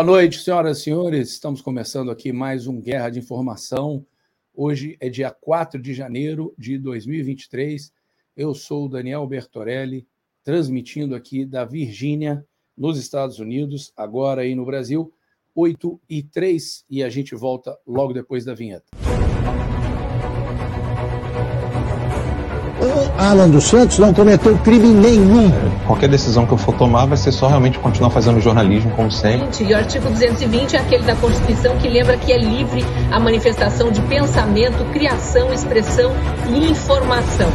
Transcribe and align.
Boa 0.00 0.12
noite, 0.12 0.40
senhoras 0.40 0.78
e 0.78 0.84
senhores. 0.84 1.28
Estamos 1.28 1.60
começando 1.60 2.10
aqui 2.10 2.32
mais 2.32 2.66
um 2.66 2.80
Guerra 2.80 3.10
de 3.10 3.18
Informação. 3.18 4.02
Hoje 4.54 4.96
é 4.98 5.10
dia 5.10 5.30
4 5.30 5.78
de 5.78 5.92
janeiro 5.92 6.54
de 6.56 6.78
2023. 6.78 7.92
Eu 8.34 8.54
sou 8.54 8.86
o 8.86 8.88
Daniel 8.88 9.26
Bertorelli, 9.26 10.08
transmitindo 10.42 11.14
aqui 11.14 11.44
da 11.44 11.66
Virgínia, 11.66 12.42
nos 12.74 12.98
Estados 12.98 13.40
Unidos, 13.40 13.92
agora 13.94 14.40
aí 14.40 14.54
no 14.54 14.64
Brasil, 14.64 15.12
8 15.54 16.00
e 16.08 16.22
3, 16.22 16.86
e 16.88 17.04
a 17.04 17.10
gente 17.10 17.34
volta 17.34 17.78
logo 17.86 18.14
depois 18.14 18.42
da 18.42 18.54
vinheta. 18.54 18.86
Alan 23.20 23.50
dos 23.50 23.64
Santos 23.64 23.98
não 23.98 24.14
cometeu 24.14 24.56
crime 24.58 24.88
nenhum. 24.88 25.52
Qualquer 25.86 26.08
decisão 26.08 26.46
que 26.46 26.52
eu 26.52 26.56
for 26.56 26.74
tomar 26.74 27.04
vai 27.04 27.18
ser 27.18 27.32
só 27.32 27.48
realmente 27.48 27.78
continuar 27.78 28.08
fazendo 28.08 28.40
jornalismo 28.40 28.90
como 28.92 29.12
sempre. 29.12 29.46
E 29.62 29.74
o 29.74 29.76
artigo 29.76 30.08
220 30.08 30.74
é 30.74 30.78
aquele 30.78 31.04
da 31.04 31.14
Constituição 31.14 31.76
que 31.76 31.86
lembra 31.86 32.16
que 32.16 32.32
é 32.32 32.38
livre 32.38 32.82
a 33.10 33.20
manifestação 33.20 33.92
de 33.92 34.00
pensamento, 34.02 34.82
criação, 34.90 35.52
expressão 35.52 36.12
e 36.48 36.70
informação. 36.70 37.50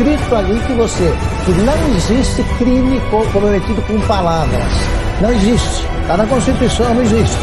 Escrito 0.00 0.34
ali 0.34 0.58
que 0.60 0.72
você 0.72 1.12
que 1.44 1.52
não 1.52 1.94
existe 1.94 2.42
crime 2.56 3.00
cometido 3.32 3.82
com 3.82 4.00
palavras. 4.06 4.72
Não 5.20 5.30
existe. 5.30 5.84
Está 6.00 6.16
na 6.16 6.26
Constituição, 6.26 6.94
não 6.94 7.02
existe. 7.02 7.38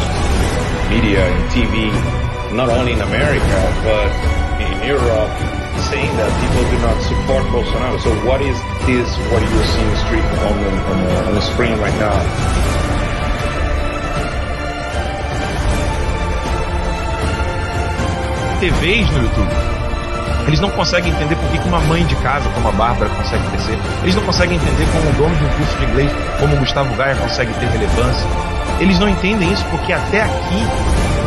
Media 0.90 1.20
and 1.20 1.48
TV, 1.52 1.92
not 2.52 2.68
only 2.68 2.92
in 2.92 3.00
America, 3.00 3.42
but 3.84 4.10
in 4.60 4.88
Europe, 4.88 5.30
saying 5.88 6.10
that 6.16 6.30
people 6.40 6.64
do 6.70 6.78
not 6.82 7.00
support 7.02 7.46
Bolsonaro. 7.52 7.98
So 8.00 8.10
what 8.26 8.42
is 8.42 8.56
this, 8.86 9.08
what 9.30 9.40
you 9.40 9.64
see 9.64 9.80
in 9.80 9.90
the 9.90 9.96
street 10.06 10.24
on 10.42 10.58
the, 10.58 10.70
on 10.90 11.04
the, 11.04 11.28
on 11.28 11.34
the 11.34 11.42
screen 11.42 11.78
right 11.78 11.98
now? 12.00 12.18
TVs 18.60 19.12
no 19.12 19.28
YouTube. 19.28 19.77
Eles 20.48 20.60
não 20.60 20.70
conseguem 20.70 21.12
entender 21.12 21.36
por 21.36 21.50
que 21.50 21.68
uma 21.68 21.78
mãe 21.80 22.02
de 22.06 22.16
casa 22.16 22.48
como 22.48 22.68
a 22.68 22.72
Bárbara 22.72 23.10
consegue 23.10 23.46
crescer. 23.50 23.78
Eles 24.02 24.14
não 24.14 24.22
conseguem 24.22 24.56
entender 24.56 24.86
como 24.92 25.10
um 25.10 25.12
dono 25.12 25.36
de 25.36 25.44
um 25.44 25.48
curso 25.50 25.76
de 25.76 25.84
inglês 25.84 26.10
como 26.40 26.56
o 26.56 26.58
Gustavo 26.58 26.96
Gaia 26.96 27.14
consegue 27.16 27.52
ter 27.52 27.66
relevância. 27.66 28.26
Eles 28.80 28.98
não 28.98 29.10
entendem 29.10 29.52
isso 29.52 29.62
porque 29.66 29.92
até 29.92 30.22
aqui, 30.22 30.66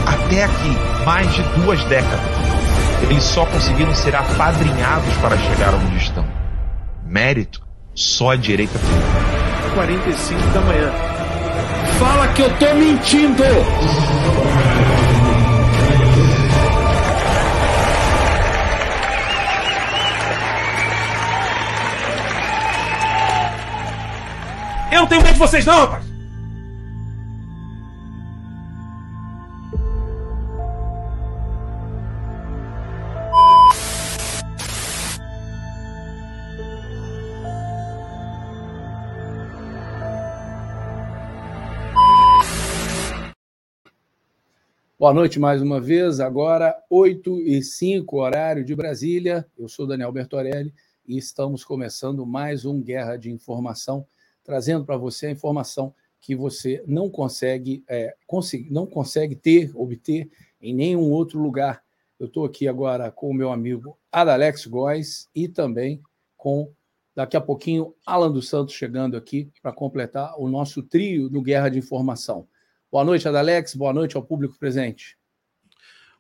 até 0.07 0.45
aqui, 0.45 0.77
mais 1.05 1.31
de 1.35 1.43
duas 1.43 1.83
décadas, 1.83 2.19
eles 3.03 3.23
só 3.23 3.45
conseguiram 3.45 3.93
ser 3.93 4.15
apadrinhados 4.15 5.13
para 5.17 5.37
chegar 5.37 5.75
onde 5.75 5.97
estão. 5.97 6.25
Mérito 7.05 7.61
só 7.93 8.31
a 8.31 8.35
direita 8.35 8.79
tem. 8.79 9.73
45 9.75 10.41
da 10.49 10.61
manhã. 10.61 10.91
Fala 11.99 12.27
que 12.29 12.41
eu 12.41 12.49
tô 12.57 12.73
mentindo! 12.73 13.43
Eu 24.91 24.99
não 24.99 25.07
tenho 25.07 25.23
medo 25.23 25.33
de 25.33 25.39
vocês, 25.39 25.65
não, 25.65 25.73
rapaz! 25.73 26.11
Boa 44.99 45.13
noite 45.13 45.39
mais 45.39 45.61
uma 45.61 45.79
vez. 45.79 46.19
Agora, 46.19 46.75
8 46.89 47.39
e 47.39 47.63
5, 47.63 48.17
horário 48.17 48.65
de 48.65 48.75
Brasília. 48.75 49.47
Eu 49.57 49.69
sou 49.69 49.87
Daniel 49.87 50.11
Bertorelli 50.11 50.73
e 51.07 51.17
estamos 51.17 51.63
começando 51.63 52.25
mais 52.25 52.65
um 52.65 52.81
Guerra 52.81 53.15
de 53.15 53.31
Informação 53.31 54.05
trazendo 54.51 54.83
para 54.83 54.97
você 54.97 55.27
a 55.27 55.31
informação 55.31 55.95
que 56.19 56.35
você 56.35 56.83
não 56.85 57.09
consegue, 57.09 57.85
é, 57.87 58.13
não 58.69 58.85
consegue 58.85 59.33
ter, 59.33 59.71
obter 59.73 60.29
em 60.61 60.75
nenhum 60.75 61.09
outro 61.09 61.41
lugar. 61.41 61.81
Eu 62.19 62.25
estou 62.25 62.43
aqui 62.43 62.67
agora 62.67 63.09
com 63.09 63.29
o 63.29 63.33
meu 63.33 63.49
amigo 63.49 63.97
Adalex 64.11 64.65
Góes 64.65 65.29
e 65.33 65.47
também 65.47 66.01
com, 66.35 66.69
daqui 67.15 67.37
a 67.37 67.41
pouquinho, 67.41 67.95
Alan 68.05 68.29
dos 68.29 68.49
Santos 68.49 68.75
chegando 68.75 69.15
aqui 69.15 69.49
para 69.61 69.71
completar 69.71 70.37
o 70.37 70.49
nosso 70.49 70.83
trio 70.83 71.29
do 71.29 71.41
Guerra 71.41 71.69
de 71.69 71.79
Informação. 71.79 72.45
Boa 72.91 73.05
noite, 73.05 73.29
Adalex. 73.29 73.73
Boa 73.73 73.93
noite 73.93 74.17
ao 74.17 74.21
público 74.21 74.59
presente. 74.59 75.17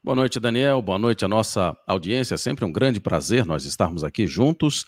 Boa 0.01 0.15
noite, 0.15 0.39
Daniel. 0.39 0.81
Boa 0.81 0.97
noite 0.97 1.25
à 1.25 1.27
nossa 1.27 1.77
audiência. 1.85 2.35
É 2.35 2.37
sempre 2.37 2.63
um 2.63 2.71
grande 2.71 3.01
prazer 3.01 3.45
nós 3.45 3.65
estarmos 3.65 4.05
aqui 4.05 4.25
juntos 4.25 4.85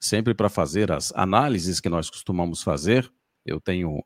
sempre 0.00 0.34
para 0.34 0.48
fazer 0.48 0.90
as 0.90 1.12
análises 1.14 1.78
que 1.78 1.88
nós 1.88 2.08
costumamos 2.08 2.62
fazer. 2.62 3.12
Eu 3.44 3.60
tenho 3.60 4.02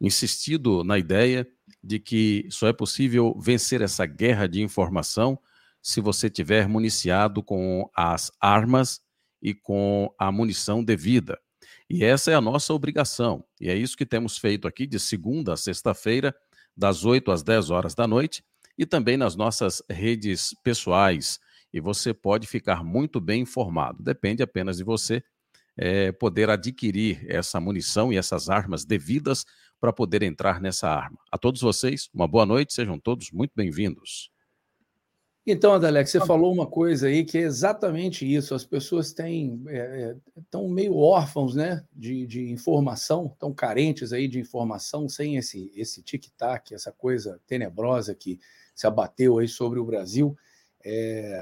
insistido 0.00 0.84
na 0.84 0.98
ideia 0.98 1.48
de 1.82 1.98
que 1.98 2.46
só 2.50 2.68
é 2.68 2.72
possível 2.72 3.34
vencer 3.40 3.80
essa 3.80 4.04
guerra 4.04 4.46
de 4.46 4.60
informação 4.60 5.38
se 5.80 6.00
você 6.00 6.28
tiver 6.28 6.68
municiado 6.68 7.42
com 7.42 7.88
as 7.96 8.30
armas 8.40 9.00
e 9.40 9.54
com 9.54 10.12
a 10.18 10.30
munição 10.30 10.84
devida. 10.84 11.40
E 11.88 12.04
essa 12.04 12.30
é 12.30 12.34
a 12.34 12.40
nossa 12.40 12.72
obrigação. 12.72 13.44
E 13.60 13.68
é 13.68 13.74
isso 13.74 13.96
que 13.96 14.06
temos 14.06 14.38
feito 14.38 14.68
aqui 14.68 14.86
de 14.86 15.00
segunda 15.00 15.54
a 15.54 15.56
sexta-feira, 15.56 16.34
das 16.76 17.04
8 17.04 17.30
às 17.30 17.42
10 17.42 17.70
horas 17.70 17.94
da 17.94 18.06
noite, 18.06 18.44
e 18.78 18.86
também 18.86 19.16
nas 19.16 19.36
nossas 19.36 19.82
redes 19.90 20.54
pessoais, 20.62 21.38
e 21.72 21.80
você 21.80 22.12
pode 22.12 22.46
ficar 22.46 22.84
muito 22.84 23.20
bem 23.20 23.42
informado. 23.42 24.02
Depende 24.02 24.42
apenas 24.42 24.76
de 24.76 24.84
você 24.84 25.22
é, 25.76 26.12
poder 26.12 26.50
adquirir 26.50 27.24
essa 27.28 27.60
munição 27.60 28.12
e 28.12 28.16
essas 28.16 28.50
armas 28.50 28.84
devidas 28.84 29.44
para 29.80 29.92
poder 29.92 30.22
entrar 30.22 30.60
nessa 30.60 30.88
arma. 30.88 31.18
A 31.30 31.38
todos 31.38 31.60
vocês, 31.60 32.08
uma 32.14 32.28
boa 32.28 32.46
noite, 32.46 32.74
sejam 32.74 32.98
todos 32.98 33.30
muito 33.32 33.52
bem-vindos. 33.56 34.30
Então, 35.44 35.72
Adalex, 35.72 36.10
você 36.10 36.20
falou 36.20 36.52
uma 36.52 36.68
coisa 36.68 37.08
aí 37.08 37.24
que 37.24 37.36
é 37.36 37.40
exatamente 37.40 38.24
isso. 38.24 38.54
As 38.54 38.64
pessoas 38.64 39.12
têm 39.12 39.60
estão 40.36 40.66
é, 40.66 40.70
é 40.70 40.72
meio 40.72 40.96
órfãos, 40.96 41.56
né, 41.56 41.84
de, 41.92 42.24
de 42.28 42.48
informação, 42.48 43.26
estão 43.26 43.52
carentes 43.52 44.12
aí 44.12 44.28
de 44.28 44.38
informação, 44.38 45.08
sem 45.08 45.36
esse 45.36 45.72
esse 45.74 46.00
tic-tac, 46.00 46.72
essa 46.72 46.92
coisa 46.92 47.40
tenebrosa 47.44 48.14
que 48.14 48.38
se 48.72 48.86
abateu 48.86 49.38
aí 49.38 49.48
sobre 49.48 49.80
o 49.80 49.84
Brasil 49.84 50.36
é, 50.84 51.40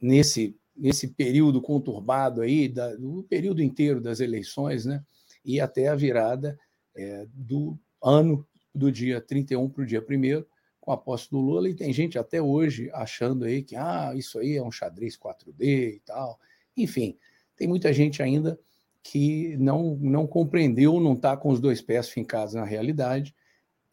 nesse, 0.00 0.56
nesse 0.76 1.08
período 1.08 1.60
conturbado 1.60 2.40
aí, 2.40 2.68
da, 2.68 2.94
do 2.96 3.22
período 3.24 3.62
inteiro 3.62 4.00
das 4.00 4.20
eleições, 4.20 4.84
né? 4.84 5.02
E 5.44 5.60
até 5.60 5.88
a 5.88 5.94
virada 5.94 6.58
é, 6.94 7.26
do 7.32 7.78
ano 8.02 8.46
do 8.74 8.90
dia 8.90 9.20
31 9.20 9.68
para 9.68 9.82
o 9.82 9.86
dia 9.86 10.00
1 10.00 10.44
com 10.80 10.90
a 10.90 10.96
posse 10.96 11.30
do 11.30 11.38
Lula, 11.38 11.68
e 11.68 11.74
tem 11.74 11.92
gente 11.92 12.18
até 12.18 12.42
hoje 12.42 12.90
achando 12.92 13.44
aí 13.44 13.62
que 13.62 13.76
ah, 13.76 14.12
isso 14.16 14.40
aí 14.40 14.56
é 14.56 14.62
um 14.62 14.72
xadrez 14.72 15.16
4D 15.16 15.94
e 15.96 16.02
tal. 16.04 16.38
Enfim, 16.76 17.16
tem 17.56 17.68
muita 17.68 17.92
gente 17.92 18.20
ainda 18.20 18.58
que 19.00 19.56
não, 19.58 19.96
não 20.00 20.26
compreendeu, 20.26 20.98
não 21.00 21.12
está 21.12 21.36
com 21.36 21.50
os 21.50 21.60
dois 21.60 21.80
pés 21.80 22.08
fincados 22.08 22.54
na 22.54 22.64
realidade, 22.64 23.34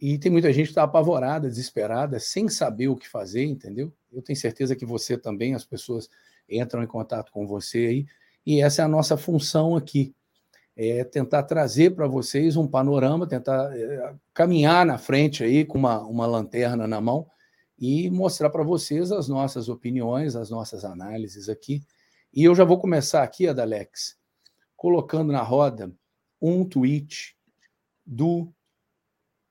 e 0.02 0.18
tem 0.18 0.32
muita 0.32 0.52
gente 0.54 0.68
que 0.68 0.72
está 0.72 0.84
apavorada, 0.84 1.48
desesperada, 1.48 2.20
sem 2.20 2.48
saber 2.48 2.88
o 2.88 2.96
que 2.96 3.08
fazer, 3.08 3.44
entendeu? 3.44 3.94
Eu 4.12 4.22
tenho 4.22 4.38
certeza 4.38 4.76
que 4.76 4.86
você 4.86 5.18
também, 5.18 5.54
as 5.54 5.66
pessoas 5.66 6.10
entram 6.50 6.84
em 6.84 6.88
contato 6.88 7.32
com 7.32 7.46
você 7.46 7.78
aí, 7.78 8.06
e 8.46 8.62
essa 8.62 8.82
é 8.82 8.86
a 8.86 8.88
nossa 8.88 9.18
função 9.18 9.76
aqui, 9.76 10.14
é 10.76 11.04
tentar 11.04 11.44
trazer 11.44 11.94
para 11.94 12.08
vocês 12.08 12.56
um 12.56 12.66
panorama, 12.68 13.28
tentar 13.28 13.78
é, 13.78 14.16
caminhar 14.34 14.86
na 14.86 14.98
frente 14.98 15.44
aí 15.44 15.66
com 15.66 15.78
uma, 15.78 16.00
uma 16.00 16.26
lanterna 16.26 16.88
na 16.88 17.02
mão 17.02 17.28
e 17.78 18.10
mostrar 18.10 18.50
para 18.50 18.64
vocês 18.64 19.12
as 19.12 19.28
nossas 19.28 19.68
opiniões, 19.68 20.36
as 20.36 20.50
nossas 20.50 20.86
análises 20.86 21.50
aqui. 21.50 21.82
E 22.34 22.44
eu 22.44 22.56
já 22.56 22.64
vou 22.64 22.80
começar 22.80 23.24
aqui, 23.24 23.48
Adalex, 23.48 24.18
colocando 24.76 25.34
na 25.34 25.42
roda 25.42 25.92
um 26.42 26.64
tweet 26.64 27.36
do 28.06 28.50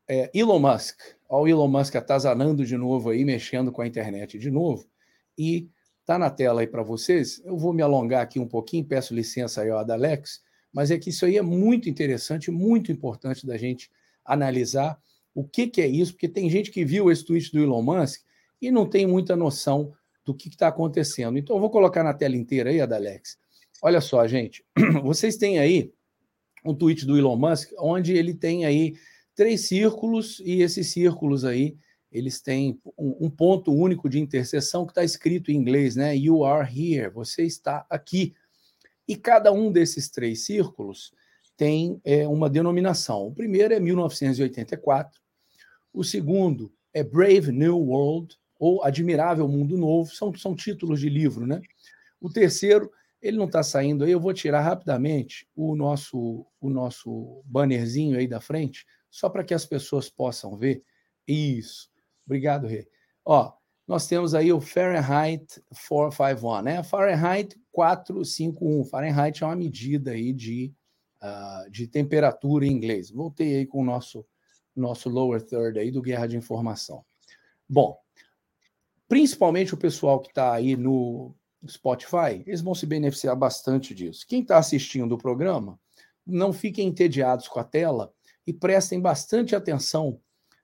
é, 0.08 0.31
Elon 0.32 0.58
Musk. 0.58 0.99
Olha 1.28 1.42
o 1.42 1.48
Elon 1.48 1.69
Musk 1.69 1.94
atazanando 1.96 2.64
de 2.64 2.76
novo 2.76 3.10
aí, 3.10 3.25
mexendo 3.25 3.70
com 3.70 3.82
a 3.82 3.86
internet 3.86 4.38
de 4.38 4.50
novo. 4.50 4.88
E 5.36 5.69
tá 6.06 6.19
na 6.19 6.30
tela 6.30 6.62
aí 6.62 6.66
para 6.66 6.82
vocês. 6.82 7.40
Eu 7.44 7.56
vou 7.56 7.72
me 7.72 7.82
alongar 7.82 8.22
aqui 8.22 8.38
um 8.38 8.48
pouquinho, 8.48 8.84
peço 8.84 9.14
licença 9.14 9.60
aí 9.60 9.70
ao 9.70 9.78
Adalex, 9.78 10.40
mas 10.72 10.90
é 10.90 10.98
que 10.98 11.10
isso 11.10 11.26
aí 11.26 11.36
é 11.36 11.42
muito 11.42 11.88
interessante, 11.88 12.50
muito 12.50 12.90
importante 12.90 13.46
da 13.46 13.58
gente 13.58 13.90
analisar. 14.25 14.98
o 15.34 15.44
que, 15.44 15.66
que 15.69 15.80
é 15.80 15.86
isso, 15.86 16.12
porque 16.12 16.28
tem 16.28 16.48
gente 16.48 16.70
que 16.70 16.84
viu 16.84 17.10
esse 17.10 17.25
tweet 17.25 17.52
do 17.52 17.62
Elon 17.62 17.82
Musk 17.82 18.22
e 18.60 18.70
não 18.70 18.88
tem 18.88 19.06
muita 19.06 19.36
noção 19.36 19.92
do 20.25 20.34
que 20.34 20.48
está 20.48 20.69
acontecendo. 20.69 21.38
Então, 21.38 21.56
eu 21.56 21.60
vou 21.60 21.70
colocar 21.70 22.02
na 22.02 22.12
tela 22.12 22.36
inteira 22.36 22.70
aí, 22.70 22.80
Adalex. 22.80 23.38
Olha 23.82 24.00
só, 24.00 24.26
gente, 24.26 24.64
vocês 25.04 25.36
têm 25.36 25.58
aí 25.58 25.92
um 26.64 26.75
tweet 26.75 27.06
do 27.06 27.16
Elon 27.16 27.36
Musk, 27.36 27.70
onde 27.78 28.14
ele 28.14 28.34
tem 28.34 28.64
aí 28.64 28.94
três 29.38 29.69
círculos, 29.69 30.43
e 30.44 30.62
esses 30.62 30.88
círculos 30.88 31.44
aí, 31.44 31.76
eles 32.11 32.40
têm 32.40 32.76
um, 32.99 33.26
um 33.26 33.31
ponto 33.31 33.73
único 33.73 34.08
de 34.08 34.19
interseção 34.19 34.85
que 34.85 34.90
está 34.90 35.05
escrito 35.05 35.52
em 35.52 35.55
inglês, 35.55 35.94
né? 35.94 36.17
You 36.17 36.44
are 36.44 36.69
here, 36.69 37.08
você 37.08 37.44
está 37.44 37.87
aqui. 37.88 38.35
E 39.06 39.14
cada 39.14 39.52
um 39.52 39.70
desses 39.70 40.11
três 40.11 40.44
círculos 40.44 41.12
tem 41.56 42.00
é, 42.05 42.26
uma 42.26 42.50
denominação. 42.50 43.29
O 43.29 43.32
primeiro 43.32 43.73
é 43.73 43.79
1984, 43.79 45.20
o 45.93 46.02
segundo 46.02 46.73
é 46.93 47.05
Brave 47.05 47.52
New 47.52 47.79
World, 47.79 48.37
ou 48.58 48.82
Admirável 48.82 49.46
Mundo 49.46 49.79
Novo, 49.79 50.12
são, 50.12 50.35
são 50.35 50.56
títulos 50.56 50.99
de 50.99 51.08
livro, 51.08 51.46
né? 51.46 51.61
O 52.20 52.29
terceiro, 52.29 52.90
ele 53.23 53.37
não 53.37 53.46
está 53.46 53.62
saindo 53.62 54.02
aí, 54.02 54.11
eu 54.11 54.19
vou 54.19 54.35
tirar 54.35 54.62
rapidamente 54.62 55.46
o 55.55 55.76
nosso, 55.76 56.44
o 56.61 56.69
nosso 56.69 57.40
bannerzinho 57.44 58.19
aí 58.19 58.26
da 58.26 58.40
frente, 58.40 58.85
só 59.10 59.28
para 59.28 59.44
que 59.44 59.55
as 59.55 59.66
pessoas 59.66 60.08
possam 60.08 60.56
ver. 60.56 60.82
Isso. 61.26 61.90
Obrigado, 62.26 62.66
Rê. 62.66 62.88
Ó, 63.25 63.52
nós 63.87 64.06
temos 64.06 64.34
aí 64.34 64.52
o 64.52 64.60
Fahrenheit 64.60 65.62
451, 65.70 66.62
né? 66.62 66.82
Fahrenheit 66.82 67.58
451. 67.72 68.84
Fahrenheit 68.84 69.43
é 69.43 69.46
uma 69.46 69.56
medida 69.56 70.10
aí 70.12 70.32
de 70.32 70.75
uh, 71.22 71.70
de 71.70 71.87
temperatura 71.87 72.66
em 72.66 72.72
inglês. 72.72 73.10
Voltei 73.10 73.56
aí 73.56 73.66
com 73.66 73.81
o 73.81 73.84
nosso, 73.84 74.25
nosso 74.75 75.08
lower 75.08 75.43
third 75.43 75.78
aí 75.78 75.90
do 75.90 76.02
Guerra 76.02 76.26
de 76.26 76.37
Informação. 76.37 77.04
Bom, 77.69 77.99
principalmente 79.08 79.75
o 79.75 79.78
pessoal 79.78 80.20
que 80.20 80.28
está 80.28 80.52
aí 80.52 80.76
no 80.76 81.34
Spotify, 81.66 82.43
eles 82.46 82.61
vão 82.61 82.75
se 82.75 82.87
beneficiar 82.87 83.37
bastante 83.37 83.94
disso. 83.94 84.26
Quem 84.26 84.43
está 84.43 84.58
assistindo 84.58 85.12
o 85.12 85.19
programa, 85.19 85.78
não 86.26 86.52
fiquem 86.52 86.87
entediados 86.87 87.49
com 87.49 87.58
a 87.58 87.64
tela 87.64 88.12
e 88.48 88.52
prestem 88.52 89.00
bastante 89.00 89.54
atenção 89.54 90.18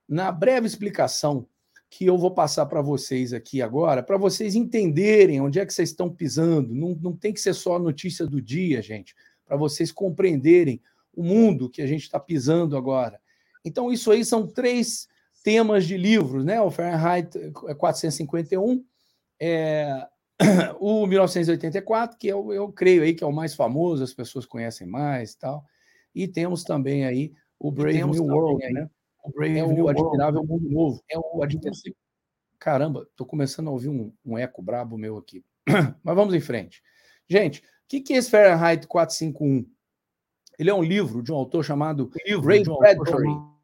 na 0.08 0.32
breve 0.32 0.66
explicação 0.66 1.46
que 1.90 2.06
eu 2.06 2.18
vou 2.18 2.32
passar 2.32 2.66
para 2.66 2.82
vocês 2.82 3.32
aqui 3.32 3.62
agora, 3.62 4.02
para 4.02 4.16
vocês 4.16 4.54
entenderem 4.54 5.40
onde 5.40 5.60
é 5.60 5.66
que 5.66 5.72
vocês 5.72 5.90
estão 5.90 6.10
pisando. 6.10 6.74
Não, 6.74 6.98
não 7.00 7.16
tem 7.16 7.32
que 7.32 7.40
ser 7.40 7.54
só 7.54 7.76
a 7.76 7.78
notícia 7.78 8.26
do 8.26 8.42
dia, 8.42 8.82
gente 8.82 9.14
para 9.44 9.56
vocês 9.56 9.92
compreenderem 9.92 10.80
o 11.12 11.22
mundo 11.22 11.70
que 11.70 11.82
a 11.82 11.86
gente 11.86 12.02
está 12.02 12.18
pisando 12.18 12.76
agora. 12.76 13.20
Então, 13.64 13.92
isso 13.92 14.10
aí 14.10 14.24
são 14.24 14.46
três 14.46 15.08
temas 15.42 15.86
de 15.86 15.96
livros, 15.96 16.44
né? 16.44 16.60
O 16.60 16.70
Fahrenheit 16.70 17.30
451, 17.78 18.84
é, 19.40 20.06
o 20.80 21.06
1984, 21.06 22.18
que 22.18 22.26
eu, 22.26 22.52
eu 22.52 22.72
creio 22.72 23.02
aí 23.02 23.14
que 23.14 23.22
é 23.22 23.26
o 23.26 23.32
mais 23.32 23.54
famoso, 23.54 24.02
as 24.02 24.12
pessoas 24.12 24.46
conhecem 24.46 24.86
mais 24.86 25.32
e 25.32 25.38
tal. 25.38 25.64
E 26.14 26.26
temos 26.26 26.64
também 26.64 27.04
aí 27.04 27.32
o 27.58 27.70
Brave 27.70 28.04
New 28.04 28.24
World, 28.24 28.64
aí, 28.64 28.72
né? 28.72 28.88
O 29.24 29.30
Brave 29.30 29.58
é 29.58 29.64
o 29.64 29.88
Admirável 29.88 30.44
Mundo 30.44 30.68
Novo. 30.68 31.02
É 31.10 31.18
o 31.18 31.42
Admirável... 31.42 31.94
Caramba, 32.58 33.06
estou 33.10 33.26
começando 33.26 33.68
a 33.68 33.70
ouvir 33.70 33.88
um, 33.88 34.12
um 34.24 34.38
eco 34.38 34.62
brabo 34.62 34.98
meu 34.98 35.16
aqui. 35.16 35.44
Mas 36.02 36.14
vamos 36.14 36.34
em 36.34 36.40
frente. 36.40 36.82
Gente, 37.28 37.60
o 37.60 37.62
que, 37.88 38.00
que 38.00 38.14
é 38.14 38.16
esse 38.16 38.30
Fahrenheit 38.30 38.86
451? 38.86 39.66
Ele 40.58 40.70
é 40.70 40.74
um 40.74 40.82
livro 40.82 41.22
de 41.22 41.32
um 41.32 41.36
autor 41.36 41.64
chamado 41.64 42.10
Ray 42.42 42.62
um 42.68 42.78
Bradbury. 42.78 43.54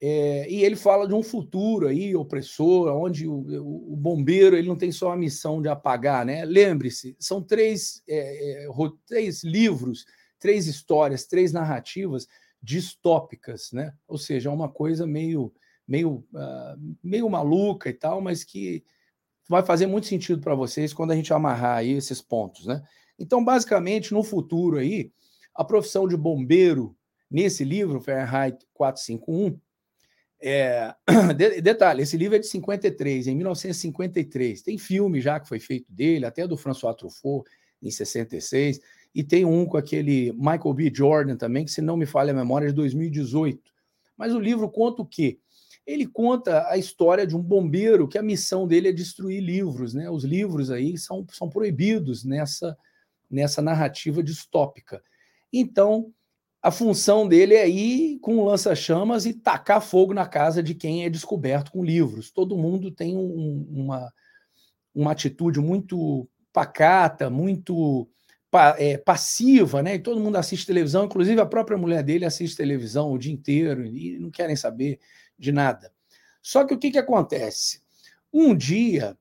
É, 0.00 0.48
e 0.48 0.64
ele 0.64 0.76
fala 0.76 1.08
de 1.08 1.14
um 1.14 1.22
futuro 1.24 1.88
aí 1.88 2.14
opressor, 2.14 2.88
onde 2.96 3.26
o, 3.26 3.34
o, 3.34 3.94
o, 3.94 3.96
bombeiro 3.96 4.56
ele 4.56 4.68
não 4.68 4.76
tem 4.76 4.92
só 4.92 5.10
a 5.10 5.16
missão 5.16 5.60
de 5.60 5.68
apagar, 5.68 6.24
né? 6.24 6.44
Lembre-se, 6.44 7.16
são 7.18 7.42
três, 7.42 8.00
é, 8.08 8.66
é, 8.66 8.68
três 9.04 9.42
livros, 9.42 10.06
três 10.38 10.68
histórias, 10.68 11.26
três 11.26 11.52
narrativas 11.52 12.28
distópicas, 12.62 13.70
né? 13.72 13.94
Ou 14.06 14.18
seja, 14.18 14.48
é 14.48 14.52
uma 14.52 14.68
coisa 14.68 15.06
meio, 15.06 15.52
meio, 15.86 16.24
uh, 16.32 16.96
meio 17.02 17.28
maluca 17.28 17.88
e 17.88 17.94
tal, 17.94 18.20
mas 18.20 18.44
que 18.44 18.84
vai 19.48 19.64
fazer 19.64 19.86
muito 19.86 20.06
sentido 20.06 20.40
para 20.40 20.54
vocês 20.54 20.92
quando 20.92 21.12
a 21.12 21.16
gente 21.16 21.32
amarrar 21.32 21.78
aí 21.78 21.92
esses 21.92 22.20
pontos, 22.20 22.66
né? 22.66 22.82
Então, 23.18 23.44
basicamente, 23.44 24.12
no 24.12 24.22
futuro 24.22 24.78
aí, 24.78 25.10
a 25.54 25.64
profissão 25.64 26.06
de 26.06 26.16
bombeiro, 26.16 26.96
nesse 27.30 27.64
livro, 27.64 28.00
Fahrenheit 28.00 28.58
451, 28.74 29.58
é... 30.40 30.94
detalhe, 31.62 32.02
esse 32.02 32.16
livro 32.16 32.36
é 32.36 32.38
de 32.38 32.46
53, 32.46 33.26
em 33.26 33.34
1953. 33.34 34.62
Tem 34.62 34.78
filme 34.78 35.20
já 35.20 35.40
que 35.40 35.48
foi 35.48 35.58
feito 35.58 35.92
dele, 35.92 36.26
até 36.26 36.46
do 36.46 36.56
François 36.56 36.94
Truffaut, 36.94 37.48
em 37.82 37.90
66, 37.90 38.80
e 39.14 39.24
tem 39.24 39.44
um 39.44 39.66
com 39.66 39.76
aquele 39.76 40.32
Michael 40.32 40.74
B. 40.74 40.92
Jordan 40.94 41.36
também, 41.36 41.64
que 41.64 41.70
se 41.70 41.80
não 41.80 41.96
me 41.96 42.06
falha 42.06 42.32
a 42.32 42.36
memória, 42.36 42.66
é 42.66 42.68
de 42.68 42.74
2018. 42.74 43.60
Mas 44.16 44.34
o 44.34 44.38
livro 44.38 44.68
conta 44.70 45.02
o 45.02 45.06
quê? 45.06 45.38
Ele 45.86 46.06
conta 46.06 46.68
a 46.68 46.76
história 46.76 47.26
de 47.26 47.34
um 47.34 47.42
bombeiro 47.42 48.06
que 48.06 48.18
a 48.18 48.22
missão 48.22 48.66
dele 48.66 48.88
é 48.88 48.92
destruir 48.92 49.40
livros, 49.40 49.94
né? 49.94 50.10
Os 50.10 50.24
livros 50.24 50.70
aí 50.70 50.98
são, 50.98 51.26
são 51.30 51.48
proibidos 51.48 52.24
nessa 52.24 52.76
nessa 53.30 53.60
narrativa 53.60 54.22
distópica. 54.22 55.02
Então, 55.52 56.12
a 56.62 56.70
função 56.70 57.28
dele 57.28 57.54
é 57.54 57.68
ir 57.68 58.18
com 58.20 58.44
lança-chamas 58.44 59.26
e 59.26 59.34
tacar 59.34 59.80
fogo 59.80 60.12
na 60.12 60.26
casa 60.26 60.62
de 60.62 60.74
quem 60.74 61.04
é 61.04 61.10
descoberto 61.10 61.70
com 61.70 61.84
livros. 61.84 62.30
Todo 62.30 62.56
mundo 62.56 62.90
tem 62.90 63.16
um, 63.16 63.66
uma, 63.70 64.12
uma 64.94 65.12
atitude 65.12 65.60
muito 65.60 66.28
pacata, 66.52 67.30
muito 67.30 68.08
é, 68.78 68.96
passiva, 68.98 69.82
né? 69.82 69.96
E 69.96 69.98
todo 69.98 70.20
mundo 70.20 70.36
assiste 70.36 70.66
televisão, 70.66 71.04
inclusive 71.04 71.40
a 71.40 71.46
própria 71.46 71.76
mulher 71.76 72.02
dele 72.02 72.24
assiste 72.24 72.56
televisão 72.56 73.12
o 73.12 73.18
dia 73.18 73.32
inteiro 73.32 73.84
e 73.84 74.18
não 74.18 74.30
querem 74.30 74.56
saber 74.56 74.98
de 75.38 75.52
nada. 75.52 75.92
Só 76.42 76.64
que 76.64 76.74
o 76.74 76.78
que, 76.78 76.90
que 76.90 76.98
acontece? 76.98 77.82
Um 78.32 78.54
dia 78.54 79.16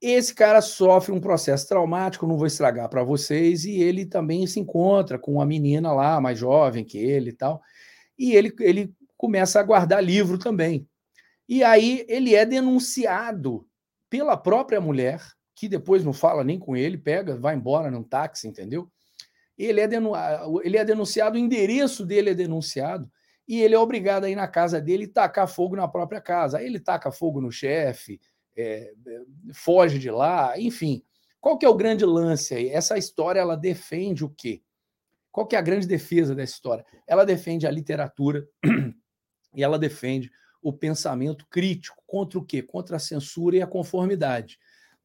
esse 0.00 0.32
cara 0.32 0.60
sofre 0.60 1.12
um 1.12 1.20
processo 1.20 1.66
traumático, 1.66 2.26
não 2.26 2.36
vou 2.36 2.46
estragar 2.46 2.88
para 2.88 3.02
vocês, 3.02 3.64
e 3.64 3.80
ele 3.82 4.06
também 4.06 4.46
se 4.46 4.60
encontra 4.60 5.18
com 5.18 5.34
uma 5.34 5.46
menina 5.46 5.92
lá, 5.92 6.20
mais 6.20 6.38
jovem 6.38 6.84
que 6.84 6.98
ele 6.98 7.30
e 7.30 7.32
tal, 7.32 7.60
e 8.16 8.34
ele, 8.34 8.54
ele 8.60 8.94
começa 9.16 9.58
a 9.58 9.62
guardar 9.62 10.02
livro 10.02 10.38
também. 10.38 10.88
E 11.48 11.64
aí 11.64 12.04
ele 12.08 12.34
é 12.34 12.46
denunciado 12.46 13.66
pela 14.08 14.36
própria 14.36 14.80
mulher, 14.80 15.20
que 15.58 15.68
depois 15.68 16.04
não 16.04 16.12
fala 16.12 16.44
nem 16.44 16.56
com 16.56 16.76
ele, 16.76 16.96
pega, 16.96 17.36
vai 17.36 17.56
embora 17.56 17.90
num 17.90 18.04
táxi, 18.04 18.46
entendeu? 18.46 18.88
Ele 19.58 19.80
é, 19.80 19.88
denu 19.88 20.12
ele 20.62 20.76
é 20.76 20.84
denunciado, 20.84 21.34
o 21.34 21.40
endereço 21.40 22.06
dele 22.06 22.30
é 22.30 22.34
denunciado, 22.34 23.10
e 23.46 23.60
ele 23.60 23.74
é 23.74 23.78
obrigado 23.78 24.22
a 24.22 24.30
ir 24.30 24.36
na 24.36 24.46
casa 24.46 24.80
dele 24.80 25.04
e 25.04 25.08
tacar 25.08 25.48
fogo 25.48 25.74
na 25.74 25.88
própria 25.88 26.20
casa. 26.20 26.58
Aí 26.58 26.66
ele 26.66 26.78
taca 26.78 27.10
fogo 27.10 27.40
no 27.40 27.50
chefe, 27.50 28.20
é, 28.56 28.92
foge 29.52 29.98
de 29.98 30.12
lá, 30.12 30.56
enfim. 30.56 31.02
Qual 31.40 31.58
que 31.58 31.66
é 31.66 31.68
o 31.68 31.74
grande 31.74 32.04
lance 32.04 32.54
aí? 32.54 32.68
Essa 32.68 32.96
história 32.96 33.40
ela 33.40 33.56
defende 33.56 34.24
o 34.24 34.30
quê? 34.30 34.62
Qual 35.32 35.44
que 35.44 35.56
é 35.56 35.58
a 35.58 35.62
grande 35.62 35.88
defesa 35.88 36.36
dessa 36.36 36.52
história? 36.52 36.84
Ela 37.04 37.24
defende 37.26 37.66
a 37.66 37.70
literatura 37.70 38.46
e 39.54 39.64
ela 39.64 39.78
defende 39.78 40.30
o 40.62 40.72
pensamento 40.72 41.44
crítico 41.48 42.00
contra 42.06 42.38
o 42.38 42.44
quê? 42.44 42.62
Contra 42.62 42.96
a 42.96 43.00
censura 43.00 43.56
e 43.56 43.62
a 43.62 43.66
conformidade. 43.66 44.56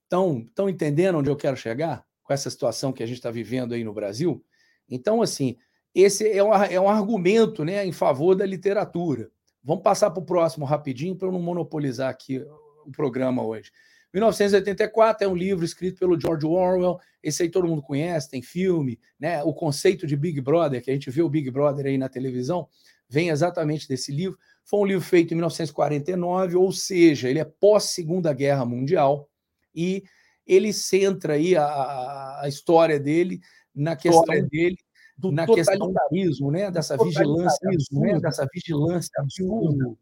Estão 0.04 0.70
entendendo 0.70 1.18
onde 1.18 1.30
eu 1.30 1.36
quero 1.36 1.58
chegar 1.58 2.06
com 2.24 2.34
essa 2.34 2.50
situação 2.50 2.94
que 2.94 3.04
a 3.04 3.06
gente 3.06 3.18
está 3.18 3.32
vivendo 3.32 3.74
aí 3.74 3.84
no 3.84 3.94
Brasil? 3.94 4.44
Então, 4.90 5.22
assim, 5.22 5.58
esse 5.94 6.28
é 6.30 6.44
um, 6.44 6.54
é 6.54 6.80
um 6.80 6.90
argumento 6.90 7.64
né, 7.64 7.86
em 7.86 7.92
favor 7.92 8.36
da 8.36 8.46
literatura. 8.46 9.30
Vamos 9.64 9.84
passar 9.84 10.12
para 10.12 10.22
o 10.22 10.26
próximo 10.26 10.66
rapidinho 10.66 11.16
para 11.16 11.28
eu 11.28 11.32
não 11.32 11.42
monopolizar 11.42 12.10
aqui 12.10 12.40
o 12.86 12.92
programa 12.92 13.44
hoje. 13.44 13.72
1984 14.14 15.26
é 15.26 15.28
um 15.28 15.36
livro 15.36 15.66
escrito 15.66 15.98
pelo 16.00 16.20
George 16.20 16.46
Orwell. 16.46 17.00
Esse 17.22 17.44
aí 17.44 17.50
todo 17.50 17.68
mundo 17.68 17.82
conhece, 17.82 18.30
tem 18.30 18.42
filme, 18.42 19.00
né? 19.20 19.42
O 19.44 19.54
conceito 19.54 20.06
de 20.06 20.16
Big 20.16 20.40
Brother, 20.40 20.84
que 20.84 20.92
a 20.92 20.94
gente 20.94 21.10
vê 21.10 21.22
o 21.22 21.30
Big 21.30 21.50
Brother 21.50 21.88
aí 21.88 21.98
na 21.98 22.10
televisão, 22.10 22.68
vem 23.10 23.30
exatamente 23.30 23.88
desse 23.88 24.12
livro. 24.12 24.38
Foi 24.64 24.80
um 24.82 24.86
livro 24.86 25.04
feito 25.04 25.32
em 25.32 25.36
1949, 25.36 26.56
ou 26.56 26.72
seja, 26.72 27.30
ele 27.30 27.40
é 27.40 27.46
pós 27.46 27.86
Segunda 27.86 28.32
Guerra 28.34 28.66
Mundial 28.66 29.28
e 29.74 30.04
ele 30.46 30.74
centra 30.74 31.34
aí 31.34 31.56
a, 31.56 32.42
a 32.42 32.48
história 32.48 33.00
dele 33.00 33.40
na 33.74 33.96
questão 33.96 34.26
dele 34.48 34.78
do 35.18 35.32
na 35.32 35.46
totalitarismo, 35.46 36.52
né? 36.52 36.70
Dessa 36.70 36.98
vigilância, 36.98 37.70
né? 37.92 38.20
dessa 38.20 38.48
vigilância 38.54 39.12
absurda 39.18 39.96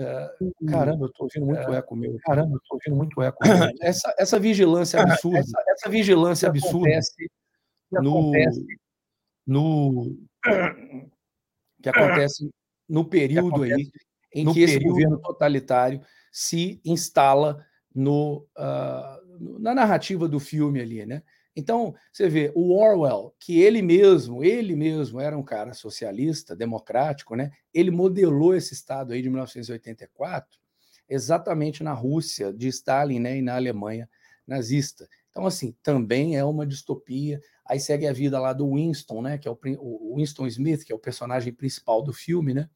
é, 0.00 0.30
caramba, 0.68 1.04
eu 1.04 1.08
estou 1.08 1.24
ouvindo 1.24 1.46
muito 1.46 1.72
é, 1.72 1.76
eco 1.76 1.96
meu. 1.96 2.16
Caramba, 2.24 2.52
eu 2.52 2.58
estou 2.58 2.76
ouvindo 2.76 2.96
muito 2.96 3.22
eco. 3.22 3.38
essa, 3.82 4.14
essa 4.18 4.38
vigilância 4.38 5.00
absurda. 5.02 5.38
Essa, 5.38 5.62
essa 5.68 5.88
vigilância 5.90 6.48
absurda 6.48 6.88
acontece, 6.88 7.28
no, 7.92 8.32
no 9.46 10.16
que 11.82 11.88
acontece 11.88 12.50
no 12.88 13.04
período 13.08 13.56
acontece, 13.56 13.74
aí 13.74 13.90
em 14.32 14.44
no 14.44 14.54
que 14.54 14.62
esse 14.62 14.78
governo 14.78 15.20
totalitário 15.20 16.00
se 16.32 16.80
instala 16.84 17.62
no, 17.94 18.46
uh, 18.56 19.58
na 19.58 19.74
narrativa 19.74 20.28
do 20.28 20.38
filme 20.38 20.80
ali, 20.80 21.04
né? 21.04 21.22
Então, 21.56 21.94
você 22.12 22.28
vê, 22.28 22.52
o 22.54 22.74
Orwell, 22.74 23.34
que 23.38 23.60
ele 23.60 23.82
mesmo, 23.82 24.44
ele 24.44 24.76
mesmo 24.76 25.20
era 25.20 25.36
um 25.36 25.42
cara 25.42 25.74
socialista, 25.74 26.54
democrático, 26.54 27.34
né? 27.34 27.50
Ele 27.74 27.90
modelou 27.90 28.54
esse 28.54 28.72
Estado 28.72 29.12
aí 29.12 29.20
de 29.20 29.28
1984 29.28 30.60
exatamente 31.10 31.82
na 31.82 31.92
Rússia 31.92 32.52
de 32.52 32.68
Stalin, 32.68 33.18
né? 33.18 33.36
E 33.36 33.42
na 33.42 33.56
Alemanha 33.56 34.08
nazista. 34.46 35.08
Então, 35.30 35.44
assim, 35.44 35.74
também 35.82 36.36
é 36.36 36.44
uma 36.44 36.64
distopia. 36.64 37.40
Aí 37.66 37.80
segue 37.80 38.06
a 38.06 38.12
vida 38.12 38.38
lá 38.38 38.52
do 38.52 38.72
Winston, 38.74 39.22
né? 39.22 39.36
Que 39.36 39.48
é 39.48 39.50
o, 39.50 39.58
o 39.80 40.16
Winston 40.16 40.46
Smith, 40.46 40.84
que 40.84 40.92
é 40.92 40.94
o 40.94 40.98
personagem 41.00 41.52
principal 41.52 42.00
do 42.02 42.12
filme, 42.12 42.54
né? 42.54 42.68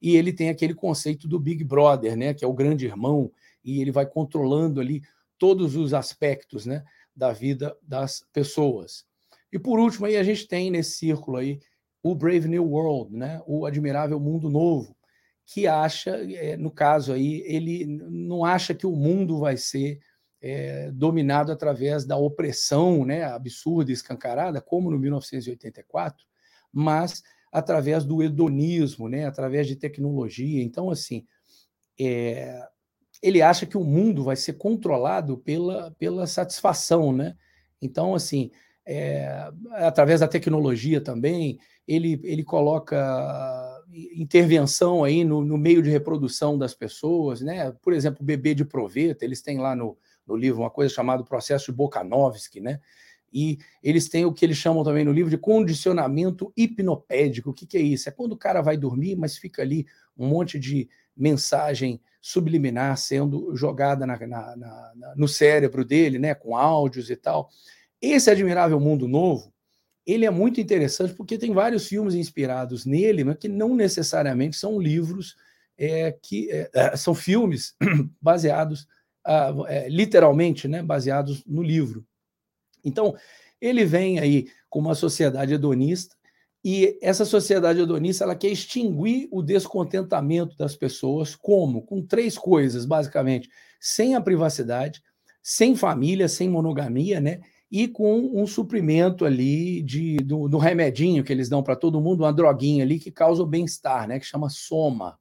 E 0.00 0.16
ele 0.16 0.32
tem 0.32 0.48
aquele 0.48 0.74
conceito 0.74 1.28
do 1.28 1.38
Big 1.38 1.62
Brother, 1.62 2.16
né? 2.16 2.32
Que 2.32 2.44
é 2.44 2.48
o 2.48 2.54
grande 2.54 2.86
irmão, 2.86 3.30
e 3.64 3.80
ele 3.80 3.90
vai 3.90 4.06
controlando 4.06 4.80
ali 4.80 5.02
todos 5.38 5.76
os 5.76 5.94
aspectos, 5.94 6.66
né? 6.66 6.84
da 7.14 7.32
vida 7.32 7.76
das 7.82 8.24
pessoas. 8.32 9.04
E 9.52 9.58
por 9.58 9.78
último, 9.78 10.06
aí 10.06 10.16
a 10.16 10.22
gente 10.22 10.48
tem 10.48 10.70
nesse 10.70 10.98
círculo 10.98 11.36
aí 11.36 11.60
o 12.02 12.14
Brave 12.14 12.48
New 12.48 12.64
World, 12.64 13.16
né? 13.16 13.40
o 13.46 13.64
Admirável 13.64 14.18
Mundo 14.18 14.50
Novo, 14.50 14.96
que 15.46 15.66
acha, 15.66 16.10
é, 16.10 16.56
no 16.56 16.70
caso 16.70 17.12
aí, 17.12 17.42
ele 17.46 17.86
não 17.86 18.44
acha 18.44 18.74
que 18.74 18.86
o 18.86 18.96
mundo 18.96 19.38
vai 19.38 19.56
ser 19.56 20.00
é, 20.40 20.90
dominado 20.90 21.52
através 21.52 22.04
da 22.04 22.16
opressão 22.16 23.04
né, 23.04 23.24
absurda 23.24 23.90
e 23.90 23.94
escancarada, 23.94 24.60
como 24.60 24.90
no 24.90 24.98
1984, 24.98 26.26
mas 26.72 27.22
através 27.52 28.04
do 28.04 28.22
hedonismo, 28.22 29.08
né, 29.08 29.26
através 29.26 29.66
de 29.66 29.76
tecnologia. 29.76 30.62
Então, 30.62 30.90
assim, 30.90 31.26
é, 31.98 32.66
ele 33.22 33.42
acha 33.42 33.66
que 33.66 33.76
o 33.76 33.84
mundo 33.84 34.24
vai 34.24 34.36
ser 34.36 34.54
controlado 34.54 35.38
pela, 35.38 35.90
pela 35.92 36.26
satisfação, 36.26 37.12
né? 37.12 37.36
Então, 37.80 38.14
assim, 38.14 38.50
é, 38.86 39.50
através 39.72 40.20
da 40.20 40.28
tecnologia 40.28 41.00
também, 41.00 41.58
ele, 41.86 42.20
ele 42.24 42.42
coloca 42.42 43.82
intervenção 44.16 45.04
aí 45.04 45.24
no, 45.24 45.44
no, 45.44 45.56
meio 45.56 45.82
de 45.82 45.90
reprodução 45.90 46.58
das 46.58 46.74
pessoas, 46.74 47.40
né? 47.40 47.72
Por 47.82 47.92
exemplo, 47.92 48.22
o 48.22 48.24
bebê 48.24 48.54
de 48.54 48.64
proveta, 48.64 49.24
eles 49.24 49.42
têm 49.42 49.58
lá 49.58 49.76
no, 49.76 49.96
no 50.26 50.36
livro 50.36 50.62
uma 50.62 50.70
coisa 50.70 50.92
chamada 50.92 51.24
processo 51.24 51.66
de 51.66 51.76
Bokanovsky, 51.76 52.60
né? 52.60 52.80
E 53.32 53.58
eles 53.82 54.08
têm 54.08 54.24
o 54.24 54.32
que 54.32 54.44
eles 54.44 54.56
chamam 54.56 54.84
também 54.84 55.04
no 55.04 55.12
livro 55.12 55.28
de 55.30 55.36
condicionamento 55.36 56.52
hipnopédico. 56.56 57.50
O 57.50 57.52
que, 57.52 57.66
que 57.66 57.76
é 57.76 57.80
isso? 57.80 58.08
É 58.08 58.12
quando 58.12 58.32
o 58.32 58.38
cara 58.38 58.62
vai 58.62 58.76
dormir, 58.76 59.16
mas 59.16 59.36
fica 59.36 59.60
ali 59.60 59.86
um 60.16 60.28
monte 60.28 60.58
de 60.58 60.88
mensagem 61.16 62.00
subliminar 62.20 62.96
sendo 62.96 63.54
jogada 63.54 64.06
na, 64.06 64.18
na, 64.26 64.56
na, 64.56 65.14
no 65.14 65.28
cérebro 65.28 65.84
dele, 65.84 66.18
né, 66.18 66.34
com 66.34 66.56
áudios 66.56 67.10
e 67.10 67.16
tal. 67.16 67.50
Esse 68.00 68.30
Admirável 68.30 68.80
Mundo 68.80 69.06
Novo, 69.06 69.52
ele 70.06 70.24
é 70.24 70.30
muito 70.30 70.60
interessante 70.60 71.14
porque 71.14 71.36
tem 71.36 71.52
vários 71.52 71.86
filmes 71.86 72.14
inspirados 72.14 72.86
nele, 72.86 73.24
mas 73.24 73.36
que 73.36 73.48
não 73.48 73.74
necessariamente 73.76 74.56
são 74.56 74.80
livros 74.80 75.36
é, 75.76 76.12
que 76.12 76.50
é, 76.50 76.70
é 76.72 76.96
são 76.96 77.14
filmes 77.14 77.74
baseados 78.20 78.86
ah, 79.24 79.52
é, 79.68 79.88
literalmente, 79.88 80.68
né, 80.68 80.82
baseados 80.82 81.44
no 81.46 81.62
livro. 81.62 82.06
Então 82.84 83.14
ele 83.60 83.84
vem 83.84 84.18
aí 84.18 84.48
com 84.68 84.78
uma 84.78 84.94
sociedade 84.94 85.54
hedonista 85.54 86.16
e 86.64 86.98
essa 87.02 87.26
sociedade 87.26 87.78
hedonista 87.78 88.24
ela 88.24 88.34
quer 88.34 88.48
extinguir 88.48 89.28
o 89.30 89.42
descontentamento 89.42 90.56
das 90.56 90.74
pessoas, 90.74 91.36
como? 91.36 91.82
Com 91.82 92.00
três 92.00 92.38
coisas, 92.38 92.86
basicamente: 92.86 93.50
sem 93.78 94.14
a 94.14 94.20
privacidade, 94.20 95.02
sem 95.42 95.76
família, 95.76 96.26
sem 96.26 96.48
monogamia, 96.48 97.20
né? 97.20 97.42
E 97.70 97.86
com 97.86 98.30
um 98.34 98.46
suprimento 98.46 99.26
ali 99.26 99.82
de, 99.82 100.16
do, 100.16 100.48
do 100.48 100.56
remedinho 100.56 101.22
que 101.22 101.32
eles 101.32 101.50
dão 101.50 101.62
para 101.62 101.76
todo 101.76 102.00
mundo, 102.00 102.22
uma 102.22 102.32
droguinha 102.32 102.82
ali 102.82 102.98
que 102.98 103.10
causa 103.10 103.42
o 103.42 103.46
bem-estar, 103.46 104.08
né? 104.08 104.18
Que 104.18 104.24
chama 104.24 104.48
soma. 104.48 105.18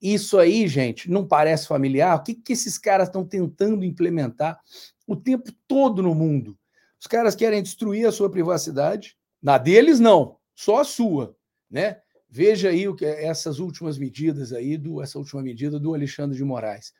Isso 0.00 0.38
aí, 0.38 0.68
gente, 0.68 1.10
não 1.10 1.26
parece 1.26 1.66
familiar? 1.66 2.16
O 2.16 2.22
que, 2.22 2.36
que 2.36 2.52
esses 2.52 2.78
caras 2.78 3.08
estão 3.08 3.24
tentando 3.24 3.84
implementar 3.84 4.60
o 5.08 5.16
tempo 5.16 5.50
todo 5.66 6.04
no 6.04 6.14
mundo? 6.14 6.56
Os 7.00 7.08
caras 7.08 7.34
querem 7.34 7.60
destruir 7.64 8.06
a 8.06 8.12
sua 8.12 8.30
privacidade. 8.30 9.16
Na 9.42 9.58
deles, 9.58 9.98
não 9.98 10.37
só 10.58 10.80
a 10.80 10.84
sua, 10.84 11.36
né? 11.70 12.00
Veja 12.28 12.70
aí 12.70 12.88
o 12.88 12.96
que 12.96 13.04
essas 13.04 13.60
últimas 13.60 13.96
medidas 13.96 14.52
aí 14.52 14.76
do 14.76 15.00
essa 15.00 15.16
última 15.16 15.40
medida 15.40 15.78
do 15.78 15.94
Alexandre 15.94 16.36
de 16.36 16.42
Moraes. 16.42 16.92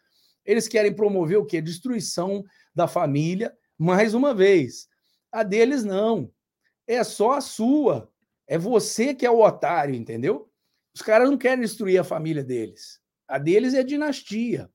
Eles 0.44 0.68
querem 0.68 0.94
promover 0.94 1.38
o 1.38 1.44
que? 1.44 1.60
Destruição 1.60 2.44
da 2.72 2.86
família, 2.86 3.52
mais 3.76 4.14
uma 4.14 4.32
vez. 4.32 4.86
A 5.32 5.42
deles 5.42 5.82
não. 5.82 6.32
É 6.86 7.02
só 7.02 7.32
a 7.32 7.40
sua. 7.40 8.08
É 8.46 8.56
você 8.56 9.12
que 9.12 9.26
é 9.26 9.30
o 9.30 9.44
otário, 9.44 9.96
entendeu? 9.96 10.48
Os 10.94 11.02
caras 11.02 11.28
não 11.28 11.36
querem 11.36 11.64
destruir 11.64 11.98
a 11.98 12.04
família 12.04 12.44
deles. 12.44 13.00
A 13.26 13.38
deles 13.38 13.74
é 13.74 13.82
dinastia. 13.82 14.70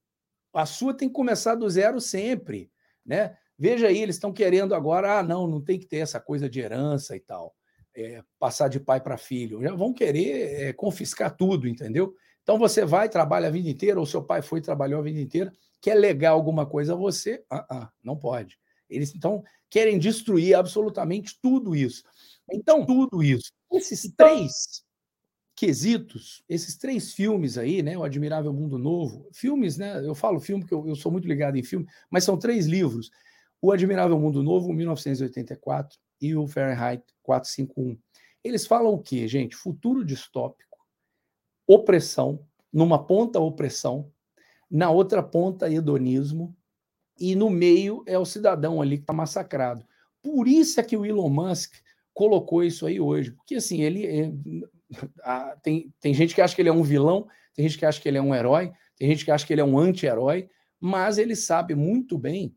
A 0.54 0.66
sua 0.66 0.94
tem 0.94 1.08
que 1.08 1.16
começar 1.16 1.56
do 1.56 1.70
zero 1.70 2.02
sempre, 2.02 2.70
né? 3.06 3.38
Veja 3.58 3.88
aí, 3.88 4.00
eles 4.00 4.18
estão 4.18 4.34
querendo 4.34 4.76
agora, 4.76 5.20
ah, 5.20 5.24
não, 5.24 5.48
não 5.48 5.62
tem 5.62 5.80
que 5.80 5.86
ter 5.86 6.00
essa 6.00 6.20
coisa 6.20 6.50
de 6.50 6.60
herança 6.60 7.16
e 7.16 7.22
tal 7.22 7.56
é, 7.96 8.24
passar 8.40 8.68
de 8.68 8.80
pai 8.80 9.02
para 9.02 9.18
filho. 9.18 9.62
Já 9.62 9.74
vão 9.74 9.94
querer 9.94 10.62
é, 10.62 10.74
confiscar 10.74 11.36
tudo, 11.36 11.68
entendeu? 11.68 12.14
Então 12.42 12.58
você 12.58 12.86
vai, 12.86 13.08
trabalha 13.08 13.48
a 13.48 13.52
vida 13.52 13.70
inteira, 13.70 14.00
ou 14.00 14.06
seu 14.06 14.24
pai 14.24 14.42
foi 14.42 14.60
e 14.60 14.64
trabalhou 14.64 15.00
a 15.00 15.04
vida 15.04 15.20
inteira, 15.20 15.52
quer 15.82 15.96
legar 15.96 16.32
alguma 16.32 16.66
coisa 16.66 16.94
a 16.94 16.98
você? 16.98 17.44
Ah, 17.50 17.66
ah, 17.70 17.92
não 18.04 18.18
pode. 18.18 18.58
Eles 18.90 19.14
então 19.16 19.44
querem 19.70 19.98
destruir 19.98 20.56
absolutamente 20.56 21.40
tudo 21.42 21.76
isso. 21.76 22.04
Então, 22.52 22.86
tudo 22.86 23.24
isso. 23.24 23.52
Esses 23.72 24.06
então 24.06 24.28
três 24.28 24.84
quesitos, 25.56 26.44
esses 26.50 26.78
três 26.78 27.14
filmes 27.14 27.58
aí, 27.58 27.82
né? 27.82 27.98
O 27.98 28.04
Admirável 28.04 28.52
Mundo 28.54 28.78
Novo, 28.78 29.28
filmes, 29.32 29.78
né? 29.78 30.06
Eu 30.06 30.14
falo 30.14 30.40
filme 30.40 30.64
porque 30.64 30.74
eu, 30.76 30.88
eu 30.88 30.96
sou 30.96 31.12
muito 31.12 31.28
ligado 31.28 31.56
em 31.58 31.64
filme, 31.64 31.88
mas 32.10 32.24
são 32.24 32.38
três 32.38 32.66
livros. 32.66 33.10
O 33.62 33.72
Admirável 33.72 34.20
Mundo 34.20 34.44
Novo, 34.44 34.74
1984, 34.74 35.98
e 36.24 36.36
o 36.36 36.48
Fahrenheit 36.48 37.04
451. 37.22 37.98
Eles 38.42 38.66
falam 38.66 38.94
o 38.94 39.00
quê, 39.00 39.28
gente? 39.28 39.56
Futuro 39.56 40.06
distópico, 40.06 40.78
opressão, 41.68 42.48
numa 42.72 43.06
ponta 43.06 43.40
opressão, 43.40 44.10
na 44.72 44.90
outra 44.90 45.22
ponta 45.22 45.70
hedonismo, 45.70 46.56
e 47.20 47.36
no 47.36 47.50
meio 47.50 48.04
é 48.08 48.18
o 48.18 48.26
cidadão 48.26 48.82
ali 48.82 48.98
que 48.98 49.04
está 49.04 49.14
massacrado. 49.14 49.86
Por 50.22 50.48
isso 50.48 50.80
é 50.80 50.84
que 50.84 50.96
o 50.96 51.06
Elon 51.06 51.30
Musk 51.30 51.74
colocou 52.14 52.64
isso 52.64 52.86
aí 52.86 53.00
hoje, 53.00 53.32
porque 53.32 53.56
assim, 53.56 53.82
ele 53.82 54.06
é, 54.06 54.32
a, 55.24 55.58
tem, 55.58 55.94
tem 56.00 56.14
gente 56.14 56.34
que 56.34 56.42
acha 56.42 56.56
que 56.56 56.62
ele 56.62 56.70
é 56.70 56.74
um 56.74 56.84
vilão, 56.84 57.28
tem 57.54 57.68
gente 57.68 57.78
que 57.78 57.86
acha 57.86 58.02
que 58.02 58.08
ele 58.08 58.18
é 58.18 58.22
um 58.22 58.34
herói, 58.34 58.72
tem 58.96 59.10
gente 59.10 59.26
que 59.26 59.32
acha 59.32 59.46
que 59.46 59.54
ele 59.54 59.62
é 59.62 59.66
um 59.66 59.78
anti-herói, 59.78 60.50
mas 60.80 61.18
ele 61.18 61.36
sabe 61.36 61.76
muito 61.76 62.18
bem 62.18 62.56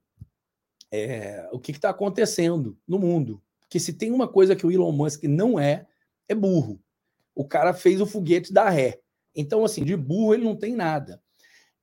é, 0.91 1.49
o 1.53 1.59
que 1.59 1.73
está 1.73 1.91
acontecendo 1.91 2.79
no 2.87 2.99
mundo. 2.99 3.43
Porque 3.67 3.81
se 3.81 3.93
tem 3.93 4.11
uma 4.13 4.29
coisa 4.29 4.55
que 4.55 4.67
o 4.67 4.71
Elon 4.71 4.93
Musk 4.93 5.25
não 5.25 5.59
é, 5.59 5.87
é 6.29 6.35
burro. 6.35 6.81
O 7.35 7.45
cara 7.45 7.75
fez 7.75 8.01
o 8.01 8.07
foguete 8.07 8.53
da 8.53 8.71
ré. 8.71 9.01
Então, 9.35 9.65
assim, 9.65 9.85
de 9.85 9.97
burro 9.97 10.35
ele 10.35 10.45
não 10.45 10.57
tem 10.57 10.75
nada. 10.75 11.21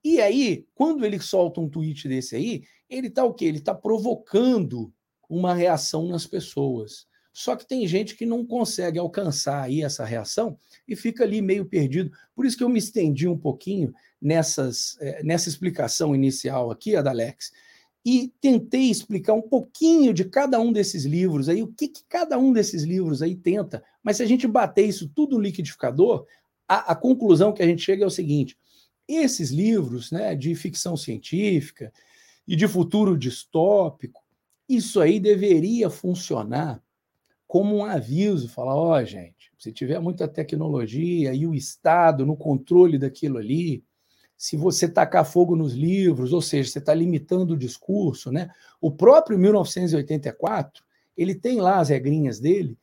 E 0.03 0.19
aí, 0.19 0.65
quando 0.73 1.05
ele 1.05 1.19
solta 1.19 1.61
um 1.61 1.69
tweet 1.69 2.07
desse 2.07 2.35
aí, 2.35 2.63
ele 2.89 3.09
tá 3.09 3.23
o 3.23 3.33
quê? 3.33 3.45
Ele 3.45 3.61
tá 3.61 3.73
provocando 3.73 4.93
uma 5.29 5.53
reação 5.53 6.07
nas 6.07 6.25
pessoas. 6.25 7.05
Só 7.31 7.55
que 7.55 7.65
tem 7.65 7.87
gente 7.87 8.15
que 8.15 8.25
não 8.25 8.45
consegue 8.45 8.99
alcançar 8.99 9.63
aí 9.63 9.81
essa 9.81 10.05
reação 10.05 10.57
e 10.87 10.95
fica 10.95 11.23
ali 11.23 11.41
meio 11.41 11.65
perdido. 11.65 12.11
Por 12.35 12.45
isso 12.45 12.55
que 12.55 12.63
eu 12.63 12.69
me 12.69 12.77
estendi 12.77 13.27
um 13.27 13.37
pouquinho 13.37 13.93
nessas, 14.21 14.97
eh, 15.01 15.23
nessa 15.23 15.49
explicação 15.49 16.13
inicial 16.13 16.69
aqui, 16.69 16.95
Adalex, 16.95 17.51
e 18.05 18.33
tentei 18.41 18.89
explicar 18.89 19.33
um 19.33 19.41
pouquinho 19.41 20.13
de 20.13 20.25
cada 20.25 20.59
um 20.59 20.73
desses 20.73 21.05
livros 21.05 21.47
aí, 21.47 21.63
o 21.63 21.67
que, 21.67 21.87
que 21.87 22.03
cada 22.07 22.37
um 22.37 22.51
desses 22.51 22.83
livros 22.83 23.21
aí 23.21 23.35
tenta. 23.35 23.83
Mas 24.03 24.17
se 24.17 24.23
a 24.23 24.25
gente 24.25 24.47
bater 24.47 24.85
isso 24.85 25.07
tudo 25.07 25.37
no 25.37 25.41
liquidificador, 25.41 26.25
a, 26.67 26.91
a 26.91 26.95
conclusão 26.95 27.53
que 27.53 27.63
a 27.63 27.65
gente 27.65 27.81
chega 27.81 28.03
é 28.03 28.07
o 28.07 28.11
seguinte: 28.11 28.57
esses 29.07 29.51
livros 29.51 30.11
né, 30.11 30.35
de 30.35 30.53
ficção 30.55 30.97
científica 30.97 31.93
e 32.45 32.55
de 32.55 32.67
futuro 32.67 33.17
distópico, 33.17 34.21
isso 34.67 34.99
aí 34.99 35.19
deveria 35.19 35.89
funcionar 35.89 36.81
como 37.47 37.75
um 37.75 37.85
aviso, 37.85 38.49
falar, 38.49 38.75
ó, 38.75 38.97
oh, 38.97 39.05
gente, 39.05 39.51
se 39.59 39.71
tiver 39.71 39.99
muita 39.99 40.27
tecnologia 40.27 41.33
e 41.33 41.45
o 41.45 41.53
Estado 41.53 42.25
no 42.25 42.35
controle 42.35 42.97
daquilo 42.97 43.37
ali, 43.37 43.83
se 44.37 44.57
você 44.57 44.87
tacar 44.87 45.25
fogo 45.25 45.55
nos 45.55 45.73
livros, 45.73 46.33
ou 46.33 46.41
seja, 46.41 46.69
você 46.69 46.79
está 46.79 46.93
limitando 46.93 47.53
o 47.53 47.57
discurso, 47.57 48.31
né? 48.31 48.49
O 48.81 48.91
próprio 48.91 49.37
1984, 49.37 50.83
ele 51.15 51.35
tem 51.35 51.61
lá 51.61 51.79
as 51.79 51.89
regrinhas 51.89 52.39
dele, 52.39 52.77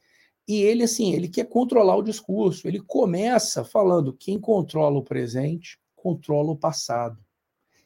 e 0.48 0.62
ele, 0.62 0.82
assim, 0.82 1.12
ele 1.12 1.28
quer 1.28 1.44
controlar 1.44 1.96
o 1.96 2.02
discurso. 2.02 2.66
Ele 2.66 2.80
começa 2.80 3.62
falando 3.62 4.12
quem 4.12 4.36
controla 4.40 4.98
o 4.98 5.04
presente 5.04 5.78
controla 6.00 6.50
o 6.50 6.56
passado. 6.56 7.18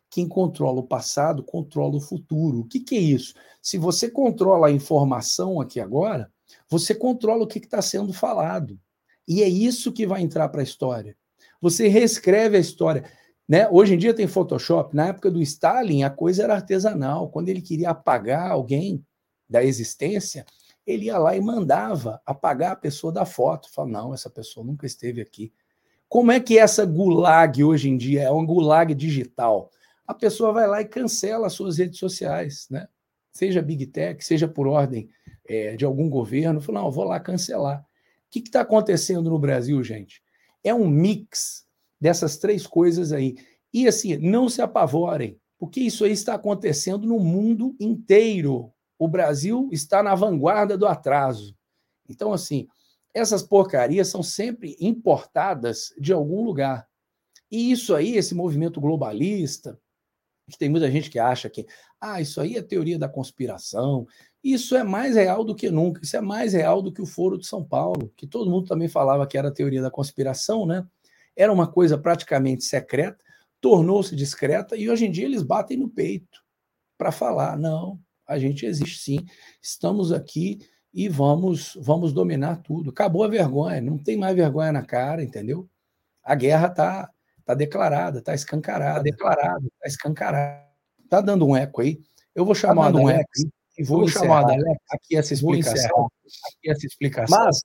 Quem 0.08 0.28
controla 0.28 0.80
o 0.80 0.86
passado 0.86 1.42
controla 1.42 1.96
o 1.96 2.00
futuro. 2.00 2.60
O 2.60 2.64
que, 2.64 2.80
que 2.80 2.94
é 2.94 3.00
isso? 3.00 3.34
Se 3.60 3.76
você 3.76 4.08
controla 4.08 4.68
a 4.68 4.72
informação 4.72 5.60
aqui 5.60 5.80
agora, 5.80 6.32
você 6.68 6.94
controla 6.94 7.42
o 7.42 7.46
que 7.46 7.58
está 7.58 7.82
sendo 7.82 8.12
falado. 8.12 8.78
E 9.26 9.42
é 9.42 9.48
isso 9.48 9.92
que 9.92 10.06
vai 10.06 10.22
entrar 10.22 10.48
para 10.48 10.60
a 10.60 10.64
história. 10.64 11.16
Você 11.60 11.88
reescreve 11.88 12.56
a 12.56 12.60
história. 12.60 13.04
Né? 13.48 13.68
Hoje 13.68 13.94
em 13.94 13.98
dia 13.98 14.14
tem 14.14 14.26
Photoshop. 14.26 14.96
Na 14.96 15.08
época 15.08 15.30
do 15.30 15.40
Stalin, 15.42 16.02
a 16.02 16.10
coisa 16.10 16.44
era 16.44 16.54
artesanal. 16.54 17.28
Quando 17.28 17.48
ele 17.48 17.60
queria 17.60 17.90
apagar 17.90 18.50
alguém 18.50 19.04
da 19.48 19.62
existência, 19.62 20.46
ele 20.86 21.06
ia 21.06 21.18
lá 21.18 21.36
e 21.36 21.40
mandava 21.40 22.20
apagar 22.24 22.72
a 22.72 22.76
pessoa 22.76 23.12
da 23.12 23.24
foto. 23.24 23.72
Fala, 23.72 23.88
não, 23.88 24.14
essa 24.14 24.30
pessoa 24.30 24.64
nunca 24.64 24.86
esteve 24.86 25.20
aqui. 25.20 25.52
Como 26.08 26.32
é 26.32 26.40
que 26.40 26.58
essa 26.58 26.84
gulag 26.84 27.62
hoje 27.62 27.88
em 27.88 27.96
dia 27.96 28.22
é 28.22 28.30
um 28.30 28.46
gulag 28.46 28.94
digital? 28.94 29.70
A 30.06 30.14
pessoa 30.14 30.52
vai 30.52 30.66
lá 30.66 30.80
e 30.80 30.84
cancela 30.84 31.46
as 31.46 31.54
suas 31.54 31.78
redes 31.78 31.98
sociais, 31.98 32.66
né? 32.70 32.86
Seja 33.32 33.60
Big 33.60 33.86
Tech, 33.86 34.24
seja 34.24 34.46
por 34.46 34.66
ordem 34.68 35.08
é, 35.46 35.76
de 35.76 35.84
algum 35.84 36.08
governo. 36.08 36.60
Fala, 36.60 36.82
não, 36.82 36.90
vou 36.90 37.04
lá 37.04 37.18
cancelar. 37.18 37.80
O 37.80 37.84
que 38.30 38.38
está 38.40 38.60
acontecendo 38.60 39.28
no 39.28 39.38
Brasil, 39.38 39.82
gente? 39.82 40.22
É 40.62 40.72
um 40.72 40.86
mix 40.86 41.66
dessas 42.00 42.36
três 42.36 42.66
coisas 42.66 43.12
aí. 43.12 43.34
E 43.72 43.88
assim, 43.88 44.16
não 44.16 44.48
se 44.48 44.62
apavorem, 44.62 45.38
porque 45.58 45.80
isso 45.80 46.04
aí 46.04 46.12
está 46.12 46.34
acontecendo 46.34 47.06
no 47.06 47.18
mundo 47.18 47.74
inteiro. 47.80 48.72
O 48.98 49.08
Brasil 49.08 49.68
está 49.72 50.02
na 50.02 50.14
vanguarda 50.14 50.78
do 50.78 50.86
atraso. 50.86 51.56
Então, 52.08 52.32
assim, 52.32 52.68
essas 53.12 53.42
porcarias 53.42 54.08
são 54.08 54.22
sempre 54.22 54.76
importadas 54.80 55.94
de 55.98 56.12
algum 56.12 56.44
lugar. 56.44 56.86
E 57.50 57.70
isso 57.70 57.94
aí, 57.94 58.16
esse 58.16 58.34
movimento 58.34 58.80
globalista, 58.80 59.78
que 60.50 60.58
tem 60.58 60.68
muita 60.68 60.90
gente 60.90 61.10
que 61.10 61.18
acha 61.18 61.48
que, 61.48 61.66
ah, 62.00 62.20
isso 62.20 62.40
aí 62.40 62.56
é 62.56 62.62
teoria 62.62 62.98
da 62.98 63.08
conspiração, 63.08 64.06
isso 64.42 64.76
é 64.76 64.82
mais 64.82 65.14
real 65.16 65.42
do 65.42 65.54
que 65.54 65.70
nunca, 65.70 66.02
isso 66.02 66.16
é 66.16 66.20
mais 66.20 66.52
real 66.52 66.82
do 66.82 66.92
que 66.92 67.00
o 67.00 67.06
Foro 67.06 67.38
de 67.38 67.46
São 67.46 67.64
Paulo, 67.64 68.12
que 68.16 68.26
todo 68.26 68.50
mundo 68.50 68.66
também 68.66 68.88
falava 68.88 69.26
que 69.26 69.38
era 69.38 69.50
teoria 69.50 69.80
da 69.80 69.90
conspiração, 69.90 70.66
né? 70.66 70.86
Era 71.36 71.52
uma 71.52 71.66
coisa 71.66 71.98
praticamente 71.98 72.64
secreta, 72.64 73.18
tornou-se 73.60 74.14
discreta 74.14 74.76
e 74.76 74.90
hoje 74.90 75.06
em 75.06 75.10
dia 75.10 75.24
eles 75.24 75.42
batem 75.42 75.76
no 75.76 75.88
peito 75.88 76.44
para 76.96 77.10
falar: 77.10 77.56
não, 77.56 77.98
a 78.26 78.38
gente 78.38 78.66
existe 78.66 78.98
sim, 78.98 79.24
estamos 79.60 80.12
aqui 80.12 80.58
e 80.92 81.08
vamos, 81.08 81.76
vamos 81.80 82.12
dominar 82.12 82.56
tudo. 82.58 82.90
Acabou 82.90 83.24
a 83.24 83.28
vergonha, 83.28 83.80
não 83.80 83.98
tem 83.98 84.16
mais 84.16 84.36
vergonha 84.36 84.72
na 84.72 84.84
cara, 84.84 85.22
entendeu? 85.22 85.68
A 86.22 86.34
guerra 86.34 86.68
está 86.68 87.10
tá 87.44 87.54
declarada, 87.54 88.20
está 88.20 88.34
escancarada, 88.34 88.98
tá 88.98 89.02
declarada, 89.02 89.66
está 89.66 89.88
escancarada. 89.88 90.64
Está 91.02 91.20
dando 91.20 91.46
um 91.46 91.56
eco 91.56 91.80
aí. 91.80 92.00
Eu 92.34 92.44
vou 92.44 92.54
chamar 92.54 92.92
tá 92.92 92.98
um 92.98 93.08
eco 93.08 93.28
e 93.76 93.84
vou, 93.84 94.00
vou 94.00 94.08
chamar 94.08 94.44
aqui 94.90 95.16
essa 95.16 95.34
explicação. 95.34 96.08
Aqui 96.48 96.70
essa 96.70 96.86
explicação. 96.86 97.44
Mas 97.44 97.60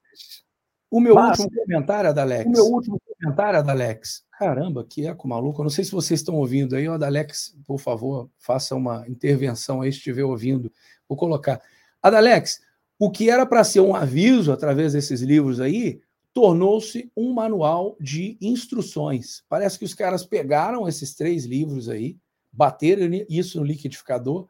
o 0.91 0.99
meu 0.99 1.15
Mas, 1.15 1.39
último 1.39 1.63
comentário, 1.63 2.10
Adalex. 2.10 2.45
O 2.45 2.49
meu 2.49 2.65
último 2.65 2.99
comentário, 2.99 3.60
Adalex. 3.60 4.23
Caramba, 4.38 4.84
que 4.84 5.06
eco 5.06 5.28
maluco. 5.28 5.62
Eu 5.62 5.63
não 5.63 5.69
sei 5.69 5.84
se 5.84 5.91
vocês 5.91 6.19
estão 6.19 6.36
ouvindo 6.36 6.75
aí. 6.75 6.88
Adalex, 6.88 7.56
por 7.65 7.80
favor, 7.80 8.30
faça 8.38 8.75
uma 8.75 9.08
intervenção 9.08 9.82
aí, 9.82 9.91
se 9.91 9.97
estiver 9.97 10.23
ouvindo. 10.23 10.71
Vou 11.08 11.17
colocar. 11.17 11.62
Adalex, 12.02 12.62
o 12.97 13.12
que 13.12 13.30
era 13.30 13.45
para 13.45 13.63
ser 13.63 13.82
um 13.82 13.95
aviso 13.95 14.52
através 14.52 14.93
desses 14.93 15.21
livros 15.21 15.60
aí, 15.60 16.02
tornou-se 16.34 17.12
um 17.15 17.34
manual 17.34 17.95
de 17.99 18.38
instruções. 18.41 19.43
Parece 19.49 19.78
que 19.78 19.86
os 19.86 19.93
caras 19.93 20.25
pegaram 20.25 20.88
esses 20.88 21.13
três 21.15 21.45
livros 21.45 21.89
aí, 21.89 22.17
bateram 22.52 23.10
isso 23.30 23.60
no 23.60 23.65
liquidificador 23.65 24.47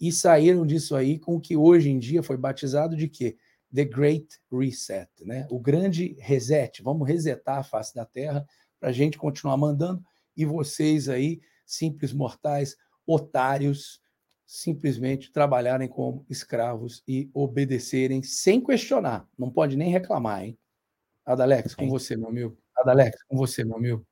e 0.00 0.10
saíram 0.10 0.66
disso 0.66 0.96
aí 0.96 1.18
com 1.18 1.36
o 1.36 1.40
que 1.40 1.56
hoje 1.56 1.90
em 1.90 1.98
dia 1.98 2.22
foi 2.22 2.36
batizado 2.36 2.96
de 2.96 3.08
quê? 3.08 3.36
The 3.74 3.84
Great 3.84 4.28
Reset, 4.50 5.08
né? 5.24 5.46
O 5.50 5.58
grande 5.58 6.16
reset. 6.18 6.82
Vamos 6.82 7.08
resetar 7.08 7.58
a 7.58 7.62
face 7.62 7.94
da 7.94 8.04
Terra 8.04 8.46
para 8.78 8.90
a 8.90 8.92
gente 8.92 9.18
continuar 9.18 9.56
mandando 9.56 10.02
e 10.36 10.44
vocês 10.44 11.08
aí, 11.08 11.40
simples 11.64 12.12
mortais, 12.12 12.76
otários, 13.06 14.00
simplesmente 14.46 15.32
trabalharem 15.32 15.88
como 15.88 16.26
escravos 16.28 17.02
e 17.06 17.30
obedecerem 17.32 18.22
sem 18.22 18.62
questionar. 18.62 19.26
Não 19.38 19.50
pode 19.50 19.76
nem 19.76 19.90
reclamar, 19.90 20.44
hein? 20.44 20.58
Adalex, 21.24 21.74
com 21.74 21.88
você, 21.88 22.16
meu 22.16 22.28
amigo. 22.28 22.58
Adalex, 22.76 23.22
com 23.24 23.36
você, 23.36 23.64
meu 23.64 23.76
amigo. 23.76 24.06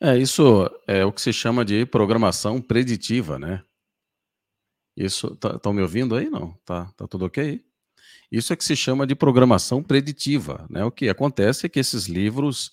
É, 0.00 0.16
isso 0.16 0.68
é 0.86 1.04
o 1.04 1.12
que 1.12 1.20
se 1.20 1.32
chama 1.32 1.64
de 1.64 1.84
programação 1.84 2.60
preditiva, 2.60 3.38
né? 3.38 3.62
Isso, 4.96 5.28
estão 5.32 5.58
tá, 5.58 5.72
me 5.72 5.82
ouvindo 5.82 6.16
aí? 6.16 6.28
Não? 6.28 6.54
Tá, 6.64 6.86
tá 6.96 7.06
tudo 7.06 7.26
ok? 7.26 7.64
Isso 8.30 8.52
é 8.52 8.56
que 8.56 8.64
se 8.64 8.76
chama 8.76 9.06
de 9.06 9.14
programação 9.14 9.82
preditiva. 9.82 10.66
Né? 10.68 10.84
O 10.84 10.90
que 10.90 11.08
acontece 11.08 11.66
é 11.66 11.68
que 11.68 11.80
esses 11.80 12.06
livros, 12.06 12.72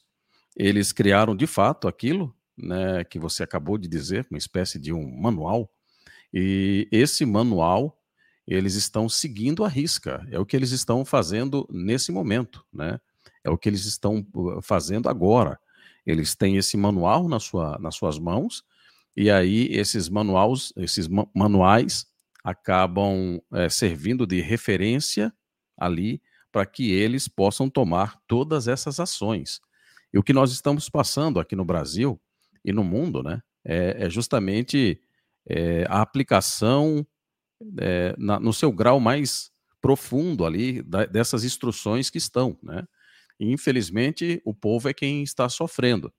eles 0.56 0.92
criaram 0.92 1.36
de 1.36 1.48
fato 1.48 1.88
aquilo 1.88 2.36
né, 2.58 3.04
que 3.04 3.20
você 3.20 3.44
acabou 3.44 3.78
de 3.78 3.88
dizer, 3.88 4.28
uma 4.30 4.38
espécie 4.38 4.80
de 4.80 4.94
um 4.94 5.10
manual, 5.10 5.70
e 6.34 6.88
esse 6.92 7.26
manual 7.26 7.98
eles 8.48 8.76
estão 8.76 9.10
seguindo 9.10 9.64
a 9.64 9.68
risca, 9.68 10.26
é 10.30 10.40
o 10.40 10.46
que 10.46 10.56
eles 10.56 10.72
estão 10.72 11.04
fazendo 11.04 11.68
nesse 11.72 12.12
momento, 12.12 12.64
né? 12.72 13.00
É 13.44 13.50
o 13.50 13.58
que 13.58 13.68
eles 13.68 13.86
estão 13.86 14.26
uh, 14.36 14.62
fazendo 14.62 15.10
agora. 15.10 15.60
Eles 16.06 16.36
têm 16.36 16.58
esse 16.58 16.78
manual 16.78 17.28
na 17.28 17.40
sua, 17.40 17.78
nas 17.80 17.96
suas 17.96 18.20
mãos, 18.20 18.64
e 19.18 19.32
aí 19.32 19.68
esses 19.72 20.10
manuais, 20.10 20.72
esses 20.78 21.08
manuais 21.34 22.06
acabam 22.44 23.42
é, 23.52 23.70
servindo 23.70 24.28
de 24.28 24.42
referência 24.42 25.34
ali 25.78 26.22
para 26.52 26.66
que 26.66 26.92
eles 26.92 27.28
possam 27.28 27.70
tomar 27.70 28.18
todas 28.28 28.68
essas 28.68 29.00
ações. 29.00 29.60
E 30.14 30.18
o 30.18 30.24
que 30.24 30.34
nós 30.34 30.52
estamos 30.52 30.90
passando 30.90 31.40
aqui 31.40 31.56
no 31.56 31.66
Brasil 31.66 32.20
e 32.64 32.72
no 32.72 32.84
mundo, 32.84 33.22
né, 33.22 33.42
é, 33.64 34.06
é 34.06 34.10
justamente 34.10 35.02
é, 35.50 35.86
a 35.90 36.02
aplicação 36.02 37.06
é, 37.80 38.16
na, 38.18 38.40
no 38.40 38.54
seu 38.54 38.72
grau 38.72 39.00
mais 39.00 39.52
profundo 39.82 40.46
ali 40.46 40.82
da, 40.82 41.06
dessas 41.06 41.44
instruções 41.44 42.10
que 42.10 42.18
estão, 42.18 42.58
né? 42.64 42.88
E, 43.40 43.52
infelizmente, 43.52 44.42
o 44.46 44.54
povo 44.54 44.88
é 44.90 44.94
quem 44.94 45.22
está 45.22 45.50
sofrendo. 45.50 46.12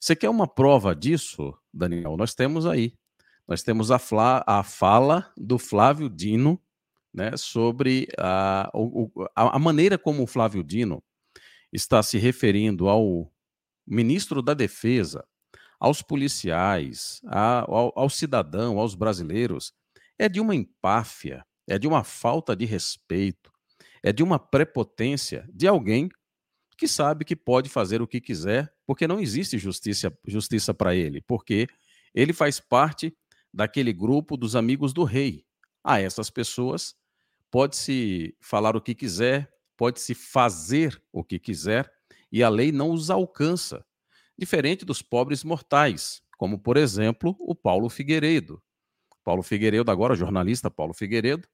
Você 0.00 0.16
quer 0.16 0.30
uma 0.30 0.48
prova 0.48 0.96
disso, 0.96 1.54
Daniel? 1.72 2.16
Nós 2.16 2.34
temos 2.34 2.66
aí. 2.66 2.94
Nós 3.46 3.62
temos 3.62 3.90
a, 3.90 3.98
fla, 3.98 4.42
a 4.46 4.62
fala 4.62 5.30
do 5.36 5.58
Flávio 5.58 6.08
Dino 6.08 6.58
né, 7.12 7.36
sobre 7.36 8.08
a, 8.18 8.70
a, 9.34 9.56
a 9.56 9.58
maneira 9.58 9.98
como 9.98 10.22
o 10.22 10.26
Flávio 10.26 10.62
Dino 10.62 11.02
está 11.72 12.02
se 12.02 12.18
referindo 12.18 12.88
ao 12.88 13.32
ministro 13.86 14.42
da 14.42 14.54
Defesa, 14.54 15.24
aos 15.80 16.00
policiais, 16.00 17.20
ao, 17.26 17.92
ao, 17.98 18.08
cidadão, 18.08 18.78
aos 18.78 18.94
brasileiros, 18.94 19.72
é 20.18 20.28
de 20.28 20.40
uma 20.40 20.54
empáfia, 20.54 21.44
é 21.66 21.78
de 21.78 21.88
uma 21.88 22.04
falta 22.04 22.54
de 22.54 22.64
respeito, 22.64 23.50
é 24.02 24.12
de 24.12 24.22
uma 24.22 24.38
prepotência 24.38 25.48
de 25.52 25.66
alguém 25.66 26.08
que 26.78 26.86
sabe 26.86 27.24
que 27.24 27.36
pode 27.36 27.68
fazer 27.68 28.00
o 28.00 28.06
que 28.06 28.20
quiser, 28.20 28.72
porque 28.86 29.06
não 29.06 29.20
existe 29.20 29.58
justiça, 29.58 30.12
justiça 30.26 30.72
para 30.72 30.94
ele, 30.94 31.20
porque 31.20 31.66
ele 32.14 32.32
faz 32.32 32.60
parte 32.60 33.12
daquele 33.52 33.92
grupo 33.92 34.36
dos 34.36 34.56
amigos 34.56 34.92
do 34.92 35.04
rei. 35.04 35.44
A 35.84 36.00
essas 36.00 36.30
pessoas 36.30 36.94
pode-se 37.52 38.34
falar 38.40 38.74
o 38.74 38.80
que 38.80 38.94
quiser, 38.94 39.52
pode-se 39.76 40.14
fazer 40.14 41.00
o 41.12 41.22
que 41.22 41.38
quiser, 41.38 41.92
e 42.32 42.42
a 42.42 42.48
lei 42.48 42.72
não 42.72 42.90
os 42.90 43.10
alcança, 43.10 43.84
diferente 44.38 44.86
dos 44.86 45.02
pobres 45.02 45.44
mortais, 45.44 46.22
como, 46.38 46.58
por 46.58 46.78
exemplo, 46.78 47.36
o 47.38 47.54
Paulo 47.54 47.90
Figueiredo. 47.90 48.60
Paulo 49.22 49.42
Figueiredo, 49.42 49.90
agora 49.90 50.16
jornalista 50.16 50.70
Paulo 50.70 50.94
Figueiredo, 50.94 51.46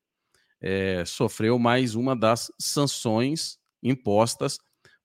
é, 0.60 1.04
sofreu 1.04 1.58
mais 1.58 1.96
uma 1.96 2.14
das 2.14 2.50
sanções 2.60 3.58
impostas 3.82 4.58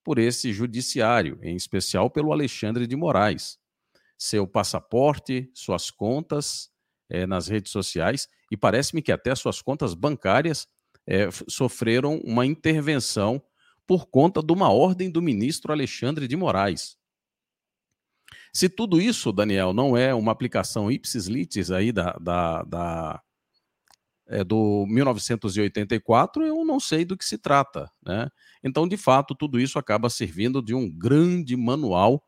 por 0.04 0.20
esse 0.20 0.54
judiciário, 0.54 1.40
em 1.42 1.56
especial 1.56 2.08
pelo 2.08 2.32
Alexandre 2.32 2.86
de 2.86 2.96
Moraes. 2.96 3.58
Seu 4.16 4.48
passaporte, 4.48 5.50
suas 5.56 5.90
contas 5.90 6.70
é, 7.10 7.26
nas 7.26 7.48
redes 7.48 7.72
sociais 7.72 8.28
e 8.52 8.56
parece-me 8.56 9.02
que 9.02 9.12
até 9.12 9.34
suas 9.34 9.60
contas 9.60 9.96
bancárias 9.96 10.68
é, 11.08 11.30
sofreram 11.48 12.18
uma 12.24 12.46
intervenção 12.46 13.42
por 13.86 14.08
conta 14.08 14.42
de 14.42 14.54
uma 14.54 14.72
ordem 14.72 15.10
do 15.10 15.22
ministro 15.22 15.72
Alexandre 15.72 16.28
de 16.28 16.36
Moraes. 16.36 16.98
Se 18.54 18.70
tudo 18.70 19.02
isso, 19.02 19.32
Daniel, 19.32 19.74
não 19.74 19.98
é 19.98 20.13
uma 20.13 20.32
aplicação 20.32 20.92
ipsis 20.92 21.26
litis 21.28 21.72
aí 21.72 21.92
da, 21.92 22.12
da, 22.13 22.63
da 22.63 23.22
é, 24.28 24.44
do 24.44 24.86
1984, 24.88 26.44
eu 26.46 26.63
não 26.63 26.80
sei 26.80 27.04
do 27.04 27.18
que 27.18 27.26
se 27.26 27.38
trata, 27.38 27.92
né? 28.06 28.30
Então, 28.63 28.88
de 28.88 28.96
fato, 28.96 29.36
tudo 29.36 29.60
isso 29.60 29.78
acaba 29.78 30.10
servindo 30.10 30.62
de 30.62 30.74
um 30.74 30.89
grande 30.89 31.58
manual 31.58 32.24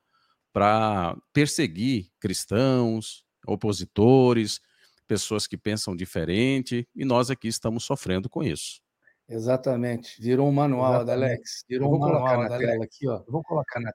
para 0.51 1.17
perseguir 1.31 2.09
cristãos, 2.19 3.23
opositores, 3.47 4.59
pessoas 5.07 5.47
que 5.47 5.57
pensam 5.57 5.95
diferente, 5.95 6.87
e 6.95 7.05
nós 7.05 7.29
aqui 7.29 7.47
estamos 7.47 7.83
sofrendo 7.83 8.29
com 8.29 8.43
isso. 8.43 8.81
Exatamente. 9.27 10.21
Virou 10.21 10.47
um 10.47 10.51
manual, 10.51 11.01
Exatamente. 11.01 11.25
Alex. 11.25 11.65
Virou 11.67 11.95
um 11.95 11.99
manual 11.99 12.43
na 12.43 12.57
tela 12.57 12.83
aqui, 12.83 13.07
ó. 13.07 13.23
Eu 13.25 13.31
vou 13.31 13.43
colocar 13.43 13.79
na 13.79 13.91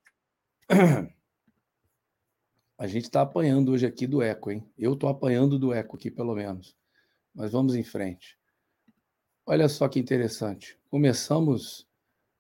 A 2.79 2.87
gente 2.87 3.05
está 3.05 3.21
apanhando 3.21 3.73
hoje 3.73 3.87
aqui 3.87 4.07
do 4.07 4.23
eco, 4.23 4.51
hein? 4.51 4.67
Eu 4.79 4.95
estou 4.95 5.11
apanhando 5.11 5.59
do 5.59 5.73
eco 5.73 5.97
aqui, 5.97 6.11
pelo 6.11 6.35
menos. 6.35 6.75
Mas 7.35 7.53
vamos 7.53 7.75
em 7.75 7.83
frente. 7.83 8.39
Olha 9.45 9.69
só 9.69 9.89
que 9.89 9.99
interessante. 9.99 10.79
Começamos, 10.91 11.87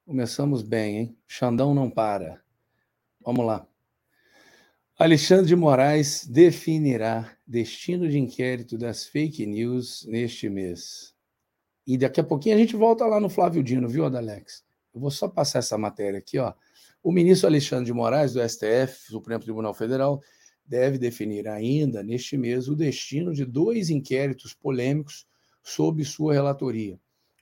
começamos 0.06 0.62
bem, 0.62 0.96
hein? 0.96 1.18
Xandão 1.26 1.74
não 1.74 1.90
para. 1.90 2.42
Vamos 3.20 3.44
lá. 3.44 3.69
Alexandre 5.02 5.46
de 5.46 5.56
Moraes 5.56 6.26
definirá 6.26 7.34
destino 7.46 8.06
de 8.06 8.18
inquérito 8.18 8.76
das 8.76 9.06
fake 9.06 9.46
news 9.46 10.04
neste 10.06 10.46
mês. 10.50 11.14
E 11.86 11.96
daqui 11.96 12.20
a 12.20 12.22
pouquinho 12.22 12.54
a 12.54 12.58
gente 12.58 12.76
volta 12.76 13.06
lá 13.06 13.18
no 13.18 13.30
Flávio 13.30 13.62
Dino, 13.62 13.88
viu, 13.88 14.04
Adalex? 14.04 14.62
Eu 14.92 15.00
vou 15.00 15.10
só 15.10 15.26
passar 15.26 15.60
essa 15.60 15.78
matéria 15.78 16.18
aqui, 16.18 16.38
ó. 16.38 16.52
O 17.02 17.10
ministro 17.10 17.48
Alexandre 17.48 17.86
de 17.86 17.94
Moraes, 17.94 18.34
do 18.34 18.46
STF, 18.46 19.10
Supremo 19.10 19.42
Tribunal 19.42 19.72
Federal, 19.72 20.20
deve 20.66 20.98
definir 20.98 21.48
ainda 21.48 22.02
neste 22.02 22.36
mês 22.36 22.68
o 22.68 22.76
destino 22.76 23.32
de 23.32 23.46
dois 23.46 23.88
inquéritos 23.88 24.52
polêmicos 24.52 25.26
sob 25.62 26.04
sua 26.04 26.34
relatoria. 26.34 27.00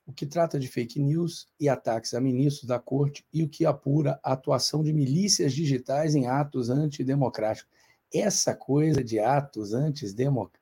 O 0.09 0.13
que 0.13 0.25
trata 0.25 0.59
de 0.59 0.67
fake 0.67 0.99
news 0.99 1.47
e 1.61 1.69
ataques 1.69 2.15
a 2.15 2.21
ministros 2.21 2.67
da 2.67 2.79
corte 2.79 3.27
e 3.31 3.43
o 3.43 3.49
que 3.49 3.67
apura 3.67 4.19
a 4.23 4.33
atuação 4.33 4.83
de 4.83 4.91
milícias 4.91 5.53
digitais 5.53 6.15
em 6.15 6.27
atos 6.27 6.71
antidemocráticos. 6.71 7.71
Essa 8.13 8.55
coisa 8.55 9.05
de 9.05 9.19
atos 9.19 9.75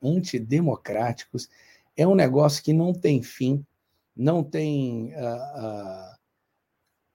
antidemocráticos 0.03 1.47
é 1.95 2.05
um 2.05 2.13
negócio 2.13 2.61
que 2.61 2.73
não 2.73 2.93
tem 2.93 3.23
fim, 3.23 3.65
não 4.13 4.43
tem. 4.43 5.13
Uh, 5.13 5.15
uh, 5.15 6.17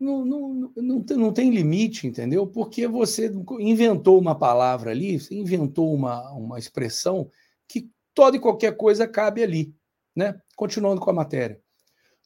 não, 0.00 0.24
não, 0.24 0.72
não, 0.74 1.04
não 1.18 1.32
tem 1.34 1.50
limite, 1.50 2.06
entendeu? 2.06 2.46
Porque 2.46 2.88
você 2.88 3.30
inventou 3.60 4.18
uma 4.18 4.34
palavra 4.34 4.90
ali, 4.90 5.20
você 5.20 5.34
inventou 5.34 5.94
uma, 5.94 6.32
uma 6.32 6.58
expressão 6.58 7.30
que 7.68 7.90
toda 8.14 8.38
e 8.38 8.40
qualquer 8.40 8.74
coisa 8.74 9.06
cabe 9.06 9.42
ali. 9.42 9.74
Né? 10.16 10.40
Continuando 10.56 10.98
com 10.98 11.10
a 11.10 11.14
matéria. 11.14 11.61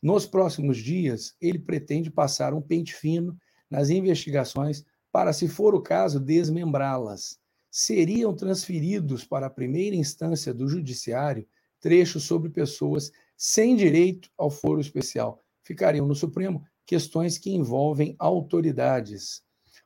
Nos 0.07 0.25
próximos 0.25 0.79
dias, 0.79 1.35
ele 1.41 1.59
pretende 1.59 2.13
passar 2.13 2.55
um 2.55 2.63
pente 2.63 2.95
fino 2.95 3.37
nas 3.69 3.91
investigações 3.91 4.85
para, 5.11 5.33
se 5.33 5.49
for 5.49 5.75
o 5.75 5.83
caso, 5.83 6.21
desmembrá-las. 6.21 7.41
Seriam 7.73 8.33
transferidos 8.33 9.25
para 9.25 9.47
a 9.47 9.51
primeira 9.51 9.97
instância 9.97 10.55
do 10.55 10.69
Judiciário 10.69 11.45
trechos 11.81 12.23
sobre 12.23 12.51
pessoas 12.51 13.11
sem 13.37 13.75
direito 13.75 14.31
ao 14.39 14.49
foro 14.49 14.81
especial. 14.81 15.43
Ficariam 15.65 16.07
no 16.07 16.15
Supremo 16.15 16.65
questões 16.87 17.37
que 17.37 17.51
envolvem 17.51 18.15
autoridades. 18.17 19.43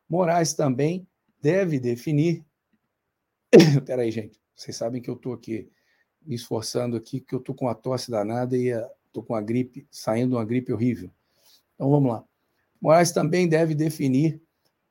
Moraes 0.06 0.52
também 0.52 1.08
deve 1.40 1.80
definir. 1.80 2.44
Peraí, 3.86 4.10
gente, 4.10 4.38
vocês 4.54 4.76
sabem 4.76 5.00
que 5.00 5.08
eu 5.08 5.14
estou 5.14 5.32
aqui 5.32 5.72
me 6.20 6.34
esforçando 6.34 6.94
aqui, 6.94 7.22
que 7.22 7.34
eu 7.34 7.38
estou 7.38 7.54
com 7.54 7.68
a 7.68 7.74
tosse 7.74 8.10
danada 8.10 8.54
e 8.54 8.70
estou 9.10 9.22
com 9.22 9.34
a 9.34 9.40
gripe, 9.40 9.86
saindo 9.90 10.36
uma 10.36 10.44
gripe 10.44 10.72
horrível. 10.72 11.10
Então 11.74 11.90
vamos 11.90 12.10
lá. 12.10 12.24
Moraes 12.80 13.12
também 13.12 13.48
deve 13.48 13.74
definir 13.74 14.40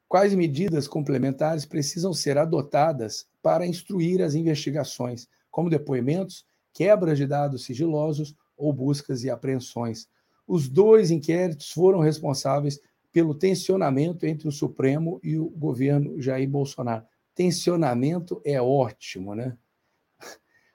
quais 0.08 0.34
medidas 0.34 0.88
complementares 0.88 1.66
precisam 1.66 2.14
ser 2.14 2.38
adotadas 2.38 3.28
para 3.42 3.66
instruir 3.66 4.22
as 4.22 4.36
investigações, 4.36 5.28
como 5.50 5.70
depoimentos, 5.70 6.46
quebras 6.74 7.18
de 7.18 7.26
dados 7.26 7.64
sigilosos 7.66 8.36
ou 8.56 8.72
buscas 8.74 9.24
e 9.24 9.30
apreensões, 9.30 10.08
os 10.50 10.68
dois 10.68 11.12
inquéritos 11.12 11.70
foram 11.72 12.00
responsáveis 12.00 12.80
pelo 13.12 13.36
tensionamento 13.36 14.26
entre 14.26 14.48
o 14.48 14.52
Supremo 14.52 15.20
e 15.24 15.38
o 15.38 15.48
governo 15.48 16.20
Jair 16.20 16.50
Bolsonaro. 16.50 17.06
Tensionamento 17.36 18.42
é 18.44 18.60
ótimo, 18.60 19.36
né? 19.36 19.56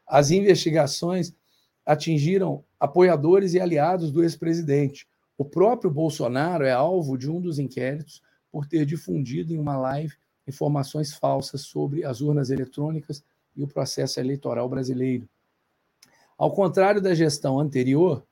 As 0.07 0.30
investigações 0.30 1.35
atingiram 1.85 2.64
apoiadores 2.85 3.55
e 3.55 3.61
aliados 3.61 4.12
do 4.12 4.23
ex-presidente. 4.23 5.07
O 5.37 5.44
próprio 5.44 5.90
Bolsonaro 5.90 6.64
é 6.64 6.73
alvo 6.73 7.16
de 7.16 7.31
um 7.31 7.40
dos 7.40 7.59
inquéritos 7.59 8.23
por 8.53 8.66
ter 8.66 8.85
difundido 8.85 9.53
em 9.53 9.59
uma 9.59 9.77
live 9.77 10.14
informações 10.47 11.14
falsas 11.14 11.62
sobre 11.62 12.05
as 12.05 12.20
urnas 12.20 12.51
eletrônicas 12.51 13.25
e 13.57 13.62
o 13.62 13.66
processo 13.66 14.20
eleitoral 14.20 14.68
brasileiro. 14.68 15.27
Ao 16.37 16.53
contrário 16.53 17.01
da 17.01 17.14
gestão 17.14 17.59
anterior, 17.59 18.23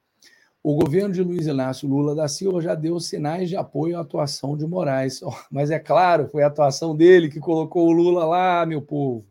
o 0.62 0.74
governo 0.74 1.14
de 1.14 1.22
Luiz 1.22 1.46
Inácio 1.46 1.88
Lula 1.88 2.14
da 2.14 2.28
Silva 2.28 2.60
já 2.60 2.74
deu 2.74 3.00
sinais 3.00 3.48
de 3.48 3.56
apoio 3.56 3.96
à 3.96 4.02
atuação 4.02 4.56
de 4.56 4.66
Moraes. 4.66 5.20
Mas 5.50 5.70
é 5.70 5.78
claro, 5.78 6.28
foi 6.28 6.42
a 6.42 6.48
atuação 6.48 6.94
dele 6.94 7.30
que 7.30 7.40
colocou 7.40 7.88
o 7.88 7.92
Lula 7.92 8.24
lá, 8.24 8.66
meu 8.66 8.82
povo. 8.82 9.26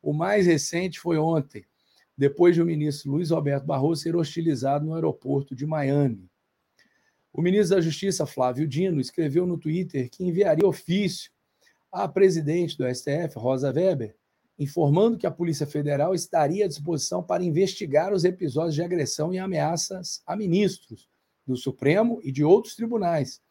O 0.00 0.12
mais 0.12 0.46
recente 0.46 1.00
foi 1.00 1.18
ontem, 1.18 1.64
depois 2.16 2.54
de 2.54 2.62
o 2.62 2.66
ministro 2.66 3.10
Luiz 3.10 3.30
Roberto 3.30 3.64
Barroso 3.64 4.02
ser 4.02 4.16
hostilizado 4.16 4.84
no 4.84 4.94
aeroporto 4.94 5.54
de 5.54 5.66
Miami. 5.66 6.28
O 7.32 7.42
ministro 7.42 7.76
da 7.76 7.82
Justiça, 7.82 8.26
Flávio 8.26 8.66
Dino, 8.66 9.00
escreveu 9.00 9.46
no 9.46 9.58
Twitter 9.58 10.08
que 10.08 10.24
enviaria 10.24 10.66
ofício 10.66 11.32
à 11.90 12.06
presidente 12.06 12.78
do 12.78 12.84
STF, 12.92 13.36
Rosa 13.36 13.72
Weber, 13.72 14.14
informando 14.56 15.18
que 15.18 15.26
a 15.26 15.30
Polícia 15.30 15.66
Federal 15.66 16.14
estaria 16.14 16.64
à 16.64 16.68
disposição 16.68 17.22
para 17.22 17.42
investigar 17.42 18.12
os 18.12 18.24
episódios 18.24 18.74
de 18.74 18.82
agressão 18.82 19.34
e 19.34 19.38
ameaças 19.38 20.22
a 20.24 20.36
ministros 20.36 21.08
do 21.44 21.56
Supremo 21.56 22.20
e 22.22 22.30
de 22.30 22.44
outros 22.44 22.76
tribunais. 22.76 23.42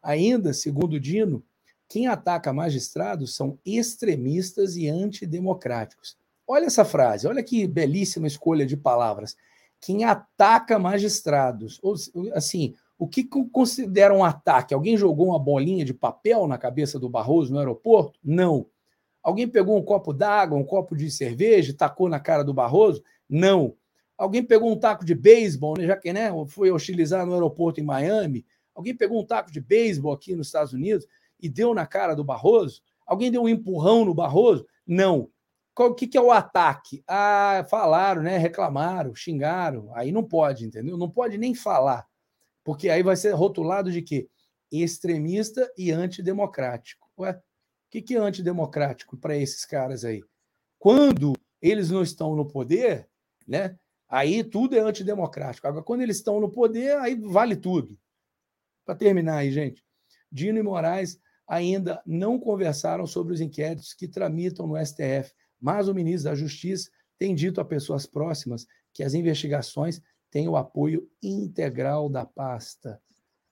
Ainda, 0.00 0.52
segundo 0.52 1.00
Dino, 1.00 1.44
quem 1.88 2.06
ataca 2.06 2.52
magistrados 2.52 3.34
são 3.36 3.58
extremistas 3.66 4.76
e 4.76 4.88
antidemocráticos. 4.88 6.16
Olha 6.52 6.66
essa 6.66 6.84
frase, 6.84 7.26
olha 7.26 7.42
que 7.42 7.66
belíssima 7.66 8.26
escolha 8.26 8.66
de 8.66 8.76
palavras. 8.76 9.34
Quem 9.80 10.04
ataca 10.04 10.78
magistrados, 10.78 11.80
ou 11.82 11.94
assim, 12.34 12.74
o 12.98 13.08
que 13.08 13.24
considera 13.24 14.12
um 14.12 14.22
ataque? 14.22 14.74
Alguém 14.74 14.94
jogou 14.94 15.28
uma 15.28 15.38
bolinha 15.38 15.82
de 15.82 15.94
papel 15.94 16.46
na 16.46 16.58
cabeça 16.58 16.98
do 16.98 17.08
Barroso 17.08 17.54
no 17.54 17.58
aeroporto? 17.58 18.20
Não. 18.22 18.66
Alguém 19.22 19.48
pegou 19.48 19.78
um 19.78 19.82
copo 19.82 20.12
d'água, 20.12 20.58
um 20.58 20.62
copo 20.62 20.94
de 20.94 21.10
cerveja 21.10 21.70
e 21.70 21.74
tacou 21.74 22.06
na 22.06 22.20
cara 22.20 22.44
do 22.44 22.52
Barroso? 22.52 23.02
Não. 23.26 23.74
Alguém 24.18 24.44
pegou 24.44 24.70
um 24.70 24.78
taco 24.78 25.06
de 25.06 25.14
beisebol, 25.14 25.74
né, 25.78 25.86
já 25.86 25.96
que 25.96 26.12
né, 26.12 26.28
foi 26.48 26.70
hostilizar 26.70 27.24
no 27.24 27.32
aeroporto 27.32 27.80
em 27.80 27.82
Miami? 27.82 28.44
Alguém 28.74 28.94
pegou 28.94 29.22
um 29.22 29.24
taco 29.24 29.50
de 29.50 29.58
beisebol 29.58 30.12
aqui 30.12 30.36
nos 30.36 30.48
Estados 30.48 30.74
Unidos 30.74 31.06
e 31.40 31.48
deu 31.48 31.72
na 31.72 31.86
cara 31.86 32.14
do 32.14 32.22
Barroso? 32.22 32.82
Alguém 33.06 33.32
deu 33.32 33.40
um 33.40 33.48
empurrão 33.48 34.04
no 34.04 34.12
Barroso? 34.12 34.66
Não. 34.86 35.30
O 35.78 35.94
que, 35.94 36.06
que 36.06 36.18
é 36.18 36.20
o 36.20 36.30
ataque? 36.30 37.02
Ah, 37.08 37.66
falaram, 37.68 38.22
né? 38.22 38.36
Reclamaram, 38.36 39.14
xingaram. 39.14 39.90
Aí 39.94 40.12
não 40.12 40.22
pode, 40.22 40.66
entendeu? 40.66 40.98
Não 40.98 41.10
pode 41.10 41.38
nem 41.38 41.54
falar. 41.54 42.06
Porque 42.62 42.90
aí 42.90 43.02
vai 43.02 43.16
ser 43.16 43.32
rotulado 43.32 43.90
de 43.90 44.02
quê? 44.02 44.28
Extremista 44.70 45.70
e 45.76 45.90
antidemocrático. 45.90 47.08
Ué, 47.18 47.40
que, 47.92 48.00
que 48.00 48.16
é 48.16 48.18
antidemocrático 48.18 49.18
para 49.18 49.36
esses 49.36 49.66
caras 49.66 50.02
aí? 50.02 50.24
Quando 50.78 51.34
eles 51.60 51.90
não 51.90 52.02
estão 52.02 52.34
no 52.34 52.48
poder, 52.48 53.06
né? 53.46 53.78
Aí 54.08 54.42
tudo 54.42 54.74
é 54.74 54.80
antidemocrático. 54.80 55.68
Agora, 55.68 55.84
quando 55.84 56.00
eles 56.00 56.16
estão 56.16 56.40
no 56.40 56.50
poder, 56.50 56.96
aí 56.96 57.14
vale 57.14 57.54
tudo. 57.54 57.98
Para 58.84 58.94
terminar 58.94 59.36
aí, 59.36 59.52
gente, 59.52 59.84
Dino 60.30 60.58
e 60.58 60.62
Moraes 60.62 61.20
ainda 61.46 62.02
não 62.06 62.38
conversaram 62.38 63.06
sobre 63.06 63.34
os 63.34 63.40
inquéritos 63.42 63.92
que 63.92 64.08
tramitam 64.08 64.66
no 64.66 64.76
STF, 64.84 65.34
mas 65.62 65.86
o 65.86 65.94
ministro 65.94 66.28
da 66.30 66.34
Justiça 66.34 66.90
tem 67.16 67.36
dito 67.36 67.60
a 67.60 67.64
pessoas 67.64 68.04
próximas 68.04 68.66
que 68.92 69.04
as 69.04 69.14
investigações 69.14 70.02
têm 70.28 70.48
o 70.48 70.56
apoio 70.56 71.08
integral 71.22 72.08
da 72.08 72.26
pasta. 72.26 73.00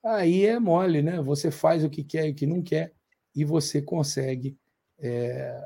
Aí 0.04 0.44
é 0.44 0.58
mole, 0.58 1.02
né? 1.02 1.22
Você 1.22 1.50
faz 1.50 1.84
o 1.84 1.90
que 1.90 2.02
quer 2.02 2.26
e 2.26 2.32
o 2.32 2.34
que 2.34 2.46
não 2.46 2.62
quer 2.62 2.92
e 3.34 3.44
você 3.44 3.80
consegue. 3.80 4.58
É, 4.98 5.64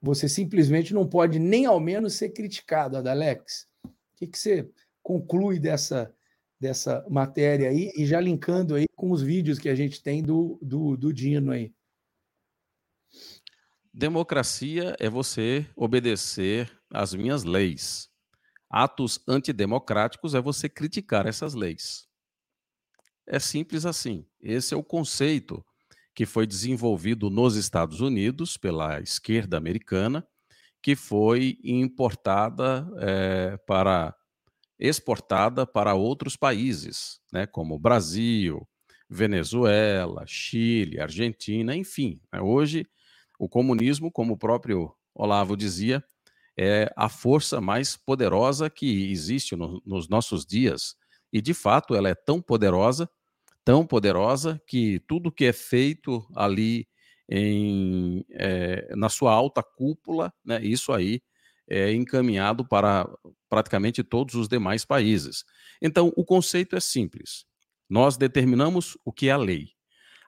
você 0.00 0.28
simplesmente 0.28 0.94
não 0.94 1.06
pode 1.06 1.38
nem 1.38 1.66
ao 1.66 1.78
menos 1.78 2.14
ser 2.14 2.30
criticado, 2.30 2.96
Adalex. 2.96 3.68
O 3.84 3.90
que, 4.16 4.26
que 4.26 4.38
você 4.38 4.70
conclui 5.02 5.58
dessa, 5.58 6.14
dessa 6.58 7.04
matéria 7.08 7.68
aí 7.68 7.92
e 7.96 8.06
já 8.06 8.20
linkando 8.20 8.76
aí 8.76 8.86
com 8.96 9.10
os 9.10 9.20
vídeos 9.20 9.58
que 9.58 9.68
a 9.68 9.74
gente 9.74 10.02
tem 10.02 10.22
do, 10.22 10.58
do, 10.62 10.96
do 10.96 11.12
Dino 11.12 11.52
aí? 11.52 11.72
Democracia 13.92 14.94
é 15.00 15.08
você 15.08 15.66
obedecer 15.74 16.70
às 16.92 17.12
minhas 17.12 17.42
leis. 17.42 18.08
Atos 18.68 19.20
antidemocráticos 19.26 20.34
é 20.34 20.40
você 20.40 20.68
criticar 20.68 21.26
essas 21.26 21.54
leis. 21.54 22.08
É 23.26 23.38
simples 23.40 23.84
assim. 23.84 24.24
Esse 24.40 24.74
é 24.74 24.76
o 24.76 24.84
conceito 24.84 25.64
que 26.14 26.24
foi 26.24 26.46
desenvolvido 26.46 27.30
nos 27.30 27.56
Estados 27.56 28.00
Unidos 28.00 28.56
pela 28.56 29.00
esquerda 29.00 29.56
americana, 29.56 30.26
que 30.82 30.94
foi 30.94 31.58
importada 31.64 32.88
é, 32.98 33.56
para 33.66 34.14
exportada 34.78 35.66
para 35.66 35.94
outros 35.94 36.36
países, 36.36 37.20
né, 37.30 37.46
como 37.46 37.78
Brasil, 37.78 38.66
Venezuela, 39.10 40.24
Chile, 40.26 40.98
Argentina, 40.98 41.76
enfim. 41.76 42.18
Né, 42.32 42.40
hoje, 42.40 42.86
o 43.40 43.48
comunismo, 43.48 44.12
como 44.12 44.34
o 44.34 44.38
próprio 44.38 44.92
Olavo 45.14 45.56
dizia, 45.56 46.04
é 46.58 46.92
a 46.94 47.08
força 47.08 47.60
mais 47.60 47.96
poderosa 47.96 48.68
que 48.68 49.10
existe 49.10 49.56
no, 49.56 49.82
nos 49.84 50.08
nossos 50.08 50.44
dias. 50.44 50.94
E, 51.32 51.40
de 51.40 51.54
fato, 51.54 51.94
ela 51.94 52.10
é 52.10 52.14
tão 52.14 52.42
poderosa 52.42 53.08
tão 53.64 53.86
poderosa 53.86 54.60
que 54.66 55.00
tudo 55.06 55.32
que 55.32 55.44
é 55.44 55.52
feito 55.52 56.26
ali 56.34 56.88
em, 57.28 58.24
é, 58.30 58.94
na 58.96 59.08
sua 59.08 59.32
alta 59.32 59.62
cúpula, 59.62 60.32
né, 60.44 60.60
isso 60.62 60.92
aí 60.92 61.22
é 61.68 61.92
encaminhado 61.92 62.66
para 62.66 63.08
praticamente 63.48 64.02
todos 64.02 64.34
os 64.34 64.48
demais 64.48 64.84
países. 64.84 65.44
Então, 65.80 66.12
o 66.16 66.24
conceito 66.24 66.74
é 66.74 66.80
simples. 66.80 67.44
Nós 67.88 68.16
determinamos 68.16 68.98
o 69.04 69.12
que 69.12 69.28
é 69.28 69.32
a 69.32 69.36
lei. 69.36 69.68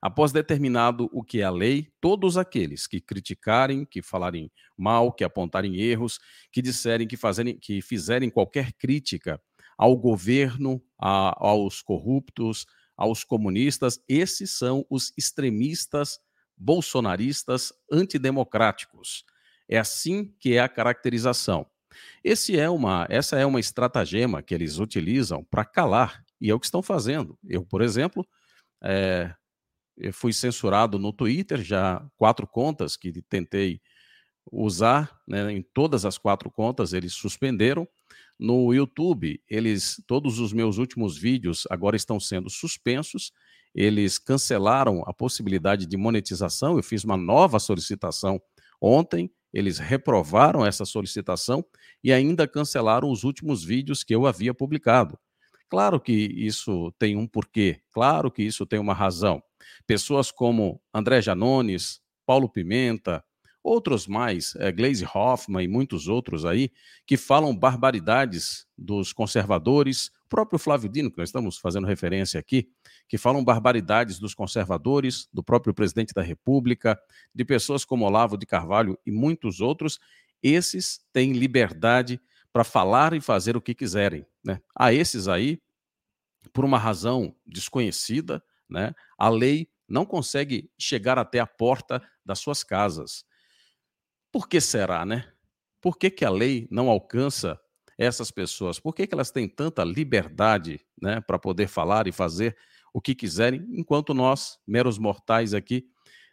Após 0.03 0.33
determinado 0.33 1.09
o 1.13 1.23
que 1.23 1.41
é 1.41 1.45
a 1.45 1.51
lei, 1.51 1.89
todos 2.01 2.37
aqueles 2.37 2.89
que 2.89 3.01
criticarem, 3.01 3.85
que 3.85 4.03
falarem 4.03 4.51
mal, 4.77 5.13
que 5.13 5.23
apontarem 5.23 5.77
erros, 5.77 6.19
que 6.51 6.61
disserem 6.61 7.07
que, 7.07 7.17
fazerem, 7.17 7.57
que 7.57 7.81
fizerem 7.81 8.29
qualquer 8.29 8.73
crítica 8.73 9.41
ao 9.79 9.97
governo, 9.97 10.83
a, 11.01 11.37
aos 11.39 11.81
corruptos, 11.83 12.67
aos 12.97 13.23
comunistas, 13.23 14.01
esses 14.09 14.51
são 14.51 14.85
os 14.91 15.13
extremistas 15.17 16.19
bolsonaristas 16.57 17.73
antidemocráticos. 17.91 19.25
É 19.69 19.79
assim 19.79 20.35
que 20.41 20.55
é 20.55 20.61
a 20.61 20.69
caracterização. 20.69 21.65
Esse 22.25 22.59
é 22.59 22.69
uma, 22.69 23.07
essa 23.09 23.39
é 23.39 23.47
uma 23.47 23.61
estratagema 23.61 24.43
que 24.43 24.53
eles 24.53 24.79
utilizam 24.79 25.45
para 25.45 25.65
calar, 25.65 26.25
e 26.41 26.51
é 26.51 26.55
o 26.55 26.59
que 26.59 26.67
estão 26.67 26.83
fazendo. 26.83 27.39
Eu, 27.45 27.65
por 27.65 27.83
exemplo, 27.83 28.27
é, 28.83 29.33
fui 30.11 30.33
censurado 30.33 30.99
no 30.99 31.13
Twitter, 31.13 31.63
já 31.63 32.05
quatro 32.17 32.47
contas 32.47 32.97
que 32.97 33.13
tentei 33.23 33.81
usar, 34.51 35.17
né, 35.27 35.53
em 35.53 35.63
todas 35.63 36.05
as 36.05 36.19
quatro 36.19 36.51
contas 36.51 36.93
eles 36.93 37.13
suspenderam. 37.13 37.87
No 38.39 38.73
YouTube, 38.75 39.41
eles 39.49 40.03
todos 40.07 40.39
os 40.41 40.53
meus 40.53 40.79
últimos 40.79 41.17
vídeos 41.17 41.65
agora 41.71 41.97
estão 41.97 42.19
sendo 42.19 42.51
suspensos. 42.51 43.31
Eles 43.75 44.19
cancelaram 44.19 45.03
a 45.07 45.15
possibilidade 45.15 45.87
de 45.87 45.97
monetização. 45.97 46.77
Eu 46.77 46.83
fiz 46.83 47.05
uma 47.05 47.17
nova 47.17 47.59
solicitação 47.61 48.41
ontem, 48.81 49.31
eles 49.53 49.79
reprovaram 49.79 50.67
essa 50.67 50.85
solicitação 50.85 51.65
e 52.03 52.13
ainda 52.13 52.49
cancelaram 52.49 53.11
os 53.11 53.23
últimos 53.23 53.63
vídeos 53.63 54.03
que 54.03 54.15
eu 54.15 54.27
havia 54.27 54.53
publicado. 54.53 55.19
Claro 55.69 56.01
que 56.01 56.13
isso 56.13 56.93
tem 56.99 57.17
um 57.17 57.27
porquê, 57.27 57.81
claro 57.93 58.31
que 58.31 58.43
isso 58.43 58.67
tem 58.67 58.79
uma 58.79 58.93
razão. 58.93 59.43
Pessoas 59.87 60.31
como 60.31 60.81
André 60.93 61.21
Janones, 61.21 62.01
Paulo 62.27 62.49
Pimenta, 62.49 63.25
outros 63.63 64.07
mais, 64.07 64.57
é, 64.57 64.73
Glaze 64.73 65.07
Hoffman 65.15 65.65
e 65.65 65.69
muitos 65.69 66.09
outros 66.09 66.45
aí, 66.45 66.71
que 67.07 67.17
falam 67.17 67.57
barbaridades 67.57 68.67
dos 68.77 69.13
conservadores, 69.13 70.09
o 70.27 70.29
próprio 70.29 70.59
Flávio 70.59 70.89
Dino, 70.89 71.11
que 71.11 71.19
nós 71.19 71.29
estamos 71.29 71.59
fazendo 71.59 71.87
referência 71.87 72.41
aqui, 72.41 72.69
que 73.09 73.17
falam 73.17 73.45
barbaridades 73.45 74.19
dos 74.19 74.35
conservadores, 74.35 75.29
do 75.33 75.43
próprio 75.43 75.73
presidente 75.73 76.13
da 76.13 76.23
República, 76.23 76.99
de 77.35 77.45
pessoas 77.45 77.85
como 77.85 78.05
Olavo 78.05 78.37
de 78.37 78.47
Carvalho 78.47 78.99
e 79.07 79.13
muitos 79.13 79.61
outros, 79.61 80.01
esses 80.43 81.01
têm 81.13 81.33
liberdade 81.33 82.21
para 82.53 82.65
falar 82.65 83.15
e 83.15 83.21
fazer 83.21 83.57
o 83.57 83.61
que 83.61 83.75
quiserem. 83.75 84.27
Né? 84.45 84.61
A 84.77 84.93
esses 84.93 85.29
aí, 85.29 85.61
por 86.53 86.65
uma 86.65 86.79
razão 86.79 87.35
desconhecida, 87.47 88.43
né, 88.73 88.95
a 89.17 89.29
lei 89.29 89.69
não 89.89 90.07
consegue 90.07 90.71
chegar 90.79 91.19
até 91.19 91.39
a 91.39 91.47
porta 91.47 92.03
das 92.25 92.39
suas 92.39 92.65
casas. 92.65 93.25
Por 94.33 94.49
que 94.49 94.61
será, 94.61 95.05
né? 95.05 95.31
Por 95.81 95.99
que, 95.99 96.11
que 96.11 96.25
a 96.25 96.31
lei 96.31 96.67
não 96.71 96.89
alcança 96.89 97.61
essas 97.99 98.31
pessoas? 98.31 98.81
Por 98.81 98.95
que, 98.95 99.07
que 99.07 99.15
elas 99.15 99.31
têm 99.31 99.49
tanta 99.49 99.85
liberdade 99.85 100.81
né, 101.01 101.21
para 101.21 101.39
poder 101.39 101.69
falar 101.69 102.07
e 102.07 102.13
fazer 102.13 102.57
o 102.95 103.01
que 103.01 103.15
quiserem, 103.15 103.67
enquanto 103.71 104.15
nós, 104.15 104.59
meros 104.67 104.99
mortais 104.99 105.55
aqui, 105.55 105.87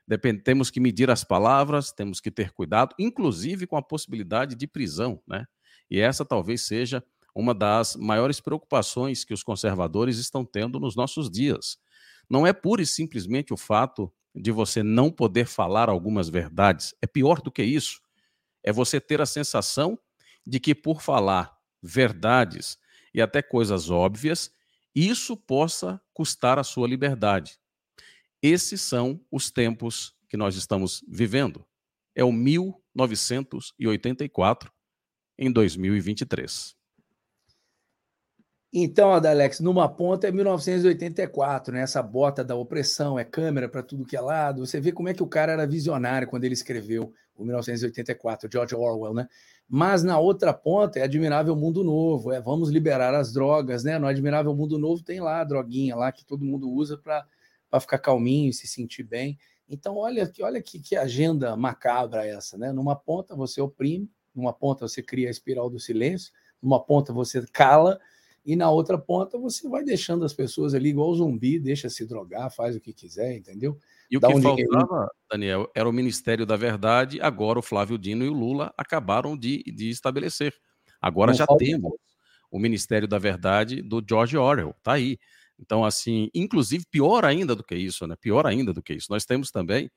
depend... 0.08 0.42
temos 0.42 0.70
que 0.70 0.80
medir 0.80 1.10
as 1.10 1.24
palavras, 1.24 1.92
temos 1.92 2.20
que 2.20 2.32
ter 2.32 2.52
cuidado, 2.52 2.96
inclusive 3.00 3.66
com 3.66 3.78
a 3.78 3.82
possibilidade 3.82 4.56
de 4.56 4.68
prisão, 4.68 5.22
né? 5.28 5.46
E 5.90 6.00
essa 6.00 6.24
talvez 6.24 6.62
seja 6.62 7.04
uma 7.34 7.54
das 7.54 7.96
maiores 7.96 8.40
preocupações 8.40 9.24
que 9.24 9.34
os 9.34 9.44
conservadores 9.44 10.18
estão 10.18 10.46
tendo 10.46 10.80
nos 10.80 10.96
nossos 10.96 11.30
dias. 11.30 11.78
Não 12.30 12.46
é 12.46 12.54
pura 12.54 12.82
e 12.82 12.86
simplesmente 12.86 13.54
o 13.54 13.58
fato 13.58 14.12
de 14.36 14.52
você 14.52 14.84
não 14.84 15.12
poder 15.12 15.48
falar 15.48 15.90
algumas 15.90 16.30
verdades. 16.30 16.94
É 17.02 17.08
pior 17.08 17.42
do 17.42 17.52
que 17.52 17.64
isso. 17.64 18.00
É 18.64 18.72
você 18.72 19.02
ter 19.02 19.20
a 19.22 19.26
sensação 19.26 19.98
de 20.46 20.60
que, 20.60 20.76
por 20.76 21.02
falar 21.02 21.58
verdades 21.82 22.78
e 23.14 23.22
até 23.22 23.42
coisas 23.42 23.90
óbvias, 23.90 24.52
isso 24.94 25.36
possa 25.36 26.00
custar 26.14 26.60
a 26.60 26.64
sua 26.64 26.88
liberdade. 26.88 27.58
Esses 28.42 28.82
são 28.82 29.20
os 29.32 29.52
tempos 29.52 30.16
que 30.28 30.36
nós 30.38 30.56
estamos 30.56 31.04
vivendo. 31.08 31.66
É 32.16 32.24
o 32.24 32.32
1984 32.32 34.72
em 35.38 35.52
2023. 35.52 36.79
Então, 38.72 39.12
Adalex, 39.12 39.60
numa 39.60 39.90
ponta 39.90 40.28
é 40.28 40.32
1984, 40.32 41.74
né? 41.74 41.82
Essa 41.82 42.04
bota 42.04 42.44
da 42.44 42.56
opressão, 42.56 43.18
é 43.18 43.24
câmera 43.24 43.68
para 43.68 43.82
tudo 43.82 44.06
que 44.06 44.16
é 44.16 44.22
lado. 44.22 44.64
Você 44.64 44.80
vê 44.80 44.92
como 44.92 45.10
é 45.10 45.14
que 45.14 45.24
o 45.24 45.28
cara 45.28 45.52
era 45.54 45.66
visionário 45.66 46.28
quando 46.28 46.44
ele 46.44 46.54
escreveu 46.54 47.12
o 47.36 47.44
1984, 47.44 48.48
George 48.52 48.76
Orwell, 48.76 49.14
né? 49.14 49.28
Mas 49.68 50.04
na 50.04 50.20
outra 50.20 50.54
ponta 50.54 51.00
é 51.00 51.04
Admirável 51.04 51.56
Mundo 51.56 51.84
Novo, 51.84 52.32
é 52.32 52.40
vamos 52.40 52.70
liberar 52.70 53.16
as 53.16 53.34
drogas, 53.34 53.84
né? 53.84 53.98
No 53.98 54.06
Admirável 54.06 54.54
Mundo 54.54 54.78
Novo 54.78 55.04
tem 55.04 55.20
lá 55.20 55.42
a 55.42 55.44
droguinha 55.44 55.96
lá 55.96 56.12
que 56.12 56.24
todo 56.24 56.46
mundo 56.46 56.70
usa 56.70 56.96
para 56.98 57.80
ficar 57.80 57.98
calminho 57.98 58.50
e 58.50 58.54
se 58.54 58.68
sentir 58.68 59.04
bem. 59.04 59.38
Então, 59.68 59.98
olha, 59.98 60.32
olha 60.42 60.62
que, 60.62 60.80
que 60.80 60.96
agenda 60.96 61.56
macabra 61.56 62.26
essa, 62.26 62.56
né? 62.56 62.72
Numa 62.72 62.96
ponta 62.96 63.36
você 63.36 63.62
oprime, 63.62 64.12
numa 64.36 64.54
ponta 64.54 64.88
você 64.88 65.02
cria 65.02 65.28
a 65.28 65.32
espiral 65.32 65.72
do 65.72 65.80
silêncio, 65.80 66.32
numa 66.62 66.84
ponta 66.84 67.12
você 67.12 67.44
cala 67.52 68.00
e 68.50 68.56
na 68.56 68.68
outra 68.68 68.98
ponta 68.98 69.38
você 69.38 69.70
vai 69.70 69.84
deixando 69.84 70.26
as 70.26 70.34
pessoas 70.34 70.74
ali 70.74 70.90
igual 70.90 71.14
zumbi, 71.14 71.60
deixa 71.60 71.88
se 71.88 72.04
drogar, 72.04 72.50
faz 72.50 72.76
o 72.76 72.80
que 72.80 72.92
quiser, 72.92 73.38
entendeu? 73.38 73.78
E 74.10 74.18
o 74.18 74.20
Dá 74.20 74.28
que 74.34 74.42
faltava, 74.42 75.08
Daniel, 75.30 75.70
era 75.76 75.88
o 75.88 75.94
Ministério 75.94 76.48
da 76.48 76.56
Verdade, 76.56 77.22
agora 77.22 77.60
o 77.60 77.62
Flávio 77.62 77.96
Dino 77.96 78.26
e 78.26 78.28
o 78.28 78.34
Lula 78.34 78.74
acabaram 78.76 79.38
de, 79.38 79.62
de 79.66 79.92
estabelecer. 79.92 80.56
Agora 81.00 81.30
Não 81.30 81.38
já 81.38 81.46
temos 81.46 81.94
o 82.50 82.58
Ministério 82.58 83.08
da 83.08 83.20
Verdade 83.20 83.84
do 83.84 84.04
George 84.04 84.36
Orwell, 84.36 84.74
tá 84.82 84.94
aí. 84.94 85.20
Então, 85.60 85.86
assim, 85.86 86.32
inclusive, 86.34 86.86
pior 86.90 87.26
ainda 87.26 87.56
do 87.56 87.64
que 87.64 87.76
isso, 87.76 88.08
né? 88.08 88.16
Pior 88.20 88.48
ainda 88.48 88.74
do 88.74 88.82
que 88.82 88.96
isso. 88.96 89.12
Nós 89.12 89.26
temos 89.26 89.52
também 89.52 89.92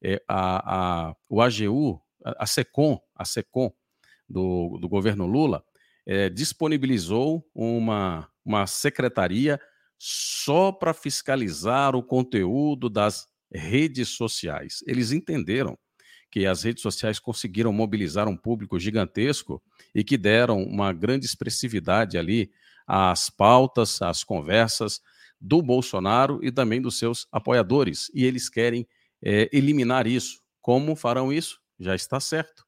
é, 0.00 0.22
a, 0.28 1.08
a, 1.08 1.16
o 1.28 1.42
AGU, 1.42 2.00
a, 2.24 2.44
a 2.44 2.46
SECOM, 2.46 3.00
a 3.16 3.24
SECOM 3.24 3.72
do, 4.28 4.78
do 4.80 4.88
governo 4.88 5.26
Lula, 5.26 5.64
é, 6.06 6.28
disponibilizou 6.30 7.44
uma, 7.54 8.28
uma 8.44 8.66
secretaria 8.66 9.60
só 9.98 10.70
para 10.70 10.94
fiscalizar 10.94 11.96
o 11.96 12.02
conteúdo 12.02 12.88
das 12.88 13.26
redes 13.52 14.10
sociais. 14.10 14.84
Eles 14.86 15.10
entenderam 15.12 15.76
que 16.30 16.46
as 16.46 16.62
redes 16.62 16.82
sociais 16.82 17.18
conseguiram 17.18 17.72
mobilizar 17.72 18.28
um 18.28 18.36
público 18.36 18.78
gigantesco 18.78 19.62
e 19.94 20.04
que 20.04 20.18
deram 20.18 20.62
uma 20.62 20.92
grande 20.92 21.24
expressividade 21.24 22.18
ali 22.18 22.50
às 22.86 23.30
pautas, 23.30 24.02
às 24.02 24.22
conversas 24.22 25.00
do 25.40 25.62
Bolsonaro 25.62 26.40
e 26.42 26.52
também 26.52 26.80
dos 26.80 26.98
seus 26.98 27.26
apoiadores. 27.32 28.10
E 28.14 28.24
eles 28.24 28.48
querem 28.48 28.86
é, 29.22 29.48
eliminar 29.52 30.06
isso. 30.06 30.40
Como 30.60 30.96
farão 30.96 31.32
isso? 31.32 31.60
Já 31.78 31.94
está 31.94 32.20
certo. 32.20 32.64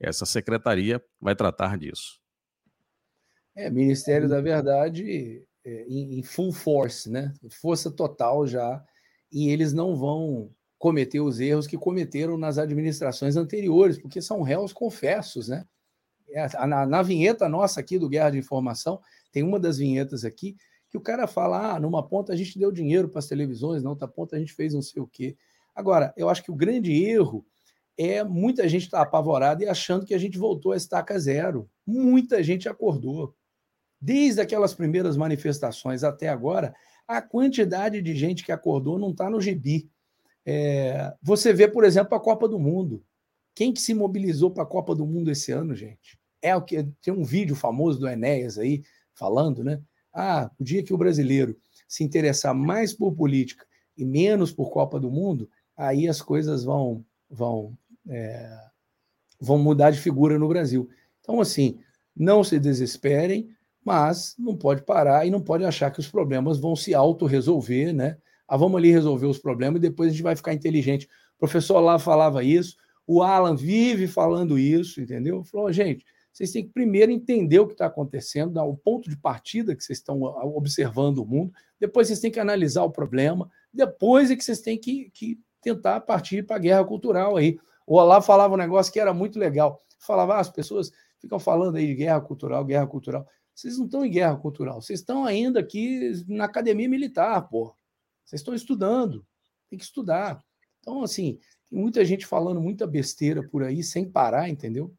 Essa 0.00 0.26
secretaria 0.26 1.02
vai 1.20 1.34
tratar 1.34 1.78
disso. 1.78 2.21
É, 3.54 3.70
Ministério 3.70 4.28
da 4.28 4.40
Verdade 4.40 5.44
é, 5.64 5.84
em, 5.88 6.18
em 6.18 6.22
full 6.22 6.52
force, 6.52 7.10
né? 7.10 7.32
Força 7.50 7.90
total 7.90 8.46
já, 8.46 8.82
e 9.30 9.48
eles 9.50 9.72
não 9.72 9.96
vão 9.96 10.50
cometer 10.78 11.20
os 11.20 11.38
erros 11.38 11.66
que 11.66 11.78
cometeram 11.78 12.36
nas 12.36 12.58
administrações 12.58 13.36
anteriores, 13.36 13.98
porque 13.98 14.20
são 14.20 14.42
réus 14.42 14.72
confessos, 14.72 15.48
né? 15.48 15.64
É, 16.30 16.66
na, 16.66 16.86
na, 16.86 17.02
vinheta 17.02 17.48
nossa 17.48 17.78
aqui 17.78 17.98
do 17.98 18.08
Guerra 18.08 18.30
de 18.30 18.38
Informação, 18.38 19.00
tem 19.30 19.42
uma 19.42 19.60
das 19.60 19.78
vinhetas 19.78 20.24
aqui 20.24 20.56
que 20.90 20.96
o 20.96 21.00
cara 21.00 21.26
fala: 21.26 21.74
ah, 21.74 21.80
numa 21.80 22.06
ponta 22.06 22.32
a 22.32 22.36
gente 22.36 22.58
deu 22.58 22.72
dinheiro 22.72 23.08
para 23.08 23.18
as 23.18 23.28
televisões, 23.28 23.82
na 23.82 23.90
outra 23.90 24.08
ponta 24.08 24.36
a 24.36 24.38
gente 24.38 24.52
fez 24.52 24.74
não 24.74 24.82
sei 24.82 25.00
o 25.02 25.06
quê. 25.06 25.36
Agora, 25.74 26.12
eu 26.16 26.28
acho 26.28 26.42
que 26.42 26.50
o 26.50 26.56
grande 26.56 26.92
erro 26.92 27.46
é 27.96 28.24
muita 28.24 28.68
gente 28.68 28.84
estar 28.84 28.98
tá 28.98 29.02
apavorada 29.04 29.62
e 29.62 29.68
achando 29.68 30.04
que 30.04 30.14
a 30.14 30.18
gente 30.18 30.38
voltou 30.38 30.72
a 30.72 30.76
estaca 30.76 31.18
zero. 31.18 31.70
Muita 31.86 32.42
gente 32.42 32.68
acordou. 32.68 33.34
Desde 34.04 34.40
aquelas 34.40 34.74
primeiras 34.74 35.16
manifestações 35.16 36.02
até 36.02 36.28
agora, 36.28 36.74
a 37.06 37.22
quantidade 37.22 38.02
de 38.02 38.16
gente 38.16 38.44
que 38.44 38.50
acordou 38.50 38.98
não 38.98 39.12
está 39.12 39.30
no 39.30 39.40
gibi. 39.40 39.88
É, 40.44 41.14
você 41.22 41.52
vê, 41.52 41.68
por 41.68 41.84
exemplo, 41.84 42.16
a 42.16 42.20
Copa 42.20 42.48
do 42.48 42.58
Mundo. 42.58 43.04
Quem 43.54 43.72
que 43.72 43.80
se 43.80 43.94
mobilizou 43.94 44.50
para 44.50 44.64
a 44.64 44.66
Copa 44.66 44.92
do 44.92 45.06
Mundo 45.06 45.30
esse 45.30 45.52
ano, 45.52 45.72
gente? 45.72 46.18
É 46.42 46.56
o 46.56 46.62
que 46.62 46.82
tem 47.00 47.14
um 47.14 47.22
vídeo 47.22 47.54
famoso 47.54 48.00
do 48.00 48.08
Enéas 48.08 48.58
aí 48.58 48.82
falando, 49.14 49.62
né? 49.62 49.80
Ah, 50.12 50.50
o 50.58 50.64
dia 50.64 50.82
que 50.82 50.92
o 50.92 50.98
brasileiro 50.98 51.56
se 51.86 52.02
interessar 52.02 52.52
mais 52.52 52.92
por 52.92 53.14
política 53.14 53.64
e 53.96 54.04
menos 54.04 54.52
por 54.52 54.70
Copa 54.70 54.98
do 54.98 55.12
Mundo, 55.12 55.48
aí 55.76 56.08
as 56.08 56.20
coisas 56.20 56.64
vão 56.64 57.04
vão 57.30 57.78
é, 58.08 58.50
vão 59.40 59.58
mudar 59.58 59.92
de 59.92 60.00
figura 60.00 60.38
no 60.40 60.48
Brasil. 60.48 60.88
Então, 61.20 61.40
assim, 61.40 61.78
não 62.16 62.42
se 62.42 62.58
desesperem, 62.58 63.54
mas 63.84 64.34
não 64.38 64.56
pode 64.56 64.82
parar 64.82 65.26
e 65.26 65.30
não 65.30 65.40
pode 65.40 65.64
achar 65.64 65.90
que 65.90 66.00
os 66.00 66.08
problemas 66.08 66.58
vão 66.58 66.76
se 66.76 66.94
auto-resolver, 66.94 67.92
né? 67.92 68.16
Ah, 68.46 68.56
vamos 68.56 68.76
ali 68.76 68.90
resolver 68.90 69.26
os 69.26 69.38
problemas 69.38 69.78
e 69.78 69.82
depois 69.82 70.08
a 70.08 70.12
gente 70.12 70.22
vai 70.22 70.36
ficar 70.36 70.52
inteligente. 70.52 71.08
O 71.36 71.38
professor 71.38 71.80
lá 71.80 71.98
falava 71.98 72.44
isso, 72.44 72.76
o 73.06 73.22
Alan 73.22 73.56
vive 73.56 74.06
falando 74.06 74.58
isso, 74.58 75.00
entendeu? 75.00 75.42
Falou, 75.44 75.72
gente, 75.72 76.04
vocês 76.32 76.50
têm 76.50 76.64
que 76.64 76.72
primeiro 76.72 77.12
entender 77.12 77.58
o 77.58 77.66
que 77.66 77.74
está 77.74 77.86
acontecendo, 77.86 78.58
o 78.60 78.76
ponto 78.76 79.10
de 79.10 79.16
partida 79.16 79.76
que 79.76 79.84
vocês 79.84 79.98
estão 79.98 80.22
observando 80.22 81.18
o 81.18 81.26
mundo, 81.26 81.52
depois 81.78 82.06
vocês 82.06 82.20
têm 82.20 82.30
que 82.30 82.40
analisar 82.40 82.84
o 82.84 82.90
problema, 82.90 83.50
depois 83.72 84.30
é 84.30 84.36
que 84.36 84.44
vocês 84.44 84.60
têm 84.60 84.78
que, 84.78 85.10
que 85.12 85.38
tentar 85.60 86.00
partir 86.00 86.46
para 86.46 86.56
a 86.56 86.58
guerra 86.58 86.84
cultural 86.84 87.36
aí. 87.36 87.58
O 87.86 87.96
Olá 87.96 88.22
falava 88.22 88.54
um 88.54 88.58
negócio 88.58 88.92
que 88.92 89.00
era 89.00 89.12
muito 89.12 89.38
legal. 89.38 89.82
Falava, 89.98 90.34
ah, 90.34 90.40
as 90.40 90.48
pessoas 90.48 90.90
ficam 91.18 91.38
falando 91.38 91.76
aí 91.76 91.86
de 91.86 91.94
guerra 91.94 92.20
cultural, 92.20 92.64
guerra 92.64 92.86
cultural. 92.86 93.26
Vocês 93.54 93.78
não 93.78 93.86
estão 93.86 94.04
em 94.04 94.10
guerra 94.10 94.36
cultural, 94.36 94.80
vocês 94.80 95.00
estão 95.00 95.24
ainda 95.24 95.60
aqui 95.60 96.12
na 96.26 96.44
academia 96.44 96.88
militar, 96.88 97.48
pô. 97.48 97.74
Vocês 98.24 98.40
estão 98.40 98.54
estudando, 98.54 99.26
tem 99.68 99.78
que 99.78 99.84
estudar. 99.84 100.42
Então, 100.80 101.02
assim, 101.02 101.38
tem 101.70 101.78
muita 101.78 102.04
gente 102.04 102.26
falando 102.26 102.60
muita 102.60 102.86
besteira 102.86 103.46
por 103.46 103.62
aí 103.62 103.82
sem 103.82 104.08
parar, 104.10 104.48
entendeu? 104.48 104.94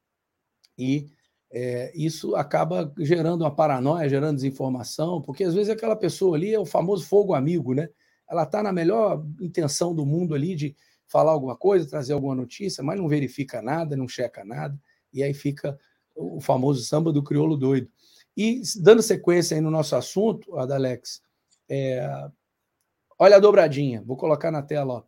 E 0.78 1.10
é, 1.52 1.92
isso 1.96 2.36
acaba 2.36 2.92
gerando 2.98 3.42
uma 3.42 3.54
paranoia, 3.54 4.10
gerando 4.10 4.36
desinformação, 4.36 5.22
porque 5.22 5.44
às 5.44 5.54
vezes 5.54 5.70
aquela 5.70 5.96
pessoa 5.96 6.36
ali 6.36 6.54
é 6.54 6.60
o 6.60 6.66
famoso 6.66 7.06
fogo 7.06 7.34
amigo, 7.34 7.74
né? 7.74 7.90
Ela 8.30 8.44
está 8.44 8.64
na 8.64 8.74
melhor 8.74 9.24
intenção 9.40 9.94
do 9.94 10.06
mundo 10.06 10.34
ali 10.34 10.56
de 10.56 10.76
falar 11.08 11.32
alguma 11.32 11.56
coisa, 11.56 11.88
trazer 11.88 12.14
alguma 12.14 12.34
notícia, 12.34 12.84
mas 12.84 12.98
não 12.98 13.08
verifica 13.08 13.62
nada, 13.62 13.96
não 13.96 14.08
checa 14.08 14.44
nada, 14.44 14.80
e 15.14 15.22
aí 15.22 15.32
fica 15.32 15.78
o 16.16 16.42
famoso 16.42 16.84
samba 16.84 17.12
do 17.14 17.22
crioulo 17.22 17.56
doido. 17.56 17.88
E 18.36 18.62
dando 18.82 19.02
sequência 19.02 19.56
aí 19.56 19.62
no 19.62 19.70
nosso 19.70 19.96
assunto, 19.96 20.58
Adalex, 20.58 21.22
é... 21.70 22.30
olha 23.20 23.38
a 23.38 23.40
dobradinha, 23.40 24.02
vou 24.06 24.18
colocar 24.18 24.52
na 24.52 24.62
tela. 24.62 24.94
Ó. 24.94 25.04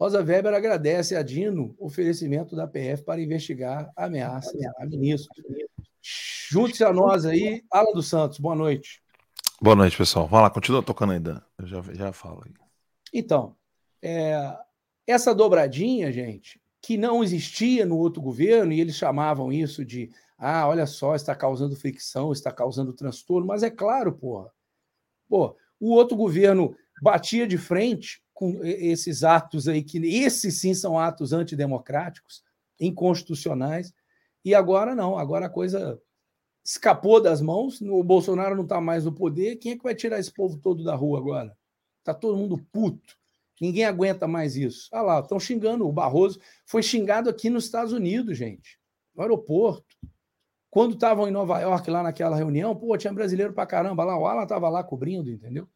Rosa 0.00 0.22
Weber 0.22 0.54
agradece 0.54 1.14
a 1.14 1.22
Dino 1.22 1.74
o 1.78 1.86
oferecimento 1.86 2.56
da 2.56 2.66
PF 2.66 3.02
para 3.04 3.20
investigar 3.20 3.90
a 3.94 4.06
ameaça 4.06 4.50
a 4.78 4.86
ministro. 4.86 5.30
Junte-se 6.50 6.82
a 6.82 6.92
nós 6.92 7.26
aí, 7.26 7.62
Ala 7.70 7.92
dos 7.92 8.08
Santos, 8.08 8.38
boa 8.38 8.54
noite. 8.54 9.02
Boa 9.60 9.76
noite, 9.76 9.96
pessoal. 9.96 10.26
Vai 10.26 10.40
lá, 10.40 10.48
continua 10.48 10.82
tocando 10.82 11.12
ainda. 11.12 11.44
Eu 11.58 11.66
já, 11.66 11.82
já 11.92 12.12
falo 12.12 12.42
aí. 12.46 12.54
Então, 13.12 13.54
é, 14.02 14.56
essa 15.06 15.34
dobradinha, 15.34 16.10
gente, 16.10 16.58
que 16.82 16.96
não 16.96 17.22
existia 17.22 17.84
no 17.84 17.98
outro 17.98 18.22
governo, 18.22 18.72
e 18.72 18.80
eles 18.80 18.96
chamavam 18.96 19.52
isso 19.52 19.84
de 19.84 20.10
ah, 20.38 20.66
olha 20.66 20.86
só, 20.86 21.14
está 21.14 21.34
causando 21.34 21.76
fricção, 21.76 22.32
está 22.32 22.50
causando 22.50 22.94
transtorno, 22.94 23.46
mas 23.46 23.62
é 23.62 23.68
claro, 23.68 24.10
porra. 24.10 24.50
Pô, 25.28 25.54
o 25.78 25.90
outro 25.90 26.16
governo 26.16 26.74
batia 27.02 27.46
de 27.46 27.58
frente 27.58 28.22
com 28.32 28.64
esses 28.64 29.22
atos 29.22 29.68
aí, 29.68 29.82
que 29.82 29.98
esses 29.98 30.58
sim 30.58 30.72
são 30.72 30.98
atos 30.98 31.34
antidemocráticos, 31.34 32.42
inconstitucionais, 32.80 33.92
e 34.42 34.54
agora 34.54 34.94
não, 34.94 35.18
agora 35.18 35.44
a 35.44 35.50
coisa 35.50 36.00
escapou 36.64 37.20
das 37.20 37.42
mãos, 37.42 37.78
o 37.82 38.02
Bolsonaro 38.02 38.56
não 38.56 38.62
está 38.62 38.80
mais 38.80 39.04
no 39.04 39.12
poder, 39.12 39.56
quem 39.56 39.72
é 39.72 39.76
que 39.76 39.82
vai 39.82 39.94
tirar 39.94 40.18
esse 40.18 40.32
povo 40.32 40.56
todo 40.56 40.82
da 40.82 40.94
rua 40.94 41.18
agora? 41.18 41.56
Está 41.98 42.14
todo 42.14 42.38
mundo 42.38 42.56
puto. 42.72 43.19
Ninguém 43.60 43.84
aguenta 43.84 44.26
mais 44.26 44.56
isso. 44.56 44.88
Ah 44.90 45.02
lá, 45.02 45.20
estão 45.20 45.38
xingando. 45.38 45.86
O 45.86 45.92
Barroso 45.92 46.40
foi 46.64 46.82
xingado 46.82 47.28
aqui 47.28 47.50
nos 47.50 47.64
Estados 47.64 47.92
Unidos, 47.92 48.38
gente, 48.38 48.78
no 49.14 49.22
aeroporto. 49.22 49.96
Quando 50.70 50.94
estavam 50.94 51.28
em 51.28 51.32
Nova 51.32 51.60
York, 51.60 51.90
lá 51.90 52.02
naquela 52.02 52.36
reunião, 52.36 52.74
pô, 52.74 52.96
tinha 52.96 53.12
brasileiro 53.12 53.52
pra 53.52 53.66
caramba 53.66 54.04
lá, 54.04 54.16
o 54.16 54.26
Alan 54.26 54.44
estava 54.44 54.68
lá 54.68 54.82
cobrindo, 54.82 55.28
entendeu? 55.30 55.68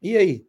E 0.00 0.16
aí? 0.16 0.46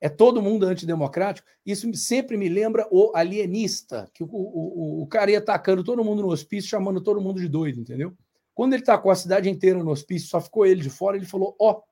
É 0.00 0.08
todo 0.08 0.42
mundo 0.42 0.66
antidemocrático? 0.66 1.46
Isso 1.64 1.92
sempre 1.94 2.36
me 2.36 2.48
lembra 2.48 2.88
o 2.90 3.12
alienista, 3.14 4.10
que 4.12 4.24
o, 4.24 4.28
o, 4.28 5.02
o 5.02 5.06
cara 5.06 5.30
ia 5.30 5.38
atacando 5.38 5.84
todo 5.84 6.02
mundo 6.02 6.22
no 6.22 6.28
hospício, 6.28 6.70
chamando 6.70 7.00
todo 7.00 7.20
mundo 7.20 7.40
de 7.40 7.48
doido, 7.48 7.80
entendeu? 7.80 8.12
Quando 8.54 8.74
ele 8.74 8.82
tacou 8.82 9.12
a 9.12 9.16
cidade 9.16 9.48
inteira 9.48 9.82
no 9.82 9.90
hospício, 9.90 10.28
só 10.28 10.40
ficou 10.40 10.66
ele 10.66 10.82
de 10.82 10.90
fora, 10.90 11.16
ele 11.16 11.26
falou: 11.26 11.54
Ó, 11.58 11.72
oh, 11.72 11.82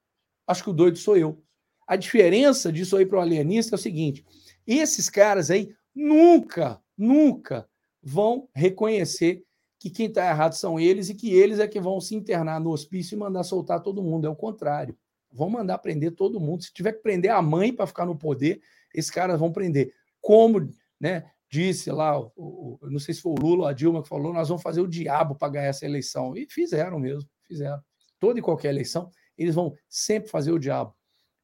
acho 0.46 0.64
que 0.64 0.70
o 0.70 0.72
doido 0.72 0.98
sou 0.98 1.16
eu. 1.16 1.40
A 1.90 1.96
diferença 1.96 2.72
disso 2.72 2.96
aí 2.96 3.04
para 3.04 3.18
o 3.18 3.20
alienista 3.20 3.74
é 3.74 3.76
o 3.76 3.78
seguinte: 3.78 4.24
esses 4.64 5.10
caras 5.10 5.50
aí 5.50 5.74
nunca, 5.92 6.80
nunca 6.96 7.68
vão 8.00 8.48
reconhecer 8.54 9.42
que 9.76 9.90
quem 9.90 10.06
está 10.06 10.30
errado 10.30 10.52
são 10.52 10.78
eles 10.78 11.08
e 11.08 11.16
que 11.16 11.34
eles 11.34 11.58
é 11.58 11.66
que 11.66 11.80
vão 11.80 12.00
se 12.00 12.14
internar 12.14 12.60
no 12.60 12.70
hospício 12.70 13.16
e 13.16 13.18
mandar 13.18 13.42
soltar 13.42 13.82
todo 13.82 14.04
mundo. 14.04 14.24
É 14.24 14.30
o 14.30 14.36
contrário. 14.36 14.96
Vão 15.32 15.50
mandar 15.50 15.78
prender 15.78 16.12
todo 16.12 16.38
mundo. 16.38 16.62
Se 16.62 16.72
tiver 16.72 16.92
que 16.92 17.02
prender 17.02 17.32
a 17.32 17.42
mãe 17.42 17.72
para 17.72 17.88
ficar 17.88 18.06
no 18.06 18.16
poder, 18.16 18.60
esses 18.94 19.10
caras 19.10 19.40
vão 19.40 19.50
prender. 19.50 19.92
Como 20.20 20.70
né, 21.00 21.28
disse 21.50 21.90
lá, 21.90 22.20
o, 22.20 22.30
o, 22.36 22.78
não 22.82 23.00
sei 23.00 23.14
se 23.14 23.20
foi 23.20 23.32
o 23.32 23.40
Lula 23.42 23.62
ou 23.62 23.66
a 23.66 23.72
Dilma 23.72 24.00
que 24.00 24.08
falou, 24.08 24.32
nós 24.32 24.48
vamos 24.48 24.62
fazer 24.62 24.80
o 24.80 24.86
diabo 24.86 25.34
para 25.34 25.48
ganhar 25.48 25.66
essa 25.66 25.84
eleição. 25.84 26.36
E 26.36 26.46
fizeram 26.48 27.00
mesmo, 27.00 27.28
fizeram. 27.48 27.82
Toda 28.20 28.38
e 28.38 28.42
qualquer 28.42 28.68
eleição, 28.68 29.10
eles 29.36 29.56
vão 29.56 29.74
sempre 29.88 30.30
fazer 30.30 30.52
o 30.52 30.58
diabo. 30.58 30.94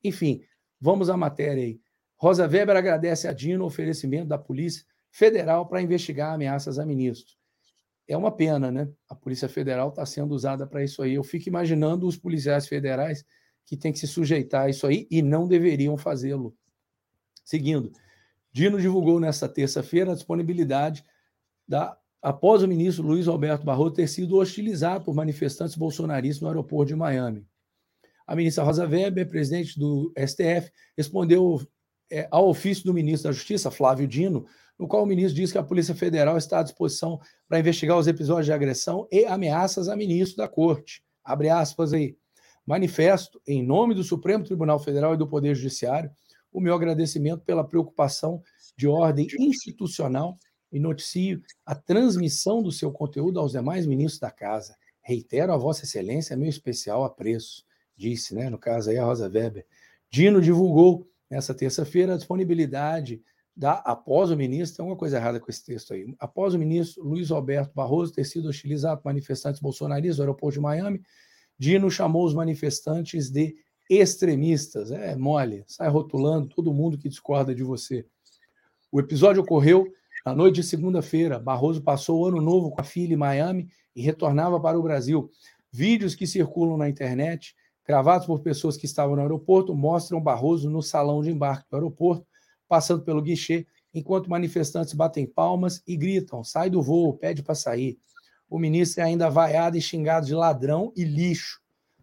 Enfim, 0.06 0.42
vamos 0.80 1.10
à 1.10 1.16
matéria 1.16 1.64
aí. 1.64 1.80
Rosa 2.16 2.46
Weber 2.46 2.76
agradece 2.76 3.28
a 3.28 3.32
Dino 3.32 3.64
o 3.64 3.66
oferecimento 3.66 4.28
da 4.28 4.38
Polícia 4.38 4.84
Federal 5.10 5.66
para 5.66 5.82
investigar 5.82 6.32
ameaças 6.32 6.78
a 6.78 6.86
ministros 6.86 7.36
é 8.08 8.16
uma 8.16 8.30
pena, 8.30 8.70
né? 8.70 8.88
A 9.08 9.14
Polícia 9.14 9.48
Federal 9.48 9.88
está 9.88 10.06
sendo 10.06 10.34
usada 10.34 10.66
para 10.66 10.82
isso 10.84 11.02
aí. 11.02 11.14
Eu 11.14 11.24
fico 11.24 11.48
imaginando 11.48 12.06
os 12.06 12.16
policiais 12.16 12.68
federais 12.68 13.24
que 13.64 13.76
têm 13.76 13.92
que 13.92 13.98
se 13.98 14.06
sujeitar 14.06 14.66
a 14.66 14.70
isso 14.70 14.86
aí 14.86 15.08
e 15.10 15.20
não 15.22 15.48
deveriam 15.48 15.96
fazê-lo. 15.96 16.54
Seguindo, 17.44 17.90
Dino 18.52 18.80
divulgou 18.80 19.18
nesta 19.18 19.48
terça-feira 19.48 20.12
a 20.12 20.14
disponibilidade 20.14 21.04
da 21.66 21.98
após 22.22 22.62
o 22.62 22.68
ministro 22.68 23.06
Luiz 23.06 23.26
Roberto 23.26 23.64
Barroso 23.64 23.94
ter 23.94 24.08
sido 24.08 24.36
hostilizado 24.36 25.04
por 25.04 25.14
manifestantes 25.14 25.76
bolsonaristas 25.76 26.40
no 26.42 26.48
aeroporto 26.48 26.88
de 26.88 26.96
Miami. 26.96 27.46
A 28.26 28.34
ministra 28.34 28.64
Rosa 28.64 28.86
Weber, 28.86 29.28
presidente 29.28 29.78
do 29.78 30.12
STF, 30.18 30.70
respondeu 30.96 31.60
é, 32.10 32.26
ao 32.30 32.48
ofício 32.48 32.84
do 32.84 32.94
ministro 32.94 33.28
da 33.28 33.32
Justiça, 33.32 33.70
Flávio 33.70 34.06
Dino, 34.06 34.46
no 34.78 34.86
qual 34.86 35.02
o 35.02 35.06
ministro 35.06 35.34
diz 35.34 35.52
que 35.52 35.58
a 35.58 35.62
Polícia 35.62 35.94
Federal 35.94 36.36
está 36.36 36.60
à 36.60 36.62
disposição 36.62 37.20
para 37.48 37.58
investigar 37.58 37.96
os 37.96 38.06
episódios 38.06 38.46
de 38.46 38.52
agressão 38.52 39.08
e 39.10 39.24
ameaças 39.24 39.88
a 39.88 39.96
ministro 39.96 40.36
da 40.36 40.48
Corte. 40.48 41.02
Abre 41.24 41.48
aspas 41.48 41.92
aí. 41.92 42.16
Manifesto, 42.66 43.40
em 43.46 43.64
nome 43.64 43.94
do 43.94 44.02
Supremo 44.02 44.44
Tribunal 44.44 44.78
Federal 44.78 45.14
e 45.14 45.16
do 45.16 45.26
Poder 45.26 45.54
Judiciário, 45.54 46.10
o 46.52 46.60
meu 46.60 46.74
agradecimento 46.74 47.44
pela 47.44 47.66
preocupação 47.66 48.42
de 48.76 48.88
ordem 48.88 49.28
institucional 49.38 50.36
e 50.72 50.80
noticio 50.80 51.40
a 51.64 51.74
transmissão 51.74 52.62
do 52.62 52.72
seu 52.72 52.90
conteúdo 52.90 53.38
aos 53.38 53.52
demais 53.52 53.86
ministros 53.86 54.18
da 54.18 54.30
Casa. 54.30 54.76
Reitero 55.00 55.52
a 55.52 55.56
Vossa 55.56 55.84
Excelência 55.84 56.36
meu 56.36 56.48
especial 56.48 57.04
apreço, 57.04 57.64
disse, 57.96 58.34
né, 58.34 58.50
no 58.50 58.58
caso 58.58 58.90
aí 58.90 58.98
a 58.98 59.04
Rosa 59.04 59.28
Weber. 59.28 59.66
Dino 60.10 60.40
divulgou 60.40 61.08
nessa 61.30 61.54
terça-feira 61.54 62.14
a 62.14 62.16
disponibilidade 62.16 63.22
da, 63.56 63.72
após 63.72 64.30
o 64.30 64.36
ministro, 64.36 64.76
tem 64.76 64.82
alguma 64.82 64.98
coisa 64.98 65.16
errada 65.16 65.40
com 65.40 65.50
esse 65.50 65.64
texto 65.64 65.94
aí. 65.94 66.14
Após 66.18 66.52
o 66.52 66.58
ministro 66.58 67.02
Luiz 67.02 67.30
Alberto 67.30 67.74
Barroso 67.74 68.12
ter 68.12 68.24
sido 68.24 68.48
hostilizado 68.48 69.00
por 69.00 69.08
manifestantes 69.08 69.60
bolsonaristas 69.60 70.18
no 70.18 70.24
aeroporto 70.24 70.54
de 70.54 70.60
Miami, 70.60 71.00
Dino 71.58 71.90
chamou 71.90 72.26
os 72.26 72.34
manifestantes 72.34 73.30
de 73.30 73.56
extremistas. 73.88 74.90
É 74.90 75.16
mole, 75.16 75.64
sai 75.66 75.88
rotulando 75.88 76.48
todo 76.48 76.74
mundo 76.74 76.98
que 76.98 77.08
discorda 77.08 77.54
de 77.54 77.62
você. 77.62 78.04
O 78.92 79.00
episódio 79.00 79.42
ocorreu 79.42 79.86
na 80.24 80.34
noite 80.34 80.56
de 80.56 80.62
segunda-feira. 80.62 81.38
Barroso 81.38 81.82
passou 81.82 82.20
o 82.20 82.26
ano 82.26 82.42
novo 82.42 82.70
com 82.70 82.80
a 82.80 82.84
filha 82.84 83.14
em 83.14 83.16
Miami 83.16 83.68
e 83.94 84.02
retornava 84.02 84.60
para 84.60 84.78
o 84.78 84.82
Brasil. 84.82 85.30
Vídeos 85.72 86.14
que 86.14 86.26
circulam 86.26 86.76
na 86.76 86.88
internet, 86.88 87.56
gravados 87.86 88.26
por 88.26 88.40
pessoas 88.40 88.76
que 88.76 88.86
estavam 88.86 89.16
no 89.16 89.22
aeroporto, 89.22 89.74
mostram 89.74 90.20
Barroso 90.20 90.68
no 90.68 90.82
salão 90.82 91.22
de 91.22 91.30
embarque 91.30 91.68
do 91.70 91.76
aeroporto, 91.76 92.26
passando 92.68 93.04
pelo 93.04 93.22
guichê, 93.22 93.66
enquanto 93.94 94.28
manifestantes 94.28 94.92
batem 94.92 95.26
palmas 95.26 95.82
e 95.86 95.96
gritam: 95.96 96.42
sai 96.42 96.68
do 96.68 96.82
voo, 96.82 97.16
pede 97.16 97.42
para 97.42 97.54
sair. 97.54 97.98
O 98.48 98.58
ministro 98.58 99.02
é 99.02 99.04
ainda 99.04 99.30
vaiado 99.30 99.76
e 99.76 99.80
xingado 99.80 100.26
de 100.26 100.34
ladrão 100.34 100.92
e 100.96 101.04
lixo. 101.04 101.60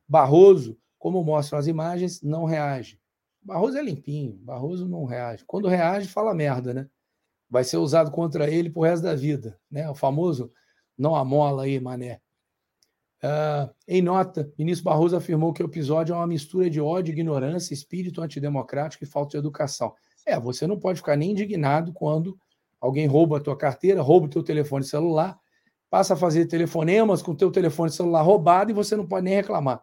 Barroso, 0.08 0.78
como 0.98 1.24
mostram 1.24 1.60
as 1.60 1.68
imagens, 1.68 2.22
não 2.22 2.46
reage. 2.46 3.00
Barroso 3.42 3.78
é 3.78 3.84
limpinho, 3.84 4.34
Barroso 4.38 4.88
não 4.88 5.06
reage. 5.06 5.44
Quando 5.46 5.68
reage, 5.68 6.08
fala 6.08 6.34
merda, 6.34 6.74
né? 6.74 6.90
Vai 7.50 7.64
ser 7.64 7.78
usado 7.78 8.10
contra 8.10 8.50
ele 8.50 8.70
pro 8.70 8.82
resto 8.82 9.04
da 9.04 9.16
vida, 9.16 9.60
né? 9.70 9.90
O 9.90 9.96
famoso 9.96 10.52
não 10.98 11.16
amola 11.16 11.64
aí, 11.64 11.80
mané. 11.80 12.22
Uh, 13.24 13.74
em 13.88 14.02
nota, 14.02 14.52
ministro 14.60 14.84
Barroso 14.84 15.16
afirmou 15.16 15.54
que 15.54 15.64
o 15.64 15.66
episódio 15.66 16.12
é 16.12 16.18
uma 16.18 16.28
mistura 16.28 16.70
de 16.70 16.82
ódio, 16.82 17.14
ignorância, 17.14 17.74
espírito 17.74 18.22
antidemocrático 18.22 19.06
e 19.06 19.08
falta 19.08 19.32
de 19.32 19.38
educação. 19.38 19.94
É, 20.26 20.38
você 20.38 20.68
não 20.68 20.78
pode 20.78 21.00
ficar 21.00 21.16
nem 21.16 21.32
indignado 21.32 21.94
quando 21.94 22.38
alguém 22.82 23.08
rouba 23.08 23.38
a 23.38 23.40
tua 23.40 23.58
carteira, 23.58 24.02
rouba 24.02 24.26
o 24.26 24.30
teu 24.30 24.44
telefone 24.44 24.84
celular, 24.84 25.40
passa 25.90 26.16
a 26.16 26.18
fazer 26.18 26.48
telefonemas 26.48 27.22
com 27.22 27.32
o 27.32 27.36
teu 27.36 27.50
telefone 27.50 27.92
celular 27.92 28.24
roubado 28.24 28.72
e 28.72 28.74
você 28.74 28.94
não 28.94 29.08
pode 29.08 29.24
nem 29.24 29.36
reclamar. 29.36 29.82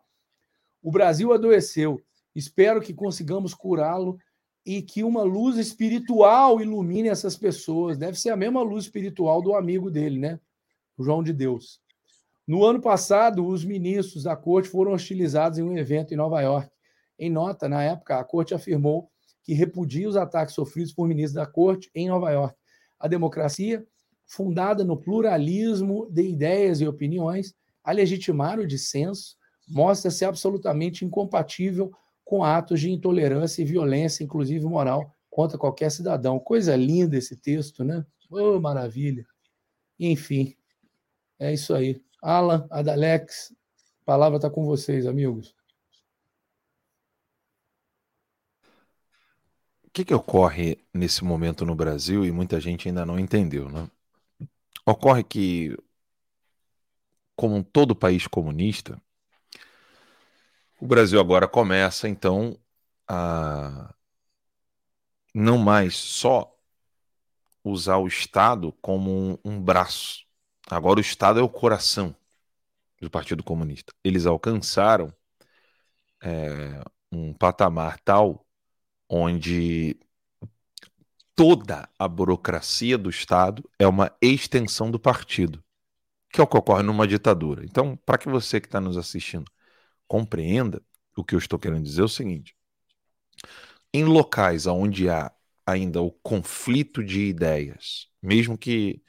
O 0.83 0.91
Brasil 0.91 1.33
adoeceu. 1.33 1.99
Espero 2.35 2.81
que 2.81 2.93
consigamos 2.93 3.55
curá-lo 3.55 4.19
e 4.67 4.83
que 4.83 5.03
uma 5.03 5.23
luz 5.23 5.57
espiritual 5.57 6.61
ilumine 6.61 7.09
essas 7.09 7.37
pessoas. 7.39 7.97
Deve 7.97 8.21
ser 8.21 8.31
a 8.31 8.37
mesma 8.37 8.61
luz 8.61 8.85
espiritual 8.85 9.41
do 9.41 9.55
amigo 9.55 9.91
dele, 9.91 10.19
né? 10.19 10.39
O 10.99 11.03
João 11.03 11.23
de 11.23 11.33
Deus. 11.33 11.81
No 12.51 12.65
ano 12.65 12.81
passado, 12.81 13.47
os 13.47 13.65
ministros 13.65 14.25
da 14.25 14.35
corte 14.35 14.69
foram 14.69 14.91
hostilizados 14.91 15.61
em 15.61 15.63
um 15.63 15.79
evento 15.79 16.13
em 16.13 16.17
Nova 16.17 16.41
York. 16.41 16.69
Em 17.17 17.31
nota, 17.31 17.69
na 17.69 17.81
época, 17.81 18.19
a 18.19 18.25
corte 18.25 18.53
afirmou 18.53 19.09
que 19.45 19.55
repudia 19.55 20.09
os 20.09 20.17
ataques 20.17 20.57
sofridos 20.57 20.93
por 20.93 21.07
ministros 21.07 21.35
da 21.35 21.47
corte 21.47 21.89
em 21.95 22.09
Nova 22.09 22.29
York. 22.33 22.59
A 22.99 23.07
democracia, 23.07 23.87
fundada 24.27 24.83
no 24.83 24.97
pluralismo 24.97 26.11
de 26.11 26.25
ideias 26.25 26.81
e 26.81 26.89
opiniões, 26.89 27.55
a 27.85 27.93
legitimar 27.93 28.59
o 28.59 28.67
dissenso, 28.67 29.37
mostra-se 29.69 30.25
absolutamente 30.25 31.05
incompatível 31.05 31.93
com 32.25 32.43
atos 32.43 32.81
de 32.81 32.91
intolerância 32.91 33.63
e 33.63 33.65
violência, 33.65 34.25
inclusive 34.25 34.67
moral, 34.67 35.15
contra 35.31 35.57
qualquer 35.57 35.93
cidadão. 35.93 36.37
Coisa 36.41 36.75
linda 36.75 37.17
esse 37.17 37.37
texto, 37.37 37.85
né? 37.85 38.05
Oh, 38.29 38.59
maravilha. 38.59 39.25
Enfim, 40.01 40.57
é 41.39 41.53
isso 41.53 41.73
aí. 41.73 42.03
Alan, 42.23 42.67
Adalex, 42.71 43.55
a 44.03 44.05
palavra 44.05 44.37
está 44.37 44.51
com 44.51 44.65
vocês, 44.65 45.07
amigos. 45.07 45.55
O 49.85 49.91
que, 49.93 50.05
que 50.05 50.15
ocorre 50.15 50.79
nesse 50.95 51.25
momento 51.25 51.65
no 51.65 51.75
Brasil 51.75 52.25
e 52.25 52.31
muita 52.31 52.61
gente 52.61 52.89
ainda 52.89 53.05
não 53.05 53.19
entendeu, 53.19 53.69
né? 53.69 53.91
Ocorre 54.87 55.25
que, 55.25 55.77
como 57.35 57.65
todo 57.65 57.97
país 57.97 58.27
comunista, 58.27 59.01
o 60.81 60.87
Brasil 60.87 61.21
agora 61.21 61.49
começa, 61.49 62.09
então, 62.09 62.59
a 63.09 63.95
não 65.35 65.59
mais 65.59 65.97
só 65.97 66.57
usar 67.63 67.99
o 67.99 68.07
Estado 68.07 68.73
como 68.81 69.11
um, 69.11 69.39
um 69.45 69.61
braço. 69.63 70.30
Agora 70.71 70.99
o 70.99 71.03
Estado 71.03 71.41
é 71.41 71.43
o 71.43 71.49
coração 71.49 72.15
do 73.01 73.11
Partido 73.11 73.43
Comunista. 73.43 73.93
Eles 74.05 74.27
alcançaram 74.27 75.13
é, 76.23 76.83
um 77.11 77.33
patamar 77.33 77.99
tal 78.01 78.47
onde 79.09 79.99
toda 81.35 81.89
a 81.99 82.07
burocracia 82.07 82.97
do 82.97 83.11
Estado 83.11 83.69
é 83.79 83.87
uma 83.87 84.15
extensão 84.21 84.91
do 84.91 85.01
partido, 85.01 85.63
que 86.31 86.41
é 86.41 86.45
o 86.45 86.47
que 86.47 86.57
ocorre 86.57 86.83
numa 86.83 87.09
ditadura. 87.09 87.65
Então, 87.65 87.97
para 87.97 88.19
que 88.19 88.29
você 88.29 88.61
que 88.61 88.69
está 88.69 88.81
nos 88.81 88.97
assistindo 88.97 89.51
compreenda 90.07 90.83
o 91.17 91.25
que 91.25 91.35
eu 91.35 91.39
estou 91.39 91.59
querendo 91.59 91.83
dizer 91.83 92.03
é 92.03 92.05
o 92.05 92.09
seguinte: 92.09 92.55
em 93.93 94.05
locais 94.05 94.67
onde 94.67 95.09
há 95.09 95.33
ainda 95.67 96.01
o 96.01 96.11
conflito 96.11 97.03
de 97.03 97.27
ideias, 97.27 98.09
mesmo 98.23 98.57
que 98.57 99.03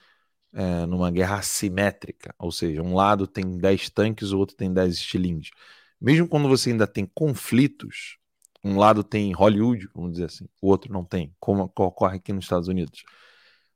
é, 0.53 0.85
numa 0.85 1.11
guerra 1.11 1.37
assimétrica, 1.39 2.33
ou 2.37 2.51
seja, 2.51 2.81
um 2.81 2.93
lado 2.95 3.27
tem 3.27 3.57
10 3.57 3.89
tanques, 3.89 4.31
o 4.31 4.39
outro 4.39 4.55
tem 4.55 4.73
10 4.73 4.95
estilingues, 4.95 5.51
mesmo 5.99 6.27
quando 6.27 6.49
você 6.49 6.71
ainda 6.71 6.87
tem 6.87 7.05
conflitos, 7.05 8.17
um 8.63 8.77
lado 8.77 9.03
tem 9.03 9.33
Hollywood, 9.33 9.89
vamos 9.93 10.13
dizer 10.13 10.25
assim, 10.25 10.47
o 10.61 10.67
outro 10.67 10.91
não 10.91 11.03
tem, 11.05 11.33
como 11.39 11.63
ocorre 11.63 12.17
aqui 12.17 12.33
nos 12.33 12.45
Estados 12.45 12.67
Unidos. 12.67 13.03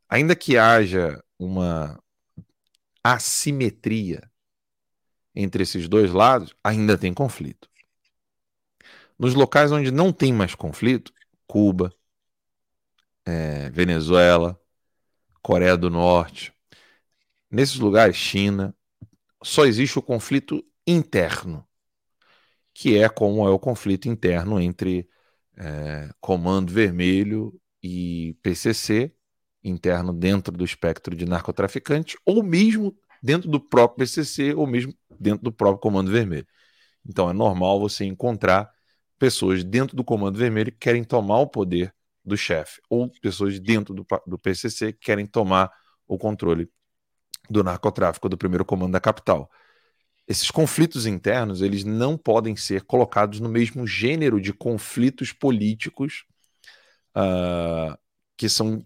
Ainda 0.10 0.36
que 0.36 0.58
haja 0.58 1.24
uma 1.40 2.00
assimetria 3.04 4.30
entre 5.36 5.64
esses 5.64 5.88
dois 5.88 6.12
lados, 6.12 6.56
ainda 6.64 6.98
tem 6.98 7.14
conflito. 7.14 7.70
Nos 9.18 9.34
locais 9.34 9.72
onde 9.72 9.92
não 9.92 10.12
tem 10.12 10.34
mais 10.34 10.56
conflito, 10.56 11.14
Cuba, 11.48 11.94
é, 13.26 13.70
Venezuela, 13.70 14.60
Coreia 15.42 15.78
do 15.78 15.90
Norte, 15.90 16.55
nesses 17.50 17.78
lugares, 17.78 18.16
China, 18.16 18.76
só 19.44 19.66
existe 19.66 20.00
o 20.00 20.02
conflito 20.02 20.64
interno, 20.88 21.68
que 22.74 22.98
é 22.98 23.08
como 23.10 23.48
é 23.48 23.52
o 23.52 23.60
conflito 23.60 24.08
interno 24.10 24.60
entre 24.60 25.08
é, 25.58 26.10
Comando 26.20 26.72
Vermelho 26.72 27.60
e 27.82 28.36
PCC, 28.42 29.14
interno 29.64 30.14
dentro 30.14 30.56
do 30.56 30.66
espectro 30.66 31.16
de 31.16 31.26
narcotraficantes, 31.26 32.18
ou 32.26 32.44
mesmo 32.44 32.96
dentro 33.22 33.50
do 33.50 33.60
próprio 33.60 33.98
PCC 33.98 34.54
ou 34.54 34.68
mesmo 34.68 34.94
dentro 35.20 35.44
do 35.44 35.52
próprio 35.52 35.80
Comando 35.80 36.12
Vermelho. 36.12 36.48
Então 37.08 37.30
é 37.30 37.34
normal 37.34 37.80
você 37.80 38.06
encontrar 38.06 38.70
pessoas 39.18 39.64
dentro 39.64 39.96
do 39.96 40.04
Comando 40.04 40.38
Vermelho 40.38 40.72
que 40.72 40.78
querem 40.78 41.04
tomar 41.04 41.40
o 41.40 41.48
poder 41.48 41.94
do 42.24 42.36
chefe, 42.36 42.82
ou 42.90 43.10
pessoas 43.22 43.60
dentro 43.60 43.94
do, 43.94 44.06
do 44.28 44.38
PCC 44.38 44.94
que 44.94 45.00
querem 45.00 45.26
tomar 45.26 45.72
o 46.08 46.18
controle 46.18 46.70
do 47.50 47.64
narcotráfico 47.64 48.30
do 48.30 48.38
primeiro 48.38 48.66
comando 48.66 48.94
da 48.94 49.00
capital. 49.00 49.50
Esses 50.28 50.50
conflitos 50.50 51.06
internos 51.06 51.62
eles 51.62 51.84
não 51.84 52.18
podem 52.18 52.56
ser 52.56 52.84
colocados 52.84 53.40
no 53.40 53.50
mesmo 53.50 53.86
gênero 53.86 54.42
de 54.42 54.52
conflitos 54.52 55.32
políticos 55.32 56.26
uh, 57.16 57.98
que 58.36 58.50
são 58.50 58.84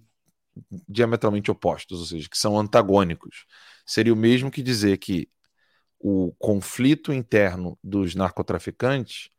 diametralmente 0.87 1.49
opostos, 1.49 1.99
ou 1.99 2.05
seja, 2.05 2.27
que 2.29 2.37
são 2.37 2.59
antagônicos 2.59 3.45
seria 3.89 4.13
o 4.13 4.17
mesmo 4.17 4.51
que 4.51 4.61
dizer 4.61 4.97
que 4.97 5.27
o 5.99 6.31
conflito 6.37 7.11
interno 7.11 7.77
dos 7.83 8.13
narcotraficantes 8.13 9.29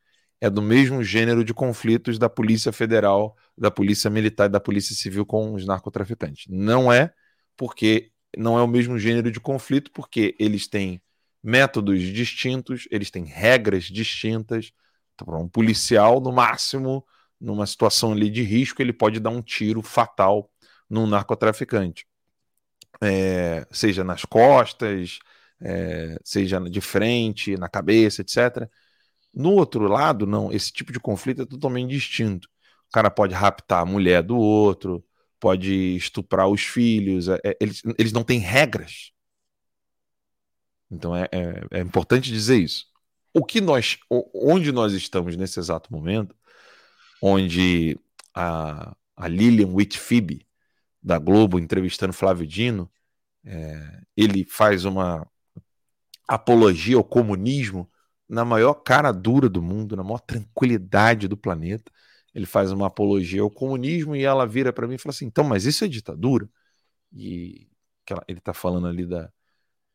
é 0.40 0.50
do 0.50 0.60
mesmo 0.60 1.04
gênero 1.04 1.44
de 1.44 1.54
conflitos 1.54 2.18
da 2.18 2.28
Polícia 2.28 2.72
Federal, 2.72 3.36
da 3.56 3.70
Polícia 3.70 4.10
Militar 4.10 4.46
e 4.46 4.52
da 4.52 4.58
Polícia 4.58 4.94
Civil 4.96 5.24
com 5.24 5.54
os 5.54 5.64
narcotraficantes. 5.64 6.46
Não 6.48 6.92
é 6.92 7.12
porque 7.56 8.10
não 8.36 8.58
é 8.58 8.62
o 8.62 8.68
mesmo 8.68 8.98
gênero 8.98 9.30
de 9.30 9.40
conflito, 9.40 9.90
porque 9.92 10.36
eles 10.38 10.68
têm 10.68 11.02
métodos 11.42 12.00
distintos, 12.00 12.86
eles 12.90 13.10
têm 13.10 13.24
regras 13.24 13.84
distintas. 13.84 14.72
Então, 15.14 15.42
um 15.42 15.48
policial, 15.48 16.20
no 16.20 16.32
máximo, 16.32 17.04
numa 17.40 17.66
situação 17.66 18.12
ali 18.12 18.30
de 18.30 18.42
risco, 18.42 18.82
ele 18.82 18.92
pode 18.92 19.20
dar 19.20 19.30
um 19.30 19.42
tiro 19.42 19.82
fatal 19.82 20.50
num 20.88 21.06
narcotraficante 21.06 22.06
é, 23.00 23.66
seja 23.70 24.04
nas 24.04 24.24
costas, 24.24 25.18
é, 25.60 26.16
seja 26.24 26.60
de 26.60 26.80
frente, 26.80 27.56
na 27.56 27.68
cabeça, 27.68 28.22
etc. 28.22 28.68
No 29.34 29.52
outro 29.54 29.86
lado, 29.88 30.26
não, 30.26 30.52
esse 30.52 30.72
tipo 30.72 30.92
de 30.92 31.00
conflito 31.00 31.42
é 31.42 31.46
totalmente 31.46 31.90
distinto. 31.90 32.48
O 32.88 32.92
cara 32.92 33.10
pode 33.10 33.34
raptar 33.34 33.82
a 33.82 33.86
mulher 33.86 34.22
do 34.22 34.36
outro, 34.36 35.04
pode 35.40 35.96
estuprar 35.96 36.48
os 36.48 36.62
filhos, 36.62 37.28
é, 37.28 37.40
é 37.44 37.56
eles, 37.60 37.82
eles 37.98 38.12
não 38.12 38.22
têm 38.22 38.38
regras. 38.38 39.12
Então 40.90 41.16
é, 41.16 41.28
é, 41.32 41.78
é, 41.78 41.80
importante 41.80 42.30
dizer 42.30 42.58
isso. 42.58 42.86
O 43.32 43.44
que 43.44 43.60
nós, 43.60 43.98
onde 44.34 44.72
nós 44.72 44.92
estamos 44.92 45.36
nesse 45.36 45.58
exato 45.58 45.92
momento, 45.92 46.34
onde 47.22 47.98
a, 48.34 48.94
a 49.16 49.28
Lilian 49.28 49.68
Whitfield 49.68 50.46
da 51.02 51.18
Globo 51.18 51.58
entrevistando 51.58 52.12
Flávio 52.12 52.46
Dino, 52.46 52.90
é, 53.44 54.02
ele 54.16 54.44
faz 54.44 54.84
uma 54.84 55.26
apologia 56.28 56.96
ao 56.96 57.04
comunismo 57.04 57.90
na 58.28 58.44
maior 58.44 58.74
cara 58.74 59.12
dura 59.12 59.48
do 59.48 59.62
mundo, 59.62 59.96
na 59.96 60.04
maior 60.04 60.20
tranquilidade 60.20 61.26
do 61.26 61.36
planeta. 61.36 61.90
Ele 62.34 62.46
faz 62.46 62.72
uma 62.72 62.86
apologia 62.86 63.42
ao 63.42 63.50
comunismo 63.50 64.14
e 64.14 64.22
ela 64.22 64.46
vira 64.46 64.72
para 64.72 64.86
mim 64.86 64.94
e 64.94 64.98
fala 64.98 65.10
assim: 65.12 65.26
então, 65.26 65.44
mas 65.44 65.64
isso 65.64 65.84
é 65.84 65.88
ditadura? 65.88 66.48
E 67.12 67.68
ele 68.28 68.38
está 68.38 68.54
falando 68.54 68.86
ali 68.86 69.06
da, 69.06 69.30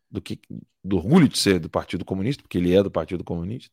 do, 0.10 0.22
que, 0.22 0.40
do 0.84 0.98
orgulho 0.98 1.28
de 1.28 1.38
ser 1.38 1.60
do 1.60 1.70
Partido 1.70 2.06
Comunista, 2.06 2.44
porque 2.44 2.58
ele 2.58 2.74
é 2.74 2.84
do 2.84 2.92
Partido 2.92 3.24
Comunista. 3.24 3.72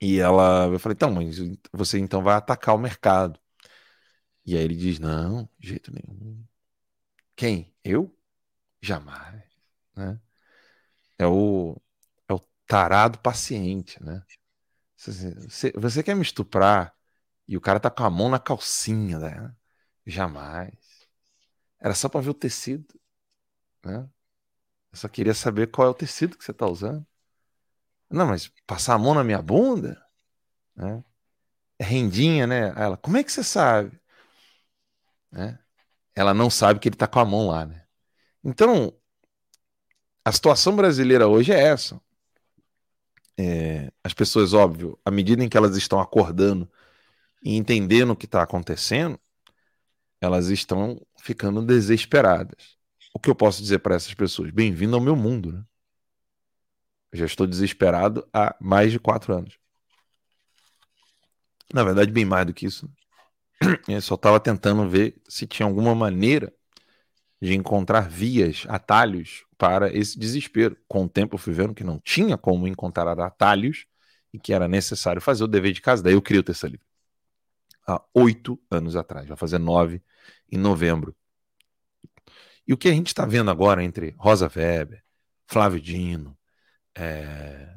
E 0.00 0.18
ela, 0.18 0.66
eu 0.68 0.78
falei, 0.78 0.94
então, 0.94 1.10
mas 1.10 1.38
você 1.72 1.98
então 1.98 2.22
vai 2.22 2.36
atacar 2.36 2.74
o 2.74 2.78
mercado. 2.78 3.40
E 4.46 4.56
aí 4.56 4.64
ele 4.64 4.76
diz: 4.76 4.98
Não, 4.98 5.48
de 5.58 5.68
jeito 5.68 5.92
nenhum. 5.92 6.42
Quem? 7.36 7.74
Eu? 7.84 8.16
Jamais. 8.80 9.42
Né? 9.96 10.20
É, 11.18 11.26
o, 11.26 11.76
é 12.28 12.34
o 12.34 12.40
tarado 12.66 13.18
paciente, 13.18 14.02
né? 14.02 14.22
Você, 14.96 15.72
você 15.76 16.02
quer 16.02 16.16
me 16.16 16.22
estuprar 16.22 16.94
e 17.48 17.56
o 17.56 17.60
cara 17.60 17.80
tá 17.80 17.90
com 17.90 18.04
a 18.04 18.10
mão 18.10 18.28
na 18.28 18.38
calcinha, 18.38 19.18
né? 19.18 19.56
Jamais. 20.06 21.08
Era 21.80 21.94
só 21.94 22.08
para 22.08 22.20
ver 22.20 22.30
o 22.30 22.34
tecido, 22.34 22.86
né? 23.84 24.08
Eu 24.92 24.98
só 24.98 25.08
queria 25.08 25.34
saber 25.34 25.68
qual 25.70 25.88
é 25.88 25.90
o 25.90 25.94
tecido 25.94 26.36
que 26.36 26.44
você 26.44 26.52
tá 26.52 26.66
usando. 26.66 27.06
Não, 28.10 28.26
mas 28.26 28.48
passar 28.66 28.94
a 28.94 28.98
mão 28.98 29.14
na 29.14 29.24
minha 29.24 29.40
bunda, 29.42 30.02
né? 30.76 31.04
É 31.78 31.84
rendinha, 31.84 32.46
né? 32.46 32.72
Ela, 32.76 32.96
como 32.96 33.16
é 33.16 33.24
que 33.24 33.32
você 33.32 33.44
sabe? 33.44 33.98
Né? 35.30 35.58
Ela 36.14 36.34
não 36.34 36.50
sabe 36.50 36.80
que 36.80 36.88
ele 36.88 36.96
tá 36.96 37.06
com 37.06 37.20
a 37.20 37.24
mão 37.24 37.48
lá, 37.48 37.66
né? 37.66 37.86
Então, 38.44 38.92
a 40.24 40.32
situação 40.32 40.76
brasileira 40.76 41.28
hoje 41.28 41.52
é 41.52 41.60
essa. 41.60 42.00
É, 43.38 43.90
as 44.02 44.12
pessoas, 44.12 44.52
óbvio, 44.52 44.98
à 45.04 45.10
medida 45.10 45.44
em 45.44 45.48
que 45.48 45.56
elas 45.56 45.76
estão 45.76 46.00
acordando 46.00 46.70
e 47.42 47.56
entendendo 47.56 48.10
o 48.10 48.16
que 48.16 48.26
está 48.26 48.42
acontecendo, 48.42 49.18
elas 50.20 50.48
estão 50.48 51.00
ficando 51.20 51.62
desesperadas. 51.62 52.76
O 53.14 53.18
que 53.18 53.30
eu 53.30 53.34
posso 53.34 53.62
dizer 53.62 53.78
para 53.78 53.94
essas 53.94 54.14
pessoas? 54.14 54.50
Bem-vindo 54.50 54.94
ao 54.96 55.02
meu 55.02 55.16
mundo. 55.16 55.52
Né? 55.52 55.64
Eu 57.12 57.18
já 57.20 57.26
estou 57.26 57.46
desesperado 57.46 58.26
há 58.32 58.54
mais 58.60 58.92
de 58.92 58.98
quatro 58.98 59.34
anos. 59.34 59.58
Na 61.72 61.84
verdade, 61.84 62.10
bem 62.10 62.24
mais 62.24 62.46
do 62.46 62.54
que 62.54 62.66
isso. 62.66 62.90
Eu 63.88 64.00
só 64.00 64.14
estava 64.14 64.40
tentando 64.40 64.88
ver 64.88 65.20
se 65.28 65.46
tinha 65.46 65.66
alguma 65.66 65.94
maneira 65.94 66.52
de 67.40 67.54
encontrar 67.54 68.08
vias, 68.08 68.64
atalhos 68.68 69.44
para 69.56 69.92
esse 69.94 70.18
desespero. 70.18 70.76
Com 70.88 71.04
o 71.04 71.08
tempo 71.08 71.34
eu 71.34 71.38
fui 71.38 71.52
vendo 71.52 71.74
que 71.74 71.84
não 71.84 72.00
tinha 72.00 72.36
como 72.36 72.66
encontrar 72.66 73.18
atalhos 73.20 73.86
e 74.32 74.38
que 74.38 74.52
era 74.52 74.66
necessário 74.66 75.20
fazer 75.20 75.44
o 75.44 75.48
dever 75.48 75.72
de 75.72 75.80
casa. 75.80 76.02
Daí 76.02 76.14
eu 76.14 76.22
criei 76.22 76.40
o 76.40 76.44
Terça 76.44 76.66
Livre. 76.66 76.87
Há 77.88 78.02
oito 78.12 78.60
anos 78.70 78.94
atrás, 78.96 79.26
vai 79.26 79.36
fazer 79.36 79.58
nove 79.58 80.02
em 80.52 80.58
novembro. 80.58 81.16
E 82.66 82.72
o 82.74 82.76
que 82.76 82.88
a 82.88 82.92
gente 82.92 83.06
está 83.06 83.24
vendo 83.24 83.50
agora 83.50 83.82
entre 83.82 84.14
Rosa 84.18 84.50
Weber, 84.54 85.02
Flávio 85.46 85.80
Dino, 85.80 86.36
é, 86.94 87.74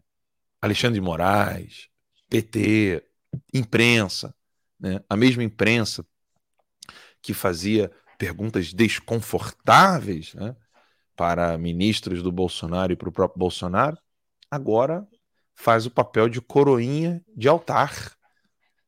Alexandre 0.61 0.99
de 0.99 1.01
Moraes, 1.01 1.87
PT, 2.29 3.01
imprensa, 3.53 4.35
né? 4.77 4.99
a 5.09 5.15
mesma 5.15 5.43
imprensa 5.43 6.05
que 7.21 7.33
fazia 7.33 7.89
perguntas 8.17 8.73
desconfortáveis 8.73 10.33
né, 10.33 10.55
para 11.15 11.57
ministros 11.57 12.21
do 12.21 12.31
Bolsonaro 12.31 12.91
e 12.91 12.95
para 12.95 13.09
o 13.09 13.11
próprio 13.11 13.39
Bolsonaro, 13.39 13.97
agora 14.49 15.07
faz 15.55 15.85
o 15.85 15.91
papel 15.91 16.27
de 16.27 16.41
coroinha 16.41 17.23
de 17.35 17.47
altar. 17.47 18.15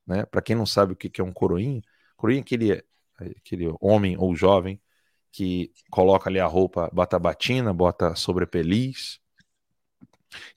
Né? 0.05 0.25
Para 0.25 0.41
quem 0.41 0.55
não 0.55 0.65
sabe 0.65 0.93
o 0.93 0.95
que 0.95 1.21
é 1.21 1.23
um 1.23 1.33
coroinha, 1.33 1.81
coroinha 2.17 2.39
é 2.39 2.43
aquele, 2.43 2.83
aquele 3.37 3.75
homem 3.79 4.17
ou 4.17 4.35
jovem 4.35 4.81
que 5.31 5.71
coloca 5.89 6.29
ali 6.29 6.39
a 6.39 6.45
roupa, 6.45 6.89
bota 6.93 7.15
a 7.15 7.19
batina, 7.19 7.73
bota 7.73 8.15
sobrepeliz 8.15 9.19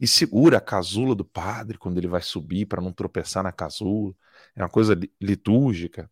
e 0.00 0.06
segura 0.06 0.58
a 0.58 0.60
casula 0.60 1.14
do 1.14 1.24
padre 1.24 1.78
quando 1.78 1.98
ele 1.98 2.08
vai 2.08 2.22
subir 2.22 2.66
para 2.66 2.82
não 2.82 2.92
tropeçar 2.92 3.42
na 3.42 3.52
casula. 3.52 4.14
É 4.54 4.62
uma 4.62 4.68
coisa 4.68 4.98
litúrgica 5.20 6.10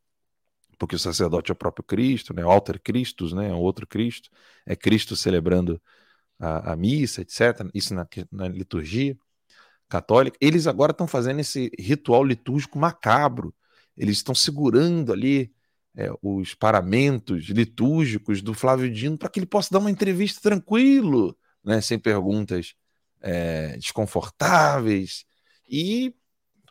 porque 0.78 0.96
o 0.96 0.98
sacerdote 0.98 1.50
é 1.50 1.54
o 1.54 1.56
próprio 1.56 1.84
Cristo, 1.84 2.34
né? 2.34 2.44
O 2.44 2.50
alter 2.50 2.80
Christus, 2.80 3.32
né? 3.32 3.48
É 3.48 3.52
o 3.52 3.58
outro 3.58 3.86
Cristo, 3.86 4.30
é 4.66 4.74
Cristo 4.76 5.16
celebrando 5.16 5.80
a, 6.38 6.72
a 6.72 6.76
missa, 6.76 7.22
etc. 7.22 7.68
Isso 7.74 7.94
na, 7.94 8.06
na 8.30 8.48
liturgia 8.48 9.16
católica. 9.94 10.36
Eles 10.40 10.66
agora 10.66 10.90
estão 10.90 11.06
fazendo 11.06 11.40
esse 11.40 11.70
ritual 11.78 12.24
litúrgico 12.24 12.78
macabro. 12.78 13.54
Eles 13.96 14.16
estão 14.16 14.34
segurando 14.34 15.12
ali 15.12 15.52
é, 15.96 16.10
os 16.20 16.52
paramentos 16.52 17.44
litúrgicos 17.44 18.42
do 18.42 18.52
Flávio 18.52 18.90
Dino 18.90 19.16
para 19.16 19.28
que 19.28 19.38
ele 19.38 19.46
possa 19.46 19.68
dar 19.70 19.78
uma 19.78 19.90
entrevista 19.90 20.40
tranquilo, 20.40 21.36
né? 21.62 21.80
Sem 21.80 21.96
perguntas 21.98 22.74
é, 23.20 23.76
desconfortáveis. 23.76 25.24
E 25.68 26.12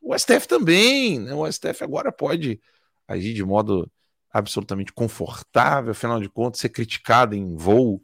o 0.01 0.13
STF 0.17 0.45
também, 0.45 1.19
né? 1.19 1.33
O 1.33 1.49
STF 1.49 1.81
agora 1.81 2.11
pode 2.11 2.59
agir 3.07 3.33
de 3.33 3.43
modo 3.43 3.89
absolutamente 4.31 4.91
confortável, 4.91 5.91
afinal 5.91 6.19
de 6.19 6.27
contas, 6.27 6.59
ser 6.59 6.69
criticado 6.69 7.35
em 7.35 7.55
voo, 7.55 8.01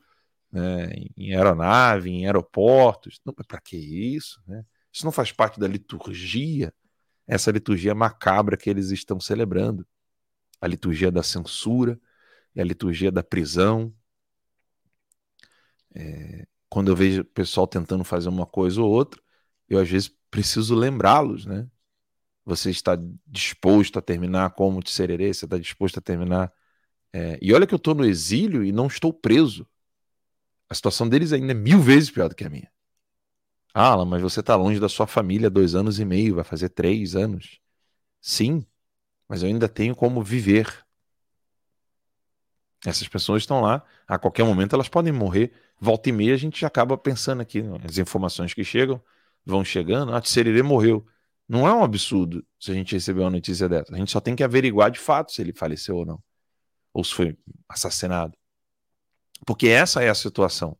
né, 0.51 0.89
em 1.17 1.34
aeronave, 1.36 2.09
em 2.09 2.26
aeroportos. 2.26 3.20
Para 3.47 3.59
que 3.59 3.76
isso? 3.76 4.39
Né? 4.47 4.63
Isso 5.00 5.06
não 5.06 5.14
faz 5.14 5.32
parte 5.32 5.58
da 5.58 5.66
liturgia, 5.66 6.74
essa 7.26 7.52
liturgia 7.52 7.95
macabra 7.95 8.58
que 8.58 8.70
eles 8.70 8.91
estão 8.91 9.18
celebrando. 9.18 9.88
A 10.60 10.68
liturgia 10.68 11.10
da 11.10 11.24
censura 11.24 11.97
e 12.54 12.60
a 12.60 12.66
liturgia 12.66 13.10
da 13.10 13.24
prisão. 13.24 13.95
É, 15.95 16.45
quando 16.68 16.89
eu 16.89 16.97
vejo 16.97 17.22
o 17.22 17.26
pessoal 17.26 17.66
tentando 17.66 18.04
fazer 18.04 18.28
uma 18.28 18.45
coisa 18.45 18.82
ou 18.82 18.91
outra, 18.91 19.22
eu 19.70 19.80
às 19.80 19.89
vezes 19.89 20.14
preciso 20.30 20.76
lembrá-los, 20.76 21.45
né? 21.45 21.66
Você 22.43 22.70
está 22.70 22.97
disposto 23.26 24.00
a 24.00 24.02
terminar 24.02 24.50
como 24.50 24.84
de 24.84 24.89
sererê? 24.91 25.34
Você 25.34 25.45
está 25.45 25.58
disposto 25.58 26.00
a 26.00 26.02
terminar? 26.02 26.52
É, 27.14 27.39
e 27.41 27.54
olha 27.54 27.66
que 27.66 27.74
eu 27.74 27.78
estou 27.78 27.95
no 27.95 28.04
exílio 28.04 28.66
e 28.66 28.74
não 28.74 28.88
estou 28.88 29.14
preso. 29.14 29.66
A 30.68 30.76
situação 30.76 31.08
deles 31.08 31.32
ainda 31.32 31.54
é 31.54 31.56
mil 31.56 31.80
vezes 31.80 32.12
pior 32.12 32.28
do 32.28 32.36
que 32.36 32.43
a 32.43 32.50
minha. 32.50 32.70
Ah, 33.82 34.04
mas 34.04 34.22
você 34.22 34.42
está 34.42 34.58
longe 34.58 34.78
da 34.78 34.90
sua 34.90 35.08
família 35.08 35.50
dois 35.50 35.74
anos 35.74 36.00
e 36.02 36.06
meio, 36.06 36.36
vai 36.36 36.44
fazer 36.44 36.68
três 36.68 37.16
anos. 37.16 37.62
Sim, 38.22 38.66
mas 39.28 39.42
eu 39.42 39.48
ainda 39.50 39.70
tenho 39.70 39.96
como 39.96 40.22
viver. 40.22 40.86
Essas 42.86 43.08
pessoas 43.08 43.44
estão 43.44 43.62
lá, 43.62 43.82
a 44.06 44.20
qualquer 44.20 44.44
momento 44.44 44.74
elas 44.76 44.90
podem 44.90 45.14
morrer. 45.14 45.54
Volta 45.80 46.10
e 46.10 46.12
meia 46.12 46.34
a 46.34 46.38
gente 46.38 46.66
acaba 46.66 46.98
pensando 46.98 47.42
aqui, 47.42 47.64
as 47.88 47.98
informações 47.98 48.54
que 48.54 48.66
chegam 48.66 49.02
vão 49.46 49.64
chegando. 49.64 50.14
Ah, 50.14 50.22
Sererê 50.22 50.62
morreu. 50.62 51.08
Não 51.48 51.66
é 51.66 51.74
um 51.74 51.82
absurdo 51.82 52.46
se 52.60 52.72
a 52.72 52.74
gente 52.74 52.94
receber 52.96 53.22
uma 53.22 53.30
notícia 53.30 53.70
dessa. 53.70 53.96
A 53.96 53.98
gente 53.98 54.12
só 54.12 54.20
tem 54.20 54.36
que 54.36 54.44
averiguar 54.44 54.92
de 54.92 55.00
fato 55.00 55.32
se 55.32 55.42
ele 55.42 55.54
faleceu 55.54 55.96
ou 55.96 56.06
não. 56.06 56.22
Ou 56.94 57.02
se 57.02 57.14
foi 57.14 57.38
assassinado. 57.70 58.38
Porque 59.46 59.70
essa 59.70 60.04
é 60.04 60.10
a 60.10 60.16
situação 60.16 60.78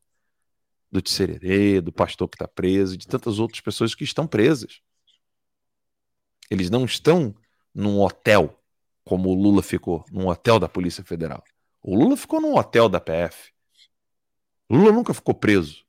do 0.91 1.01
Tissererê, 1.01 1.81
do 1.81 1.91
pastor 1.91 2.27
que 2.27 2.35
está 2.35 2.47
preso, 2.47 2.97
de 2.97 3.07
tantas 3.07 3.39
outras 3.39 3.61
pessoas 3.61 3.93
que 3.93 4.03
estão 4.03 4.25
presas. 4.25 4.81
Eles 6.49 6.69
não 6.69 6.85
estão 6.85 7.35
num 7.73 8.01
hotel, 8.01 8.59
como 9.03 9.29
o 9.29 9.33
Lula 9.33 9.61
ficou, 9.61 10.03
num 10.11 10.27
hotel 10.27 10.59
da 10.59 10.67
Polícia 10.67 11.03
Federal. 11.03 11.43
O 11.81 11.95
Lula 11.95 12.17
ficou 12.17 12.41
num 12.41 12.55
hotel 12.55 12.89
da 12.89 12.99
PF. 12.99 13.51
Lula 14.69 14.91
nunca 14.91 15.13
ficou 15.13 15.33
preso. 15.33 15.85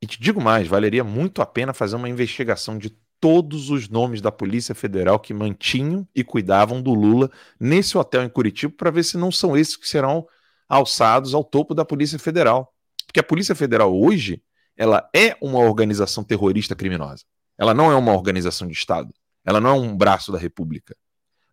E 0.00 0.06
te 0.06 0.20
digo 0.20 0.40
mais, 0.40 0.68
valeria 0.68 1.02
muito 1.02 1.42
a 1.42 1.46
pena 1.46 1.74
fazer 1.74 1.96
uma 1.96 2.08
investigação 2.08 2.78
de 2.78 2.90
todos 3.18 3.70
os 3.70 3.88
nomes 3.88 4.20
da 4.20 4.30
Polícia 4.30 4.74
Federal 4.74 5.18
que 5.18 5.34
mantinham 5.34 6.06
e 6.14 6.22
cuidavam 6.22 6.82
do 6.82 6.92
Lula 6.92 7.30
nesse 7.58 7.96
hotel 7.96 8.22
em 8.22 8.28
Curitiba 8.28 8.72
para 8.76 8.90
ver 8.90 9.04
se 9.04 9.16
não 9.16 9.32
são 9.32 9.56
esses 9.56 9.76
que 9.76 9.88
serão 9.88 10.26
alçados 10.68 11.34
ao 11.34 11.44
topo 11.44 11.74
da 11.74 11.84
Polícia 11.84 12.18
Federal. 12.18 12.72
Porque 13.06 13.20
a 13.20 13.24
Polícia 13.24 13.54
Federal 13.54 13.94
hoje, 13.94 14.42
ela 14.76 15.08
é 15.14 15.36
uma 15.40 15.58
organização 15.60 16.24
terrorista 16.24 16.74
criminosa. 16.74 17.24
Ela 17.58 17.72
não 17.72 17.90
é 17.90 17.94
uma 17.96 18.12
organização 18.12 18.66
de 18.66 18.74
Estado. 18.74 19.14
Ela 19.44 19.60
não 19.60 19.70
é 19.70 19.72
um 19.74 19.96
braço 19.96 20.32
da 20.32 20.38
República. 20.38 20.96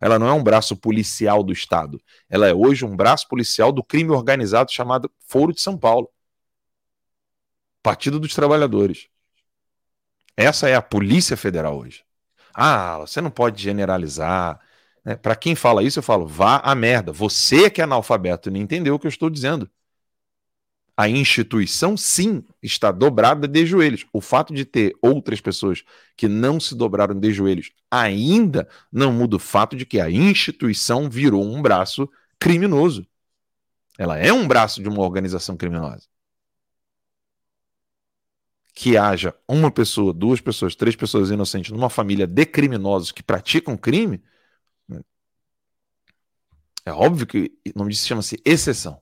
Ela 0.02 0.20
não 0.20 0.28
é 0.28 0.34
um 0.34 0.44
braço 0.44 0.76
policial 0.76 1.44
do 1.44 1.54
Estado. 1.54 2.02
Ela 2.30 2.48
é 2.48 2.54
hoje 2.54 2.84
um 2.84 2.96
braço 2.96 3.28
policial 3.28 3.72
do 3.72 3.84
crime 3.84 4.10
organizado 4.10 4.72
chamado 4.72 5.10
Foro 5.28 5.54
de 5.54 5.62
São 5.62 5.78
Paulo. 5.78 6.10
Partido 7.82 8.20
dos 8.20 8.34
Trabalhadores. 8.34 9.08
Essa 10.36 10.68
é 10.68 10.76
a 10.76 10.82
Polícia 10.82 11.38
Federal 11.38 11.78
hoje. 11.78 12.04
Ah, 12.54 12.98
você 13.00 13.22
não 13.22 13.32
pode 13.32 13.62
generalizar. 13.62 14.60
Né? 15.04 15.16
Para 15.16 15.36
quem 15.36 15.56
fala 15.56 15.84
isso, 15.84 16.00
eu 16.00 16.04
falo, 16.04 16.28
vá 16.28 16.58
a 16.64 16.74
merda. 16.76 17.12
Você 17.12 17.70
que 17.70 17.82
é 17.82 17.84
analfabeto 17.84 18.50
não 18.52 18.60
entendeu 18.60 18.96
o 18.96 19.00
que 19.00 19.08
eu 19.08 19.10
estou 19.10 19.30
dizendo. 19.30 19.70
A 20.96 21.10
instituição, 21.10 21.98
sim, 21.98 22.44
está 22.62 22.92
dobrada 22.92 23.48
de 23.48 23.66
joelhos. 23.66 24.06
O 24.14 24.22
fato 24.22 24.54
de 24.54 24.64
ter 24.64 24.96
outras 25.02 25.42
pessoas 25.42 25.84
que 26.16 26.28
não 26.28 26.60
se 26.60 26.76
dobraram 26.76 27.20
de 27.20 27.34
joelhos 27.34 27.72
ainda 27.90 28.68
não 28.92 29.12
muda 29.12 29.38
o 29.38 29.40
fato 29.40 29.76
de 29.76 29.86
que 29.88 30.00
a 30.00 30.10
instituição 30.10 31.10
virou 31.10 31.44
um 31.44 31.62
braço 31.64 32.08
criminoso. 32.40 33.08
Ela 33.98 34.20
é 34.20 34.32
um 34.32 34.48
braço 34.48 34.84
de 34.84 34.90
uma 34.90 35.02
organização 35.02 35.58
criminosa 35.58 36.08
que 38.74 38.98
haja 38.98 39.36
uma 39.48 39.70
pessoa, 39.70 40.12
duas 40.14 40.42
pessoas, 40.42 40.76
três 40.76 40.96
pessoas 40.96 41.30
inocentes 41.30 41.72
numa 41.72 41.90
família 41.90 42.26
de 42.26 42.46
criminosos 42.46 43.12
que 43.12 43.22
praticam 43.22 43.78
crime, 43.78 44.22
É 46.86 46.92
óbvio 46.92 47.28
que 47.28 47.52
o 47.76 47.80
nome 47.80 47.92
disso 47.92 48.08
chama-se 48.08 48.42
exceção. 48.46 49.02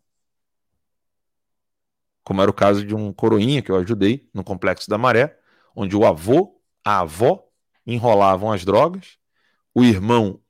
Como 2.23 2.41
era 2.41 2.51
o 2.51 2.53
caso 2.53 2.85
de 2.85 2.93
um 2.95 3.11
coroinha 3.11 3.61
que 3.61 3.71
eu 3.71 3.75
ajudei 3.77 4.29
no 4.33 4.43
Complexo 4.43 4.89
da 4.89 4.97
Maré, 4.97 5.37
onde 5.75 5.95
o 5.95 6.05
avô, 6.05 6.59
a 6.83 6.99
avó 6.99 7.43
enrolavam 7.85 8.51
as 8.51 8.63
drogas, 8.63 9.17
o 9.75 9.83
irmão 9.83 10.41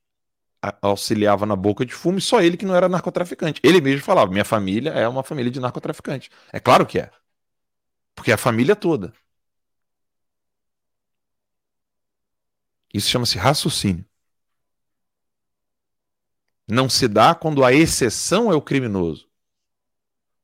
auxiliava 0.81 1.45
na 1.45 1.55
boca 1.55 1.85
de 1.85 1.93
fumo 1.93 2.17
e 2.19 2.21
só 2.21 2.41
ele 2.41 2.57
que 2.57 2.65
não 2.65 2.75
era 2.75 2.89
narcotraficante. 2.89 3.61
Ele 3.63 3.81
mesmo 3.81 4.01
falava: 4.03 4.31
minha 4.31 4.45
família 4.45 4.91
é 4.91 5.07
uma 5.07 5.23
família 5.23 5.51
de 5.51 5.59
narcotraficantes. 5.59 6.29
É 6.53 6.59
claro 6.59 6.85
que 6.85 6.99
é. 6.99 7.11
Porque 8.15 8.31
é 8.31 8.35
a 8.35 8.37
família 8.37 8.75
toda. 8.75 9.13
Isso 12.93 13.09
chama-se 13.09 13.37
raciocínio. 13.37 14.05
Não 16.71 16.87
se 16.87 17.05
dá 17.09 17.35
quando 17.35 17.65
a 17.65 17.73
exceção 17.73 18.49
é 18.49 18.55
o 18.55 18.61
criminoso. 18.61 19.27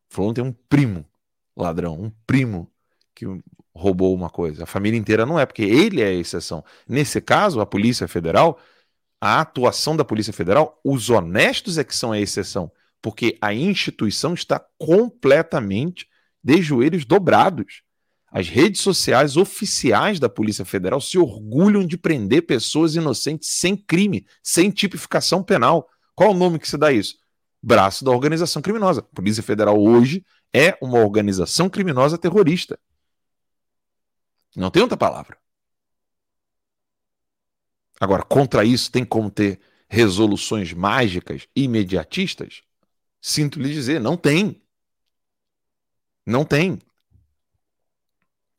Falou 0.10 0.34
tem 0.34 0.44
um 0.44 0.52
primo 0.52 1.06
ladrão, 1.56 1.94
um 1.94 2.12
primo 2.26 2.70
que 3.16 3.26
roubou 3.74 4.14
uma 4.14 4.30
coisa. 4.30 4.64
A 4.64 4.68
família 4.68 5.00
inteira 5.00 5.26
não 5.26 5.40
é, 5.40 5.46
porque 5.46 5.62
ele 5.62 6.02
é 6.02 6.08
a 6.08 6.14
exceção. 6.14 6.66
Nesse 6.86 7.22
caso, 7.22 7.62
a 7.62 7.66
Polícia 7.66 8.10
Federal, 8.10 8.60
a 9.22 9.40
atuação 9.40 9.96
da 9.96 10.04
Polícia 10.04 10.34
Federal, 10.34 10.78
os 10.84 11.10
honestos 11.10 11.78
é 11.78 11.84
que 11.86 11.96
são 11.96 12.12
a 12.12 12.20
exceção, 12.20 12.70
porque 13.02 13.38
a 13.40 13.54
instituição 13.54 14.34
está 14.34 14.60
completamente 14.78 16.10
de 16.44 16.62
joelhos 16.62 17.06
dobrados. 17.06 17.84
As 18.30 18.50
redes 18.50 18.82
sociais 18.82 19.38
oficiais 19.38 20.20
da 20.20 20.28
Polícia 20.28 20.66
Federal 20.66 21.00
se 21.00 21.18
orgulham 21.18 21.86
de 21.86 21.98
prender 21.98 22.46
pessoas 22.46 22.96
inocentes 22.96 23.48
sem 23.48 23.78
crime, 23.78 24.28
sem 24.44 24.70
tipificação 24.70 25.42
penal. 25.42 25.90
Qual 26.18 26.32
o 26.32 26.34
nome 26.34 26.57
que 26.57 26.68
se 26.68 26.80
dá 26.80 26.91
isso? 26.91 27.20
Braço 27.61 28.03
da 28.03 28.09
organização 28.09 28.59
criminosa. 28.59 29.01
A 29.01 29.15
Polícia 29.15 29.43
Federal 29.43 29.80
hoje 29.80 30.26
é 30.51 30.76
uma 30.82 30.97
organização 30.97 31.70
criminosa 31.70 32.18
terrorista. 32.18 32.80
Não 34.55 34.72
tem 34.72 34.82
outra 34.82 34.97
palavra. 34.97 35.38
Agora, 38.01 38.24
contra 38.24 38.65
isso, 38.65 38.91
tem 38.91 39.05
como 39.05 39.30
ter 39.30 39.59
resoluções 39.88 40.74
mágicas 40.74 41.47
imediatistas? 41.55 42.63
Sinto 43.22 43.59
lhe 43.59 43.72
dizer, 43.72 44.01
não 44.01 44.18
tem. 44.18 44.59
Não 46.26 46.43
tem. 46.43 46.80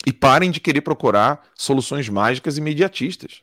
E 0.06 0.12
parem 0.12 0.52
de 0.52 0.61
querer 0.61 0.82
procurar 0.82 1.50
soluções 1.56 2.09
mágicas 2.09 2.56
imediatistas. 2.56 3.42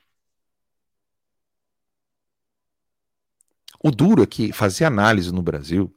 O 3.88 3.92
duro 3.92 4.24
é 4.24 4.26
que 4.26 4.52
fazer 4.52 4.84
análise 4.86 5.32
no 5.32 5.44
Brasil 5.44 5.96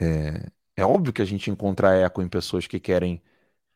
é, 0.00 0.48
é 0.76 0.84
óbvio 0.84 1.12
que 1.12 1.20
a 1.20 1.24
gente 1.24 1.50
encontra 1.50 1.96
eco 1.96 2.22
em 2.22 2.28
pessoas 2.28 2.68
que 2.68 2.78
querem 2.78 3.20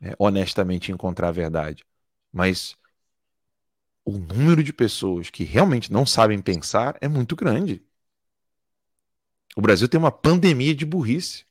é, 0.00 0.14
honestamente 0.16 0.92
encontrar 0.92 1.30
a 1.30 1.32
verdade, 1.32 1.84
mas 2.32 2.76
o 4.04 4.16
número 4.16 4.62
de 4.62 4.72
pessoas 4.72 5.28
que 5.28 5.42
realmente 5.42 5.92
não 5.92 6.06
sabem 6.06 6.40
pensar 6.40 6.96
é 7.00 7.08
muito 7.08 7.34
grande. 7.34 7.84
O 9.56 9.60
Brasil 9.60 9.88
tem 9.88 9.98
uma 9.98 10.12
pandemia 10.12 10.72
de 10.72 10.86
burrice. 10.86 11.44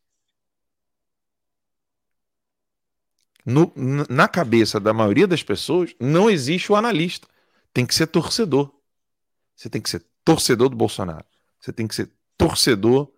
No, 3.45 3.73
na 4.09 4.30
cabeça 4.30 4.80
da 4.80 4.93
maioria 4.93 5.28
das 5.28 5.43
pessoas, 5.43 5.93
não 5.99 6.30
existe 6.30 6.71
o 6.71 6.76
analista. 6.78 7.28
Tem 7.73 7.86
que 7.86 7.93
ser 7.93 8.07
torcedor. 8.07 8.73
Você 9.53 9.69
tem 9.69 9.82
que 9.82 9.89
ser 9.89 10.05
torcedor 10.23 10.69
do 10.69 10.78
Bolsonaro. 10.78 11.34
Você 11.66 11.74
tem 11.74 11.88
que 11.88 11.95
ser 11.95 12.11
torcedor 12.38 13.11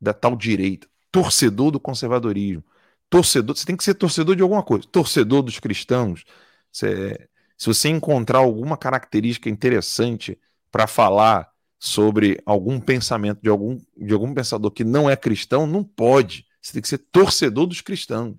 da 0.00 0.14
tal 0.14 0.36
direita. 0.36 0.86
Torcedor 1.10 1.72
do 1.72 1.80
conservadorismo. 1.80 2.62
Torcedor, 3.10 3.56
você 3.56 3.66
tem 3.66 3.76
que 3.76 3.82
ser 3.82 3.94
torcedor 3.94 4.36
de 4.36 4.42
alguma 4.42 4.62
coisa. 4.62 4.86
Torcedor 4.86 5.42
dos 5.42 5.58
cristãos. 5.58 6.24
Você, 6.70 7.28
se 7.56 7.66
você 7.66 7.88
encontrar 7.88 8.38
alguma 8.38 8.76
característica 8.76 9.50
interessante 9.50 10.38
para 10.70 10.86
falar 10.86 11.50
sobre 11.76 12.40
algum 12.46 12.78
pensamento 12.78 13.40
de 13.42 13.48
algum, 13.48 13.80
de 13.96 14.12
algum 14.12 14.32
pensador 14.32 14.70
que 14.70 14.84
não 14.84 15.10
é 15.10 15.16
cristão, 15.16 15.66
não 15.66 15.82
pode. 15.82 16.46
Você 16.62 16.74
tem 16.74 16.82
que 16.82 16.88
ser 16.88 16.98
torcedor 16.98 17.66
dos 17.66 17.80
cristãos. 17.80 18.36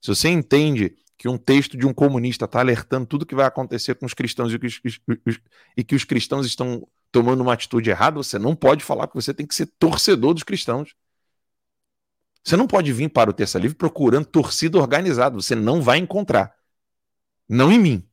Se 0.00 0.08
você 0.08 0.28
entende 0.28 0.94
que 1.18 1.28
um 1.28 1.38
texto 1.38 1.76
de 1.76 1.84
um 1.84 1.92
comunista 1.92 2.44
está 2.44 2.60
alertando 2.60 3.06
tudo 3.06 3.26
que 3.26 3.34
vai 3.34 3.46
acontecer 3.46 3.96
com 3.96 4.06
os 4.06 4.14
cristãos 4.14 4.52
e 4.52 4.58
que 4.58 4.66
os, 4.66 5.00
e 5.76 5.82
que 5.82 5.96
os 5.96 6.04
cristãos 6.04 6.46
estão 6.46 6.86
tomando 7.14 7.40
uma 7.40 7.52
atitude 7.52 7.88
errada, 7.88 8.16
você 8.16 8.38
não 8.38 8.54
pode 8.54 8.84
falar 8.84 9.08
que 9.08 9.14
você 9.14 9.32
tem 9.32 9.46
que 9.46 9.54
ser 9.54 9.66
torcedor 9.78 10.34
dos 10.34 10.42
cristãos. 10.42 10.94
Você 12.42 12.56
não 12.56 12.66
pode 12.66 12.92
vir 12.92 13.08
para 13.08 13.30
o 13.30 13.32
Terça 13.32 13.58
Livre 13.58 13.76
procurando 13.76 14.26
torcida 14.26 14.78
organizada. 14.78 15.34
Você 15.34 15.54
não 15.54 15.80
vai 15.80 15.98
encontrar. 15.98 16.54
Não 17.48 17.72
em 17.72 17.78
mim. 17.78 18.08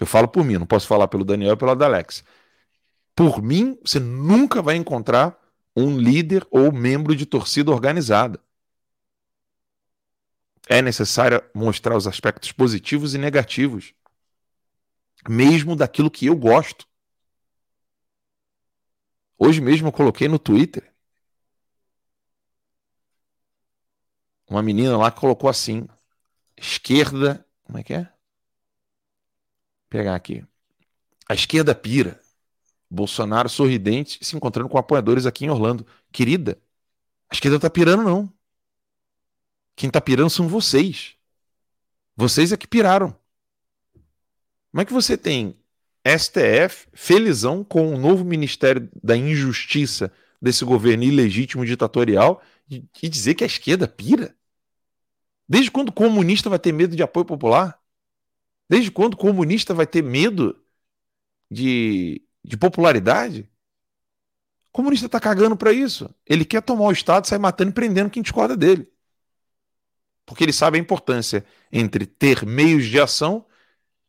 Eu 0.00 0.06
falo 0.06 0.28
por 0.28 0.44
mim, 0.44 0.56
não 0.56 0.66
posso 0.66 0.86
falar 0.86 1.08
pelo 1.08 1.24
Daniel 1.24 1.54
e 1.54 1.56
pelo 1.56 1.70
Alex. 1.70 2.24
Por 3.14 3.42
mim, 3.42 3.78
você 3.84 3.98
nunca 3.98 4.62
vai 4.62 4.76
encontrar 4.76 5.38
um 5.74 5.98
líder 5.98 6.46
ou 6.50 6.72
membro 6.72 7.14
de 7.14 7.26
torcida 7.26 7.70
organizada 7.70 8.40
é 10.66 10.82
necessário 10.82 11.42
mostrar 11.54 11.96
os 11.96 12.06
aspectos 12.06 12.50
positivos 12.50 13.14
e 13.14 13.18
negativos, 13.18 13.94
mesmo 15.28 15.76
daquilo 15.76 16.10
que 16.10 16.26
eu 16.26 16.36
gosto. 16.36 16.86
Hoje 19.38 19.60
mesmo 19.60 19.88
eu 19.88 19.92
coloquei 19.92 20.28
no 20.28 20.38
Twitter 20.38 20.96
uma 24.48 24.62
menina 24.62 24.96
lá 24.96 25.10
colocou 25.10 25.50
assim: 25.50 25.86
esquerda. 26.56 27.44
Como 27.64 27.78
é 27.78 27.82
que 27.82 27.94
é? 27.94 28.02
Vou 28.02 28.10
pegar 29.90 30.14
aqui. 30.14 30.44
A 31.28 31.34
esquerda 31.34 31.74
pira. 31.74 32.20
Bolsonaro 32.88 33.48
sorridente 33.48 34.24
se 34.24 34.36
encontrando 34.36 34.68
com 34.68 34.78
apoiadores 34.78 35.26
aqui 35.26 35.44
em 35.44 35.50
Orlando. 35.50 35.84
Querida, 36.12 36.56
a 37.28 37.34
esquerda 37.34 37.58
tá 37.58 37.68
pirando, 37.68 38.04
não. 38.04 38.32
Quem 39.74 39.88
está 39.88 40.00
pirando 40.00 40.30
são 40.30 40.46
vocês. 40.46 41.16
Vocês 42.14 42.52
é 42.52 42.56
que 42.56 42.68
piraram. 42.68 43.14
Como 44.70 44.82
é 44.82 44.84
que 44.84 44.92
você 44.92 45.18
tem 45.18 45.58
STF 46.06 46.88
felizão 46.92 47.64
com 47.64 47.94
o 47.94 47.98
novo 47.98 48.24
Ministério 48.24 48.88
da 49.02 49.16
Injustiça 49.16 50.12
desse 50.40 50.64
governo 50.64 51.04
ilegítimo 51.04 51.64
ditatorial 51.64 52.42
e, 52.68 53.08
dizer 53.08 53.34
que 53.34 53.44
a 53.44 53.46
esquerda 53.46 53.88
pira? 53.88 54.36
Desde 55.48 55.70
quando 55.70 55.88
o 55.88 55.92
comunista 55.92 56.50
vai 56.50 56.58
ter 56.58 56.72
medo 56.72 56.94
de 56.94 57.02
apoio 57.02 57.24
popular? 57.24 57.80
Desde 58.68 58.90
quando 58.90 59.14
o 59.14 59.18
comunista 59.18 59.72
vai 59.72 59.86
ter 59.86 60.02
medo 60.02 60.60
de, 61.50 62.22
de 62.44 62.56
popularidade? 62.56 63.48
O 64.68 64.72
comunista 64.72 65.06
está 65.06 65.20
cagando 65.20 65.56
para 65.56 65.72
isso. 65.72 66.12
Ele 66.26 66.44
quer 66.44 66.62
tomar 66.62 66.84
o 66.84 66.92
Estado, 66.92 67.26
sair 67.26 67.38
matando 67.38 67.70
e 67.70 67.74
prendendo 67.74 68.10
quem 68.10 68.22
discorda 68.22 68.56
dele 68.56 68.90
porque 70.26 70.42
ele 70.44 70.52
sabe 70.52 70.76
a 70.76 70.80
importância 70.80 71.46
entre 71.72 72.04
ter 72.04 72.44
meios 72.44 72.84
de 72.86 73.00
ação, 73.00 73.46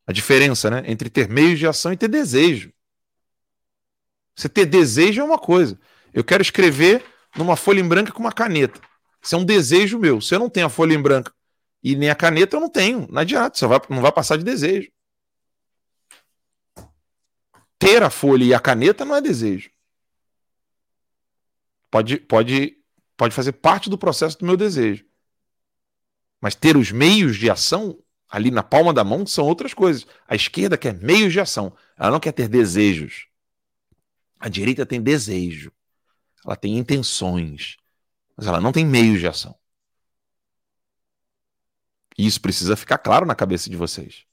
a 0.08 0.14
diferença 0.14 0.72
né, 0.72 0.84
entre 0.88 1.10
ter 1.10 1.28
meios 1.28 1.60
de 1.60 1.68
ação 1.68 1.92
e 1.92 1.98
ter 1.98 2.08
desejo. 2.08 2.72
Você 4.34 4.48
ter 4.48 4.66
desejo 4.66 5.20
é 5.20 5.24
uma 5.24 5.38
coisa. 5.38 5.78
Eu 6.14 6.24
quero 6.24 6.42
escrever 6.42 7.04
numa 7.36 7.58
folha 7.58 7.82
em 7.82 7.88
branco 7.88 8.14
com 8.14 8.22
uma 8.22 8.32
caneta. 8.32 8.80
Isso 9.22 9.36
é 9.36 9.38
um 9.38 9.44
desejo 9.44 10.00
meu. 10.00 10.22
Se 10.22 10.34
eu 10.34 10.40
não 10.40 10.50
tenho 10.50 10.68
a 10.68 10.70
folha 10.70 10.94
em 10.94 11.02
branco 11.02 11.34
e 11.84 11.96
nem 11.96 12.10
a 12.10 12.16
caneta, 12.16 12.56
eu 12.56 12.62
não 12.62 12.70
tenho. 12.70 13.06
Não 13.12 13.20
adianta, 13.22 13.58
você 13.58 13.68
vai, 13.68 13.82
não 13.90 14.02
vai 14.02 14.12
passar 14.12 14.38
de 14.38 14.46
desejo. 14.46 14.90
Ter 17.78 18.02
a 18.02 18.10
folha 18.10 18.46
e 18.46 18.54
a 18.54 18.60
caneta 18.60 19.04
não 19.04 19.16
é 19.16 19.22
desejo. 19.22 19.70
Pode, 21.92 22.18
pode, 22.18 22.78
pode 23.18 23.36
fazer 23.36 23.52
parte 23.54 23.90
do 23.90 23.98
processo 23.98 24.40
do 24.40 24.46
meu 24.46 24.56
desejo. 24.56 25.06
Mas 26.40 26.56
ter 26.56 26.78
os 26.78 26.92
meios 26.92 27.36
de 27.36 27.50
ação 27.50 27.98
ali 28.30 28.52
na 28.52 28.64
palma 28.64 28.94
da 28.94 29.04
mão 29.04 29.26
são 29.26 29.46
outras 29.46 29.74
coisas. 29.74 30.06
A 30.28 30.36
esquerda 30.36 30.78
quer 30.78 30.94
meios 30.94 31.34
de 31.34 31.40
ação, 31.40 31.76
ela 31.98 32.12
não 32.12 32.20
quer 32.20 32.32
ter 32.32 32.48
desejos. 32.48 33.28
A 34.40 34.50
direita 34.50 34.86
tem 34.86 35.02
desejo, 35.02 35.72
ela 36.46 36.56
tem 36.56 36.78
intenções, 36.78 37.78
mas 38.36 38.48
ela 38.48 38.62
não 38.62 38.72
tem 38.72 38.86
meios 38.86 39.20
de 39.20 39.28
ação. 39.28 39.58
E 42.18 42.26
isso 42.26 42.42
precisa 42.42 42.76
ficar 42.76 42.98
claro 42.98 43.26
na 43.26 43.36
cabeça 43.36 43.70
de 43.70 43.76
vocês. 43.76 44.26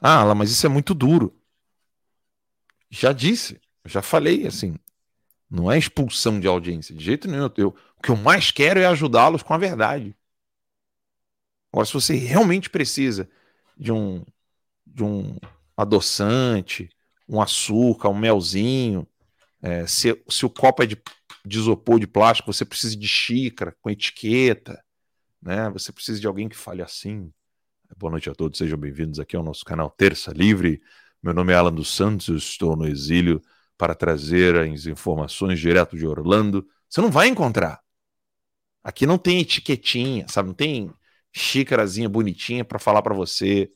Ah, 0.00 0.34
mas 0.34 0.50
isso 0.50 0.64
é 0.64 0.68
muito 0.68 0.94
duro. 0.94 1.38
Já 2.90 3.12
disse, 3.12 3.60
já 3.84 4.00
falei 4.00 4.46
assim. 4.46 4.76
Não 5.50 5.70
é 5.72 5.78
expulsão 5.78 6.38
de 6.38 6.46
audiência, 6.46 6.94
de 6.94 7.02
jeito 7.02 7.26
nenhum. 7.26 7.50
Eu, 7.56 7.74
o 7.96 8.02
que 8.02 8.10
eu 8.10 8.16
mais 8.16 8.50
quero 8.50 8.78
é 8.78 8.86
ajudá-los 8.86 9.42
com 9.42 9.54
a 9.54 9.58
verdade. 9.58 10.14
Agora, 11.72 11.86
se 11.86 11.92
você 11.92 12.16
realmente 12.16 12.70
precisa 12.70 13.28
de 13.76 13.92
um, 13.92 14.24
de 14.86 15.02
um 15.02 15.36
adoçante, 15.76 16.88
um 17.28 17.40
açúcar, 17.40 18.08
um 18.08 18.18
melzinho, 18.18 19.06
É, 19.60 19.84
se, 19.88 20.14
se 20.28 20.46
o 20.46 20.50
copo 20.50 20.84
é 20.84 20.86
de, 20.86 20.96
de 21.44 21.58
isopor, 21.58 21.98
de 21.98 22.06
plástico, 22.06 22.52
você 22.52 22.64
precisa 22.64 22.96
de 22.96 23.08
xícara, 23.08 23.74
com 23.82 23.90
etiqueta, 23.90 24.80
né? 25.42 25.68
Você 25.70 25.90
precisa 25.90 26.20
de 26.20 26.28
alguém 26.28 26.48
que 26.48 26.56
fale 26.56 26.80
assim. 26.80 27.32
Boa 27.96 28.12
noite 28.12 28.30
a 28.30 28.34
todos, 28.34 28.56
sejam 28.56 28.78
bem-vindos 28.78 29.18
aqui 29.18 29.34
ao 29.34 29.42
nosso 29.42 29.64
canal 29.64 29.90
Terça 29.90 30.32
Livre. 30.32 30.80
Meu 31.20 31.34
nome 31.34 31.52
é 31.52 31.56
Alan 31.56 31.72
dos 31.72 31.88
Santos, 31.92 32.28
eu 32.28 32.36
estou 32.36 32.76
no 32.76 32.86
exílio 32.86 33.42
para 33.76 33.96
trazer 33.96 34.54
as 34.54 34.86
informações 34.86 35.58
direto 35.58 35.96
de 35.96 36.06
Orlando. 36.06 36.64
Você 36.88 37.00
não 37.00 37.10
vai 37.10 37.26
encontrar. 37.26 37.80
Aqui 38.84 39.06
não 39.06 39.18
tem 39.18 39.40
etiquetinha, 39.40 40.26
sabe? 40.28 40.46
Não 40.46 40.54
tem 40.54 40.88
xícarazinha 41.38 42.08
bonitinha 42.08 42.64
para 42.64 42.78
falar 42.78 43.02
para 43.02 43.14
você. 43.14 43.72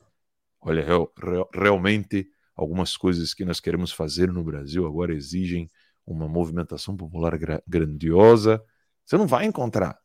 Olha, 0.61 0.85
real, 0.85 1.13
real, 1.19 1.49
realmente 1.55 2.29
algumas 2.57 2.97
coisas 2.97 3.35
que 3.35 3.45
nós 3.45 3.61
queremos 3.61 3.93
fazer 3.93 4.33
no 4.33 4.45
Brasil 4.45 4.87
agora 4.87 5.15
exigem 5.15 5.71
uma 6.07 6.29
movimentação 6.29 6.97
popular 6.97 7.39
gra 7.39 7.63
grandiosa. 7.67 8.63
Você 9.07 9.17
não 9.17 9.27
vai 9.27 9.47
encontrar. 9.47 9.99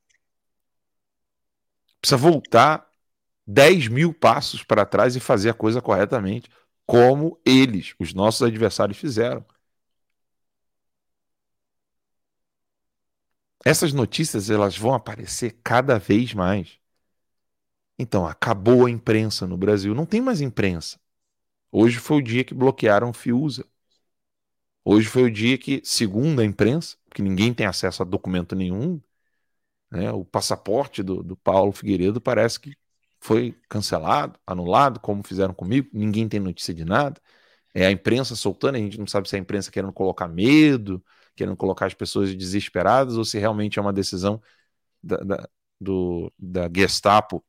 Precisa 2.01 2.17
voltar 2.17 2.87
10 3.45 3.87
mil 3.87 4.13
passos 4.13 4.63
para 4.63 4.85
trás 4.85 5.15
e 5.15 5.19
fazer 5.19 5.49
a 5.49 5.53
coisa 5.53 5.81
corretamente, 5.81 6.49
como 6.85 7.39
eles, 7.45 7.95
os 7.99 8.13
nossos 8.13 8.43
adversários, 8.43 8.97
fizeram. 8.97 9.45
Essas 13.63 13.93
notícias 13.93 14.49
elas 14.49 14.75
vão 14.77 14.93
aparecer 14.95 15.59
cada 15.63 15.99
vez 15.99 16.33
mais. 16.33 16.79
Então, 17.97 18.27
acabou 18.27 18.85
a 18.85 18.89
imprensa 18.91 19.47
no 19.47 19.57
Brasil. 19.57 19.93
Não 19.95 20.05
tem 20.05 20.21
mais 20.21 20.41
imprensa. 20.41 20.99
Hoje 21.71 21.99
foi 21.99 22.17
o 22.19 22.23
dia 22.23 22.43
que 22.43 22.53
bloquearam 22.53 23.11
o 23.11 23.13
Fiusa. 23.13 23.65
Hoje 24.83 25.07
foi 25.07 25.23
o 25.23 25.31
dia 25.31 25.57
que, 25.57 25.81
segundo 25.83 26.39
a 26.41 26.45
imprensa, 26.45 26.97
que 27.13 27.21
ninguém 27.21 27.53
tem 27.53 27.65
acesso 27.65 28.01
a 28.01 28.05
documento 28.05 28.55
nenhum, 28.55 29.01
né, 29.91 30.11
o 30.11 30.25
passaporte 30.25 31.03
do, 31.03 31.23
do 31.23 31.37
Paulo 31.37 31.71
Figueiredo 31.71 32.21
parece 32.21 32.59
que 32.59 32.75
foi 33.21 33.55
cancelado, 33.69 34.39
anulado, 34.47 34.99
como 34.99 35.23
fizeram 35.23 35.53
comigo. 35.53 35.89
Ninguém 35.93 36.29
tem 36.29 36.39
notícia 36.39 36.73
de 36.73 36.85
nada. 36.85 37.21
É 37.73 37.85
a 37.87 37.91
imprensa 37.91 38.35
soltando, 38.35 38.75
a 38.77 38.79
gente 38.79 38.99
não 38.99 39.07
sabe 39.07 39.29
se 39.29 39.35
é 39.35 39.39
a 39.39 39.41
imprensa 39.41 39.71
querendo 39.71 39.93
colocar 39.93 40.27
medo, 40.27 41.03
querendo 41.35 41.57
colocar 41.57 41.87
as 41.87 41.93
pessoas 41.93 42.35
desesperadas 42.35 43.17
ou 43.17 43.25
se 43.25 43.39
realmente 43.39 43.79
é 43.79 43.81
uma 43.81 43.93
decisão 43.93 44.41
da, 45.03 45.17
da, 45.17 45.49
do, 45.79 46.33
da 46.39 46.69
Gestapo, 46.75 47.45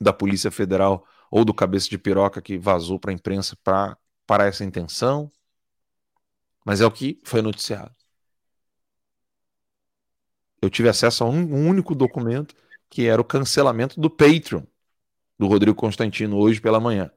da 0.00 0.12
Polícia 0.12 0.50
Federal 0.50 1.06
ou 1.30 1.44
do 1.44 1.54
cabeça 1.54 1.88
de 1.88 1.98
piroca 1.98 2.40
que 2.42 2.58
vazou 2.58 2.98
para 2.98 3.10
a 3.10 3.14
imprensa 3.14 3.56
pra, 3.62 3.96
para 4.26 4.46
essa 4.46 4.64
intenção. 4.64 5.30
Mas 6.64 6.80
é 6.80 6.86
o 6.86 6.90
que 6.90 7.18
foi 7.24 7.40
noticiado. 7.42 7.94
Eu 10.60 10.70
tive 10.70 10.88
acesso 10.88 11.24
a 11.24 11.28
um, 11.28 11.38
um 11.54 11.68
único 11.68 11.94
documento 11.94 12.54
que 12.90 13.06
era 13.06 13.20
o 13.20 13.24
cancelamento 13.24 14.00
do 14.00 14.10
Patreon 14.10 14.62
do 15.38 15.46
Rodrigo 15.46 15.76
Constantino 15.76 16.38
hoje 16.38 16.60
pela 16.60 16.80
manhã. 16.80 17.10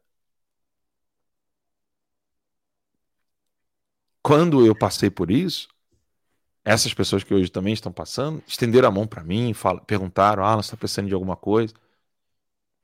Quando 4.21 4.65
eu 4.65 4.75
passei 4.75 5.09
por 5.09 5.31
isso, 5.31 5.67
essas 6.63 6.93
pessoas 6.93 7.23
que 7.23 7.33
hoje 7.33 7.49
também 7.51 7.73
estão 7.73 7.91
passando 7.91 8.43
estenderam 8.47 8.89
a 8.89 8.91
mão 8.91 9.07
para 9.07 9.23
mim, 9.23 9.53
fala, 9.53 9.81
perguntaram: 9.81 10.43
ah, 10.45 10.55
você 10.55 10.67
está 10.67 10.77
precisando 10.77 11.07
de 11.07 11.13
alguma 11.13 11.35
coisa? 11.35 11.73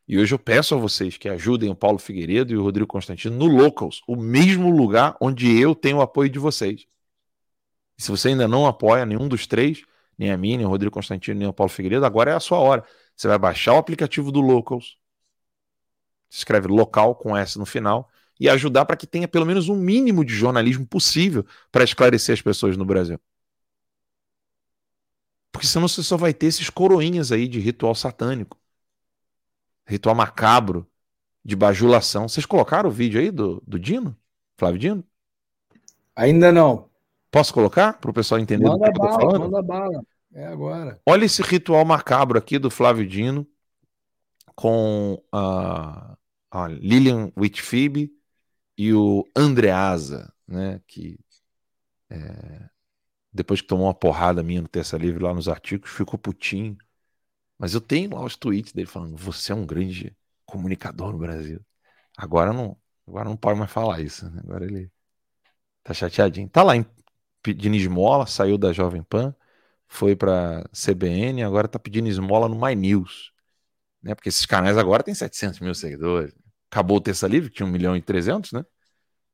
E 0.07 0.17
hoje 0.19 0.33
eu 0.33 0.39
peço 0.39 0.75
a 0.75 0.77
vocês 0.77 1.17
que 1.17 1.27
ajudem 1.27 1.69
o 1.69 1.75
Paulo 1.75 1.97
Figueiredo 1.97 2.53
e 2.53 2.57
o 2.57 2.61
Rodrigo 2.63 2.87
Constantino 2.87 3.35
no 3.35 3.47
Locals, 3.47 4.01
o 4.07 4.15
mesmo 4.15 4.69
lugar 4.69 5.17
onde 5.19 5.59
eu 5.59 5.73
tenho 5.73 5.97
o 5.97 6.01
apoio 6.01 6.29
de 6.29 6.37
vocês. 6.37 6.85
E 7.97 8.03
se 8.03 8.11
você 8.11 8.29
ainda 8.29 8.47
não 8.47 8.67
apoia 8.67 9.05
nenhum 9.05 9.27
dos 9.27 9.47
três, 9.47 9.83
nem 10.17 10.31
a 10.31 10.37
mim, 10.37 10.57
nem 10.57 10.65
o 10.65 10.69
Rodrigo 10.69 10.93
Constantino, 10.93 11.39
nem 11.39 11.47
o 11.47 11.53
Paulo 11.53 11.71
Figueiredo, 11.71 12.05
agora 12.05 12.31
é 12.31 12.35
a 12.35 12.39
sua 12.39 12.59
hora. 12.59 12.85
Você 13.15 13.27
vai 13.27 13.37
baixar 13.37 13.73
o 13.73 13.77
aplicativo 13.77 14.31
do 14.31 14.41
Locals, 14.41 14.97
escreve 16.29 16.67
local 16.67 17.15
com 17.15 17.35
S 17.35 17.57
no 17.57 17.65
final, 17.65 18.09
e 18.39 18.49
ajudar 18.49 18.85
para 18.85 18.97
que 18.97 19.07
tenha 19.07 19.27
pelo 19.27 19.45
menos 19.45 19.69
um 19.69 19.75
mínimo 19.75 20.23
de 20.25 20.33
jornalismo 20.35 20.85
possível 20.85 21.45
para 21.71 21.83
esclarecer 21.83 22.33
as 22.33 22.41
pessoas 22.41 22.77
no 22.77 22.85
Brasil. 22.85 23.19
Porque 25.51 25.65
senão 25.67 25.87
você 25.87 26.03
só 26.03 26.17
vai 26.17 26.33
ter 26.33 26.47
esses 26.47 26.69
coroinhas 26.69 27.31
aí 27.31 27.47
de 27.47 27.59
ritual 27.59 27.95
satânico. 27.95 28.59
Ritual 29.85 30.15
macabro 30.15 30.87
de 31.43 31.55
bajulação. 31.55 32.27
Vocês 32.27 32.45
colocaram 32.45 32.89
o 32.89 32.91
vídeo 32.91 33.19
aí 33.19 33.29
do, 33.29 33.61
do 33.65 33.79
Dino? 33.79 34.17
Flávio 34.57 34.79
Dino? 34.79 35.03
Ainda 36.15 36.51
não. 36.51 36.89
Posso 37.29 37.53
colocar 37.53 37.93
para 37.93 38.09
o 38.09 38.13
pessoal 38.13 38.39
entender 38.39 38.65
manda 38.65 38.85
do 38.85 38.93
que 38.93 38.99
bala, 38.99 39.11
eu 39.11 39.17
tô 39.17 39.25
falando? 39.25 39.41
Manda 39.43 39.61
bala. 39.61 40.05
É 40.33 40.47
agora. 40.47 40.99
Olha 41.05 41.25
esse 41.25 41.41
ritual 41.41 41.85
macabro 41.85 42.37
aqui 42.37 42.57
do 42.57 42.69
Flávio 42.69 43.07
Dino 43.07 43.47
com 44.55 45.21
a, 45.31 46.17
a 46.49 46.67
Lilian 46.67 47.31
Whitfield 47.37 48.11
e 48.77 48.93
o 48.93 49.25
Andreasa, 49.35 50.33
né? 50.47 50.81
Que 50.87 51.19
é, 52.09 52.69
depois 53.33 53.61
que 53.61 53.67
tomou 53.67 53.87
uma 53.87 53.93
porrada 53.93 54.41
minha 54.41 54.61
no 54.61 54.67
Terça 54.67 54.97
Livre 54.97 55.21
lá 55.23 55.33
nos 55.33 55.49
artigos, 55.49 55.89
ficou 55.89 56.17
putinho. 56.17 56.77
Mas 57.57 57.73
eu 57.73 57.81
tenho 57.81 58.15
lá 58.15 58.23
os 58.23 58.35
tweets 58.35 58.73
dele 58.73 58.87
falando: 58.87 59.15
você 59.17 59.51
é 59.51 59.55
um 59.55 59.65
grande 59.65 60.15
comunicador 60.45 61.11
no 61.11 61.17
Brasil. 61.17 61.61
Agora 62.17 62.53
não, 62.53 62.77
agora 63.07 63.29
não 63.29 63.37
pode 63.37 63.59
mais 63.59 63.71
falar 63.71 64.01
isso. 64.01 64.29
Né? 64.29 64.41
Agora 64.43 64.65
ele 64.65 64.91
tá 65.83 65.93
chateadinho. 65.93 66.49
Tá 66.49 66.63
lá 66.63 66.75
em 66.75 66.85
pedindo 67.41 67.75
esmola, 67.75 68.25
saiu 68.25 68.57
da 68.57 68.73
Jovem 68.73 69.03
Pan, 69.03 69.35
foi 69.87 70.15
para 70.15 70.63
CBN, 70.73 71.43
agora 71.43 71.67
tá 71.67 71.77
pedindo 71.77 72.07
esmola 72.07 72.49
no 72.49 72.59
My 72.59 72.75
News. 72.75 73.31
Né? 74.01 74.15
Porque 74.15 74.29
esses 74.29 74.45
canais 74.45 74.77
agora 74.77 75.03
têm 75.03 75.13
700 75.15 75.59
mil 75.59 75.75
seguidores. 75.75 76.33
Acabou 76.71 76.97
o 76.97 77.01
Terça 77.01 77.27
Livre, 77.27 77.49
que 77.49 77.57
tinha 77.57 77.67
1 77.67 77.71
milhão 77.71 77.95
e 77.95 78.01
300, 78.01 78.51
né? 78.51 78.65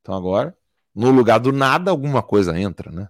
Então 0.00 0.14
agora, 0.14 0.56
no 0.94 1.10
lugar 1.10 1.40
do 1.40 1.52
nada, 1.52 1.90
alguma 1.90 2.22
coisa 2.22 2.58
entra, 2.58 2.90
né? 2.92 3.08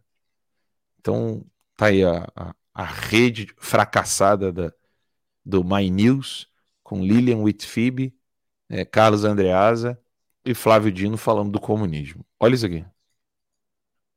Então, 1.01 1.45
tá 1.77 1.87
aí 1.87 2.05
a, 2.05 2.29
a, 2.37 2.55
a 2.73 2.85
rede 2.85 3.53
fracassada 3.59 4.53
da, 4.53 4.73
do 5.45 5.65
My 5.65 5.91
News, 5.91 6.47
com 6.83 7.03
Lilian 7.03 7.39
Whitfield, 7.39 8.13
é, 8.71 8.85
Carlos 8.85 9.25
Andreasa 9.25 9.99
e 10.45 10.55
Flávio 10.55 10.91
Dino 10.91 11.17
falando 11.17 11.51
do 11.51 11.61
comunismo. 11.61 12.25
Olha 12.41 12.55
isso 12.55 12.67
aqui. 12.67 12.85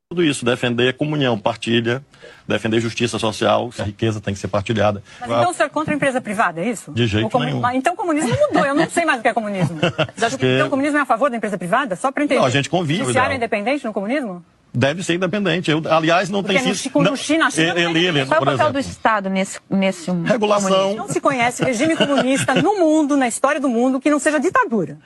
Tudo 0.07 0.23
isso, 0.23 0.45
defender 0.45 0.93
comunhão, 0.93 1.37
partilha, 1.37 2.05
defender 2.47 2.79
justiça 2.79 3.17
social, 3.17 3.71
a 3.79 3.83
riqueza 3.83 4.21
tem 4.21 4.35
que 4.35 4.39
ser 4.39 4.47
partilhada. 4.47 5.01
Mas 5.19 5.29
então 5.29 5.49
o 5.49 5.53
senhor 5.53 5.65
é 5.65 5.69
contra 5.69 5.93
a 5.93 5.95
empresa 5.95 6.21
privada, 6.21 6.61
é 6.61 6.69
isso? 6.69 6.91
De 6.91 7.07
jeito 7.07 7.27
comun... 7.27 7.45
nenhum. 7.45 7.71
Então 7.71 7.93
o 7.93 7.97
comunismo 7.97 8.29
mudou, 8.29 8.63
eu 8.63 8.75
não 8.75 8.87
sei 8.87 9.03
mais 9.03 9.19
o 9.19 9.23
que 9.23 9.29
é 9.29 9.33
comunismo. 9.33 9.79
Você 10.15 10.25
acha 10.25 10.37
que 10.37 10.45
então 10.45 10.67
o 10.67 10.69
comunismo 10.69 10.99
é 10.99 11.01
a 11.01 11.05
favor 11.05 11.31
da 11.31 11.37
empresa 11.37 11.57
privada? 11.57 11.95
Só 11.95 12.11
para 12.11 12.23
entender. 12.23 12.39
Não, 12.39 12.45
a 12.45 12.51
gente 12.51 12.69
convive. 12.69 13.01
O 13.01 13.05
judiciário 13.05 13.33
é 13.33 13.35
independente 13.37 13.83
no 13.83 13.91
comunismo? 13.91 14.45
Deve 14.75 15.03
ser 15.03 15.15
independente. 15.15 15.71
Eu, 15.71 15.81
aliás, 15.89 16.29
não 16.29 16.43
Porque 16.43 16.59
tem 16.59 16.73
sido. 16.73 17.01
Não, 17.01 17.15
China, 17.15 17.49
China 17.49 17.79
ele, 17.79 18.05
ele, 18.05 18.25
Qual 18.25 18.39
é 18.39 18.41
o 18.41 18.45
papel 18.45 18.53
exemplo. 18.53 18.73
do 18.73 18.79
Estado 18.79 19.29
nesse, 19.29 19.59
nesse 19.69 20.11
Regulação. 20.11 20.95
Não 20.95 21.07
se 21.07 21.19
conhece 21.19 21.63
regime 21.63 21.95
comunista 21.95 22.53
no 22.55 22.79
mundo, 22.79 23.17
na 23.17 23.27
história 23.27 23.59
do 23.59 23.69
mundo, 23.69 23.99
que 23.99 24.09
não 24.09 24.19
seja 24.19 24.39
ditadura. 24.39 24.97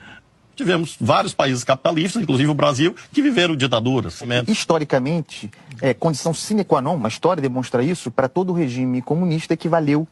Tivemos 0.54 0.96
vários 1.00 1.32
países 1.32 1.64
capitalistas, 1.64 2.22
inclusive 2.22 2.50
o 2.50 2.54
Brasil, 2.54 2.94
que 3.12 3.22
viveram 3.22 3.56
ditaduras. 3.56 4.22
Historicamente, 4.46 5.50
é 5.80 5.94
condição 5.94 6.34
sine 6.34 6.64
qua 6.64 6.82
non, 6.82 6.96
uma 6.96 7.08
história 7.08 7.40
demonstra 7.40 7.82
isso, 7.82 8.10
para 8.10 8.28
todo 8.28 8.52
regime 8.52 9.00
comunista 9.00 9.54
equivaleu 9.54 10.06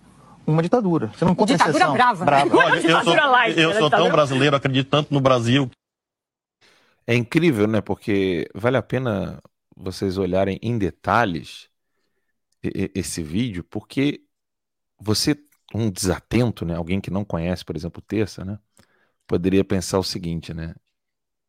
uma 0.46 0.62
ditadura. 0.62 1.10
Você 1.14 1.24
não 1.24 1.32
encontra 1.32 1.54
ditadura 1.54 1.76
exceção. 1.76 1.92
brava. 1.92 2.24
brava. 2.24 2.56
Olha, 2.56 2.80
eu 2.80 3.02
sou, 3.02 3.14
eu 3.56 3.74
sou 3.74 3.90
tão 3.90 4.10
brasileiro, 4.10 4.56
acredito 4.56 4.88
tanto 4.88 5.12
no 5.12 5.20
Brasil. 5.20 5.70
É 7.08 7.14
incrível, 7.14 7.66
né? 7.66 7.80
Porque 7.80 8.48
vale 8.54 8.76
a 8.76 8.82
pena 8.82 9.42
vocês 9.74 10.18
olharem 10.18 10.58
em 10.62 10.76
detalhes 10.78 11.70
esse 12.62 13.22
vídeo, 13.22 13.64
porque 13.64 14.24
você, 15.00 15.36
um 15.74 15.90
desatento, 15.90 16.64
né? 16.64 16.76
Alguém 16.76 17.00
que 17.00 17.10
não 17.10 17.24
conhece, 17.24 17.64
por 17.64 17.76
exemplo, 17.76 18.02
Terça, 18.02 18.44
né? 18.44 18.58
Poderia 19.26 19.64
pensar 19.64 19.98
o 19.98 20.04
seguinte, 20.04 20.54
né? 20.54 20.74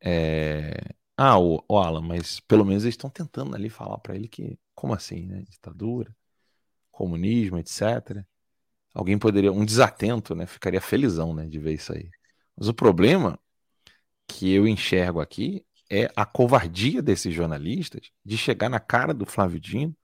É... 0.01 0.74
Ah, 1.18 1.39
o, 1.39 1.64
o 1.70 1.78
Alan, 1.80 2.01
mas 2.01 2.39
pelo 2.41 2.66
menos 2.66 2.84
eles 2.84 2.95
estão 2.95 3.10
tentando 3.10 3.55
ali 3.55 3.70
falar 3.70 3.99
para 3.99 4.16
ele 4.16 4.28
que, 4.28 4.60
como 4.76 4.93
assim, 4.93 5.28
né? 5.28 5.43
Ditadura, 5.49 6.16
comunismo, 6.91 7.60
etc. 7.60 8.26
Alguém 8.93 9.20
poderia, 9.20 9.51
um 9.53 9.66
desatento, 9.66 10.36
né? 10.36 10.45
Ficaria 10.47 10.82
felizão, 10.82 11.34
né? 11.36 11.47
De 11.47 11.60
ver 11.60 11.74
isso 11.76 11.93
aí. 11.93 12.10
Mas 12.57 12.68
o 12.70 12.74
problema 12.74 13.39
que 14.30 14.51
eu 14.53 14.67
enxergo 14.67 15.19
aqui 15.19 15.65
é 15.89 16.11
a 16.15 16.25
covardia 16.25 17.01
desses 17.01 17.34
jornalistas 17.34 18.11
de 18.23 18.38
chegar 18.38 18.69
na 18.69 18.80
cara 18.80 19.13
do 19.13 19.25
Flávio 19.25 19.59
Dino 19.59 19.95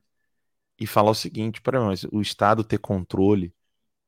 e 0.80 0.88
falar 0.88 1.12
o 1.12 1.16
seguinte: 1.16 1.62
para 1.62 1.82
mas 1.82 2.06
o 2.12 2.22
Estado 2.22 2.64
ter 2.64 2.80
controle 2.80 3.54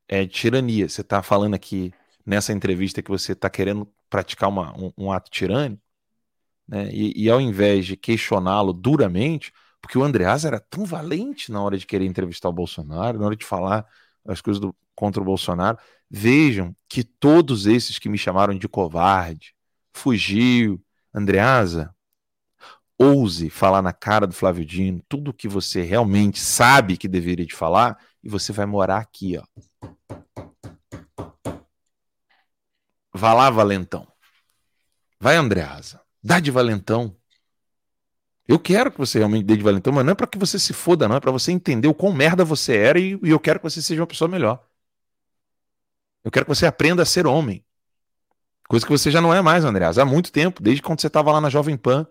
é 0.08 0.26
tirania. 0.28 0.90
Você 0.90 1.02
está 1.02 1.24
falando 1.24 1.56
aqui 1.56 1.94
nessa 2.26 2.54
entrevista 2.54 3.02
que 3.02 3.12
você 3.12 3.34
está 3.34 3.50
querendo 3.50 3.88
praticar 4.10 4.50
uma, 4.50 4.76
um, 4.78 4.92
um, 4.98 5.12
ato 5.12 5.30
tirânico, 5.32 5.82
né? 6.68 6.90
E, 6.92 7.26
e 7.26 7.30
ao 7.30 7.42
invés 7.42 7.86
de 7.86 7.98
questioná-lo 7.98 8.74
duramente, 8.74 9.54
Porque 9.82 9.98
o 9.98 10.04
Andreasa 10.04 10.48
era 10.50 10.60
tão 10.60 10.86
valente 10.86 11.52
na 11.52 11.62
hora 11.62 11.78
de 11.78 11.86
querer 11.86 12.06
entrevistar 12.06 12.50
o 12.50 12.54
Bolsonaro, 12.54 13.20
na 13.20 13.26
hora 13.28 13.36
de 13.36 13.46
falar 13.46 13.86
as 14.26 14.42
coisas 14.42 14.60
do, 14.60 14.76
contra 14.96 15.22
o 15.22 15.26
Bolsonaro. 15.26 15.78
Vejam 16.10 16.76
que 16.90 17.04
todos 17.04 17.66
esses 17.68 18.00
que 18.00 18.10
me 18.10 18.18
chamaram 18.18 18.58
de 18.58 18.68
covarde, 18.68 19.56
fugiu, 19.98 20.82
Andreasa, 21.14 21.94
ouse 22.98 23.50
falar 23.50 23.82
na 23.82 23.94
cara 23.94 24.26
do 24.26 24.34
Flávio 24.34 24.66
Dino 24.66 25.04
tudo 25.10 25.32
o 25.32 25.34
que 25.34 25.48
você 25.48 25.82
realmente 25.82 26.40
sabe 26.40 26.98
que 26.98 27.08
deveria 27.08 27.46
de 27.46 27.56
falar 27.56 27.98
e 28.24 28.30
você 28.30 28.54
vai 28.54 28.66
morar 28.66 29.00
aqui, 29.00 29.38
ó. 29.38 29.44
Vá 33.14 33.34
lá, 33.34 33.50
Valentão. 33.50 34.08
Vai, 35.20 35.36
Andreasa. 35.36 36.02
Dá 36.24 36.40
de 36.40 36.52
Valentão. 36.52 37.16
Eu 38.48 38.60
quero 38.60 38.92
que 38.92 38.98
você 38.98 39.18
realmente 39.18 39.44
dê 39.46 39.58
de 39.58 39.64
valentão, 39.64 39.92
mas 39.92 40.06
não 40.06 40.14
é 40.14 40.16
para 40.16 40.28
que 40.28 40.38
você 40.38 40.58
se 40.58 40.72
foda, 40.72 41.08
não. 41.08 41.18
É 41.18 41.20
para 41.20 41.32
você 41.32 41.52
entender 41.52 41.88
o 41.88 41.94
quão 41.94 42.14
merda 42.14 42.46
você 42.46 42.78
era 42.78 43.00
e, 43.00 43.20
e 43.22 43.30
eu 43.30 43.40
quero 43.40 43.60
que 43.60 43.70
você 43.70 43.82
seja 43.82 44.02
uma 44.02 44.08
pessoa 44.08 44.30
melhor. 44.30 44.66
Eu 46.24 46.32
quero 46.32 46.46
que 46.46 46.56
você 46.56 46.66
aprenda 46.66 47.04
a 47.04 47.06
ser 47.06 47.28
homem. 47.28 47.66
Coisa 48.68 48.86
que 48.86 48.92
você 48.92 49.10
já 49.10 49.22
não 49.22 49.34
é 49.34 49.42
mais, 49.42 49.64
Andreas. 49.64 49.98
Há 49.98 50.06
muito 50.06 50.32
tempo, 50.32 50.62
desde 50.62 50.82
quando 50.82 51.00
você 51.00 51.08
estava 51.08 51.32
lá 51.32 51.40
na 51.40 51.50
Jovem 51.50 51.78
Pan 51.78 52.06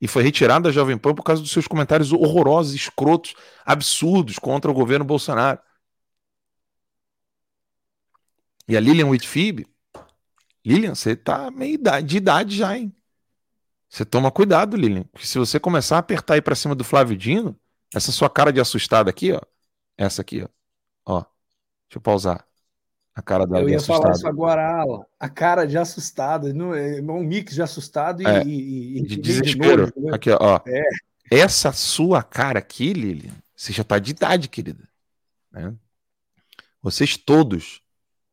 e 0.00 0.06
foi 0.08 0.22
retirado 0.22 0.64
da 0.64 0.72
Jovem 0.72 0.98
Pan 0.98 1.14
por 1.14 1.22
causa 1.22 1.42
dos 1.42 1.50
seus 1.50 1.66
comentários 1.66 2.12
horrorosos, 2.12 2.74
escrotos, 2.74 3.34
absurdos 3.64 4.38
contra 4.38 4.70
o 4.70 4.74
governo 4.74 5.04
Bolsonaro. 5.04 5.58
E 8.68 8.76
a 8.76 8.80
Lilian 8.80 9.06
Whitfib, 9.08 9.66
Lilian, 10.64 10.94
você 10.94 11.16
tá 11.16 11.50
meio 11.50 11.78
de 12.04 12.16
idade 12.16 12.56
já, 12.56 12.76
hein? 12.76 12.94
Você 13.88 14.04
toma 14.04 14.30
cuidado, 14.30 14.76
Lilian. 14.76 15.04
Porque 15.04 15.26
se 15.26 15.38
você 15.38 15.58
começar 15.58 15.96
a 15.96 15.98
apertar 16.00 16.34
aí 16.34 16.42
pra 16.42 16.54
cima 16.54 16.74
do 16.74 16.84
Flávio 16.84 17.16
Dino, 17.16 17.58
essa 17.94 18.12
sua 18.12 18.30
cara 18.30 18.52
de 18.52 18.60
assustada 18.60 19.10
aqui, 19.10 19.32
ó. 19.32 19.40
Essa 19.96 20.22
aqui, 20.22 20.42
ó. 20.42 20.48
Ó. 21.04 21.20
Deixa 21.20 21.96
eu 21.96 22.00
pausar. 22.00 22.49
A 23.20 23.22
cara 23.22 23.46
da 23.46 23.60
Eu 23.60 23.68
ia 23.68 23.78
falar 23.78 24.12
isso 24.12 24.26
agora, 24.26 24.66
Alan. 24.80 25.04
A 25.18 25.28
cara 25.28 25.66
de 25.66 25.76
assustado. 25.76 26.54
Não, 26.54 26.74
é 26.74 27.02
um 27.02 27.22
mix 27.22 27.52
de 27.52 27.60
assustado 27.60 28.22
e, 28.22 28.26
É, 28.26 28.42
e- 28.44 28.96
e- 28.96 29.02
de 29.02 29.16
desespero. 29.18 29.82
nojo, 29.82 29.92
né? 29.98 30.10
Aqui, 30.14 30.30
ó. 30.30 30.58
É. 30.66 30.82
Essa 31.30 31.70
sua 31.70 32.22
cara 32.22 32.58
aqui, 32.60 32.94
Lilian, 32.94 33.34
você 33.54 33.74
já 33.74 33.84
tá 33.84 33.98
de 33.98 34.12
idade, 34.12 34.48
querida. 34.48 34.88
né? 35.52 35.74
Vocês 36.82 37.14
todos 37.18 37.82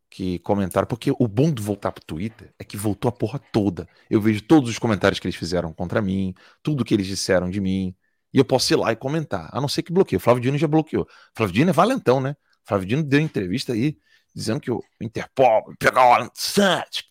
que 0.09 0.39
comentaram, 0.39 0.88
porque 0.88 1.11
o 1.19 1.27
bom 1.27 1.51
de 1.51 1.61
voltar 1.61 1.91
pro 1.91 2.03
Twitter 2.05 2.53
é 2.57 2.63
que 2.63 2.77
voltou 2.77 3.09
a 3.09 3.11
porra 3.11 3.39
toda. 3.51 3.88
Eu 4.09 4.21
vejo 4.21 4.41
todos 4.41 4.69
os 4.69 4.79
comentários 4.79 5.19
que 5.19 5.27
eles 5.27 5.35
fizeram 5.35 5.73
contra 5.73 6.01
mim, 6.01 6.33
tudo 6.63 6.85
que 6.85 6.93
eles 6.93 7.05
disseram 7.07 7.49
de 7.49 7.59
mim, 7.59 7.93
e 8.33 8.38
eu 8.38 8.45
posso 8.45 8.71
ir 8.71 8.77
lá 8.77 8.91
e 8.93 8.95
comentar, 8.95 9.49
a 9.51 9.59
não 9.59 9.67
ser 9.67 9.83
que 9.83 9.91
bloqueie. 9.91 10.15
O 10.17 10.19
Flávio 10.21 10.41
Dino 10.41 10.57
já 10.57 10.67
bloqueou. 10.67 11.03
O 11.03 11.07
Flávio 11.35 11.53
Dino 11.53 11.69
é 11.71 11.73
valentão, 11.73 12.21
né? 12.21 12.38
O 12.63 12.67
Flávio 12.67 12.88
Dino 12.88 13.03
deu 13.03 13.19
entrevista 13.19 13.73
aí, 13.73 13.97
dizendo 14.38 14.61
que 14.61 14.69
o 14.69 14.83
Interpol 15.01 15.73
Alan 15.95 16.29
Santos. 16.35 17.03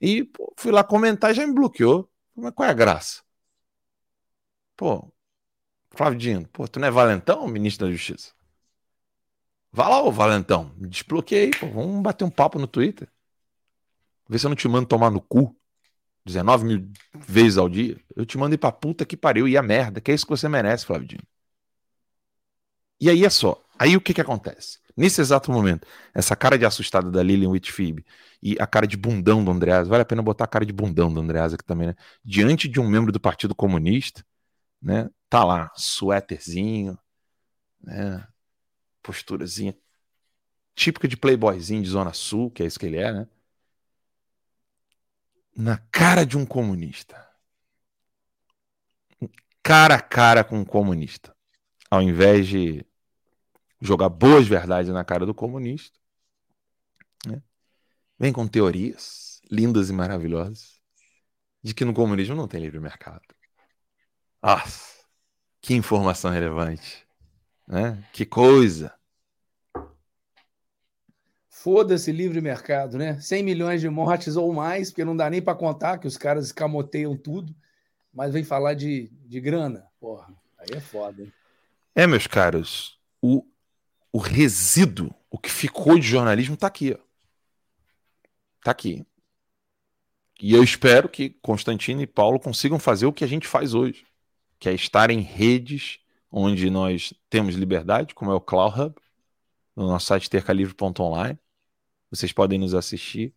E 0.00 0.24
pô, 0.24 0.54
fui 0.56 0.72
lá 0.72 0.82
comentar 0.82 1.30
e 1.30 1.34
já 1.34 1.46
me 1.46 1.52
bloqueou. 1.52 2.10
Mas 2.34 2.52
qual 2.54 2.66
é 2.66 2.70
a 2.70 2.74
graça? 2.74 3.22
Pô, 4.74 5.12
Flávio 5.90 6.18
Dino, 6.18 6.48
pô, 6.48 6.66
tu 6.66 6.80
não 6.80 6.88
é 6.88 6.90
valentão, 6.90 7.46
ministro 7.46 7.86
da 7.86 7.92
Justiça? 7.92 8.32
Vá 9.70 9.88
lá, 9.88 10.02
ô 10.02 10.10
Valentão, 10.10 10.72
me 10.76 10.88
desbloqueia 10.88 11.44
aí, 11.44 11.50
pô. 11.50 11.66
Vamos 11.68 12.02
bater 12.02 12.24
um 12.24 12.30
papo 12.30 12.58
no 12.58 12.66
Twitter. 12.66 13.08
Vê 14.28 14.38
se 14.38 14.46
eu 14.46 14.48
não 14.48 14.56
te 14.56 14.66
mando 14.66 14.88
tomar 14.88 15.10
no 15.10 15.20
cu 15.20 15.54
19 16.24 16.64
mil 16.64 16.90
vezes 17.14 17.58
ao 17.58 17.68
dia. 17.68 18.00
Eu 18.16 18.24
te 18.24 18.38
mando 18.38 18.54
ir 18.54 18.58
pra 18.58 18.72
puta 18.72 19.04
que 19.04 19.16
pariu 19.16 19.46
e 19.46 19.56
a 19.58 19.62
merda, 19.62 20.00
que 20.00 20.10
é 20.10 20.14
isso 20.14 20.24
que 20.24 20.30
você 20.30 20.48
merece, 20.48 20.86
Flávio 20.86 21.08
Dino. 21.08 21.24
E 23.00 23.10
aí 23.10 23.24
é 23.24 23.30
só. 23.30 23.62
Aí 23.78 23.96
o 23.96 24.00
que 24.00 24.14
que 24.14 24.20
acontece? 24.20 24.78
Nesse 24.98 25.20
exato 25.20 25.52
momento, 25.52 25.86
essa 26.12 26.34
cara 26.34 26.58
de 26.58 26.66
assustada 26.66 27.08
da 27.08 27.22
Lilian 27.22 27.50
Whitfib 27.50 28.04
e 28.42 28.56
a 28.58 28.66
cara 28.66 28.84
de 28.84 28.96
bundão 28.96 29.44
do 29.44 29.50
Andreas, 29.52 29.86
vale 29.86 30.02
a 30.02 30.04
pena 30.04 30.20
botar 30.20 30.42
a 30.42 30.48
cara 30.48 30.66
de 30.66 30.72
bundão 30.72 31.12
do 31.12 31.20
Andreas 31.20 31.54
aqui 31.54 31.64
também, 31.64 31.86
né? 31.86 31.94
Diante 32.24 32.66
de 32.66 32.80
um 32.80 32.88
membro 32.88 33.12
do 33.12 33.20
Partido 33.20 33.54
Comunista, 33.54 34.26
né? 34.82 35.08
Tá 35.30 35.44
lá, 35.44 35.70
suéterzinho, 35.76 36.98
né? 37.80 38.26
Posturazinha 39.00 39.72
típica 40.74 41.06
de 41.06 41.16
playboyzinho 41.16 41.80
de 41.80 41.88
Zona 41.88 42.12
Sul, 42.12 42.50
que 42.50 42.64
é 42.64 42.66
isso 42.66 42.80
que 42.80 42.86
ele 42.86 42.96
é, 42.96 43.12
né? 43.12 43.28
Na 45.56 45.78
cara 45.92 46.26
de 46.26 46.36
um 46.36 46.44
comunista. 46.44 47.24
Cara 49.62 49.94
a 49.94 50.00
cara 50.00 50.42
com 50.42 50.58
um 50.58 50.64
comunista. 50.64 51.32
Ao 51.88 52.02
invés 52.02 52.48
de 52.48 52.84
jogar 53.80 54.08
boas 54.08 54.46
verdades 54.46 54.92
na 54.92 55.04
cara 55.04 55.24
do 55.24 55.34
comunista, 55.34 55.98
né? 57.26 57.42
vem 58.18 58.32
com 58.32 58.46
teorias 58.46 59.40
lindas 59.50 59.90
e 59.90 59.92
maravilhosas 59.92 60.78
de 61.62 61.74
que 61.74 61.84
no 61.84 61.94
comunismo 61.94 62.34
não 62.34 62.48
tem 62.48 62.60
livre 62.60 62.80
mercado. 62.80 63.22
Nossa, 64.42 65.04
que 65.60 65.74
informação 65.74 66.30
relevante. 66.30 67.06
Né? 67.66 68.02
Que 68.12 68.24
coisa. 68.24 68.94
Foda-se 71.48 72.12
livre 72.12 72.40
mercado, 72.40 72.96
né? 72.96 73.20
100 73.20 73.42
milhões 73.42 73.80
de 73.80 73.88
mortes 73.88 74.36
ou 74.36 74.52
mais, 74.52 74.90
porque 74.90 75.04
não 75.04 75.16
dá 75.16 75.28
nem 75.28 75.42
para 75.42 75.58
contar 75.58 75.98
que 75.98 76.06
os 76.06 76.16
caras 76.16 76.46
escamoteiam 76.46 77.16
tudo, 77.16 77.54
mas 78.12 78.32
vem 78.32 78.44
falar 78.44 78.74
de, 78.74 79.10
de 79.26 79.40
grana. 79.40 79.84
Porra, 79.98 80.32
aí 80.56 80.68
é 80.76 80.80
foda, 80.80 81.22
hein? 81.22 81.32
É, 81.94 82.06
meus 82.06 82.28
caros, 82.28 82.98
o, 83.20 83.44
o 84.18 84.20
resíduo, 84.20 85.14
o 85.30 85.38
que 85.38 85.48
ficou 85.48 85.96
de 85.96 86.04
jornalismo 86.04 86.56
tá 86.56 86.66
aqui, 86.66 86.92
ó. 86.92 86.98
Tá 88.64 88.72
aqui. 88.72 89.06
E 90.42 90.52
eu 90.52 90.64
espero 90.64 91.08
que 91.08 91.30
Constantino 91.40 92.02
e 92.02 92.06
Paulo 92.06 92.40
consigam 92.40 92.80
fazer 92.80 93.06
o 93.06 93.12
que 93.12 93.22
a 93.22 93.28
gente 93.28 93.46
faz 93.46 93.74
hoje, 93.74 94.04
que 94.58 94.68
é 94.68 94.74
estar 94.74 95.08
em 95.10 95.20
redes 95.20 96.00
onde 96.32 96.68
nós 96.68 97.14
temos 97.30 97.54
liberdade, 97.54 98.12
como 98.12 98.32
é 98.32 98.34
o 98.34 98.40
Cloud 98.40 98.80
Hub, 98.80 98.94
no 99.76 99.86
nosso 99.86 100.06
site 100.06 100.28
tercalivre.online. 100.28 101.38
Vocês 102.10 102.32
podem 102.32 102.58
nos 102.58 102.74
assistir. 102.74 103.32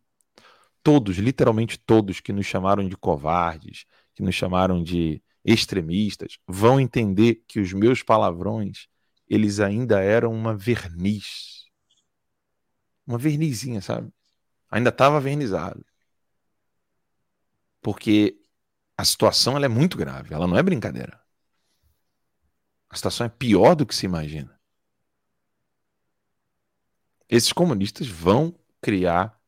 Todos, 0.82 1.18
literalmente 1.18 1.78
todos 1.78 2.20
que 2.20 2.34
nos 2.34 2.48
chamaram 2.48 2.90
de 2.90 2.98
covardes, 2.98 3.86
que 4.16 4.24
nos 4.24 4.34
chamaram 4.34 4.82
de 4.82 5.22
extremistas, 5.46 6.40
vão 6.48 6.80
entender 6.80 7.44
que 7.48 7.60
os 7.60 7.72
meus 7.72 8.02
palavrões, 8.02 8.88
eles 9.32 9.62
ainda 9.62 10.02
eram 10.02 10.34
uma 10.34 10.54
verniz. 10.54 11.64
Uma 13.08 13.18
vernizinha, 13.18 13.82
sabe? 13.82 14.12
Ainda 14.70 14.90
estava 14.90 15.22
vernizado. 15.22 15.86
Porque 17.82 18.38
a 18.98 19.06
situação 19.06 19.56
ela 19.56 19.66
é 19.66 19.70
muito 19.70 19.98
grave, 19.98 20.34
ela 20.34 20.48
não 20.48 20.58
é 20.58 20.62
brincadeira. 20.62 21.18
A 22.90 22.98
situação 22.98 23.26
é 23.26 23.30
pior 23.30 23.74
do 23.74 23.86
que 23.86 23.96
se 23.96 24.06
imagina. 24.06 24.60
Esses 27.30 27.54
comunistas 27.54 28.10
vão 28.10 28.54
criar, 28.82 29.42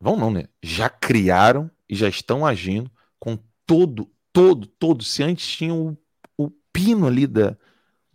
vão 0.00 0.16
não, 0.16 0.30
né? 0.30 0.48
Já 0.62 0.88
criaram 0.88 1.70
e 1.86 1.94
já 1.94 2.08
estão 2.08 2.46
agindo 2.46 2.90
com 3.18 3.36
todo, 3.66 4.10
todo, 4.32 4.66
todo. 4.66 5.04
Se 5.04 5.22
antes 5.22 5.46
tinham 5.46 5.98
o, 6.38 6.46
o 6.46 6.50
pino 6.72 7.06
ali 7.06 7.26
da, 7.26 7.54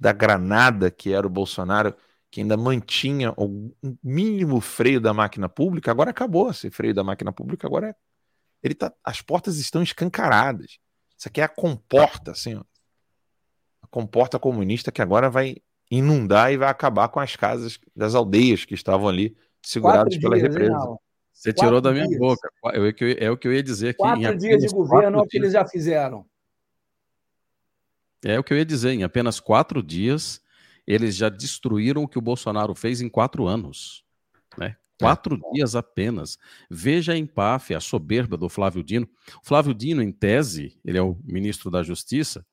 da 0.02 0.12
granada, 0.12 0.90
que 0.90 1.14
era 1.14 1.28
o 1.28 1.30
Bolsonaro, 1.30 1.94
que 2.32 2.42
ainda 2.42 2.58
mantinha 2.58 3.32
o 3.38 3.72
mínimo 4.04 4.60
freio 4.60 5.00
da 5.00 5.14
máquina 5.14 5.48
pública, 5.48 5.92
agora 5.92 6.10
acabou 6.10 6.50
esse 6.50 6.72
freio 6.72 6.92
da 6.92 7.04
máquina 7.04 7.32
pública, 7.32 7.68
agora 7.68 7.90
é, 7.90 7.96
ele 8.64 8.74
tá, 8.74 8.92
as 9.04 9.22
portas 9.22 9.60
estão 9.60 9.84
escancaradas. 9.84 10.80
Isso 11.16 11.28
aqui 11.28 11.40
é 11.40 11.44
a 11.44 11.48
comporta, 11.48 12.32
assim, 12.32 12.56
ó. 12.56 12.64
A 13.84 13.88
comporta 13.88 14.40
comunista 14.40 14.92
que 14.92 15.04
agora 15.04 15.30
vai 15.30 15.58
inundar 15.92 16.52
e 16.52 16.58
vai 16.58 16.70
acabar 16.70 17.08
com 17.10 17.20
as 17.20 17.36
casas 17.36 17.78
das 17.96 18.16
aldeias 18.16 18.66
que 18.66 18.74
estavam 18.74 19.08
ali 19.08 19.38
seguradas 19.62 20.18
pela 20.18 20.36
dias, 20.36 20.48
represa. 20.48 20.98
Você 21.32 21.54
Quatro 21.54 21.66
tirou 21.68 21.82
da 21.82 21.92
minha 21.92 22.08
dias. 22.08 22.20
boca. 22.20 22.50
Eu- 22.74 22.86
eu- 22.88 23.16
é 23.20 23.30
o 23.30 23.38
que 23.38 23.48
eu 23.48 23.54
ia 23.54 23.62
dizer 23.62 23.90
aqui. 23.90 23.98
Quatro 24.00 24.34
em 24.34 24.38
dias 24.38 24.64
de 24.64 24.68
governo, 24.74 25.18
olha 25.18 25.26
o 25.26 25.28
que 25.28 25.38
dias- 25.38 25.44
eles 25.44 25.54
já 25.54 25.68
fizeram. 25.68 26.26
É 28.24 28.40
o 28.40 28.44
que 28.44 28.54
eu 28.54 28.58
ia 28.58 28.66
dizer. 28.66 28.92
Em 28.92 29.04
apenas 29.04 29.40
quatro 29.40 29.82
dias, 29.82 30.42
eles 30.86 31.16
já 31.16 31.30
destruíram 31.30 32.04
o 32.04 32.08
que 32.08 32.18
o 32.18 32.22
Bolsonaro 32.22 32.76
fez 32.76 33.02
em 33.02 33.10
quatro 33.10 33.48
anos. 33.48 34.04
Né? 34.58 34.76
Quatro 35.00 35.40
dias 35.54 35.76
apenas. 35.76 36.38
Veja 36.70 37.14
a 37.14 37.18
empáfia, 37.18 37.78
a 37.78 37.82
soberba 37.82 38.38
do 38.38 38.48
Flávio 38.48 38.84
Dino. 38.84 39.10
O 39.44 39.48
Flávio 39.48 39.74
Dino, 39.74 40.02
em 40.02 40.12
tese, 40.12 40.80
ele 40.86 40.98
é 40.98 41.02
o 41.02 41.18
ministro 41.24 41.72
da 41.72 41.82
Justiça, 41.82 42.46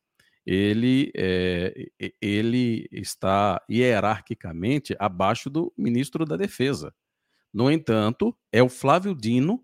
ele, 0.47 1.13
é, 1.15 1.91
ele 2.23 2.89
está 2.91 3.63
hierarquicamente 3.71 4.97
abaixo 4.99 5.51
do 5.51 5.71
ministro 5.77 6.25
da 6.25 6.37
Defesa. 6.37 6.95
No 7.53 7.71
entanto, 7.71 8.35
é 8.51 8.63
o 8.63 8.69
Flávio 8.71 9.15
Dino 9.15 9.63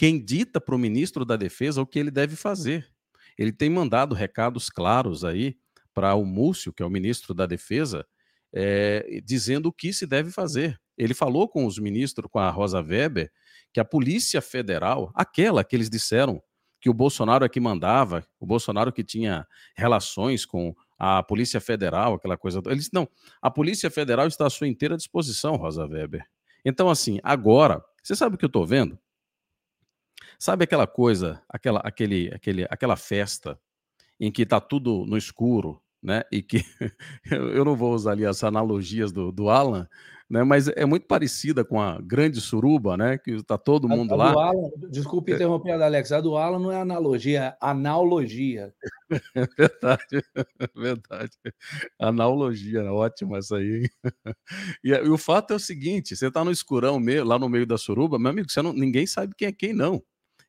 quem 0.00 0.18
dita 0.18 0.58
para 0.58 0.74
o 0.74 0.78
ministro 0.78 1.26
da 1.26 1.36
Defesa 1.36 1.82
o 1.82 1.86
que 1.86 1.98
ele 1.98 2.10
deve 2.10 2.34
fazer. 2.34 2.88
Ele 3.40 3.52
tem 3.52 3.70
mandado 3.70 4.14
recados 4.14 4.68
claros 4.68 5.24
aí 5.24 5.56
para 5.94 6.14
o 6.14 6.26
Múcio, 6.26 6.74
que 6.74 6.82
é 6.82 6.86
o 6.86 6.90
ministro 6.90 7.32
da 7.32 7.46
Defesa, 7.46 8.06
é, 8.52 9.18
dizendo 9.24 9.70
o 9.70 9.72
que 9.72 9.94
se 9.94 10.06
deve 10.06 10.30
fazer. 10.30 10.78
Ele 10.94 11.14
falou 11.14 11.48
com 11.48 11.64
os 11.64 11.78
ministros, 11.78 12.30
com 12.30 12.38
a 12.38 12.50
Rosa 12.50 12.82
Weber, 12.82 13.32
que 13.72 13.80
a 13.80 13.84
Polícia 13.84 14.42
Federal, 14.42 15.10
aquela 15.14 15.64
que 15.64 15.74
eles 15.74 15.88
disseram 15.88 16.42
que 16.82 16.90
o 16.90 16.94
Bolsonaro 16.94 17.42
é 17.42 17.48
que 17.48 17.58
mandava, 17.58 18.22
o 18.38 18.44
Bolsonaro 18.44 18.92
que 18.92 19.02
tinha 19.02 19.46
relações 19.74 20.44
com 20.44 20.74
a 20.98 21.22
Polícia 21.22 21.62
Federal, 21.62 22.12
aquela 22.12 22.36
coisa. 22.36 22.60
Eles 22.66 22.90
não, 22.92 23.08
a 23.40 23.50
Polícia 23.50 23.90
Federal 23.90 24.26
está 24.26 24.46
à 24.46 24.50
sua 24.50 24.68
inteira 24.68 24.98
disposição, 24.98 25.56
Rosa 25.56 25.86
Weber. 25.86 26.26
Então, 26.62 26.90
assim, 26.90 27.18
agora, 27.22 27.82
você 28.02 28.14
sabe 28.14 28.34
o 28.34 28.38
que 28.38 28.44
eu 28.44 28.48
estou 28.48 28.66
vendo? 28.66 28.98
Sabe 30.40 30.64
aquela 30.64 30.86
coisa, 30.86 31.42
aquela, 31.46 31.80
aquele, 31.80 32.32
aquele, 32.32 32.66
aquela 32.70 32.96
festa 32.96 33.60
em 34.18 34.32
que 34.32 34.40
está 34.40 34.58
tudo 34.58 35.04
no 35.06 35.18
escuro, 35.18 35.82
né? 36.02 36.22
E 36.32 36.42
que 36.42 36.64
eu 37.30 37.62
não 37.62 37.76
vou 37.76 37.92
usar 37.92 38.12
ali 38.12 38.24
as 38.24 38.42
analogias 38.42 39.12
do, 39.12 39.30
do 39.30 39.50
Alan, 39.50 39.86
né? 40.30 40.42
Mas 40.42 40.66
é 40.68 40.86
muito 40.86 41.06
parecida 41.06 41.62
com 41.62 41.78
a 41.78 42.00
grande 42.00 42.40
suruba, 42.40 42.96
né? 42.96 43.18
Que 43.18 43.32
está 43.32 43.58
todo 43.58 43.86
mundo 43.86 44.12
a, 44.12 44.14
a 44.14 44.16
lá. 44.16 44.32
Alan, 44.32 44.70
desculpe 44.88 45.30
é. 45.30 45.34
interromper, 45.34 45.72
Alex. 45.72 46.10
A 46.10 46.22
do 46.22 46.34
Alan 46.38 46.58
não 46.58 46.72
é 46.72 46.80
analogia, 46.80 47.40
é 47.40 47.56
analogia. 47.60 48.72
É 49.34 49.44
verdade, 49.58 50.24
verdade. 50.74 51.36
Analogia, 51.98 52.90
ótima 52.92 53.38
essa 53.38 53.56
aí. 53.56 53.90
E, 54.84 54.90
e, 54.90 55.08
o 55.08 55.18
fato 55.18 55.52
é 55.52 55.56
o 55.56 55.60
seguinte: 55.60 56.16
você 56.16 56.28
está 56.28 56.42
no 56.42 56.50
escurão, 56.50 56.98
lá 57.26 57.38
no 57.38 57.48
meio 57.48 57.66
da 57.66 57.76
suruba, 57.76 58.18
meu 58.18 58.30
amigo, 58.30 58.48
você 58.48 58.62
não, 58.62 58.72
ninguém 58.72 59.06
sabe 59.06 59.34
quem 59.36 59.48
é 59.48 59.52
quem, 59.52 59.72
não. 59.74 60.00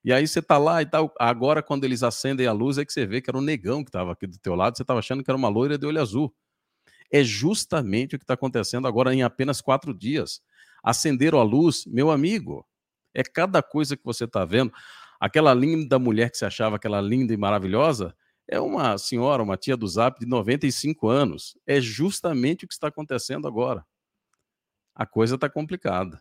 E 0.03 0.11
aí 0.11 0.27
você 0.27 0.41
tá 0.41 0.57
lá 0.57 0.81
e 0.81 0.85
tal. 0.85 1.13
Agora, 1.19 1.61
quando 1.61 1.83
eles 1.83 2.01
acendem 2.01 2.47
a 2.47 2.51
luz, 2.51 2.77
é 2.77 2.85
que 2.85 2.91
você 2.91 3.05
vê 3.05 3.21
que 3.21 3.29
era 3.29 3.37
um 3.37 3.41
negão 3.41 3.83
que 3.83 3.89
estava 3.89 4.11
aqui 4.11 4.25
do 4.25 4.37
teu 4.39 4.55
lado, 4.55 4.75
você 4.75 4.83
estava 4.83 4.99
achando 4.99 5.23
que 5.23 5.29
era 5.29 5.37
uma 5.37 5.49
loira 5.49 5.77
de 5.77 5.85
olho 5.85 6.01
azul. 6.01 6.33
É 7.11 7.23
justamente 7.23 8.15
o 8.15 8.19
que 8.19 8.23
está 8.23 8.33
acontecendo 8.33 8.87
agora 8.87 9.13
em 9.13 9.21
apenas 9.21 9.61
quatro 9.61 9.93
dias. 9.93 10.41
Acenderam 10.83 11.39
a 11.39 11.43
luz, 11.43 11.85
meu 11.85 12.09
amigo, 12.09 12.65
é 13.13 13.21
cada 13.23 13.61
coisa 13.61 13.95
que 13.95 14.03
você 14.03 14.25
está 14.25 14.43
vendo. 14.45 14.71
Aquela 15.19 15.53
linda 15.53 15.99
mulher 15.99 16.31
que 16.31 16.37
você 16.37 16.45
achava 16.45 16.77
aquela 16.77 16.99
linda 16.99 17.33
e 17.33 17.37
maravilhosa, 17.37 18.15
é 18.47 18.59
uma 18.59 18.97
senhora, 18.97 19.43
uma 19.43 19.55
tia 19.55 19.77
do 19.77 19.87
Zap 19.87 20.19
de 20.19 20.25
95 20.25 21.07
anos. 21.07 21.57
É 21.67 21.79
justamente 21.79 22.65
o 22.65 22.67
que 22.67 22.73
está 22.73 22.87
acontecendo 22.87 23.47
agora. 23.47 23.85
A 24.95 25.05
coisa 25.05 25.35
está 25.35 25.49
complicada. 25.49 26.19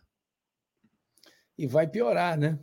E 1.57 1.67
vai 1.67 1.87
piorar, 1.87 2.37
né? 2.37 2.59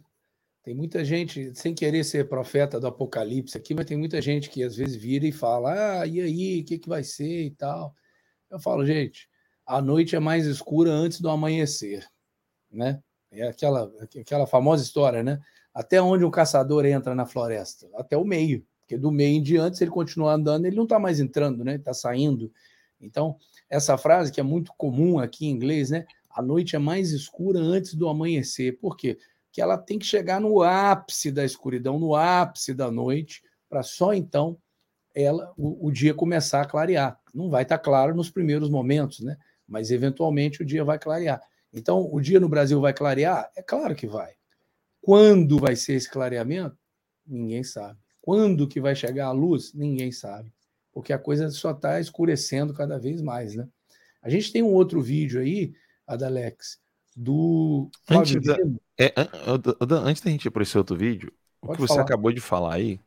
Tem 0.62 0.74
muita 0.74 1.04
gente, 1.04 1.54
sem 1.54 1.74
querer 1.74 2.04
ser 2.04 2.28
profeta 2.28 2.78
do 2.78 2.86
apocalipse 2.86 3.56
aqui, 3.56 3.74
mas 3.74 3.86
tem 3.86 3.96
muita 3.96 4.20
gente 4.20 4.50
que 4.50 4.62
às 4.62 4.76
vezes 4.76 4.96
vira 4.96 5.26
e 5.26 5.32
fala: 5.32 6.00
ah, 6.00 6.06
e 6.06 6.20
aí, 6.20 6.61
o 6.61 6.64
que, 6.64 6.78
que 6.78 6.88
vai 6.88 7.02
ser 7.02 7.44
e 7.44 7.50
tal. 7.50 7.94
Eu 8.50 8.59
falo, 8.59 8.84
gente, 8.84 9.28
a 9.66 9.80
noite 9.80 10.16
é 10.16 10.20
mais 10.20 10.46
escura 10.46 10.90
antes 10.90 11.20
do 11.20 11.28
amanhecer, 11.28 12.06
né? 12.70 13.02
É 13.30 13.46
aquela, 13.48 13.92
aquela 14.18 14.46
famosa 14.46 14.82
história, 14.82 15.22
né? 15.22 15.38
Até 15.74 16.00
onde 16.00 16.24
um 16.24 16.30
caçador 16.30 16.84
entra 16.86 17.14
na 17.14 17.26
floresta? 17.26 17.88
Até 17.94 18.16
o 18.16 18.24
meio, 18.24 18.66
porque 18.80 18.96
do 18.96 19.12
meio 19.12 19.36
em 19.36 19.42
diante, 19.42 19.76
se 19.76 19.84
ele 19.84 19.90
continuar 19.90 20.32
andando, 20.32 20.64
ele 20.64 20.76
não 20.76 20.84
está 20.84 20.98
mais 20.98 21.20
entrando, 21.20 21.62
né? 21.62 21.74
Está 21.76 21.92
saindo. 21.92 22.50
Então, 23.00 23.36
essa 23.68 23.98
frase 23.98 24.32
que 24.32 24.40
é 24.40 24.42
muito 24.42 24.72
comum 24.76 25.18
aqui 25.18 25.46
em 25.46 25.50
inglês, 25.50 25.90
né? 25.90 26.06
A 26.30 26.40
noite 26.40 26.74
é 26.74 26.78
mais 26.78 27.11
escura 27.11 27.59
antes 27.59 27.94
do 27.94 28.09
amanhecer. 28.09 28.78
Por 28.78 28.96
quê? 28.96 29.18
Que 29.53 29.61
ela 29.61 29.78
tem 29.78 29.99
que 29.99 30.07
chegar 30.07 30.40
no 30.40 30.62
ápice 30.62 31.32
da 31.32 31.44
escuridão, 31.44 31.99
no 31.99 32.14
ápice 32.14 32.74
da 32.74 32.90
noite, 32.90 33.42
para 33.68 33.82
só 33.82 34.14
então 34.14 34.59
ela 35.14 35.53
o, 35.57 35.88
o, 35.88 35.90
dia 35.90 36.14
começar 36.14 36.61
a 36.61 36.66
clarear. 36.66 37.18
Não 37.34 37.51
vai 37.51 37.62
estar 37.62 37.78
tá 37.78 37.82
claro 37.84 38.14
nos 38.14 38.30
primeiros 38.30 38.70
momentos, 38.70 39.20
né? 39.20 39.36
Mas 39.66 39.90
eventualmente 39.90 40.62
o 40.62 40.64
dia 40.64 40.84
vai 40.84 40.99
clarear. 40.99 41.40
Então, 41.72 42.09
o 42.11 42.20
dia 42.20 42.40
no 42.40 42.49
Brasil 42.49 42.80
vai 42.80 42.94
clarear? 42.94 43.51
É 43.57 43.62
claro 43.62 43.94
que 43.94 44.07
vai. 44.07 44.32
Quando 45.03 45.59
vai 45.59 45.76
ser 45.76 45.94
esse 45.94 46.11
clareamento? 46.11 46.76
Ninguém 47.26 47.62
sabe. 47.62 47.99
Quando 48.20 48.68
que 48.68 48.80
vai 48.80 48.94
chegar 48.94 49.26
a 49.26 49.32
luz? 49.32 49.72
Ninguém 49.74 50.12
sabe. 50.12 50.53
Porque 50.92 51.12
a 51.12 51.18
coisa 51.18 51.51
só 51.51 51.72
está 51.72 52.01
escurecendo 52.01 52.72
cada 52.72 52.99
vez 52.99 53.20
mais, 53.20 53.55
né? 53.55 53.68
A 54.22 54.28
gente 54.28 54.53
tem 54.53 54.62
um 54.62 54.72
outro 54.72 55.01
vídeo 55.01 55.40
aí, 55.40 55.72
Adalex, 56.07 56.78
do 57.19 57.91
Antes 58.09 58.41
da, 58.41 58.57
é, 58.97 59.12
antes 60.05 60.23
da 60.23 60.31
gente 60.31 60.47
ir 60.47 60.51
para 60.51 60.62
esse 60.62 60.79
outro 60.79 60.97
vídeo, 60.97 61.33
Pode 61.61 61.73
o 61.73 61.75
que 61.75 61.81
você 61.81 61.95
falar. 61.95 62.03
acabou 62.03 62.33
de 62.33 62.41
falar 62.41 62.75
aí 62.75 63.01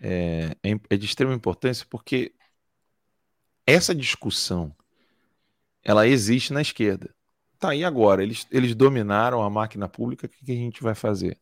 é, 0.00 0.56
é, 0.62 0.80
é 0.90 0.96
de 0.96 1.04
extrema 1.04 1.34
importância 1.34 1.86
porque 1.90 2.32
essa 3.66 3.94
discussão 3.94 4.74
ela 5.82 6.06
existe 6.08 6.52
na 6.52 6.62
esquerda. 6.62 7.14
Tá 7.58 7.70
aí 7.70 7.84
agora, 7.84 8.22
eles, 8.22 8.46
eles 8.50 8.74
dominaram 8.74 9.42
a 9.42 9.50
máquina 9.50 9.88
pública, 9.88 10.26
o 10.26 10.28
que, 10.28 10.44
que 10.44 10.52
a 10.52 10.56
gente 10.56 10.82
vai 10.82 10.94
fazer? 10.94 11.38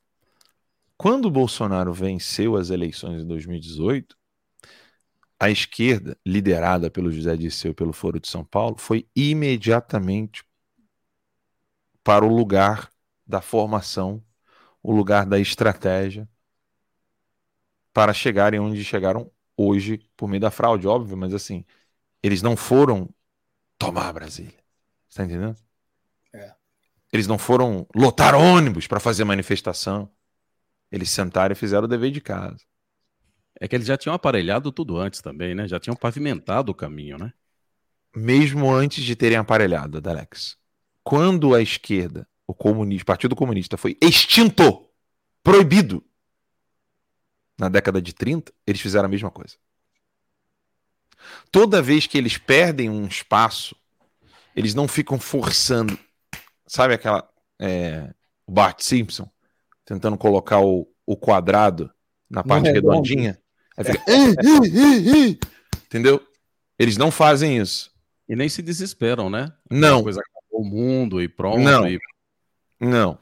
Quando 0.96 1.26
o 1.26 1.30
Bolsonaro 1.30 1.92
venceu 1.92 2.56
as 2.56 2.70
eleições 2.70 3.22
em 3.22 3.26
2018, 3.26 4.16
a 5.38 5.50
esquerda, 5.50 6.16
liderada 6.24 6.90
pelo 6.90 7.10
José 7.10 7.36
Disseu 7.36 7.74
pelo 7.74 7.92
Foro 7.92 8.20
de 8.20 8.28
São 8.28 8.44
Paulo, 8.44 8.76
foi 8.78 9.08
imediatamente 9.14 10.44
para 12.02 12.24
o 12.24 12.28
lugar 12.28 12.90
da 13.26 13.40
formação, 13.40 14.22
o 14.82 14.92
lugar 14.92 15.24
da 15.26 15.38
estratégia, 15.38 16.28
para 17.92 18.12
chegarem 18.12 18.58
onde 18.58 18.84
chegaram 18.84 19.30
hoje 19.56 19.98
por 20.16 20.28
meio 20.28 20.40
da 20.40 20.50
fraude, 20.50 20.86
óbvio, 20.86 21.16
mas 21.16 21.32
assim, 21.34 21.64
eles 22.22 22.42
não 22.42 22.56
foram 22.56 23.08
tomar 23.78 24.12
Brasília. 24.12 24.58
Está 25.08 25.24
entendendo? 25.24 25.56
É. 26.32 26.54
Eles 27.12 27.26
não 27.26 27.38
foram 27.38 27.86
lotar 27.94 28.34
ônibus 28.34 28.86
para 28.86 28.98
fazer 28.98 29.24
manifestação. 29.24 30.10
Eles 30.90 31.10
sentaram 31.10 31.52
e 31.52 31.56
fizeram 31.56 31.84
o 31.84 31.88
dever 31.88 32.10
de 32.10 32.20
casa. 32.20 32.64
É 33.60 33.68
que 33.68 33.76
eles 33.76 33.86
já 33.86 33.96
tinham 33.96 34.14
aparelhado 34.14 34.72
tudo 34.72 34.96
antes 34.96 35.20
também, 35.20 35.54
né? 35.54 35.68
Já 35.68 35.78
tinham 35.78 35.94
pavimentado 35.94 36.72
o 36.72 36.74
caminho, 36.74 37.18
né? 37.18 37.32
Mesmo 38.16 38.70
antes 38.70 39.04
de 39.04 39.14
terem 39.14 39.38
aparelhado, 39.38 40.02
Alex 40.08 40.61
quando 41.04 41.54
a 41.54 41.62
esquerda, 41.62 42.26
o 42.46 42.54
comunismo, 42.54 43.02
o 43.02 43.06
Partido 43.06 43.36
Comunista 43.36 43.76
foi 43.76 43.96
extinto, 44.00 44.86
proibido, 45.42 46.04
na 47.58 47.68
década 47.68 48.00
de 48.00 48.12
30, 48.12 48.52
eles 48.66 48.80
fizeram 48.80 49.06
a 49.06 49.08
mesma 49.08 49.30
coisa. 49.30 49.56
Toda 51.50 51.82
vez 51.82 52.06
que 52.06 52.18
eles 52.18 52.36
perdem 52.36 52.90
um 52.90 53.06
espaço, 53.06 53.76
eles 54.56 54.74
não 54.74 54.88
ficam 54.88 55.18
forçando. 55.18 55.98
Sabe 56.66 56.94
aquela. 56.94 57.28
É, 57.60 58.12
o 58.46 58.52
Bart 58.52 58.80
Simpson 58.80 59.30
tentando 59.84 60.18
colocar 60.18 60.60
o, 60.60 60.88
o 61.06 61.16
quadrado 61.16 61.92
na 62.28 62.42
parte 62.42 62.68
é 62.68 62.72
redondinha? 62.72 63.40
Aí 63.76 63.84
fica. 63.84 64.04
Entendeu? 65.86 66.26
Eles 66.78 66.96
não 66.96 67.10
fazem 67.10 67.58
isso. 67.58 67.92
E 68.28 68.34
nem 68.34 68.48
se 68.48 68.62
desesperam, 68.62 69.30
né? 69.30 69.52
Não. 69.70 70.02
Coisa 70.02 70.20
o 70.62 70.64
mundo 70.64 71.20
e 71.20 71.28
pronto. 71.28 71.58
Não, 71.58 71.86
e... 71.86 71.98
não. 72.80 73.18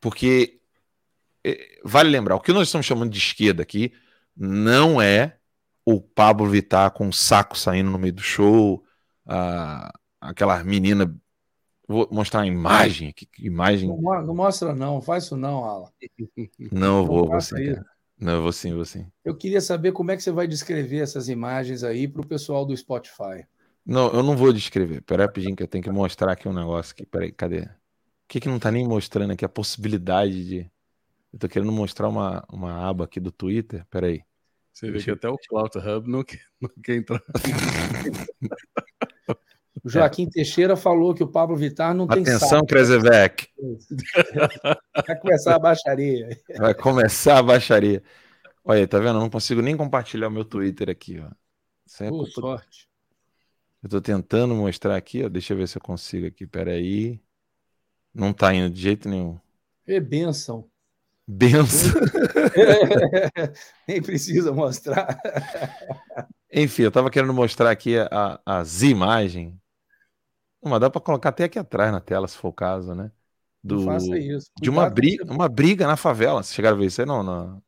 Porque 0.00 0.60
é, 1.44 1.78
vale 1.84 2.10
lembrar, 2.10 2.34
o 2.34 2.40
que 2.40 2.52
nós 2.52 2.68
estamos 2.68 2.86
chamando 2.86 3.10
de 3.10 3.18
esquerda 3.18 3.62
aqui 3.62 3.92
não 4.36 5.00
é 5.00 5.36
o 5.84 6.00
Pablo 6.00 6.48
Vittar 6.48 6.90
com 6.90 7.06
um 7.06 7.12
saco 7.12 7.56
saindo 7.56 7.90
no 7.90 7.98
meio 7.98 8.12
do 8.12 8.20
show, 8.20 8.84
a, 9.24 9.92
aquela 10.20 10.62
menina. 10.64 11.16
Vou 11.86 12.08
mostrar 12.10 12.40
a 12.40 12.46
imagem 12.46 13.10
aqui. 13.10 13.28
Imagem... 13.38 13.88
Não, 13.88 14.22
não 14.22 14.34
mostra, 14.34 14.74
não, 14.74 15.00
faz 15.00 15.24
isso 15.24 15.36
não, 15.36 15.64
Alan. 15.64 15.88
Não, 16.72 17.06
vou, 17.06 17.28
vou 17.28 17.40
sim. 17.40 17.76
Não, 18.18 18.32
eu 18.32 18.42
vou 18.42 18.52
sim, 18.52 18.74
vou 18.74 18.84
sim. 18.84 19.06
Eu 19.24 19.36
queria 19.36 19.60
saber 19.60 19.92
como 19.92 20.10
é 20.10 20.16
que 20.16 20.22
você 20.22 20.32
vai 20.32 20.48
descrever 20.48 20.98
essas 20.98 21.28
imagens 21.28 21.84
aí 21.84 22.08
para 22.08 22.22
o 22.22 22.26
pessoal 22.26 22.66
do 22.66 22.76
Spotify. 22.76 23.46
Não, 23.86 24.12
eu 24.12 24.22
não 24.22 24.36
vou 24.36 24.52
descrever. 24.52 25.00
Peraí, 25.02 25.26
rapidinho, 25.26 25.54
que 25.54 25.62
eu 25.62 25.68
tenho 25.68 25.84
que 25.84 25.90
mostrar 25.90 26.32
aqui 26.32 26.48
um 26.48 26.52
negócio 26.52 26.92
aqui. 26.92 27.06
Peraí, 27.06 27.30
cadê? 27.30 27.60
O 27.60 27.68
que 28.28 28.40
que 28.40 28.48
não 28.48 28.58
tá 28.58 28.72
nem 28.72 28.86
mostrando 28.86 29.32
aqui? 29.32 29.44
A 29.44 29.48
possibilidade 29.48 30.44
de. 30.44 30.70
Eu 31.32 31.38
tô 31.38 31.48
querendo 31.48 31.70
mostrar 31.70 32.08
uma, 32.08 32.44
uma 32.50 32.88
aba 32.88 33.04
aqui 33.04 33.20
do 33.20 33.30
Twitter. 33.30 33.86
Peraí. 33.88 34.22
Você 34.72 34.90
vê 34.90 35.02
que 35.02 35.10
até 35.10 35.28
o 35.28 35.38
Cloud 35.48 35.78
Hub 35.78 36.10
não 36.10 36.24
quer, 36.24 36.42
não 36.60 36.68
quer 36.82 36.96
entrar. 36.96 37.22
O 39.84 39.88
Joaquim 39.88 40.28
Teixeira 40.28 40.74
falou 40.74 41.14
que 41.14 41.22
o 41.22 41.28
Pablo 41.28 41.54
Vittar 41.54 41.94
não 41.94 42.08
tem 42.08 42.22
Atenção, 42.22 42.66
Krezevec. 42.66 43.46
Vai 45.06 45.20
começar 45.20 45.54
a 45.54 45.58
baixaria. 45.60 46.40
Vai 46.58 46.74
começar 46.74 47.38
a 47.38 47.42
baixaria. 47.42 48.02
Olha 48.64 48.80
aí, 48.80 48.86
tá 48.88 48.98
vendo? 48.98 49.18
Eu 49.18 49.20
não 49.20 49.30
consigo 49.30 49.62
nem 49.62 49.76
compartilhar 49.76 50.26
o 50.26 50.30
meu 50.30 50.44
Twitter 50.44 50.90
aqui, 50.90 51.20
ó. 51.20 51.30
Isso 51.86 52.02
é 52.02 52.08
Pô, 52.08 52.26
sorte. 52.26 52.88
Eu 53.86 53.88
tô 53.88 54.00
tentando 54.00 54.52
mostrar 54.52 54.96
aqui, 54.96 55.22
ó. 55.24 55.28
Deixa 55.28 55.52
eu 55.52 55.58
ver 55.58 55.68
se 55.68 55.78
eu 55.78 55.80
consigo 55.80 56.26
aqui. 56.26 56.44
Peraí. 56.44 57.20
Não 58.12 58.32
tá 58.32 58.52
indo 58.52 58.68
de 58.68 58.80
jeito 58.80 59.08
nenhum. 59.08 59.38
É 59.86 60.00
benção. 60.00 60.68
Benção. 61.24 62.00
Nem 63.86 64.02
precisa 64.02 64.52
mostrar. 64.52 65.20
Enfim, 66.52 66.82
eu 66.82 66.90
tava 66.90 67.12
querendo 67.12 67.32
mostrar 67.32 67.70
aqui 67.70 67.96
a, 67.96 68.40
a 68.44 68.64
Z-imagem. 68.64 69.56
Mas 70.60 70.80
dá 70.80 70.90
para 70.90 71.00
colocar 71.00 71.28
até 71.28 71.44
aqui 71.44 71.56
atrás 71.56 71.92
na 71.92 72.00
tela, 72.00 72.26
se 72.26 72.36
for 72.36 72.48
o 72.48 72.52
caso, 72.52 72.92
né? 72.92 73.12
Do, 73.62 73.84
faça 73.84 74.18
isso. 74.18 74.50
de 74.60 74.68
uma 74.68 74.82
Cuidado 74.82 74.94
briga, 74.94 75.24
com- 75.26 75.34
uma 75.34 75.48
briga 75.48 75.86
na 75.86 75.96
favela. 75.96 76.42
Vocês 76.42 76.56
chegaram 76.56 76.76
a 76.76 76.80
ver 76.80 76.86
isso 76.86 77.00
aí? 77.00 77.06
Não, 77.06 77.22
não. 77.22 77.62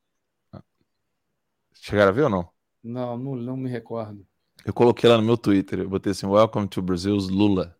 Chegaram 1.73 2.09
a 2.09 2.13
ver 2.13 2.23
ou 2.23 2.29
não? 2.29 2.53
Não, 2.83 3.17
não, 3.17 3.35
não 3.37 3.55
me 3.57 3.69
recordo. 3.69 4.27
Eu 4.65 4.73
coloquei 4.73 5.09
lá 5.09 5.17
no 5.17 5.23
meu 5.23 5.37
Twitter, 5.37 5.79
eu 5.79 5.89
botei 5.89 6.11
assim, 6.11 6.25
Welcome 6.25 6.67
to 6.67 6.81
Brazil's 6.81 7.29
Lula, 7.29 7.77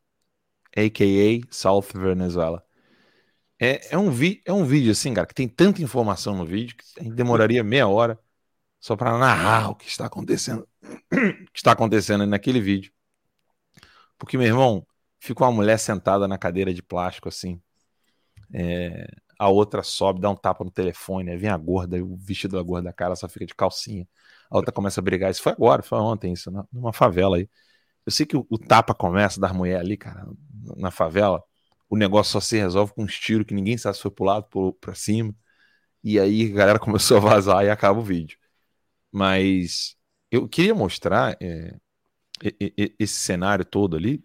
a.k.a. 0.76 1.48
South 1.54 1.88
Venezuela. 1.94 2.66
É, 3.60 3.94
é, 3.94 3.98
um 3.98 4.10
vi, 4.10 4.42
é 4.46 4.54
um 4.54 4.64
vídeo 4.64 4.92
assim, 4.92 5.14
cara, 5.14 5.28
que 5.28 5.34
tem 5.34 5.48
tanta 5.48 5.82
informação 5.82 6.36
no 6.38 6.46
vídeo 6.46 6.78
que 6.78 6.84
a 7.00 7.04
gente 7.04 7.16
demoraria 7.16 7.64
meia 7.64 7.88
hora 7.88 8.18
só 8.80 8.96
para 8.96 9.18
narrar 9.18 9.72
o 9.72 9.76
que 9.76 9.88
está 9.90 10.06
acontecendo, 10.06 10.68
que 11.12 11.58
está 11.60 11.74
acontecendo 11.74 12.26
naquele 12.26 12.62
vídeo. 12.62 12.94
Porque, 14.18 14.38
meu 14.38 14.48
irmão, 14.48 14.88
fica 15.20 15.44
uma 15.44 15.52
mulher 15.52 15.78
sentada 15.78 16.28
na 16.28 16.38
cadeira 16.38 16.74
de 16.74 16.82
plástico 16.82 17.28
assim, 17.28 17.62
é, 18.54 19.08
a 19.40 19.50
outra 19.50 19.84
sobe, 19.84 20.22
dá 20.22 20.30
um 20.30 20.36
tapa 20.36 20.64
no 20.66 20.72
telefone, 20.72 21.32
aí 21.32 21.38
vem 21.38 21.50
a 21.50 21.58
gorda, 21.58 22.04
o 22.04 22.18
vestido 22.18 22.58
da 22.58 22.64
gorda 22.64 22.90
da 22.90 22.94
cara 22.94 23.16
só 23.16 23.30
fica 23.30 23.46
de 23.46 23.56
calcinha. 23.56 24.08
A 24.52 24.58
outra 24.58 24.72
começa 24.74 25.00
a 25.02 25.04
brigar. 25.04 25.32
Isso 25.32 25.42
foi 25.42 25.54
agora, 25.54 25.82
foi 25.84 26.00
ontem, 26.00 26.34
isso, 26.34 26.52
numa 26.74 26.94
favela 26.94 27.38
aí. 27.38 27.50
Eu 28.06 28.12
sei 28.12 28.26
que 28.26 28.38
o, 28.38 28.46
o 28.50 28.58
tapa 28.58 28.94
começa 28.96 29.40
das 29.40 29.54
mulheres 29.54 29.82
ali, 29.82 29.98
cara, 29.98 30.28
na 30.78 30.92
favela. 30.92 31.44
O 31.90 31.98
negócio 31.98 32.34
só 32.34 32.40
se 32.42 32.58
resolve 32.58 32.94
com 32.94 33.04
uns 33.04 33.20
tiros 33.20 33.46
que 33.48 33.54
ninguém 33.54 33.78
sabe 33.78 33.96
se 33.98 34.04
foi 34.04 34.12
pro 34.12 34.26
lado, 34.26 34.46
pro, 34.50 34.74
pra 34.74 34.96
cima. 34.96 35.36
E 36.04 36.20
aí 36.20 36.52
a 36.52 36.56
galera 36.56 36.80
começou 36.82 37.18
a 37.18 37.22
vazar 37.22 37.66
e 37.66 37.70
acaba 37.70 38.00
o 38.00 38.04
vídeo. 38.04 38.38
Mas 39.12 39.98
eu 40.32 40.48
queria 40.50 40.76
mostrar 40.76 41.38
é, 41.42 41.76
esse 43.00 43.16
cenário 43.16 43.66
todo 43.66 43.96
ali, 43.98 44.24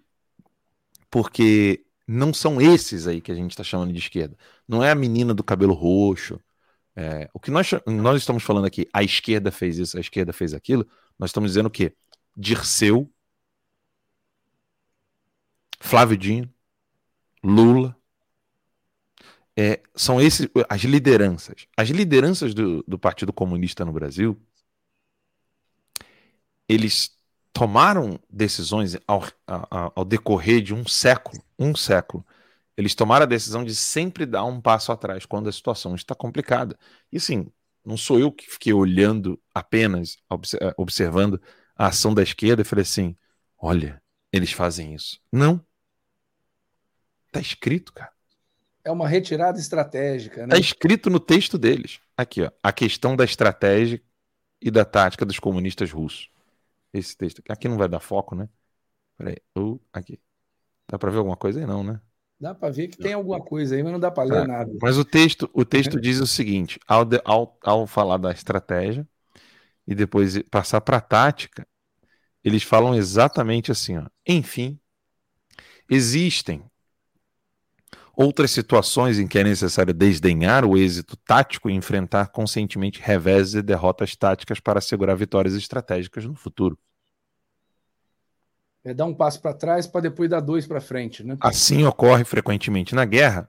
porque 1.10 1.83
não 2.06 2.34
são 2.34 2.60
esses 2.60 3.06
aí 3.06 3.20
que 3.20 3.32
a 3.32 3.34
gente 3.34 3.50
está 3.52 3.64
chamando 3.64 3.92
de 3.92 3.98
esquerda. 3.98 4.36
Não 4.68 4.82
é 4.84 4.90
a 4.90 4.94
menina 4.94 5.34
do 5.34 5.44
cabelo 5.44 5.74
roxo. 5.74 6.40
é, 6.96 7.28
o 7.34 7.40
que 7.40 7.50
nós, 7.50 7.70
nós 7.86 8.18
estamos 8.22 8.42
falando 8.44 8.66
aqui, 8.66 8.88
a 8.92 9.02
esquerda 9.02 9.50
fez 9.52 9.78
isso, 9.78 9.96
a 9.98 10.00
esquerda 10.00 10.32
fez 10.32 10.54
aquilo, 10.54 10.86
nós 11.18 11.30
estamos 11.30 11.50
dizendo 11.50 11.66
o 11.66 11.70
quê? 11.70 11.94
Dirceu, 12.36 13.10
Flávio 15.80 16.16
Dino, 16.16 16.52
Lula. 17.44 17.96
é, 19.56 19.80
são 19.94 20.20
esses 20.20 20.48
as 20.68 20.82
lideranças. 20.82 21.66
As 21.76 21.88
lideranças 21.90 22.54
do, 22.54 22.82
do 22.86 22.98
Partido 22.98 23.32
Comunista 23.32 23.84
no 23.84 23.92
Brasil, 23.92 24.36
eles 26.68 27.16
tomaram 27.54 28.20
decisões 28.30 28.98
ao, 29.08 29.24
a- 29.48 29.68
a- 29.88 29.92
ao 29.96 30.04
decorrer 30.06 30.62
de 30.62 30.74
um 30.74 30.86
século, 30.86 31.42
um 31.58 31.76
século. 31.76 32.26
Eles 32.76 32.94
tomaram 32.96 33.24
a 33.24 33.26
decisão 33.28 33.64
de 33.64 33.74
sempre 33.74 34.26
dar 34.26 34.44
um 34.44 34.60
passo 34.60 34.92
atrás 34.92 35.26
quando 35.26 35.48
a 35.48 35.52
situação 35.52 35.96
está 35.96 36.14
complicada. 36.14 36.78
E 37.12 37.18
assim, 37.18 37.48
não 37.86 37.96
sou 37.96 38.20
eu 38.20 38.32
que 38.32 38.50
fiquei 38.50 38.74
olhando 38.74 39.40
apenas, 39.54 40.18
eh, 40.60 40.74
observando 40.78 41.40
a 41.76 41.88
ação 41.88 42.14
da 42.14 42.22
esquerda 42.22 42.62
e 42.62 42.66
falei 42.66 42.84
assim: 42.84 43.16
olha, 43.58 44.02
eles 44.32 44.52
fazem 44.52 44.94
isso. 44.94 45.20
Não. 45.32 45.64
Tá 47.32 47.40
escrito, 47.40 47.92
cara. 47.92 48.12
É 48.84 48.90
uma 48.90 49.08
retirada 49.08 49.58
estratégica, 49.58 50.46
né? 50.46 50.54
Tá 50.54 50.58
escrito 50.58 51.08
no 51.10 51.20
texto 51.20 51.56
deles. 51.58 52.00
Aqui, 52.16 52.42
ó. 52.42 52.50
A 52.62 52.72
questão 52.72 53.16
da 53.16 53.24
estratégia 53.24 54.02
e 54.62 54.70
da 54.70 54.84
tática 54.84 55.24
dos 55.26 55.38
comunistas 55.38 55.90
russos. 55.92 56.30
Esse 56.94 57.16
texto 57.16 57.40
aqui. 57.40 57.52
Aqui 57.52 57.68
não 57.68 57.78
vai 57.78 57.88
dar 57.88 58.00
foco, 58.00 58.36
né? 58.36 58.48
Peraí. 59.18 59.36
Uh, 59.58 59.80
aqui. 59.92 60.20
Dá 60.88 60.98
pra 60.98 61.10
ver 61.10 61.18
alguma 61.18 61.36
coisa 61.36 61.60
aí? 61.60 61.66
Não, 61.66 61.84
né? 61.84 62.00
Dá 62.40 62.54
para 62.54 62.72
ver 62.72 62.88
que 62.88 62.98
tem 62.98 63.12
alguma 63.14 63.40
coisa 63.40 63.74
aí, 63.74 63.82
mas 63.82 63.92
não 63.92 64.00
dá 64.00 64.10
para 64.10 64.24
ler 64.28 64.44
Tá. 64.44 64.46
nada. 64.46 64.72
Mas 64.82 64.98
o 64.98 65.04
texto, 65.04 65.50
o 65.52 65.64
texto 65.64 66.00
diz 66.00 66.20
o 66.20 66.26
seguinte: 66.26 66.78
ao, 66.86 67.04
de- 67.04 67.20
ao, 67.24 67.58
ao 67.62 67.86
falar 67.86 68.18
da 68.18 68.32
estratégia 68.32 69.06
e 69.86 69.94
depois 69.94 70.38
passar 70.50 70.80
para 70.82 70.98
a 70.98 71.02
tática, 71.02 71.66
eles 72.44 72.62
falam 72.64 72.94
exatamente 72.94 73.72
assim: 73.72 73.98
ó, 73.98 74.06
enfim, 74.26 74.80
existem 75.88 76.64
outras 78.16 78.50
situações 78.50 79.18
em 79.18 79.26
que 79.26 79.38
é 79.38 79.44
necessário 79.44 79.92
desdenhar 79.92 80.64
o 80.64 80.76
êxito 80.76 81.16
tático 81.16 81.68
e 81.70 81.74
enfrentar 81.74 82.28
conscientemente 82.28 83.00
reveses 83.02 83.54
e 83.54 83.62
derrotas 83.62 84.14
táticas 84.16 84.60
para 84.60 84.78
assegurar 84.78 85.16
vitórias 85.16 85.54
estratégicas 85.54 86.24
no 86.24 86.34
futuro. 86.34 86.78
É 88.84 88.92
dar 88.92 89.06
um 89.06 89.14
passo 89.14 89.40
para 89.40 89.54
trás 89.54 89.86
para 89.86 90.02
depois 90.02 90.28
dar 90.28 90.40
dois 90.40 90.66
para 90.66 90.80
frente, 90.80 91.24
né? 91.24 91.36
Assim 91.40 91.84
ocorre 91.84 92.24
frequentemente 92.24 92.94
na 92.94 93.06
guerra, 93.06 93.48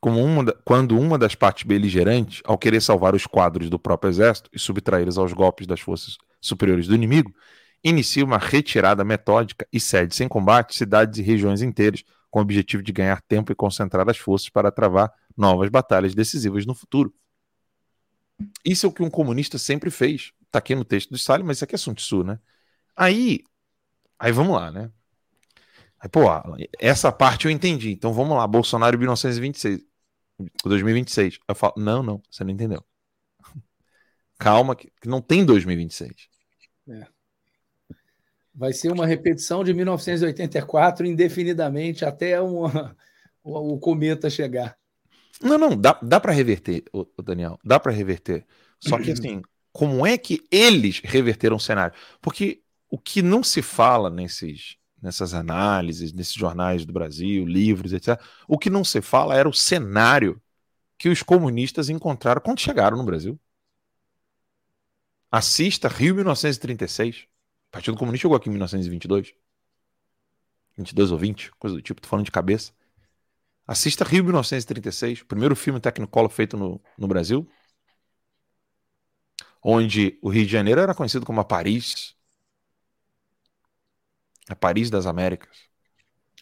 como 0.00 0.22
uma 0.22 0.44
da- 0.44 0.54
quando 0.64 0.98
uma 0.98 1.16
das 1.16 1.34
partes 1.36 1.62
beligerantes, 1.62 2.42
ao 2.44 2.58
querer 2.58 2.80
salvar 2.80 3.14
os 3.14 3.26
quadros 3.26 3.70
do 3.70 3.78
próprio 3.78 4.10
exército 4.10 4.50
e 4.52 4.58
subtraí-los 4.58 5.18
aos 5.18 5.32
golpes 5.32 5.66
das 5.66 5.80
forças 5.80 6.16
superiores 6.40 6.88
do 6.88 6.94
inimigo, 6.94 7.32
inicia 7.84 8.24
uma 8.24 8.38
retirada 8.38 9.04
metódica 9.04 9.66
e 9.72 9.78
cede 9.78 10.14
sem 10.16 10.26
combate 10.28 10.74
cidades 10.74 11.18
e 11.18 11.22
regiões 11.22 11.62
inteiras, 11.62 12.02
com 12.32 12.38
o 12.38 12.42
objetivo 12.42 12.82
de 12.82 12.92
ganhar 12.92 13.20
tempo 13.20 13.52
e 13.52 13.54
concentrar 13.54 14.08
as 14.08 14.16
forças 14.16 14.48
para 14.48 14.72
travar 14.72 15.12
novas 15.36 15.68
batalhas 15.68 16.14
decisivas 16.14 16.64
no 16.64 16.74
futuro. 16.74 17.14
Isso 18.64 18.86
é 18.86 18.88
o 18.88 18.92
que 18.92 19.02
um 19.02 19.10
comunista 19.10 19.58
sempre 19.58 19.90
fez. 19.90 20.32
Está 20.46 20.58
aqui 20.58 20.74
no 20.74 20.82
texto 20.82 21.10
do 21.10 21.16
Stalin, 21.16 21.44
mas 21.44 21.58
isso 21.58 21.64
aqui 21.64 21.74
é 21.74 21.78
Sun 21.78 21.92
Tzu, 21.92 22.24
né? 22.24 22.40
Aí, 22.96 23.44
aí 24.18 24.32
vamos 24.32 24.56
lá, 24.56 24.72
né? 24.72 24.90
Aí, 26.00 26.08
pô, 26.08 26.22
essa 26.80 27.12
parte 27.12 27.44
eu 27.44 27.50
entendi. 27.50 27.92
Então 27.92 28.14
vamos 28.14 28.34
lá, 28.34 28.46
Bolsonaro 28.46 28.96
em 28.96 29.00
1926, 29.00 29.84
2026. 30.64 31.38
Eu 31.46 31.54
falo, 31.54 31.74
não, 31.76 32.02
não, 32.02 32.22
você 32.30 32.42
não 32.42 32.50
entendeu. 32.50 32.82
Calma, 34.38 34.74
que 34.74 34.90
não 35.04 35.20
tem 35.20 35.44
2026. 35.44 36.28
É. 36.88 37.06
Vai 38.54 38.72
ser 38.72 38.90
uma 38.90 39.06
repetição 39.06 39.64
de 39.64 39.72
1984 39.74 41.06
indefinidamente 41.06 42.04
até 42.04 42.40
uma- 42.40 42.96
o, 43.42 43.74
o 43.74 43.78
cometa 43.80 44.28
chegar. 44.30 44.76
Não, 45.40 45.58
não, 45.58 45.76
dá, 45.76 45.98
dá 46.02 46.20
para 46.20 46.32
reverter, 46.32 46.84
ô 46.92 47.06
Daniel, 47.22 47.58
dá 47.64 47.80
para 47.80 47.92
reverter. 47.92 48.46
Só 48.78 48.98
que 48.98 49.10
assim, 49.10 49.42
como 49.72 50.06
é 50.06 50.16
que 50.16 50.46
eles 50.50 51.00
reverteram 51.04 51.56
o 51.56 51.60
cenário? 51.60 51.94
Porque 52.20 52.62
o 52.88 52.98
que 52.98 53.22
não 53.22 53.42
se 53.42 53.60
fala 53.62 54.08
nesses, 54.10 54.76
nessas 55.00 55.34
análises, 55.34 56.12
nesses 56.12 56.34
jornais 56.34 56.84
do 56.84 56.92
Brasil, 56.92 57.44
livros, 57.46 57.92
etc., 57.92 58.24
o 58.46 58.58
que 58.58 58.70
não 58.70 58.84
se 58.84 59.00
fala 59.00 59.34
era 59.36 59.48
o 59.48 59.52
cenário 59.52 60.40
que 60.98 61.08
os 61.10 61.22
comunistas 61.22 61.90
encontraram 61.90 62.42
quando 62.42 62.60
chegaram 62.60 62.96
no 62.98 63.04
Brasil. 63.04 63.40
Assista 65.32 65.88
Rio 65.88 66.14
1936. 66.14 67.26
Partido 67.72 67.96
Comunista 67.96 68.22
chegou 68.22 68.36
aqui 68.36 68.48
em 68.48 68.52
1922. 68.52 69.34
22 70.76 71.10
ou 71.10 71.18
20, 71.18 71.50
coisa 71.52 71.76
do 71.76 71.82
tipo, 71.82 72.00
tô 72.00 72.08
falando 72.08 72.26
de 72.26 72.30
cabeça. 72.30 72.72
Assista 73.66 74.04
Rio 74.04 74.24
1936, 74.24 75.22
o 75.22 75.26
primeiro 75.26 75.56
filme 75.56 75.80
Technicolor 75.80 76.30
feito 76.30 76.56
no, 76.56 76.80
no 76.98 77.08
Brasil, 77.08 77.48
onde 79.62 80.18
o 80.20 80.28
Rio 80.28 80.44
de 80.44 80.52
Janeiro 80.52 80.80
era 80.80 80.94
conhecido 80.94 81.24
como 81.24 81.40
a 81.40 81.44
Paris, 81.44 82.14
a 84.48 84.54
Paris 84.54 84.90
das 84.90 85.06
Américas. 85.06 85.70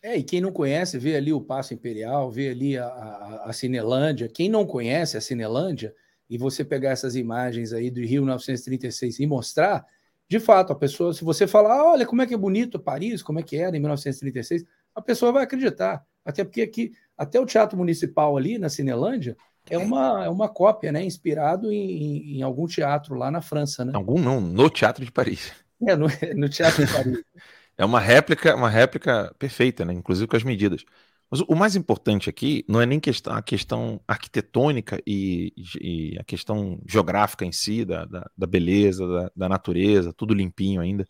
É, 0.03 0.17
e 0.17 0.25
quem 0.25 0.41
não 0.41 0.51
conhece, 0.51 0.99
vê 0.99 1.15
ali 1.15 1.33
o 1.33 1.41
Paço 1.41 1.75
Imperial, 1.75 2.31
vê 2.31 2.49
ali 2.49 2.77
a, 2.79 2.87
a, 2.87 3.51
a 3.51 3.53
Cinelândia. 3.53 4.29
Quem 4.29 4.49
não 4.49 4.67
conhece 4.67 5.17
a 5.17 5.21
Cinelândia, 5.21 5.95
e 6.29 6.39
você 6.39 6.65
pegar 6.65 6.91
essas 6.91 7.15
imagens 7.17 7.73
aí 7.73 7.91
do 7.91 8.01
Rio 8.01 8.23
1936 8.23 9.21
e 9.21 9.27
mostrar, 9.27 9.87
de 10.31 10.39
fato, 10.39 10.73
a 10.73 10.77
pessoa, 10.77 11.13
se 11.13 11.25
você 11.25 11.45
falar, 11.45 11.81
"Ah, 11.81 11.91
olha 11.91 12.07
como 12.07 12.23
é 12.23 12.27
que 12.27 12.33
é 12.33 12.37
bonito 12.37 12.79
Paris, 12.79 13.21
como 13.21 13.41
é 13.41 13.43
que 13.43 13.57
era 13.57 13.77
em 13.77 13.81
1936, 13.81 14.65
a 14.95 15.03
pessoa 15.03 15.33
vai 15.33 15.43
acreditar. 15.43 16.05
Até 16.25 16.45
porque 16.45 16.63
aqui, 16.63 16.93
até 17.19 17.41
o 17.41 17.45
Teatro 17.45 17.77
Municipal 17.77 18.37
ali 18.37 18.57
na 18.57 18.69
Cinelândia 18.69 19.37
é 19.69 19.77
uma, 19.77 20.25
é 20.25 20.29
uma 20.29 20.49
cópia, 20.49 20.93
né? 20.93 21.03
Inspirado 21.03 21.73
em, 21.73 22.39
em 22.39 22.43
algum 22.43 22.69
teatro 22.69 23.17
lá 23.17 23.29
na 23.29 23.41
França, 23.41 23.85
né? 23.85 23.91
Algum 23.93 24.21
não, 24.21 24.41
no 24.41 24.71
Teatro 24.71 25.05
de 25.05 25.11
Paris. 25.11 25.53
É, 25.89 25.97
no, 25.97 26.09
no 26.37 26.47
Teatro 26.51 26.85
de 26.85 26.93
Paris. 26.93 27.25
É 27.79 27.85
uma 27.87 27.99
réplica, 27.99 28.55
uma 28.55 28.69
réplica 28.69 29.35
perfeita, 29.39 29.87
né? 29.87 29.95
Inclusive 29.95 30.29
com 30.29 30.37
as 30.37 30.43
medidas. 30.45 30.85
Mas 31.31 31.41
o 31.43 31.55
mais 31.55 31.77
importante 31.77 32.29
aqui 32.29 32.65
não 32.69 32.81
é 32.81 32.87
nem 32.87 33.01
a 33.27 33.43
questão 33.43 34.01
arquitetônica 34.07 35.01
e, 35.07 35.53
e 35.81 36.19
a 36.19 36.25
questão 36.25 36.81
geográfica 36.87 37.45
em 37.45 37.53
si, 37.53 37.85
da, 37.85 38.05
da, 38.05 38.31
da 38.37 38.47
beleza, 38.47 39.07
da, 39.07 39.33
da, 39.37 39.49
natureza, 39.49 40.13
tudo 40.13 40.35
limpinho 40.35 40.81
ainda. 40.81 41.07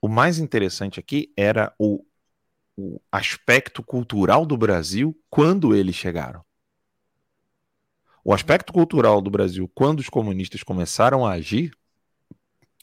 O 0.00 0.08
mais 0.08 0.38
interessante 0.40 0.98
aqui 0.98 1.32
era 1.36 1.72
o, 1.78 2.04
o 2.76 3.00
aspecto 3.12 3.84
cultural 3.84 4.44
do 4.44 4.56
Brasil 4.56 5.16
quando 5.30 5.76
eles 5.76 5.94
chegaram. 5.94 6.44
O 8.24 8.34
aspecto 8.34 8.72
cultural 8.72 9.22
do 9.22 9.30
Brasil, 9.30 9.70
quando 9.72 10.00
os 10.00 10.08
comunistas 10.08 10.64
começaram 10.64 11.24
a 11.24 11.32
agir, 11.32 11.70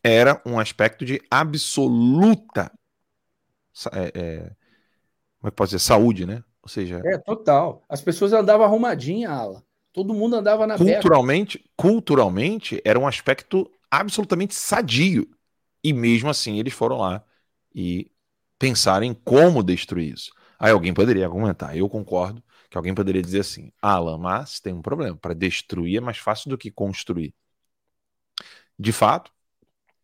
era 0.01 0.41
um 0.45 0.57
aspecto 0.57 1.03
de 1.03 1.21
absoluta 1.29 2.71
é, 3.91 4.11
é, 4.13 4.55
como 5.39 5.49
é 5.49 5.51
que 5.51 5.55
pode 5.57 5.71
dizer? 5.71 5.79
Saúde, 5.79 6.25
né? 6.25 6.41
Ou 6.63 6.69
seja. 6.69 7.01
É, 7.05 7.17
total. 7.17 7.83
As 7.89 8.01
pessoas 8.01 8.31
andavam 8.31 8.65
arrumadinha, 8.65 9.29
ala. 9.29 9.63
Todo 9.91 10.13
mundo 10.13 10.37
andava 10.37 10.65
na 10.65 10.77
culturalmente, 10.77 11.57
beca. 11.59 11.69
culturalmente 11.77 12.81
era 12.83 12.97
um 12.97 13.05
aspecto 13.05 13.69
absolutamente 13.91 14.55
sadio. 14.55 15.29
E 15.83 15.93
mesmo 15.93 16.29
assim 16.29 16.57
eles 16.57 16.73
foram 16.73 16.97
lá 16.97 17.23
e 17.75 18.09
pensaram 18.57 19.05
em 19.05 19.13
como 19.13 19.61
destruir 19.61 20.13
isso. 20.13 20.31
Aí 20.57 20.71
alguém 20.71 20.93
poderia 20.93 21.25
argumentar, 21.25 21.75
eu 21.75 21.89
concordo, 21.89 22.41
que 22.69 22.77
alguém 22.77 22.95
poderia 22.95 23.21
dizer 23.21 23.41
assim: 23.41 23.71
Alan, 23.81 24.17
mas 24.17 24.59
tem 24.59 24.73
um 24.73 24.81
problema. 24.81 25.17
Para 25.17 25.35
destruir 25.35 25.97
é 25.97 26.01
mais 26.01 26.17
fácil 26.17 26.49
do 26.49 26.57
que 26.57 26.71
construir. 26.71 27.35
De 28.79 28.91
fato, 28.91 29.31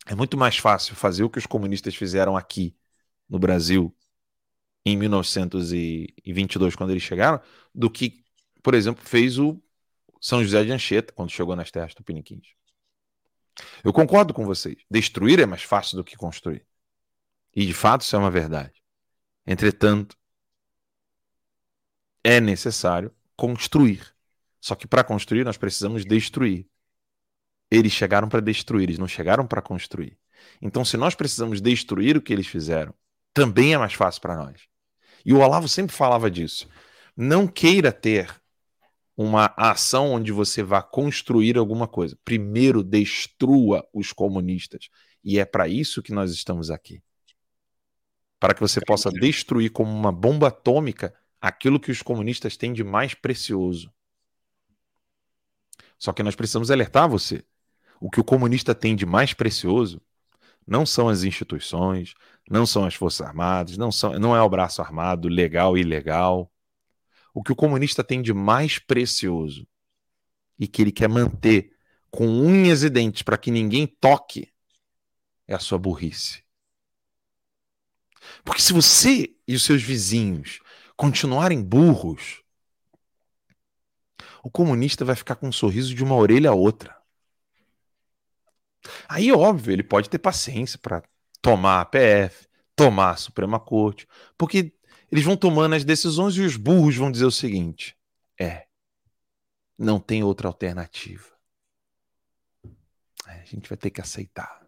é 0.06 0.14
muito 0.14 0.38
mais 0.38 0.58
fácil 0.58 0.96
fazer 0.96 1.24
o 1.24 1.30
que 1.30 1.40
os 1.40 1.46
comunistas 1.48 1.96
fizeram 1.96 2.38
aqui 2.38 2.76
no 3.28 3.40
Brasil 3.40 3.96
em 4.86 4.98
1922, 4.98 6.76
quando 6.76 6.92
eles 6.92 7.04
chegaram, 7.04 7.42
do 7.74 7.90
que, 7.90 8.24
por 8.64 8.74
exemplo, 8.74 9.04
fez 9.06 9.38
o 9.38 9.62
São 10.20 10.44
José 10.44 10.64
de 10.64 10.72
Anchieta 10.72 11.14
quando 11.14 11.32
chegou 11.32 11.56
nas 11.56 11.72
terras 11.72 11.94
tupiniquins. 11.94 12.48
Eu 13.84 13.92
concordo 13.92 14.34
com 14.34 14.46
vocês. 14.46 14.78
Destruir 14.90 15.40
é 15.40 15.46
mais 15.46 15.64
fácil 15.64 15.98
do 15.98 16.04
que 16.04 16.16
construir. 16.16 16.66
E 17.56 17.66
de 17.66 17.74
fato 17.74 18.02
isso 18.02 18.16
é 18.16 18.20
uma 18.20 18.32
verdade. 18.32 18.82
Entretanto, 19.46 20.18
é 22.24 22.40
necessário 22.40 23.14
construir. 23.36 24.16
Só 24.62 24.76
que 24.76 24.88
para 24.88 25.04
construir 25.04 25.44
nós 25.44 25.58
precisamos 25.58 26.06
destruir. 26.06 26.68
Eles 27.72 27.92
chegaram 27.92 28.28
para 28.28 28.42
destruir, 28.42 28.84
eles 28.84 28.98
não 29.00 29.08
chegaram 29.08 29.46
para 29.46 29.62
construir. 29.62 30.18
Então, 30.62 30.84
se 30.84 30.98
nós 30.98 31.16
precisamos 31.16 31.62
destruir 31.62 32.18
o 32.18 32.22
que 32.22 32.34
eles 32.34 32.48
fizeram, 32.48 32.94
também 33.34 33.74
é 33.74 33.78
mais 33.78 33.94
fácil 33.94 34.22
para 34.22 34.36
nós. 34.36 34.62
E 35.26 35.34
o 35.34 35.40
Olavo 35.40 35.68
sempre 35.68 35.96
falava 35.96 36.30
disso. 36.30 36.68
Não 37.16 37.48
queira 37.48 37.92
ter 37.92 38.40
uma 39.16 39.54
ação 39.58 40.12
onde 40.12 40.32
você 40.32 40.64
vá 40.64 40.82
construir 40.82 41.58
alguma 41.58 41.88
coisa. 41.88 42.18
Primeiro, 42.24 42.82
destrua 42.82 43.86
os 43.94 44.14
comunistas. 44.14 44.90
E 45.24 45.38
é 45.38 45.46
para 45.46 45.68
isso 45.68 46.02
que 46.02 46.14
nós 46.14 46.32
estamos 46.32 46.72
aqui. 46.72 47.04
Para 48.40 48.54
que 48.54 48.62
você 48.62 48.80
possa 48.80 49.12
destruir 49.12 49.72
como 49.72 49.92
uma 49.92 50.12
bomba 50.12 50.48
atômica 50.48 51.14
aquilo 51.42 51.80
que 51.80 51.92
os 51.92 52.02
comunistas 52.02 52.56
têm 52.56 52.72
de 52.72 52.84
mais 52.84 53.14
precioso. 53.14 53.92
Só 55.98 56.14
que 56.14 56.24
nós 56.24 56.36
precisamos 56.36 56.72
alertar 56.72 57.10
você. 57.10 57.44
O 58.00 58.10
que 58.10 58.22
o 58.22 58.24
comunista 58.24 58.74
tem 58.74 58.96
de 58.96 59.06
mais 59.06 59.34
precioso 59.34 60.02
não 60.68 60.86
são 60.86 61.10
as 61.10 61.24
instituições, 61.24 62.14
não 62.50 62.66
são 62.66 62.86
as 62.86 62.96
Forças 62.96 63.26
Armadas, 63.26 63.78
não, 63.78 63.92
são, 63.92 64.18
não 64.20 64.36
é 64.36 64.42
o 64.42 64.50
braço 64.50 64.82
armado 64.82 65.28
legal 65.28 65.78
e 65.78 65.82
ilegal. 65.82 66.52
O 67.34 67.44
que 67.44 67.52
o 67.52 67.56
comunista 67.56 68.04
tem 68.04 68.22
de 68.22 68.34
mais 68.34 68.80
precioso 68.80 69.68
e 70.58 70.68
que 70.68 70.82
ele 70.82 70.92
quer 70.92 71.08
manter 71.08 71.72
com 72.12 72.28
unhas 72.28 72.84
e 72.84 72.90
dentes 72.90 73.22
para 73.22 73.38
que 73.38 73.52
ninguém 73.52 73.88
toque 73.88 74.52
é 75.48 75.56
a 75.56 75.60
sua 75.60 75.78
burrice. 75.78 76.44
Porque 78.44 78.62
se 78.62 78.74
você 78.74 79.36
e 79.48 79.56
os 79.56 79.64
seus 79.64 79.82
vizinhos 79.82 80.60
continuarem 80.96 81.64
burros, 81.64 82.44
o 84.44 84.50
comunista 84.50 85.06
vai 85.06 85.16
ficar 85.16 85.36
com 85.36 85.48
um 85.48 85.52
sorriso 85.52 85.94
de 85.94 86.04
uma 86.04 86.16
orelha 86.16 86.50
a 86.50 86.54
outra. 86.54 86.99
Aí, 89.08 89.32
óbvio, 89.32 89.74
ele 89.74 89.84
pode 89.84 90.10
ter 90.10 90.20
paciência 90.20 90.80
para 90.80 91.04
tomar 91.42 91.82
a 91.82 91.86
PF, 91.86 92.48
tomar 92.76 93.12
a 93.12 93.18
Suprema 93.18 93.60
Corte, 93.60 94.08
porque 94.38 94.74
eles 95.12 95.24
vão 95.24 95.36
tomando 95.36 95.76
as 95.76 95.84
decisões 95.84 96.36
e 96.36 96.42
os 96.42 96.56
burros 96.56 96.96
vão 96.96 97.12
dizer 97.12 97.26
o 97.26 97.32
seguinte: 97.32 97.98
é, 98.40 98.68
não 99.78 100.00
tem 100.00 100.24
outra 100.24 100.48
alternativa. 100.48 101.28
É, 103.28 103.42
a 103.42 103.46
gente 103.46 103.70
vai 103.70 103.78
ter 103.78 103.90
que 103.90 104.02
aceitar. 104.02 104.60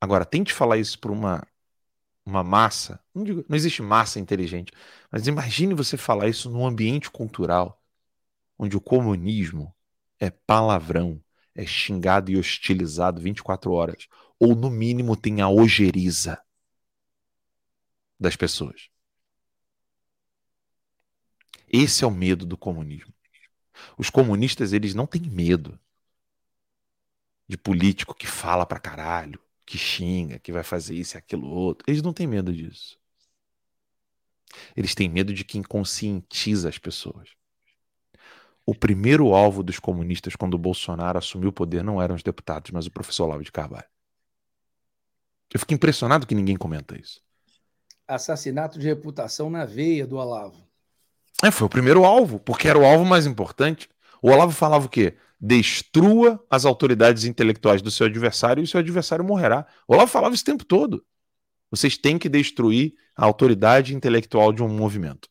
Agora, 0.00 0.24
tente 0.24 0.52
falar 0.52 0.76
isso 0.78 0.98
para 0.98 1.12
uma, 1.12 1.46
uma 2.24 2.42
massa. 2.42 3.00
Não, 3.14 3.24
digo, 3.24 3.44
não 3.48 3.56
existe 3.56 3.82
massa 3.82 4.20
inteligente, 4.20 4.72
mas 5.10 5.26
imagine 5.26 5.74
você 5.74 5.96
falar 5.96 6.28
isso 6.28 6.50
num 6.50 6.66
ambiente 6.66 7.10
cultural 7.10 7.82
onde 8.58 8.76
o 8.76 8.80
comunismo 8.80 9.74
é 10.18 10.30
palavrão, 10.30 11.22
é 11.56 11.64
xingado 11.64 12.30
e 12.30 12.36
hostilizado 12.36 13.20
24 13.20 13.72
horas, 13.72 14.06
ou 14.38 14.54
no 14.54 14.70
mínimo 14.70 15.16
tem 15.16 15.40
a 15.40 15.48
ojeriza 15.48 16.38
das 18.20 18.36
pessoas. 18.36 18.90
Esse 21.66 22.04
é 22.04 22.06
o 22.06 22.10
medo 22.10 22.46
do 22.46 22.56
comunismo. 22.56 23.12
Os 23.98 24.10
comunistas, 24.10 24.72
eles 24.72 24.94
não 24.94 25.06
têm 25.06 25.22
medo 25.22 25.78
de 27.48 27.56
político 27.56 28.14
que 28.14 28.26
fala 28.26 28.66
pra 28.66 28.78
caralho, 28.78 29.40
que 29.64 29.78
xinga, 29.78 30.38
que 30.38 30.52
vai 30.52 30.62
fazer 30.62 30.94
isso 30.94 31.16
e 31.16 31.18
aquilo 31.18 31.48
outro. 31.48 31.84
Eles 31.88 32.02
não 32.02 32.12
têm 32.12 32.26
medo 32.26 32.52
disso. 32.52 32.98
Eles 34.76 34.94
têm 34.94 35.08
medo 35.08 35.32
de 35.34 35.44
quem 35.44 35.62
conscientiza 35.62 36.68
as 36.68 36.78
pessoas 36.78 37.36
o 38.66 38.74
primeiro 38.74 39.32
alvo 39.32 39.62
dos 39.62 39.78
comunistas 39.78 40.34
quando 40.34 40.54
o 40.54 40.58
Bolsonaro 40.58 41.18
assumiu 41.18 41.50
o 41.50 41.52
poder 41.52 41.84
não 41.84 42.02
eram 42.02 42.16
os 42.16 42.22
deputados, 42.24 42.72
mas 42.72 42.84
o 42.84 42.90
professor 42.90 43.24
Olavo 43.24 43.44
de 43.44 43.52
Carvalho. 43.52 43.86
Eu 45.54 45.60
fico 45.60 45.72
impressionado 45.72 46.26
que 46.26 46.34
ninguém 46.34 46.56
comenta 46.56 46.98
isso. 47.00 47.20
Assassinato 48.08 48.78
de 48.78 48.86
reputação 48.86 49.48
na 49.48 49.64
veia 49.64 50.04
do 50.04 50.16
Olavo. 50.16 50.66
É, 51.44 51.50
foi 51.52 51.66
o 51.66 51.70
primeiro 51.70 52.04
alvo, 52.04 52.40
porque 52.40 52.66
era 52.66 52.78
o 52.78 52.84
alvo 52.84 53.04
mais 53.04 53.24
importante. 53.24 53.88
O 54.20 54.30
Olavo 54.30 54.52
falava 54.52 54.86
o 54.86 54.88
quê? 54.88 55.16
Destrua 55.40 56.44
as 56.50 56.64
autoridades 56.64 57.24
intelectuais 57.24 57.80
do 57.80 57.90
seu 57.90 58.06
adversário 58.06 58.60
e 58.60 58.64
o 58.64 58.66
seu 58.66 58.80
adversário 58.80 59.24
morrerá. 59.24 59.64
O 59.86 59.94
Olavo 59.94 60.10
falava 60.10 60.34
isso 60.34 60.42
o 60.42 60.46
tempo 60.46 60.64
todo. 60.64 61.04
Vocês 61.70 61.96
têm 61.96 62.18
que 62.18 62.28
destruir 62.28 62.94
a 63.14 63.24
autoridade 63.24 63.94
intelectual 63.94 64.52
de 64.52 64.62
um 64.62 64.68
movimento. 64.68 65.28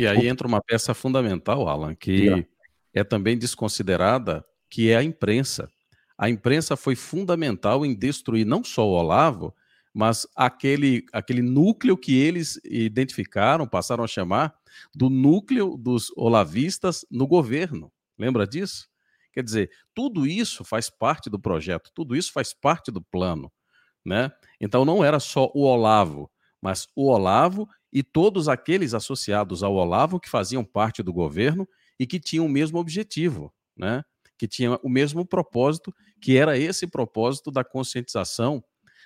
E 0.00 0.06
aí 0.06 0.28
entra 0.28 0.48
uma 0.48 0.62
peça 0.62 0.94
fundamental, 0.94 1.68
Alan, 1.68 1.94
que 1.94 2.46
é 2.94 3.04
também 3.04 3.36
desconsiderada, 3.36 4.42
que 4.70 4.88
é 4.88 4.96
a 4.96 5.02
imprensa. 5.02 5.68
A 6.16 6.30
imprensa 6.30 6.74
foi 6.74 6.96
fundamental 6.96 7.84
em 7.84 7.94
destruir 7.94 8.46
não 8.46 8.64
só 8.64 8.88
o 8.88 8.92
Olavo, 8.92 9.54
mas 9.92 10.26
aquele, 10.34 11.04
aquele 11.12 11.42
núcleo 11.42 11.98
que 11.98 12.14
eles 12.14 12.58
identificaram, 12.64 13.68
passaram 13.68 14.02
a 14.02 14.06
chamar 14.08 14.54
do 14.94 15.10
núcleo 15.10 15.76
dos 15.76 16.10
olavistas 16.16 17.04
no 17.10 17.26
governo. 17.26 17.92
Lembra 18.18 18.46
disso? 18.46 18.88
Quer 19.34 19.44
dizer, 19.44 19.70
tudo 19.94 20.26
isso 20.26 20.64
faz 20.64 20.88
parte 20.88 21.28
do 21.28 21.38
projeto, 21.38 21.90
tudo 21.94 22.16
isso 22.16 22.32
faz 22.32 22.54
parte 22.54 22.90
do 22.90 23.02
plano. 23.02 23.52
Né? 24.02 24.32
Então 24.58 24.82
não 24.82 25.04
era 25.04 25.20
só 25.20 25.50
o 25.54 25.64
Olavo, 25.64 26.30
mas 26.58 26.88
o 26.96 27.10
Olavo 27.10 27.68
e 27.92 28.02
todos 28.02 28.48
aqueles 28.48 28.94
associados 28.94 29.62
ao 29.62 29.74
Olavo 29.74 30.20
que 30.20 30.28
faziam 30.28 30.64
parte 30.64 31.02
do 31.02 31.12
governo 31.12 31.68
e 31.98 32.06
que 32.06 32.20
tinham 32.20 32.46
o 32.46 32.48
mesmo 32.48 32.78
objetivo, 32.78 33.52
né? 33.76 34.02
que 34.38 34.48
tinham 34.48 34.80
o 34.82 34.88
mesmo 34.88 35.26
propósito, 35.26 35.94
que 36.20 36.38
era 36.38 36.56
esse 36.56 36.86
propósito 36.86 37.50
da 37.50 37.62
conscientização 37.62 38.64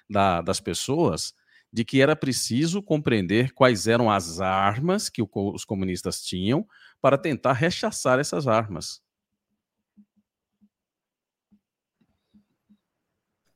da, 0.08 0.40
das 0.40 0.60
pessoas 0.60 1.34
de 1.72 1.84
que 1.84 2.00
era 2.00 2.14
preciso 2.14 2.80
compreender 2.80 3.52
quais 3.52 3.88
eram 3.88 4.08
as 4.08 4.40
armas 4.40 5.08
que 5.08 5.20
os 5.20 5.64
comunistas 5.64 6.22
tinham 6.22 6.64
para 7.00 7.18
tentar 7.18 7.52
rechaçar 7.52 8.20
essas 8.20 8.46
armas. 8.46 9.02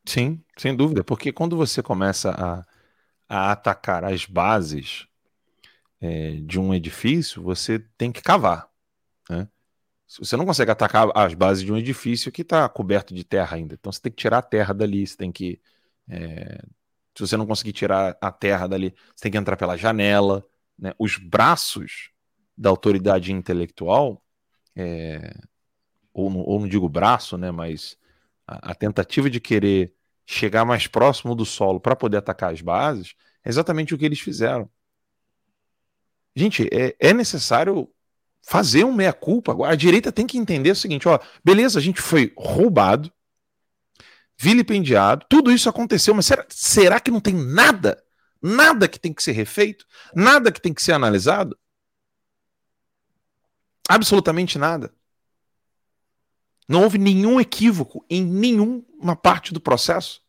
Sim, 0.05 0.43
sem 0.57 0.75
dúvida, 0.75 1.05
porque 1.05 1.33
quando 1.33 1.57
você 1.57 1.81
começa 1.83 2.31
a, 2.31 2.65
a 3.29 3.53
atacar 3.53 4.05
as 4.05 4.25
bases 4.25 5.08
é, 6.01 6.33
de 6.43 6.59
um 6.59 6.73
edifício, 6.75 7.43
você 7.43 7.79
tem 7.97 8.13
que 8.13 8.23
cavar. 8.23 8.69
Né? 9.29 9.49
Você 10.19 10.37
não 10.37 10.47
consegue 10.47 10.71
atacar 10.71 11.11
as 11.15 11.35
bases 11.35 11.65
de 11.65 11.73
um 11.73 11.77
edifício 11.77 12.33
que 12.33 12.43
está 12.43 12.69
coberto 12.69 13.15
de 13.15 13.25
terra 13.25 13.57
ainda. 13.57 13.75
Então 13.75 13.93
você 13.93 14.01
tem 14.01 14.13
que 14.13 14.19
tirar 14.19 14.39
a 14.39 14.43
terra 14.43 14.73
dali, 14.73 15.07
você 15.07 15.17
tem 15.17 15.31
que. 15.31 15.61
É, 16.09 16.63
se 17.15 17.21
você 17.27 17.37
não 17.37 17.47
conseguir 17.47 17.73
tirar 17.73 18.17
a 18.21 18.33
terra 18.33 18.67
dali, 18.67 18.95
você 19.15 19.23
tem 19.25 19.33
que 19.33 19.39
entrar 19.39 19.57
pela 19.57 19.77
janela. 19.77 20.47
Né? 20.79 20.95
Os 20.99 21.19
braços 21.19 22.11
da 22.57 22.71
autoridade 22.71 23.33
intelectual, 23.33 24.25
é, 24.75 25.35
ou, 26.13 26.35
ou 26.39 26.61
não 26.61 26.69
digo 26.69 26.89
braço, 26.89 27.39
né, 27.39 27.51
mas 27.51 27.97
a, 28.47 28.73
a 28.73 28.75
tentativa 28.75 29.31
de 29.31 29.41
querer 29.41 29.95
chegar 30.27 30.65
mais 30.65 30.87
próximo 30.87 31.35
do 31.35 31.45
solo 31.45 31.81
para 31.81 31.97
poder 31.97 32.19
atacar 32.19 32.53
as 32.53 32.61
bases 32.61 33.15
é 33.45 33.49
exatamente 33.49 33.95
o 33.95 33.99
que 33.99 34.05
eles 34.05 34.21
fizeram. 34.21 34.69
Gente, 36.39 36.69
é, 36.73 36.95
é 37.01 37.13
necessário 37.13 37.93
fazer 38.43 38.85
um 38.85 38.93
meia-culpa. 38.93 39.57
A 39.67 39.75
direita 39.75 40.13
tem 40.13 40.25
que 40.25 40.39
entender 40.39 40.71
o 40.71 40.77
seguinte: 40.77 41.09
ó, 41.09 41.19
beleza, 41.45 41.81
a 41.81 41.83
gente 41.83 42.01
foi 42.01 42.33
roubado, 42.39 43.13
vilipendiado, 44.39 45.27
tudo 45.29 45.51
isso 45.51 45.69
aconteceu, 45.69 46.15
mas 46.15 46.27
será, 46.27 46.47
será 46.49 47.01
que 47.01 47.11
não 47.11 47.21
tem 47.21 47.35
nada? 47.35 48.01
Nada 48.41 48.87
que 48.87 49.01
tem 49.01 49.13
que 49.13 49.21
ser 49.21 49.33
refeito? 49.33 49.85
Nada 50.15 50.53
que 50.53 50.61
tem 50.61 50.73
que 50.73 50.81
ser 50.81 50.93
analisado? 50.93 51.59
Absolutamente 53.89 54.59
nada. 54.59 54.95
Não 56.69 56.85
houve 56.85 56.99
nenhum 56.99 57.41
equívoco 57.41 58.07
em 58.09 58.25
nenhuma 58.25 59.17
parte 59.17 59.53
do 59.53 59.61
processo. 59.61 60.23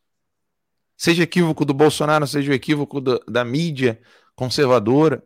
Seja 0.97 1.21
equívoco 1.21 1.63
do 1.63 1.73
Bolsonaro, 1.73 2.25
seja 2.25 2.51
o 2.51 2.55
equívoco 2.55 2.99
do, 2.99 3.19
da 3.27 3.45
mídia 3.45 4.01
conservadora, 4.35 5.23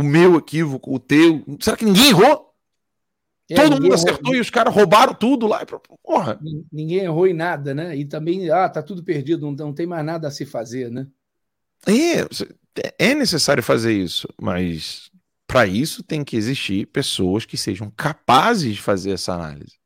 o 0.00 0.02
meu 0.02 0.36
equívoco, 0.36 0.94
o 0.94 0.98
teu. 0.98 1.44
Será 1.60 1.76
que 1.76 1.84
ninguém 1.84 2.08
errou? 2.08 2.54
É, 3.50 3.54
Todo 3.54 3.82
mundo 3.82 3.94
acertou 3.94 4.32
errou. 4.32 4.36
e 4.36 4.40
os 4.40 4.48
caras 4.48 4.74
roubaram 4.74 5.12
tudo 5.12 5.46
lá. 5.46 5.64
Porra. 6.02 6.40
Ninguém 6.72 7.00
errou 7.00 7.26
em 7.26 7.34
nada, 7.34 7.74
né? 7.74 7.96
E 7.96 8.04
também, 8.04 8.48
ah, 8.50 8.68
tá 8.68 8.82
tudo 8.82 9.04
perdido, 9.04 9.42
não, 9.42 9.52
não 9.52 9.74
tem 9.74 9.86
mais 9.86 10.04
nada 10.04 10.28
a 10.28 10.30
se 10.30 10.46
fazer, 10.46 10.90
né? 10.90 11.06
É, 11.86 13.10
é 13.10 13.14
necessário 13.14 13.62
fazer 13.62 13.92
isso, 13.92 14.28
mas 14.40 15.10
para 15.46 15.66
isso 15.66 16.02
tem 16.02 16.22
que 16.22 16.36
existir 16.36 16.86
pessoas 16.86 17.44
que 17.44 17.56
sejam 17.56 17.90
capazes 17.90 18.76
de 18.76 18.80
fazer 18.80 19.12
essa 19.12 19.34
análise. 19.34 19.78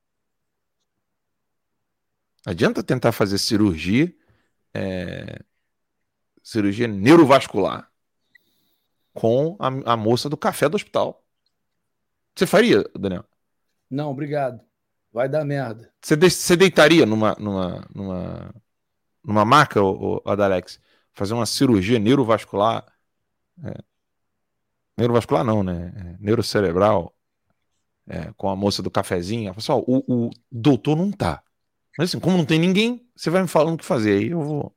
Adianta 2.46 2.82
tentar 2.82 3.12
fazer 3.12 3.38
cirurgia, 3.38 4.14
é, 4.74 5.40
cirurgia 6.42 6.86
neurovascular 6.86 7.90
com 9.14 9.56
a, 9.58 9.92
a 9.92 9.96
moça 9.96 10.28
do 10.28 10.36
café 10.36 10.68
do 10.68 10.74
hospital. 10.74 11.24
Você 12.36 12.46
faria, 12.46 12.84
Daniel? 12.98 13.24
Não, 13.88 14.10
obrigado. 14.10 14.60
Vai 15.12 15.28
dar 15.28 15.44
merda. 15.44 15.92
Você, 16.02 16.16
de, 16.16 16.28
você 16.28 16.56
deitaria 16.56 17.06
numa, 17.06 17.36
numa, 17.38 17.88
numa, 17.94 18.54
numa 19.22 19.44
maca, 19.44 19.80
o, 19.80 20.16
o 20.16 20.28
Adalex, 20.28 20.80
fazer 21.12 21.34
uma 21.34 21.46
cirurgia 21.46 22.00
neurovascular? 22.00 22.84
É, 23.64 23.74
neurovascular 24.98 25.44
não, 25.44 25.62
né? 25.62 25.92
É, 25.96 26.16
neurocerebral, 26.18 27.14
é, 28.08 28.32
com 28.32 28.48
a 28.48 28.56
moça 28.56 28.82
do 28.82 28.90
cafezinho. 28.90 29.54
Pessoal, 29.54 29.84
o, 29.86 30.26
o 30.26 30.30
doutor 30.50 30.96
não 30.96 31.12
tá. 31.12 31.42
Mas 31.96 32.10
assim, 32.10 32.18
como 32.18 32.36
não 32.36 32.44
tem 32.44 32.58
ninguém, 32.58 33.08
você 33.14 33.30
vai 33.30 33.42
me 33.42 33.48
falando 33.48 33.74
o 33.74 33.78
que 33.78 33.84
fazer. 33.84 34.18
Aí 34.18 34.30
eu 34.30 34.42
vou. 34.42 34.76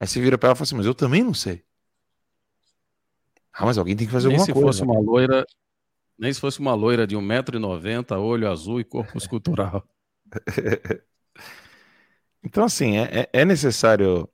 Aí 0.00 0.06
você 0.06 0.20
vira 0.20 0.38
pra 0.38 0.48
ela 0.48 0.54
e 0.54 0.56
fala 0.56 0.64
assim, 0.64 0.76
mas 0.76 0.86
eu 0.86 0.94
também 0.94 1.22
não 1.22 1.34
sei. 1.34 1.62
Ah, 3.52 3.64
mas 3.66 3.78
alguém 3.78 3.96
tem 3.96 4.06
que 4.06 4.12
fazer 4.12 4.28
Nem 4.28 4.36
alguma 4.36 4.46
se 4.46 4.52
coisa. 4.52 4.66
Fosse 4.68 4.82
uma 4.82 5.00
loira, 5.00 5.46
nem 6.18 6.32
se 6.32 6.40
fosse 6.40 6.60
uma 6.60 6.74
loira 6.74 7.06
de 7.06 7.16
1,90m, 7.16 8.18
olho 8.18 8.50
azul 8.50 8.80
e 8.80 8.84
corpo 8.84 9.16
escultural. 9.18 9.86
então, 12.42 12.64
assim, 12.64 12.96
é, 12.98 13.20
é, 13.32 13.40
é 13.40 13.44
necessário 13.44 14.28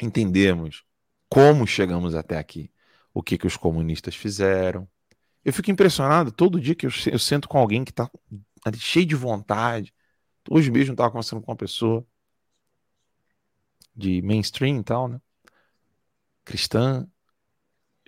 entendermos 0.00 0.84
como 1.28 1.66
chegamos 1.66 2.14
até 2.14 2.38
aqui, 2.38 2.70
o 3.12 3.22
que, 3.22 3.36
que 3.36 3.46
os 3.46 3.56
comunistas 3.56 4.14
fizeram. 4.14 4.88
Eu 5.44 5.52
fico 5.52 5.70
impressionado 5.70 6.32
todo 6.32 6.60
dia 6.60 6.74
que 6.74 6.86
eu, 6.86 6.90
eu 7.10 7.18
sento 7.18 7.48
com 7.48 7.58
alguém 7.58 7.84
que 7.84 7.90
está 7.90 8.10
cheio 8.76 9.06
de 9.06 9.14
vontade. 9.14 9.94
Hoje 10.50 10.70
mesmo 10.70 10.94
estava 10.94 11.10
conversando 11.10 11.42
com 11.42 11.50
uma 11.50 11.56
pessoa 11.56 12.06
de 13.94 14.22
mainstream 14.22 14.78
e 14.78 14.84
tal, 14.84 15.08
né? 15.08 15.20
Cristã, 16.44 17.06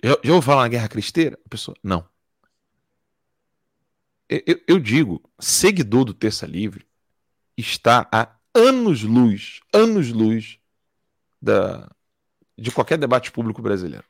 eu, 0.01 0.17
ouviu 0.33 0.41
falar 0.41 0.63
na 0.63 0.67
guerra 0.67 0.87
cristeira? 0.87 1.39
A 1.45 1.49
pessoa, 1.49 1.75
não. 1.83 2.07
Eu, 4.27 4.61
eu, 4.67 4.79
digo, 4.79 5.21
seguidor 5.39 6.05
do 6.05 6.13
Terça 6.13 6.45
Livre 6.45 6.87
está 7.57 8.07
a 8.11 8.33
anos-luz, 8.55 9.59
anos-luz 9.73 10.57
da, 11.41 11.93
de 12.57 12.71
qualquer 12.71 12.97
debate 12.97 13.31
público 13.31 13.61
brasileiro. 13.61 14.05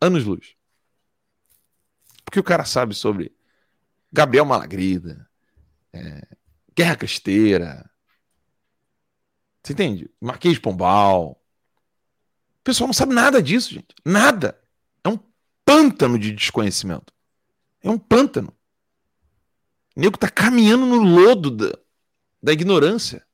Anos-luz. 0.00 0.54
Porque 2.24 2.38
o 2.38 2.44
cara 2.44 2.64
sabe 2.64 2.94
sobre 2.94 3.36
Gabriel 4.12 4.44
Malagrida, 4.44 5.28
é, 5.92 6.28
Guerra 6.74 6.96
Cristeira, 6.96 7.90
você 9.66 9.72
entende? 9.72 10.08
Marquês 10.20 10.60
Pombal. 10.60 11.32
O 11.32 12.62
pessoal 12.62 12.86
não 12.86 12.94
sabe 12.94 13.12
nada 13.12 13.42
disso, 13.42 13.74
gente. 13.74 13.92
Nada 14.04 14.56
pântano 15.66 16.18
de 16.18 16.32
desconhecimento. 16.32 17.12
É 17.82 17.90
um 17.90 17.98
pântano. 17.98 18.52
O 19.96 20.00
nego 20.00 20.16
tá 20.16 20.30
caminhando 20.30 20.86
no 20.86 21.02
lodo 21.02 21.50
da, 21.50 21.76
da 22.42 22.52
ignorância. 22.52 23.26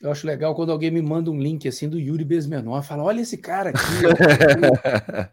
Eu 0.00 0.12
acho 0.12 0.26
legal 0.26 0.54
quando 0.54 0.70
alguém 0.70 0.90
me 0.90 1.00
manda 1.00 1.30
um 1.30 1.40
link 1.40 1.66
assim 1.66 1.88
do 1.88 1.98
Yuri 1.98 2.24
Besmenor, 2.24 2.82
fala: 2.82 3.02
olha 3.02 3.22
esse 3.22 3.38
cara 3.38 3.70
aqui. 3.70 3.80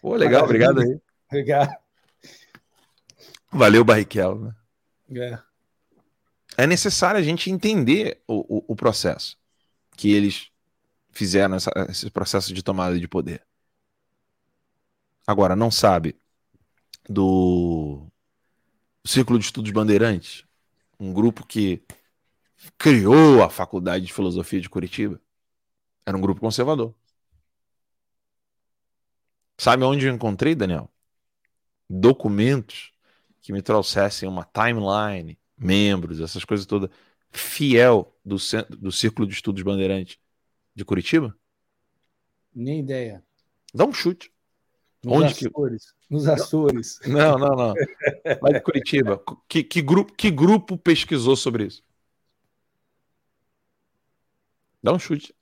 Pô, 0.00 0.14
legal, 0.14 0.44
obrigado 0.44 0.80
aí. 0.80 1.00
Obrigado. 1.28 1.74
Valeu, 3.50 3.84
Barrichello. 3.84 4.54
Né? 5.08 5.42
É. 6.58 6.62
é 6.62 6.66
necessário 6.66 7.18
a 7.18 7.22
gente 7.22 7.50
entender 7.50 8.22
o, 8.28 8.58
o, 8.58 8.64
o 8.68 8.76
processo 8.76 9.36
que 9.96 10.12
eles 10.12 10.50
fizeram, 11.10 11.56
essa, 11.56 11.70
esse 11.88 12.10
processo 12.10 12.52
de 12.52 12.62
tomada 12.62 12.98
de 12.98 13.08
poder. 13.08 13.42
Agora, 15.26 15.56
não 15.56 15.70
sabe 15.70 16.16
do 17.08 18.06
Círculo 19.04 19.38
de 19.38 19.44
Estudos 19.44 19.70
Bandeirantes, 19.72 20.44
um 20.98 21.12
grupo 21.12 21.46
que 21.46 21.82
criou 22.78 23.42
a 23.42 23.50
Faculdade 23.50 24.06
de 24.06 24.12
Filosofia 24.12 24.60
de 24.60 24.68
Curitiba. 24.70 25.20
Era 26.04 26.16
um 26.16 26.20
grupo 26.20 26.40
conservador. 26.40 26.94
Sabe 29.58 29.84
onde 29.84 30.06
eu 30.06 30.14
encontrei, 30.14 30.54
Daniel? 30.54 30.90
Documentos 31.88 32.92
que 33.40 33.52
me 33.52 33.62
trouxessem 33.62 34.28
uma 34.28 34.44
timeline, 34.44 35.38
membros, 35.56 36.20
essas 36.20 36.44
coisas 36.44 36.66
todas, 36.66 36.90
fiel 37.30 38.14
do, 38.24 38.36
do 38.78 38.92
Círculo 38.92 39.26
de 39.26 39.34
Estudos 39.34 39.62
Bandeirantes 39.62 40.18
de 40.74 40.84
Curitiba? 40.84 41.36
Nem 42.54 42.80
ideia. 42.80 43.24
Dá 43.74 43.84
um 43.84 43.92
chute. 43.92 44.32
Nos 45.04 45.14
Onde 45.14 45.46
Açores. 45.46 45.92
Que... 45.92 46.14
Nos 46.14 46.28
Açores. 46.28 47.00
Não, 47.06 47.38
não, 47.38 47.54
não. 47.54 47.74
Lá 48.42 48.52
de 48.52 48.60
Curitiba. 48.60 49.22
Que, 49.48 49.62
que, 49.62 49.82
grupo, 49.82 50.12
que 50.12 50.30
grupo 50.30 50.76
pesquisou 50.76 51.36
sobre 51.36 51.66
isso? 51.66 51.82
Dá 54.82 54.92
um 54.92 54.98
chute. 54.98 55.34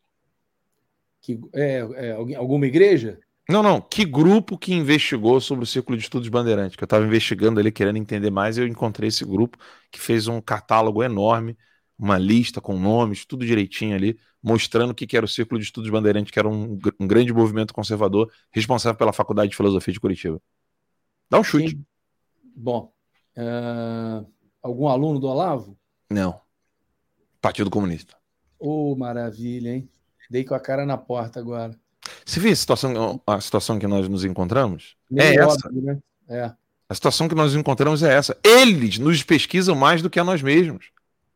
Que, 1.20 1.40
é, 1.54 1.78
é, 1.78 2.36
alguma 2.36 2.66
igreja? 2.66 3.18
Não, 3.48 3.62
não. 3.62 3.80
Que 3.80 4.04
grupo 4.04 4.58
que 4.58 4.72
investigou 4.72 5.40
sobre 5.40 5.64
o 5.64 5.66
Círculo 5.66 5.96
de 5.96 6.04
Estudos 6.04 6.28
Bandeirantes? 6.28 6.76
Que 6.76 6.82
eu 6.82 6.86
estava 6.86 7.04
investigando 7.04 7.60
ali, 7.60 7.70
querendo 7.70 7.96
entender 7.96 8.30
mais, 8.30 8.56
e 8.56 8.60
eu 8.60 8.66
encontrei 8.66 9.08
esse 9.08 9.24
grupo 9.24 9.58
que 9.90 10.00
fez 10.00 10.28
um 10.28 10.40
catálogo 10.40 11.02
enorme, 11.02 11.56
uma 11.98 12.18
lista 12.18 12.60
com 12.60 12.78
nomes, 12.78 13.24
tudo 13.24 13.44
direitinho 13.44 13.94
ali, 13.94 14.18
mostrando 14.44 14.90
o 14.90 14.94
que 14.94 15.16
era 15.16 15.24
o 15.24 15.28
Círculo 15.28 15.58
de 15.58 15.64
Estudos 15.64 15.88
Bandeirantes, 15.88 16.30
que 16.30 16.38
era 16.38 16.46
um, 16.46 16.78
um 17.00 17.06
grande 17.06 17.32
movimento 17.32 17.72
conservador 17.72 18.30
responsável 18.52 18.98
pela 18.98 19.12
Faculdade 19.12 19.50
de 19.50 19.56
Filosofia 19.56 19.94
de 19.94 19.98
Curitiba. 19.98 20.38
Dá 21.30 21.40
um 21.40 21.44
chute. 21.44 21.70
Sim. 21.70 21.84
Bom, 22.54 22.92
uh, 23.38 24.26
algum 24.62 24.86
aluno 24.86 25.18
do 25.18 25.26
Olavo? 25.26 25.78
Não. 26.10 26.38
Partido 27.40 27.70
Comunista. 27.70 28.14
Ô, 28.58 28.92
oh, 28.92 28.96
maravilha, 28.96 29.70
hein? 29.70 29.88
Dei 30.30 30.44
com 30.44 30.54
a 30.54 30.60
cara 30.60 30.84
na 30.84 30.98
porta 30.98 31.40
agora. 31.40 31.74
Você 32.24 32.38
vê 32.38 32.50
a 32.50 32.56
situação, 32.56 33.20
a 33.26 33.40
situação 33.40 33.78
que 33.78 33.86
nós 33.86 34.06
nos 34.08 34.24
encontramos? 34.24 34.94
Meio 35.10 35.40
é 35.40 35.44
óbvio, 35.44 35.58
essa. 35.58 35.70
Né? 35.72 35.98
É. 36.28 36.52
A 36.86 36.94
situação 36.94 37.28
que 37.28 37.34
nós 37.34 37.52
nos 37.52 37.60
encontramos 37.60 38.02
é 38.02 38.12
essa. 38.12 38.36
Eles 38.44 38.98
nos 38.98 39.22
pesquisam 39.22 39.74
mais 39.74 40.02
do 40.02 40.10
que 40.10 40.20
a 40.20 40.24
nós 40.24 40.42
mesmos. 40.42 40.90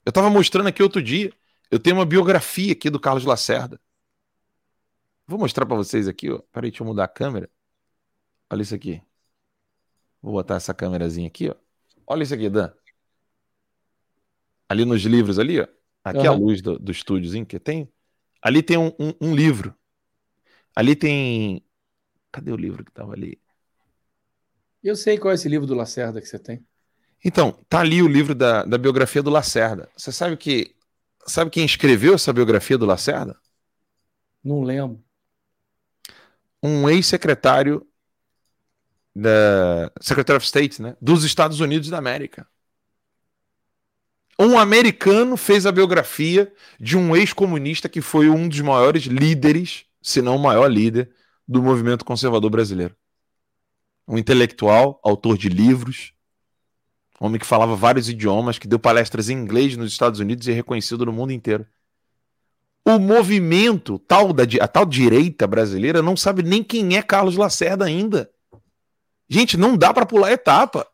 Eu 0.04 0.10
estava 0.10 0.28
mostrando 0.28 0.66
aqui 0.66 0.82
outro 0.82 1.02
dia. 1.02 1.32
Eu 1.70 1.78
tenho 1.78 1.96
uma 1.96 2.06
biografia 2.06 2.72
aqui 2.72 2.88
do 2.88 2.98
Carlos 2.98 3.24
Lacerda. 3.24 3.80
Vou 5.26 5.38
mostrar 5.38 5.66
para 5.66 5.76
vocês 5.76 6.08
aqui, 6.08 6.30
ó. 6.30 6.38
Peraí, 6.50 6.70
deixa 6.70 6.82
eu 6.82 6.86
mudar 6.86 7.04
a 7.04 7.08
câmera. 7.08 7.50
Olha 8.50 8.62
isso 8.62 8.74
aqui. 8.74 9.02
Vou 10.22 10.32
botar 10.32 10.56
essa 10.56 10.72
câmerazinha 10.72 11.28
aqui, 11.28 11.50
ó. 11.50 11.54
Olha 12.06 12.22
isso 12.22 12.32
aqui, 12.32 12.48
Dan. 12.48 12.72
Ali 14.66 14.84
nos 14.86 15.02
livros 15.02 15.38
ali, 15.38 15.60
ó. 15.60 15.66
Aqui 16.02 16.20
uhum. 16.20 16.32
a 16.32 16.34
luz 16.34 16.62
do, 16.62 16.78
do 16.78 16.90
estúdiozinho 16.90 17.44
que 17.44 17.58
tem. 17.58 17.92
Ali 18.40 18.62
tem 18.62 18.78
um, 18.78 18.92
um, 18.98 19.12
um, 19.20 19.34
livro. 19.34 19.74
Ali 20.74 20.96
tem. 20.96 21.62
Cadê 22.32 22.50
o 22.50 22.56
livro 22.56 22.82
que 22.82 22.92
tava 22.92 23.12
ali? 23.12 23.38
Eu 24.82 24.96
sei 24.96 25.18
qual 25.18 25.32
é 25.32 25.34
esse 25.34 25.48
livro 25.48 25.66
do 25.66 25.74
Lacerda 25.74 26.20
que 26.20 26.26
você 26.26 26.38
tem. 26.38 26.64
Então, 27.22 27.52
tá 27.68 27.80
ali 27.80 28.00
o 28.00 28.08
livro 28.08 28.34
da, 28.34 28.64
da 28.64 28.78
biografia 28.78 29.22
do 29.22 29.28
Lacerda. 29.28 29.90
Você 29.96 30.12
sabe 30.12 30.36
que 30.36 30.74
Sabe 31.28 31.50
quem 31.50 31.64
escreveu 31.64 32.14
essa 32.14 32.32
biografia 32.32 32.78
do 32.78 32.86
Lacerda? 32.86 33.38
Não 34.42 34.62
lembro. 34.62 35.04
Um 36.62 36.88
ex-secretário 36.88 37.86
da 39.14 39.92
Secretary 40.00 40.36
of 40.36 40.46
State, 40.46 40.80
né, 40.80 40.96
dos 41.00 41.24
Estados 41.24 41.60
Unidos 41.60 41.88
da 41.88 41.98
América. 41.98 42.48
Um 44.38 44.58
americano 44.58 45.36
fez 45.36 45.66
a 45.66 45.72
biografia 45.72 46.52
de 46.78 46.96
um 46.96 47.14
ex-comunista 47.14 47.88
que 47.88 48.00
foi 48.00 48.30
um 48.30 48.48
dos 48.48 48.60
maiores 48.60 49.04
líderes, 49.04 49.84
se 50.00 50.22
não 50.22 50.36
o 50.36 50.42
maior 50.42 50.68
líder, 50.68 51.12
do 51.46 51.62
movimento 51.62 52.04
conservador 52.04 52.50
brasileiro. 52.50 52.96
Um 54.06 54.16
intelectual, 54.16 55.00
autor 55.02 55.36
de 55.36 55.48
livros, 55.48 56.12
homem 57.20 57.38
que 57.38 57.46
falava 57.46 57.74
vários 57.74 58.08
idiomas, 58.08 58.58
que 58.58 58.68
deu 58.68 58.78
palestras 58.78 59.28
em 59.28 59.34
inglês 59.34 59.76
nos 59.76 59.92
Estados 59.92 60.20
Unidos 60.20 60.46
e 60.46 60.52
é 60.52 60.54
reconhecido 60.54 61.04
no 61.04 61.12
mundo 61.12 61.32
inteiro. 61.32 61.66
O 62.84 62.98
movimento, 62.98 63.98
tal 63.98 64.32
da, 64.32 64.44
a 64.60 64.68
tal 64.68 64.86
direita 64.86 65.46
brasileira, 65.46 66.00
não 66.00 66.16
sabe 66.16 66.42
nem 66.42 66.62
quem 66.62 66.96
é 66.96 67.02
Carlos 67.02 67.36
Lacerda 67.36 67.84
ainda. 67.84 68.30
Gente, 69.28 69.56
não 69.56 69.76
dá 69.76 69.92
para 69.92 70.06
pular 70.06 70.32
etapa. 70.32 70.86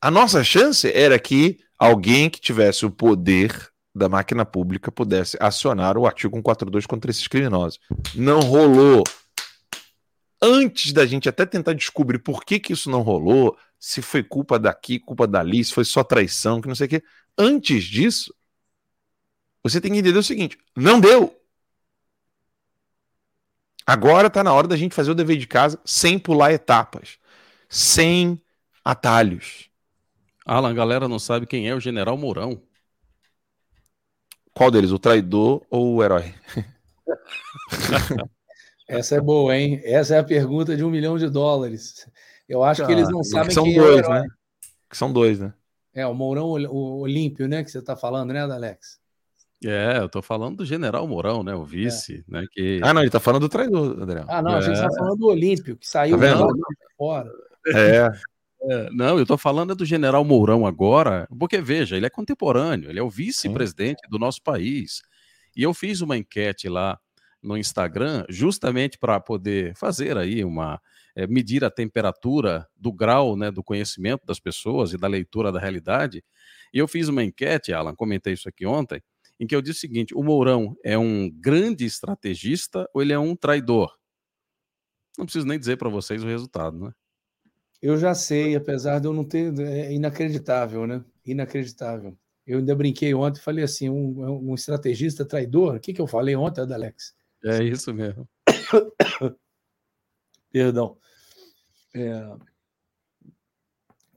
A 0.00 0.10
nossa 0.10 0.44
chance 0.44 0.90
era 0.92 1.18
que 1.18 1.58
alguém 1.76 2.30
que 2.30 2.40
tivesse 2.40 2.86
o 2.86 2.90
poder 2.90 3.68
da 3.92 4.08
máquina 4.08 4.44
pública 4.44 4.92
pudesse 4.92 5.36
acionar 5.40 5.98
o 5.98 6.06
artigo 6.06 6.36
142 6.36 6.86
contra 6.86 7.10
esses 7.10 7.26
criminosos. 7.26 7.80
Não 8.14 8.38
rolou. 8.40 9.02
Antes 10.40 10.92
da 10.92 11.04
gente 11.04 11.28
até 11.28 11.44
tentar 11.44 11.72
descobrir 11.72 12.20
por 12.20 12.44
que, 12.44 12.60
que 12.60 12.72
isso 12.72 12.88
não 12.88 13.02
rolou, 13.02 13.56
se 13.78 14.02
foi 14.02 14.22
culpa 14.22 14.58
daqui, 14.58 14.98
culpa 14.98 15.26
dali, 15.26 15.64
se 15.64 15.72
foi 15.72 15.84
só 15.84 16.02
traição, 16.02 16.60
que 16.60 16.68
não 16.68 16.74
sei 16.74 16.86
o 16.86 16.90
quê. 16.90 17.02
Antes 17.36 17.84
disso, 17.84 18.34
você 19.62 19.80
tem 19.80 19.92
que 19.92 19.98
entender 19.98 20.18
o 20.18 20.22
seguinte: 20.22 20.58
não 20.76 21.00
deu. 21.00 21.34
Agora 23.86 24.26
está 24.26 24.44
na 24.44 24.52
hora 24.52 24.68
da 24.68 24.76
gente 24.76 24.94
fazer 24.94 25.10
o 25.10 25.14
dever 25.14 25.38
de 25.38 25.46
casa 25.46 25.80
sem 25.84 26.18
pular 26.18 26.52
etapas, 26.52 27.18
sem 27.68 28.42
atalhos. 28.84 29.70
Alan, 30.44 30.70
a 30.70 30.74
galera 30.74 31.08
não 31.08 31.18
sabe 31.18 31.46
quem 31.46 31.68
é 31.68 31.74
o 31.74 31.80
General 31.80 32.16
Mourão. 32.16 32.62
Qual 34.52 34.70
deles, 34.70 34.90
o 34.90 34.98
traidor 34.98 35.64
ou 35.70 35.94
o 35.94 36.02
herói? 36.02 36.34
Essa 38.88 39.16
é 39.16 39.20
boa, 39.20 39.56
hein? 39.56 39.80
Essa 39.84 40.16
é 40.16 40.18
a 40.18 40.24
pergunta 40.24 40.74
de 40.74 40.82
um 40.82 40.90
milhão 40.90 41.18
de 41.18 41.28
dólares. 41.28 42.06
Eu 42.48 42.62
acho 42.64 42.84
que 42.86 42.92
eles 42.92 43.08
não 43.08 43.22
sabem 43.22 43.50
são 43.50 43.64
quem 43.64 43.74
dois, 43.74 43.90
é 43.90 43.94
o 43.94 43.98
herói. 43.98 44.20
né? 44.22 44.28
Que 44.88 44.96
são 44.96 45.12
dois, 45.12 45.38
né? 45.38 45.52
É, 45.94 46.06
o 46.06 46.14
Mourão 46.14 46.46
o 46.46 47.00
Olímpio, 47.00 47.46
né? 47.48 47.62
Que 47.62 47.70
você 47.70 47.78
está 47.78 47.96
falando, 47.96 48.32
né, 48.32 48.40
Alex? 48.40 48.98
É, 49.64 49.98
eu 49.98 50.08
tô 50.08 50.22
falando 50.22 50.58
do 50.58 50.64
General 50.64 51.06
Mourão, 51.06 51.42
né? 51.42 51.54
O 51.54 51.64
vice, 51.64 52.24
né? 52.28 52.44
Que... 52.52 52.80
Ah, 52.82 52.94
não, 52.94 53.02
ele 53.02 53.10
tá 53.10 53.18
falando 53.18 53.42
do 53.42 53.48
traidor, 53.48 54.00
Adriano. 54.02 54.26
Ah, 54.30 54.40
não, 54.40 54.52
a 54.52 54.60
gente 54.60 54.78
É. 54.78 54.86
está 54.86 54.88
falando 54.96 55.18
do 55.18 55.26
Olímpio, 55.26 55.76
que 55.76 55.86
saiu 55.88 56.16
Tá 56.16 56.22
vendo? 56.26 56.44
lá 56.46 56.52
fora. 56.96 57.30
É. 57.66 58.08
É, 58.60 58.90
não, 58.90 59.16
eu 59.20 59.24
tô 59.24 59.38
falando 59.38 59.72
é 59.72 59.74
do 59.76 59.84
General 59.84 60.24
Mourão 60.24 60.66
agora, 60.66 61.28
porque 61.38 61.60
veja, 61.60 61.96
ele 61.96 62.06
é 62.06 62.10
contemporâneo, 62.10 62.90
ele 62.90 62.98
é 62.98 63.02
o 63.02 63.08
vice-presidente 63.08 64.00
do 64.10 64.18
nosso 64.18 64.42
país. 64.42 65.00
E 65.56 65.62
eu 65.62 65.72
fiz 65.72 66.00
uma 66.00 66.16
enquete 66.16 66.68
lá 66.68 66.98
no 67.40 67.56
Instagram, 67.56 68.24
justamente 68.28 68.98
para 68.98 69.20
poder 69.20 69.76
fazer 69.76 70.18
aí 70.18 70.44
uma 70.44 70.80
é, 71.18 71.26
medir 71.26 71.64
a 71.64 71.70
temperatura 71.70 72.64
do 72.76 72.92
grau, 72.92 73.36
né, 73.36 73.50
do 73.50 73.60
conhecimento 73.60 74.24
das 74.24 74.38
pessoas 74.38 74.92
e 74.92 74.96
da 74.96 75.08
leitura 75.08 75.50
da 75.50 75.58
realidade. 75.58 76.24
E 76.72 76.78
eu 76.78 76.86
fiz 76.86 77.08
uma 77.08 77.24
enquete, 77.24 77.72
Alan, 77.72 77.92
comentei 77.96 78.34
isso 78.34 78.48
aqui 78.48 78.64
ontem, 78.64 79.02
em 79.40 79.44
que 79.44 79.56
eu 79.56 79.60
disse 79.60 79.78
o 79.78 79.80
seguinte: 79.80 80.14
o 80.14 80.22
Mourão 80.22 80.76
é 80.84 80.96
um 80.96 81.28
grande 81.28 81.84
estrategista 81.84 82.88
ou 82.94 83.02
ele 83.02 83.12
é 83.12 83.18
um 83.18 83.34
traidor? 83.34 83.92
Não 85.18 85.24
preciso 85.24 85.44
nem 85.44 85.58
dizer 85.58 85.76
para 85.76 85.88
vocês 85.88 86.22
o 86.22 86.26
resultado, 86.28 86.78
né? 86.78 86.92
Eu 87.82 87.96
já 87.98 88.14
sei, 88.14 88.54
apesar 88.54 89.00
de 89.00 89.08
eu 89.08 89.12
não 89.12 89.24
ter. 89.24 89.52
É 89.58 89.92
inacreditável, 89.92 90.86
né? 90.86 91.04
Inacreditável. 91.26 92.16
Eu 92.46 92.58
ainda 92.58 92.76
brinquei 92.76 93.12
ontem, 93.12 93.40
falei 93.40 93.64
assim: 93.64 93.90
um, 93.90 94.50
um 94.50 94.54
estrategista 94.54 95.24
traidor. 95.24 95.74
O 95.74 95.80
que, 95.80 95.92
que 95.92 96.00
eu 96.00 96.06
falei 96.06 96.36
ontem, 96.36 96.60
Alex? 96.60 97.12
É 97.44 97.64
isso 97.64 97.92
mesmo. 97.92 98.28
Perdão. 100.52 100.96
É... 101.98 102.36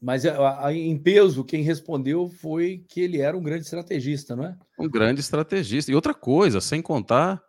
Mas 0.01 0.25
a, 0.25 0.73
em 0.73 0.97
peso, 0.97 1.43
quem 1.43 1.61
respondeu 1.61 2.27
foi 2.27 2.83
que 2.87 3.01
ele 3.01 3.19
era 3.19 3.37
um 3.37 3.43
grande 3.43 3.65
estrategista, 3.65 4.35
não 4.35 4.45
é? 4.45 4.57
Um 4.79 4.89
grande 4.89 5.21
estrategista. 5.21 5.91
E 5.91 5.95
outra 5.95 6.13
coisa, 6.13 6.59
sem 6.59 6.81
contar 6.81 7.41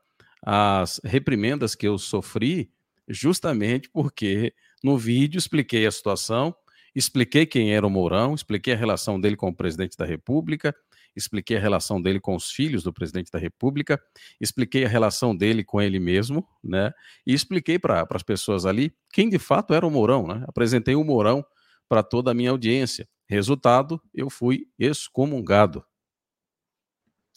as 0.44 1.00
reprimendas 1.02 1.74
que 1.74 1.88
eu 1.88 1.96
sofri, 1.96 2.70
justamente 3.08 3.88
porque 3.88 4.52
no 4.84 4.98
vídeo 4.98 5.38
expliquei 5.38 5.86
a 5.86 5.90
situação, 5.90 6.54
expliquei 6.94 7.46
quem 7.46 7.72
era 7.72 7.86
o 7.86 7.90
Mourão, 7.90 8.34
expliquei 8.34 8.74
a 8.74 8.76
relação 8.76 9.18
dele 9.18 9.36
com 9.36 9.48
o 9.48 9.54
presidente 9.54 9.96
da 9.96 10.04
República, 10.04 10.74
expliquei 11.16 11.56
a 11.56 11.60
relação 11.60 12.00
dele 12.00 12.20
com 12.20 12.34
os 12.34 12.50
filhos 12.50 12.82
do 12.82 12.92
presidente 12.92 13.30
da 13.30 13.38
República, 13.38 14.00
expliquei 14.40 14.84
a 14.84 14.88
relação 14.88 15.36
dele 15.36 15.64
com 15.64 15.80
ele 15.80 15.98
mesmo, 15.98 16.46
né? 16.62 16.92
E 17.26 17.34
expliquei 17.34 17.78
para 17.78 18.06
as 18.10 18.22
pessoas 18.22 18.66
ali 18.66 18.94
quem 19.12 19.28
de 19.28 19.38
fato 19.38 19.74
era 19.74 19.86
o 19.86 19.90
Mourão, 19.90 20.26
né? 20.26 20.44
Apresentei 20.46 20.94
o 20.94 21.04
Mourão 21.04 21.44
para 21.88 22.02
toda 22.02 22.30
a 22.30 22.34
minha 22.34 22.50
audiência. 22.50 23.08
Resultado, 23.28 24.00
eu 24.14 24.28
fui 24.28 24.66
excomungado. 24.78 25.84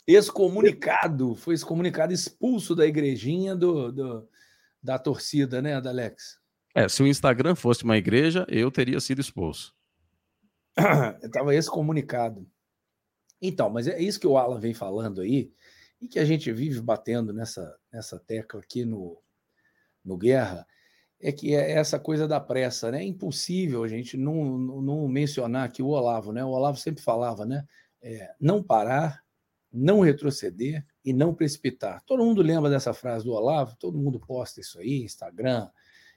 Excomunicado, 0.08 1.36
foi 1.36 1.56
excomunicado, 1.56 2.14
expulso 2.14 2.76
da 2.76 2.86
igrejinha 2.86 3.56
do, 3.56 3.92
do 3.92 4.30
da 4.86 5.00
torcida, 5.00 5.62
né, 5.64 5.82
da 5.82 5.90
Alex? 5.90 6.40
É, 6.76 6.88
se 6.88 7.02
o 7.02 7.08
Instagram 7.08 7.56
fosse 7.56 7.84
uma 7.84 7.98
igreja, 7.98 8.46
eu 8.48 8.70
teria 8.70 9.00
sido 9.00 9.20
expulso. 9.20 9.74
Estava 11.24 11.56
excomunicado. 11.56 12.48
Então, 13.48 13.70
mas 13.70 13.88
é 13.88 14.00
isso 14.02 14.20
que 14.20 14.28
o 14.28 14.38
Alan 14.38 14.60
vem 14.60 14.74
falando 14.74 15.22
aí, 15.22 15.52
e 16.02 16.08
que 16.08 16.20
a 16.20 16.26
gente 16.26 16.52
vive 16.52 16.82
batendo 16.82 17.34
nessa, 17.34 17.76
nessa 17.92 18.20
tecla 18.20 18.60
aqui 18.60 18.86
no, 18.86 19.22
no 20.04 20.18
Guerra, 20.18 20.66
é 21.20 21.32
que 21.32 21.56
é 21.56 21.72
essa 21.72 22.00
coisa 22.00 22.28
da 22.28 22.40
pressa, 22.40 22.92
né? 22.92 23.02
É 23.02 23.04
impossível 23.04 23.84
a 23.84 23.88
gente 23.88 24.18
não, 24.18 24.58
não 24.58 25.08
mencionar 25.08 25.66
aqui 25.66 25.82
o 25.82 25.88
Olavo, 25.88 26.32
né? 26.32 26.44
O 26.44 26.50
Olavo 26.50 26.78
sempre 26.78 27.02
falava, 27.02 27.46
né? 27.46 27.66
É, 28.02 28.34
não 28.40 28.62
parar, 28.62 29.24
não 29.72 30.02
retroceder 30.02 30.86
e 31.04 31.14
não 31.14 31.34
precipitar. 31.34 32.04
Todo 32.06 32.24
mundo 32.24 32.42
lembra 32.42 32.70
dessa 32.70 32.94
frase 32.94 33.26
do 33.26 33.32
Olavo, 33.32 33.76
todo 33.78 33.98
mundo 33.98 34.20
posta 34.20 34.60
isso 34.60 34.80
aí, 34.80 35.04
Instagram, 35.04 35.70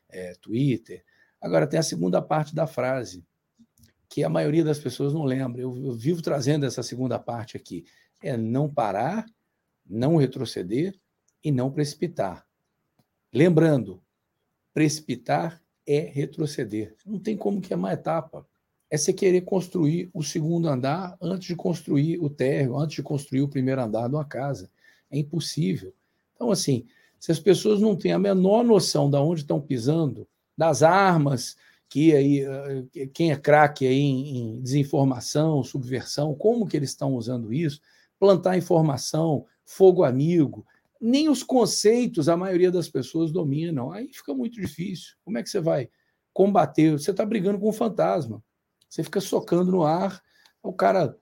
é, 0.09 0.35
Twitter. 0.41 1.05
Agora 1.41 1.67
tem 1.67 1.79
a 1.79 1.83
segunda 1.83 2.21
parte 2.21 2.55
da 2.55 2.67
frase, 2.67 3.25
que 4.09 4.25
a 4.25 4.29
maioria 4.29 4.65
das 4.65 4.79
pessoas 4.79 5.13
não 5.13 5.25
lembra. 5.25 5.61
Eu, 5.61 5.77
eu 5.85 5.93
vivo 5.93 6.23
trazendo 6.23 6.65
essa 6.65 6.83
segunda 6.83 7.19
parte 7.19 7.57
aqui. 7.57 7.85
É 8.23 8.37
não 8.37 8.73
parar, 8.73 9.27
não 9.87 10.17
retroceder 10.17 10.99
e 11.45 11.53
não 11.53 11.71
precipitar. 11.71 12.47
Lembrando, 13.33 14.03
precipitar 14.73 15.63
é 15.87 16.01
retroceder. 16.01 16.95
Não 17.05 17.19
tem 17.19 17.37
como 17.37 17.61
queimar 17.61 17.93
etapa. 17.93 18.47
É 18.91 18.97
você 18.97 19.13
querer 19.13 19.43
construir 19.43 20.11
o 20.15 20.23
segundo 20.23 20.69
andar 20.69 21.17
antes 21.21 21.47
de 21.49 21.55
construir 21.55 22.19
o 22.19 22.31
térreo, 22.31 22.79
antes 22.79 22.97
de 22.97 23.03
construir 23.03 23.43
o 23.43 23.49
primeiro 23.49 23.83
andar 23.83 24.09
de 24.09 24.15
uma 24.15 24.25
casa. 24.25 24.71
É 25.11 25.19
impossível. 25.19 25.93
Então, 26.35 26.51
assim, 26.51 26.87
se 27.19 27.31
as 27.31 27.39
pessoas 27.39 27.81
não 27.81 27.95
têm 27.95 28.13
a 28.13 28.19
menor 28.19 28.65
noção 28.65 29.11
de 29.11 29.17
onde 29.17 29.43
estão 29.43 29.61
pisando, 29.61 30.27
das 30.57 30.83
armas, 30.83 31.57
que 31.89 32.15
aí 32.15 32.45
quem 33.15 33.33
é 33.33 33.37
craque 33.37 33.87
aí 33.87 34.01
em, 34.01 34.61
desinformação, 34.61 35.63
subversão, 35.63 36.35
como 36.35 36.67
que 36.67 36.77
eles 36.77 36.91
estão 36.91 37.15
usando 37.15 37.53
isso, 37.53 37.81
plantar 38.19 38.59
informação, 38.59 39.47
fogo 39.65 40.05
amigo, 40.05 40.67
nem 41.01 41.29
os 41.29 41.43
conceitos 41.43 42.29
a 42.29 42.37
maioria 42.37 42.71
das 42.71 42.89
pessoas 42.89 43.31
dominam. 43.31 43.91
Aí 43.91 44.13
fica 44.13 44.35
muito 44.35 44.61
difícil. 44.61 45.15
Como 45.25 45.39
é 45.39 45.43
que 45.43 45.49
você 45.49 45.61
vai 45.61 45.89
combater? 46.33 46.93
Você 46.93 47.11
está 47.11 47.25
brigando 47.25 47.59
com 47.59 47.69
um 47.69 47.73
fantasma. 47.73 48.43
Você 48.89 49.03
fica 49.03 49.21
socando 49.21 49.71
no 49.71 49.85
ar, 49.85 50.21
o 50.63 50.73
cara 50.73 51.17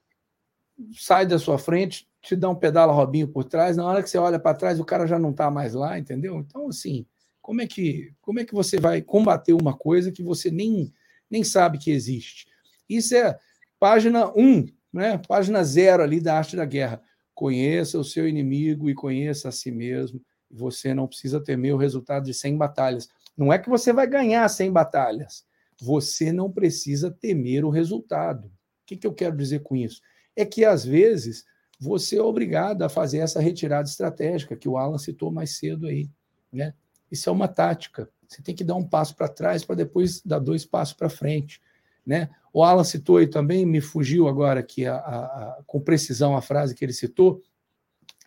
sai 0.92 1.26
da 1.26 1.38
sua 1.38 1.58
frente, 1.58 2.08
te 2.22 2.36
dá 2.36 2.48
um 2.48 2.54
pedala 2.54 2.92
Robinho 2.92 3.28
por 3.28 3.44
trás, 3.44 3.76
na 3.76 3.84
hora 3.84 4.02
que 4.02 4.10
você 4.10 4.18
olha 4.18 4.38
para 4.38 4.56
trás, 4.56 4.78
o 4.78 4.84
cara 4.84 5.06
já 5.06 5.18
não 5.18 5.30
está 5.30 5.50
mais 5.50 5.74
lá, 5.74 5.98
entendeu? 5.98 6.38
Então, 6.38 6.68
assim, 6.68 7.06
como 7.46 7.60
é 7.60 7.66
que 7.68 8.12
como 8.20 8.40
é 8.40 8.44
que 8.44 8.52
você 8.52 8.76
vai 8.76 9.00
combater 9.00 9.52
uma 9.52 9.72
coisa 9.72 10.10
que 10.10 10.20
você 10.20 10.50
nem, 10.50 10.92
nem 11.30 11.44
sabe 11.44 11.78
que 11.78 11.92
existe? 11.92 12.48
Isso 12.88 13.14
é 13.14 13.38
página 13.78 14.26
1, 14.34 14.34
um, 14.36 14.66
né? 14.92 15.16
página 15.28 15.62
0 15.62 16.02
ali 16.02 16.20
da 16.20 16.36
arte 16.36 16.56
da 16.56 16.64
guerra. 16.64 17.00
Conheça 17.32 18.00
o 18.00 18.04
seu 18.04 18.26
inimigo 18.26 18.90
e 18.90 18.94
conheça 18.94 19.48
a 19.48 19.52
si 19.52 19.70
mesmo. 19.70 20.20
Você 20.50 20.92
não 20.92 21.06
precisa 21.06 21.40
temer 21.40 21.72
o 21.72 21.76
resultado 21.76 22.24
de 22.24 22.34
100 22.34 22.56
batalhas. 22.56 23.08
Não 23.36 23.52
é 23.52 23.60
que 23.60 23.68
você 23.68 23.92
vai 23.92 24.08
ganhar 24.08 24.48
100 24.48 24.72
batalhas. 24.72 25.46
Você 25.80 26.32
não 26.32 26.50
precisa 26.50 27.12
temer 27.12 27.64
o 27.64 27.70
resultado. 27.70 28.46
O 28.48 28.50
que, 28.86 28.96
que 28.96 29.06
eu 29.06 29.14
quero 29.14 29.36
dizer 29.36 29.60
com 29.60 29.76
isso? 29.76 30.00
É 30.34 30.44
que, 30.44 30.64
às 30.64 30.84
vezes, 30.84 31.44
você 31.78 32.16
é 32.16 32.22
obrigado 32.22 32.82
a 32.82 32.88
fazer 32.88 33.18
essa 33.18 33.38
retirada 33.38 33.88
estratégica 33.88 34.56
que 34.56 34.68
o 34.68 34.76
Alan 34.76 34.98
citou 34.98 35.30
mais 35.30 35.56
cedo 35.58 35.86
aí. 35.86 36.10
Né? 36.52 36.74
Isso 37.10 37.28
é 37.28 37.32
uma 37.32 37.48
tática. 37.48 38.08
Você 38.26 38.42
tem 38.42 38.54
que 38.54 38.64
dar 38.64 38.74
um 38.74 38.84
passo 38.84 39.14
para 39.14 39.28
trás 39.28 39.64
para 39.64 39.76
depois 39.76 40.20
dar 40.22 40.38
dois 40.38 40.64
passos 40.64 40.94
para 40.94 41.08
frente. 41.08 41.60
Né? 42.04 42.28
O 42.52 42.62
Alan 42.62 42.84
citou 42.84 43.18
aí 43.18 43.26
também, 43.26 43.66
me 43.66 43.80
fugiu 43.80 44.28
agora 44.28 44.60
aqui 44.60 44.86
a, 44.86 44.96
a, 44.96 45.18
a, 45.18 45.62
com 45.66 45.80
precisão 45.80 46.36
a 46.36 46.42
frase 46.42 46.74
que 46.74 46.84
ele 46.84 46.92
citou. 46.92 47.42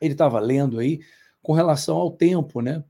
Ele 0.02 0.14
estava 0.14 0.40
lendo 0.40 0.80
aí 0.80 1.00
com 1.42 1.54
relação 1.54 1.98
ao 1.98 2.12
tempo, 2.12 2.62
né? 2.62 2.84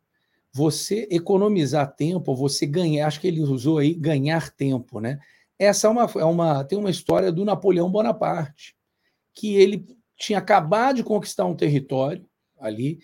Você 0.52 1.08
economizar 1.12 1.96
tempo, 1.96 2.36
você 2.36 2.66
ganhar, 2.66 3.08
acho 3.08 3.22
que 3.22 3.28
ele 3.28 3.42
usou 3.42 3.78
aí 3.78 3.94
ganhar 3.94 4.50
tempo, 4.50 5.00
né? 5.00 5.20
Essa 5.58 5.88
é 5.88 5.90
uma, 5.90 6.10
é 6.16 6.26
uma 6.26 6.64
tem 6.64 6.78
uma 6.78 6.90
história 6.90 7.32
do 7.32 7.46
Napoleão 7.46 7.90
Bonaparte, 7.90 8.76
que 9.34 9.56
ele 9.56 9.86
tinha 10.18 10.40
acabado 10.40 10.98
de 10.98 11.04
conquistar 11.04 11.46
um 11.46 11.56
território 11.56 12.26
ali 12.60 13.00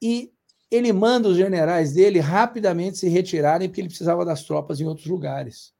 e 0.00 0.32
ele 0.74 0.92
manda 0.92 1.28
os 1.28 1.36
generais 1.36 1.92
dele 1.92 2.18
rapidamente 2.18 2.98
se 2.98 3.08
retirarem 3.08 3.68
porque 3.68 3.80
ele 3.80 3.88
precisava 3.88 4.24
das 4.24 4.42
tropas 4.42 4.80
em 4.80 4.84
outros 4.84 5.06
lugares. 5.06 5.72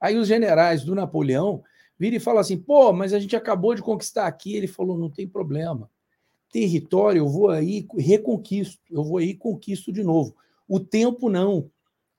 Aí 0.00 0.16
os 0.16 0.26
generais 0.26 0.82
do 0.82 0.94
Napoleão 0.94 1.62
viram 1.98 2.16
e 2.16 2.20
falam 2.20 2.40
assim: 2.40 2.56
pô, 2.56 2.90
mas 2.90 3.12
a 3.12 3.18
gente 3.18 3.36
acabou 3.36 3.74
de 3.74 3.82
conquistar 3.82 4.26
aqui. 4.26 4.56
Ele 4.56 4.66
falou: 4.66 4.96
não 4.96 5.10
tem 5.10 5.28
problema. 5.28 5.90
Território, 6.50 7.20
eu 7.20 7.28
vou 7.28 7.50
aí 7.50 7.86
reconquisto, 7.98 8.80
eu 8.90 9.04
vou 9.04 9.18
aí 9.18 9.34
conquisto 9.34 9.92
de 9.92 10.02
novo. 10.02 10.34
O 10.66 10.80
tempo 10.80 11.28
não. 11.28 11.70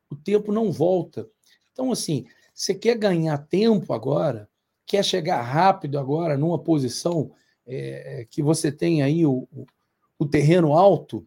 O 0.07 0.15
tempo 0.15 0.51
não 0.51 0.71
volta. 0.71 1.27
Então, 1.73 1.91
assim, 1.91 2.25
você 2.53 2.75
quer 2.75 2.97
ganhar 2.97 3.37
tempo 3.39 3.93
agora, 3.93 4.47
quer 4.85 5.03
chegar 5.03 5.41
rápido 5.41 5.97
agora 5.97 6.37
numa 6.37 6.59
posição 6.59 7.31
é, 7.65 8.27
que 8.29 8.43
você 8.43 8.71
tem 8.71 9.01
aí 9.01 9.25
o, 9.25 9.47
o, 9.51 9.65
o 10.19 10.25
terreno 10.25 10.73
alto, 10.73 11.25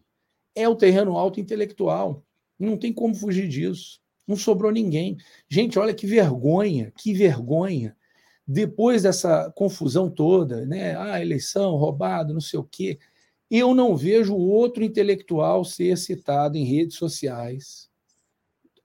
é 0.55 0.67
o 0.67 0.75
terreno 0.75 1.17
alto 1.17 1.39
intelectual. 1.39 2.23
Não 2.57 2.77
tem 2.77 2.93
como 2.93 3.13
fugir 3.13 3.47
disso. 3.47 3.99
Não 4.27 4.35
sobrou 4.35 4.71
ninguém. 4.71 5.17
Gente, 5.47 5.77
olha 5.77 5.93
que 5.93 6.07
vergonha, 6.07 6.91
que 6.97 7.13
vergonha. 7.13 7.95
Depois 8.47 9.03
dessa 9.03 9.51
confusão 9.51 10.09
toda, 10.09 10.65
né? 10.65 10.95
Ah, 10.95 11.21
eleição, 11.21 11.75
roubado, 11.75 12.33
não 12.33 12.41
sei 12.41 12.59
o 12.59 12.63
quê. 12.63 12.97
Eu 13.49 13.75
não 13.75 13.95
vejo 13.95 14.35
outro 14.35 14.83
intelectual 14.83 15.63
ser 15.63 15.97
citado 15.97 16.57
em 16.57 16.63
redes 16.63 16.97
sociais, 16.97 17.89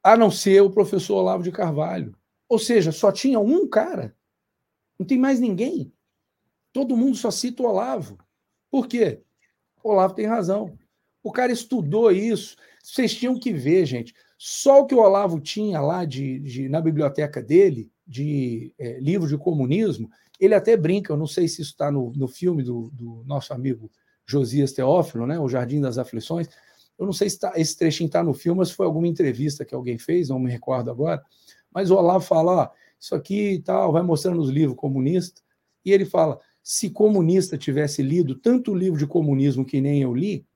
a 0.02 0.16
não 0.16 0.30
ser 0.30 0.62
o 0.62 0.70
professor 0.70 1.16
Olavo 1.16 1.42
de 1.42 1.52
Carvalho. 1.52 2.14
Ou 2.48 2.58
seja, 2.58 2.92
só 2.92 3.12
tinha 3.12 3.38
um 3.38 3.68
cara. 3.68 4.14
Não 4.98 5.06
tem 5.06 5.18
mais 5.18 5.40
ninguém. 5.40 5.92
Todo 6.72 6.96
mundo 6.96 7.16
só 7.16 7.30
cita 7.30 7.62
o 7.62 7.66
Olavo. 7.66 8.18
Por 8.70 8.86
quê? 8.86 9.22
O 9.82 9.90
Olavo 9.90 10.14
tem 10.14 10.26
razão. 10.26 10.78
O 11.22 11.30
cara 11.30 11.52
estudou 11.52 12.10
isso. 12.10 12.56
Vocês 12.82 13.14
tinham 13.14 13.38
que 13.38 13.52
ver, 13.52 13.84
gente. 13.86 14.14
Só 14.38 14.80
o 14.80 14.86
que 14.86 14.94
o 14.94 15.00
Olavo 15.00 15.38
tinha 15.38 15.80
lá 15.80 16.04
de, 16.04 16.38
de 16.40 16.68
na 16.68 16.80
biblioteca 16.80 17.42
dele, 17.42 17.90
de 18.06 18.72
é, 18.78 18.98
livro 18.98 19.28
de 19.28 19.36
comunismo, 19.36 20.10
ele 20.40 20.54
até 20.54 20.76
brinca, 20.76 21.12
eu 21.12 21.16
não 21.18 21.26
sei 21.26 21.46
se 21.46 21.60
isso 21.60 21.72
está 21.72 21.92
no, 21.92 22.10
no 22.16 22.26
filme 22.26 22.62
do, 22.62 22.90
do, 22.94 23.22
nosso 23.26 23.52
amigo 23.52 23.90
Josias 24.26 24.72
Teófilo, 24.72 25.26
né, 25.26 25.38
O 25.38 25.48
Jardim 25.48 25.80
das 25.80 25.98
Aflições. 25.98 26.48
Eu 26.98 27.04
não 27.04 27.12
sei 27.12 27.28
se 27.28 27.38
tá, 27.38 27.52
esse 27.56 27.76
trechinho 27.76 28.06
está 28.06 28.22
no 28.22 28.32
filme, 28.32 28.58
mas 28.58 28.70
foi 28.70 28.86
alguma 28.86 29.06
entrevista 29.06 29.64
que 29.64 29.74
alguém 29.74 29.98
fez, 29.98 30.30
não 30.30 30.38
me 30.38 30.50
recordo 30.50 30.90
agora. 30.90 31.22
Mas 31.72 31.90
o 31.90 31.96
Olavo 31.96 32.24
fala: 32.24 32.62
ó, 32.62 32.68
isso 32.98 33.14
aqui 33.14 33.52
e 33.52 33.60
tal, 33.60 33.92
vai 33.92 34.02
mostrando 34.02 34.40
os 34.40 34.48
livros 34.48 34.76
comunistas, 34.76 35.42
e 35.84 35.92
ele 35.92 36.04
fala: 36.04 36.38
se 36.62 36.90
comunista 36.90 37.58
tivesse 37.58 38.02
lido 38.02 38.34
tanto 38.34 38.74
livro 38.74 38.98
de 38.98 39.06
comunismo 39.06 39.64
que 39.64 39.80
nem 39.80 40.02
eu 40.02 40.14
li, 40.14 40.46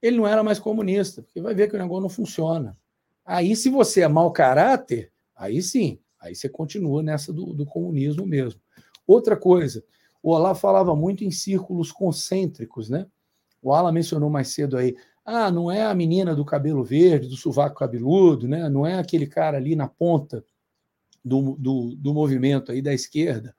ele 0.00 0.16
não 0.16 0.26
era 0.26 0.42
mais 0.42 0.58
comunista, 0.58 1.22
porque 1.22 1.40
vai 1.40 1.54
ver 1.54 1.68
que 1.68 1.76
o 1.76 1.78
negócio 1.78 2.02
não 2.02 2.08
funciona. 2.08 2.76
Aí, 3.24 3.54
se 3.54 3.68
você 3.68 4.02
é 4.02 4.08
mau 4.08 4.32
caráter, 4.32 5.12
aí 5.36 5.60
sim, 5.62 5.98
aí 6.20 6.34
você 6.34 6.48
continua 6.48 7.02
nessa 7.02 7.32
do, 7.32 7.52
do 7.52 7.66
comunismo 7.66 8.26
mesmo. 8.26 8.60
Outra 9.06 9.36
coisa, 9.36 9.84
o 10.22 10.30
Olavo 10.30 10.58
falava 10.58 10.94
muito 10.94 11.24
em 11.24 11.30
círculos 11.30 11.92
concêntricos, 11.92 12.88
né? 12.88 13.06
O 13.62 13.72
Alan 13.72 13.92
mencionou 13.92 14.30
mais 14.30 14.48
cedo 14.48 14.76
aí. 14.76 14.96
Ah, 15.24 15.50
não 15.50 15.70
é 15.70 15.82
a 15.82 15.94
menina 15.94 16.34
do 16.34 16.44
cabelo 16.44 16.82
verde, 16.82 17.28
do 17.28 17.36
sovaco 17.36 17.76
cabeludo, 17.76 18.48
né? 18.48 18.68
Não 18.68 18.86
é 18.86 18.98
aquele 18.98 19.26
cara 19.26 19.56
ali 19.56 19.76
na 19.76 19.88
ponta 19.88 20.44
do, 21.24 21.56
do, 21.58 21.94
do 21.96 22.14
movimento 22.14 22.72
aí 22.72 22.80
da 22.80 22.94
esquerda. 22.94 23.54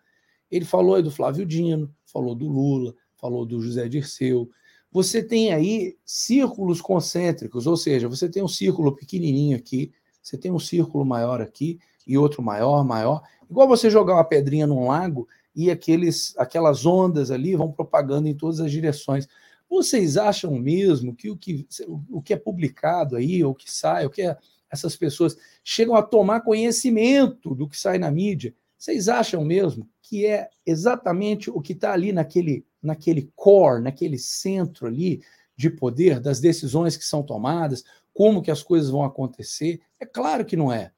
Ele 0.50 0.66
falou 0.66 0.96
aí 0.96 1.04
do 1.04 1.12
Flávio 1.12 1.46
Dino, 1.46 1.94
falou 2.06 2.34
do 2.34 2.48
Lula, 2.48 2.96
falou 3.18 3.46
do 3.46 3.62
José 3.62 3.88
Dirceu, 3.88 4.50
você 4.92 5.22
tem 5.24 5.54
aí 5.54 5.98
círculos 6.04 6.82
concêntricos, 6.82 7.68
ou 7.68 7.78
seja, 7.78 8.08
você 8.08 8.28
tem 8.28 8.44
um 8.44 8.48
círculo 8.48 8.96
pequenininho 8.96 9.56
aqui, 9.56 9.92
você 10.22 10.38
tem 10.38 10.52
um 10.52 10.60
círculo 10.60 11.06
maior 11.06 11.42
aqui 11.42 11.80
e 12.06 12.18
outro 12.18 12.42
maior, 12.42 12.84
maior. 12.84 13.22
Igual 13.50 13.68
você 13.68 13.90
jogar 13.90 14.16
uma 14.16 14.24
pedrinha 14.24 14.66
num 14.66 14.88
lago 14.88 15.28
e 15.56 15.70
aqueles, 15.70 16.36
aquelas 16.38 16.86
ondas 16.86 17.32
ali 17.32 17.56
vão 17.56 17.72
propagando 17.72 18.28
em 18.28 18.36
todas 18.36 18.60
as 18.60 18.72
direções. 18.72 19.28
Vocês 19.70 20.18
acham 20.18 20.52
mesmo 20.58 21.16
que 21.16 21.30
o 21.30 21.38
que, 21.38 21.68
o 22.10 22.22
que 22.22 22.34
é 22.34 22.38
publicado 22.38 23.16
aí, 23.16 23.44
ou 23.44 23.54
que 23.54 23.72
sai, 23.72 24.06
o 24.06 24.10
que 24.10 24.24
é, 24.24 24.38
essas 24.72 24.96
pessoas 24.96 25.38
chegam 25.64 25.96
a 25.96 26.02
tomar 26.02 26.42
conhecimento 26.42 27.54
do 27.54 27.68
que 27.68 27.80
sai 27.80 28.00
na 28.00 28.10
mídia? 28.10 28.56
Vocês 28.80 29.10
acham 29.10 29.44
mesmo 29.44 29.88
que 30.02 30.26
é 30.26 30.50
exatamente 30.66 31.52
o 31.52 31.60
que 31.60 31.74
está 31.74 31.92
ali 31.92 32.14
naquele 32.14 32.66
naquele 32.82 33.30
core, 33.36 33.84
naquele 33.84 34.18
centro 34.18 34.88
ali 34.88 35.22
de 35.54 35.70
poder 35.70 36.22
das 36.22 36.40
decisões 36.40 36.96
que 36.96 37.04
são 37.04 37.22
tomadas, 37.22 37.84
como 38.14 38.42
que 38.42 38.50
as 38.50 38.64
coisas 38.64 38.90
vão 38.90 39.04
acontecer? 39.04 39.82
É 40.00 40.06
claro 40.06 40.46
que 40.46 40.56
não 40.56 40.72
é, 40.72 40.94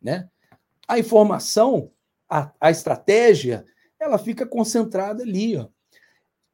né? 0.00 0.28
A 0.86 0.98
informação, 0.98 1.90
a, 2.28 2.52
a 2.60 2.70
estratégia, 2.70 3.64
ela 3.98 4.18
fica 4.18 4.44
concentrada 4.44 5.22
ali, 5.22 5.56
ó. 5.56 5.68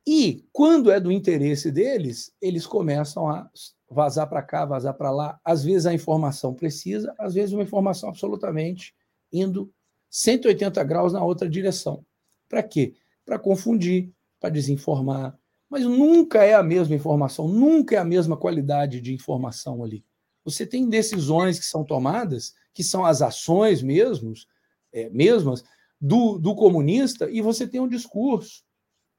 E 0.06 0.46
quando 0.52 0.92
é 0.92 1.00
do 1.00 1.10
interesse 1.10 1.72
deles, 1.72 2.32
eles 2.40 2.66
começam 2.66 3.28
a 3.28 3.50
vazar 3.90 4.28
para 4.28 4.42
cá, 4.42 4.64
vazar 4.64 4.94
para 4.94 5.10
lá. 5.10 5.40
Às 5.44 5.64
vezes 5.64 5.86
a 5.86 5.92
informação 5.92 6.54
precisa, 6.54 7.12
às 7.18 7.34
vezes 7.34 7.52
uma 7.52 7.64
informação 7.64 8.08
absolutamente 8.08 8.94
indo 9.32 9.70
180 10.10 10.82
graus 10.84 11.12
na 11.12 11.24
outra 11.24 11.48
direção. 11.48 12.04
Para 12.48 12.62
quê? 12.62 12.94
Para 13.24 13.38
confundir, 13.38 14.10
para 14.40 14.50
desinformar, 14.50 15.38
mas 15.68 15.84
nunca 15.84 16.44
é 16.44 16.54
a 16.54 16.62
mesma 16.62 16.94
informação, 16.94 17.46
nunca 17.46 17.96
é 17.96 17.98
a 17.98 18.04
mesma 18.04 18.36
qualidade 18.36 19.00
de 19.00 19.12
informação 19.12 19.84
ali. 19.84 20.04
Você 20.44 20.66
tem 20.66 20.88
decisões 20.88 21.58
que 21.58 21.66
são 21.66 21.84
tomadas, 21.84 22.54
que 22.72 22.82
são 22.82 23.04
as 23.04 23.20
ações 23.20 23.82
mesmos, 23.82 24.46
é, 24.92 25.10
mesmas 25.10 25.62
do, 26.00 26.38
do 26.38 26.54
comunista, 26.54 27.30
e 27.30 27.42
você 27.42 27.66
tem 27.66 27.80
um 27.80 27.88
discurso. 27.88 28.64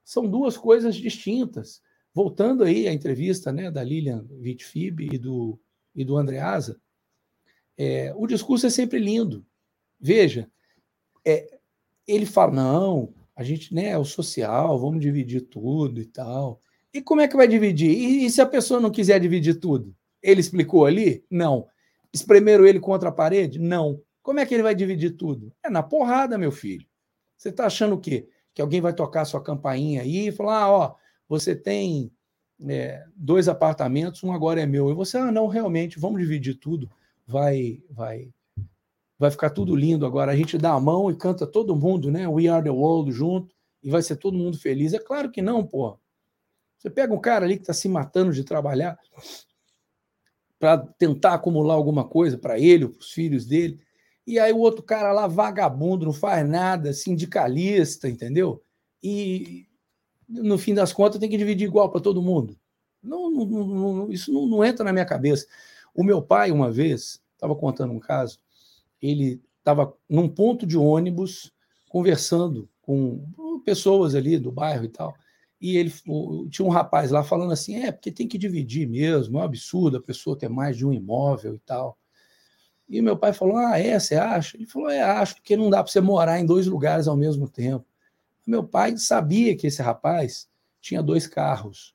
São 0.04 0.28
duas 0.28 0.58
coisas 0.58 0.96
distintas. 0.96 1.82
Voltando 2.12 2.64
aí 2.64 2.88
à 2.88 2.94
entrevista 2.94 3.52
né, 3.52 3.70
da 3.70 3.84
Lilian 3.84 4.26
Vitfib 4.40 5.08
e 5.14 5.18
do, 5.20 5.60
e 5.94 6.04
do 6.04 6.18
Andreasa, 6.18 6.82
é, 7.78 8.12
o 8.16 8.26
discurso 8.26 8.66
é 8.66 8.70
sempre 8.70 8.98
lindo. 8.98 9.46
Veja, 10.00 10.50
é, 11.26 11.60
ele 12.08 12.26
fala: 12.26 12.54
não, 12.54 13.14
a 13.36 13.44
gente, 13.44 13.74
né, 13.74 13.90
é 13.90 13.98
o 13.98 14.04
social, 14.04 14.80
vamos 14.80 15.00
dividir 15.00 15.42
tudo 15.42 16.02
e 16.02 16.06
tal. 16.06 16.60
E 16.94 17.02
como 17.02 17.22
é 17.22 17.28
que 17.28 17.38
vai 17.38 17.48
dividir? 17.48 17.92
E, 17.92 18.26
e, 18.26 18.30
se 18.30 18.42
a 18.42 18.46
pessoa 18.46 18.80
não 18.80 18.90
quiser 18.90 19.20
dividir 19.20 19.60
tudo? 19.60 19.96
Ele 20.22 20.42
explicou 20.42 20.86
ali? 20.86 21.24
Não. 21.30 21.68
Espremeram 22.14 22.66
ele 22.66 22.80
contra 22.80 23.10
a 23.10 23.12
parede? 23.12 23.60
Não. 23.60 24.02
Como 24.22 24.40
é 24.40 24.46
que 24.46 24.54
ele 24.54 24.64
vai 24.64 24.76
dividir 24.76 25.12
tudo? 25.12 25.54
É 25.64 25.70
na 25.70 25.84
porrada, 25.84 26.38
meu 26.38 26.52
filho. 26.52 26.86
Você 27.38 27.50
está 27.50 27.68
achando 27.68 27.96
o 27.96 28.00
quê? 28.00 28.28
Que 28.54 28.62
alguém 28.62 28.82
vai 28.82 28.94
tocar 28.94 29.24
sua 29.26 29.42
campainha 29.42 30.02
aí 30.02 30.28
e 30.28 30.32
falar: 30.32 30.64
ah, 30.64 30.72
ó, 30.72 30.96
você 31.28 31.56
tem 31.56 32.12
é, 32.68 33.06
dois 33.16 33.48
apartamentos, 33.48 34.24
um 34.24 34.34
agora 34.34 34.60
é 34.60 34.66
meu. 34.66 34.90
E 34.90 34.94
você, 34.94 35.18
ah, 35.18 35.32
não, 35.32 35.48
realmente, 35.48 36.00
vamos 36.00 36.20
dividir 36.20 36.56
tudo. 36.56 36.90
Vai, 37.26 37.82
vai 37.90 38.30
vai 39.20 39.30
ficar 39.30 39.50
tudo 39.50 39.76
lindo 39.76 40.06
agora. 40.06 40.32
A 40.32 40.36
gente 40.36 40.58
dá 40.58 40.72
a 40.72 40.80
mão 40.80 41.12
e 41.12 41.16
canta 41.16 41.46
todo 41.46 41.76
mundo, 41.76 42.10
né? 42.10 42.28
We 42.28 42.48
Are 42.48 42.64
the 42.64 42.72
World 42.72 43.12
junto, 43.12 43.54
e 43.84 43.90
vai 43.90 44.02
ser 44.02 44.16
todo 44.16 44.38
mundo 44.38 44.58
feliz. 44.58 44.94
É 44.94 45.00
claro 45.00 45.30
que 45.30 45.42
não, 45.42 45.64
pô. 45.66 46.00
Você 46.78 46.90
pega 46.90 47.14
um 47.14 47.20
cara 47.20 47.46
ali 47.46 47.58
que 47.58 47.64
está 47.64 47.74
se 47.74 47.90
matando 47.90 48.32
de 48.32 48.44
trabalhar 48.46 48.98
para 50.58 50.78
tentar 50.78 51.34
acumular 51.34 51.74
alguma 51.74 52.08
coisa 52.08 52.38
para 52.38 52.58
ele, 52.58 52.88
para 52.88 53.00
os 53.00 53.12
filhos 53.12 53.46
dele, 53.46 53.80
e 54.26 54.38
aí 54.40 54.54
o 54.54 54.60
outro 54.60 54.84
cara 54.84 55.12
lá, 55.12 55.26
vagabundo, 55.28 56.06
não 56.06 56.14
faz 56.14 56.48
nada, 56.48 56.94
sindicalista, 56.94 58.08
entendeu? 58.08 58.64
E 59.02 59.66
no 60.28 60.58
fim 60.58 60.74
das 60.74 60.94
contas 60.94 61.20
tem 61.20 61.30
que 61.30 61.38
dividir 61.38 61.66
igual 61.66 61.90
para 61.90 62.02
todo 62.02 62.22
mundo. 62.22 62.58
Não, 63.02 63.32
não, 63.32 63.46
não, 63.46 64.12
isso 64.12 64.32
não, 64.32 64.64
entra 64.64 64.84
na 64.84 64.94
minha 64.94 65.06
cabeça. 65.06 65.48
O 65.96 66.04
meu 66.04 66.22
pai, 66.22 66.52
uma 66.52 66.72
vez, 66.72 67.22
estava 67.34 67.56
contando 67.56 67.94
um 67.94 68.00
caso, 68.00 68.40
ele 69.02 69.42
estava 69.60 69.94
num 70.10 70.28
ponto 70.28 70.66
de 70.66 70.78
ônibus 70.78 71.52
conversando 71.90 72.70
com 72.82 73.24
pessoas 73.66 74.16
ali 74.16 74.38
do 74.38 74.52
bairro 74.52 74.86
e 74.86 74.90
tal. 74.90 75.16
E 75.62 75.78
ele 75.78 75.94
tinha 76.50 76.66
um 76.66 76.72
rapaz 76.72 77.12
lá 77.12 77.24
falando 77.24 77.52
assim: 77.52 77.84
é, 77.84 77.92
porque 77.92 78.12
tem 78.12 78.28
que 78.28 78.38
dividir 78.38 78.88
mesmo, 78.88 79.38
é 79.38 79.42
um 79.42 79.44
absurdo 79.44 79.98
a 79.98 80.02
pessoa 80.02 80.38
ter 80.38 80.50
mais 80.50 80.78
de 80.78 80.86
um 80.86 80.94
imóvel 80.94 81.56
e 81.56 81.60
tal. 81.60 81.98
E 82.88 83.02
meu 83.02 83.18
pai 83.18 83.34
falou: 83.34 83.58
Ah, 83.58 83.78
é? 83.78 84.00
Você 84.00 84.16
acha? 84.16 84.58
Ele 84.58 84.66
falou: 84.66 84.90
É, 84.90 85.02
acho, 85.02 85.36
porque 85.36 85.58
não 85.58 85.70
dá 85.70 85.84
para 85.84 85.92
você 85.92 86.02
morar 86.02 86.40
em 86.40 86.46
dois 86.46 86.66
lugares 86.66 87.08
ao 87.08 87.18
mesmo 87.18 87.48
tempo. 87.48 87.86
Meu 88.48 88.64
pai 88.64 88.98
sabia 88.98 89.56
que 89.56 89.68
esse 89.68 89.82
rapaz 89.82 90.50
tinha 90.82 91.04
dois 91.04 91.28
carros. 91.28 91.94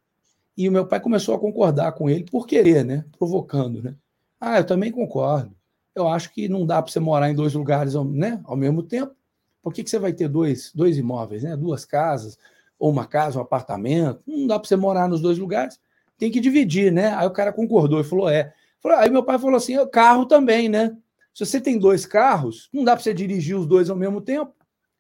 E 0.57 0.69
o 0.69 0.73
meu 0.73 0.87
pai 0.87 1.01
começou 1.01 1.35
a 1.35 1.39
concordar 1.39 1.93
com 1.93 2.09
ele 2.09 2.25
por 2.25 2.47
querer, 2.47 2.85
né? 2.85 3.05
Provocando, 3.19 3.83
né? 3.83 3.97
Ah, 4.41 4.59
eu 4.59 4.65
também 4.65 4.93
concordo. 4.93 5.57
Eu 5.95 6.09
acho 6.09 6.33
que 6.33 6.49
não 6.49 6.67
dá 6.67 6.83
para 6.83 6.91
você 6.91 6.99
morar 7.01 7.31
em 7.31 7.35
dois 7.35 7.55
lugares 7.55 7.95
né, 7.95 8.41
ao 8.45 8.57
mesmo 8.57 8.83
tempo. 8.83 9.15
Por 9.63 9.73
que, 9.73 9.83
que 9.83 9.89
você 9.89 9.99
vai 9.99 10.13
ter 10.13 10.29
dois, 10.29 10.71
dois 10.75 10.99
imóveis, 10.99 11.43
né? 11.43 11.57
Duas 11.57 11.85
casas, 11.85 12.39
ou 12.79 12.91
uma 12.91 13.07
casa, 13.07 13.39
um 13.39 13.43
apartamento? 13.43 14.23
Não 14.27 14.47
dá 14.47 14.59
para 14.59 14.69
você 14.69 14.77
morar 14.77 15.09
nos 15.09 15.23
dois 15.23 15.39
lugares. 15.39 15.81
Tem 16.19 16.31
que 16.31 16.41
dividir, 16.41 16.93
né? 16.93 17.15
Aí 17.15 17.27
o 17.27 17.31
cara 17.31 17.53
concordou 17.53 18.01
e 18.01 18.05
falou: 18.05 18.29
é. 18.29 18.53
Aí 18.99 19.09
meu 19.09 19.25
pai 19.25 19.39
falou 19.39 19.57
assim: 19.57 19.75
carro 19.89 20.27
também, 20.27 20.69
né? 20.69 20.97
Se 21.33 21.47
você 21.47 21.61
tem 21.61 21.79
dois 21.79 22.05
carros, 22.05 22.69
não 22.73 22.85
dá 22.85 22.95
para 22.95 23.03
você 23.03 23.15
dirigir 23.15 23.57
os 23.57 23.67
dois 23.67 23.89
ao 23.89 23.97
mesmo 23.97 24.21
tempo. 24.21 24.53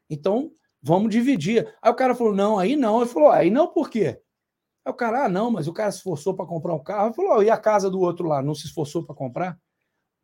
Então, 0.08 0.50
vamos 0.82 1.10
dividir. 1.10 1.72
Aí 1.82 1.90
o 1.90 1.94
cara 1.94 2.14
falou: 2.14 2.34
não, 2.34 2.58
aí 2.58 2.74
não. 2.74 3.02
Ele 3.02 3.10
falou: 3.10 3.30
aí 3.30 3.50
não, 3.50 3.68
por 3.68 3.90
quê? 3.90 4.18
Aí 4.84 4.92
o 4.92 4.94
cara, 4.94 5.26
ah, 5.26 5.28
não, 5.28 5.50
mas 5.50 5.68
o 5.68 5.72
cara 5.72 5.90
se 5.90 5.98
esforçou 5.98 6.34
para 6.34 6.46
comprar 6.46 6.74
um 6.74 6.82
carro. 6.82 7.08
Ele 7.08 7.14
falou: 7.14 7.42
e 7.42 7.50
a 7.50 7.56
casa 7.58 7.90
do 7.90 8.00
outro 8.00 8.26
lá, 8.26 8.42
não 8.42 8.54
se 8.54 8.66
esforçou 8.66 9.04
para 9.04 9.14
comprar? 9.14 9.58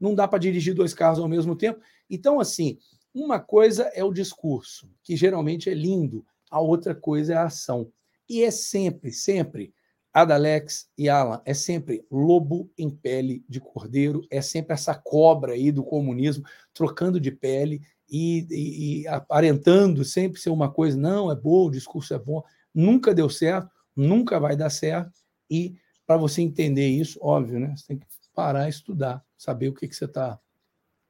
Não 0.01 0.15
dá 0.15 0.27
para 0.27 0.39
dirigir 0.39 0.75
dois 0.75 0.95
carros 0.95 1.19
ao 1.19 1.29
mesmo 1.29 1.55
tempo. 1.55 1.81
Então, 2.09 2.41
assim, 2.41 2.79
uma 3.15 3.39
coisa 3.39 3.85
é 3.95 4.03
o 4.03 4.13
discurso, 4.13 4.91
que 5.03 5.17
geralmente 5.17 5.69
é 5.69 5.75
lindo, 5.75 6.25
a 6.51 6.61
outra 6.61 6.95
coisa 6.95 7.35
é 7.35 7.37
a 7.37 7.45
ação. 7.45 7.93
E 8.29 8.43
é 8.43 8.51
sempre, 8.51 9.13
sempre 9.13 9.75
Adalex 10.13 10.89
e 10.99 11.09
Alan, 11.09 11.41
é 11.45 11.55
sempre 11.55 12.05
lobo 12.11 12.71
em 12.77 12.91
pele 12.91 13.45
de 13.49 13.61
cordeiro, 13.61 14.23
é 14.31 14.41
sempre 14.41 14.75
essa 14.75 14.95
cobra 14.95 15.53
aí 15.53 15.71
do 15.71 15.85
comunismo 15.85 16.45
trocando 16.75 17.21
de 17.21 17.31
pele 17.31 17.81
e, 18.09 18.47
e, 18.51 19.03
e, 19.03 19.09
aparentando 19.09 20.05
sempre 20.05 20.41
ser 20.41 20.51
uma 20.51 20.71
coisa, 20.71 20.97
não, 20.97 21.31
é 21.31 21.37
boa, 21.37 21.69
o 21.69 21.71
discurso 21.71 22.13
é 22.13 22.19
bom, 22.19 22.43
nunca 22.75 23.15
deu 23.15 23.31
certo, 23.31 23.71
nunca 23.95 24.41
vai 24.41 24.57
dar 24.57 24.71
certo, 24.71 25.13
e 25.49 25.77
para 26.05 26.17
você 26.17 26.43
entender 26.43 26.89
isso, 26.89 27.21
óbvio, 27.23 27.61
né? 27.61 27.73
Você 27.77 27.87
tem 27.87 27.99
que 27.99 28.07
parar 28.41 28.69
estudar, 28.71 29.23
saber 29.37 29.69
o 29.69 29.75
que, 29.75 29.87
que 29.87 29.95
você 29.95 30.07
está 30.07 30.41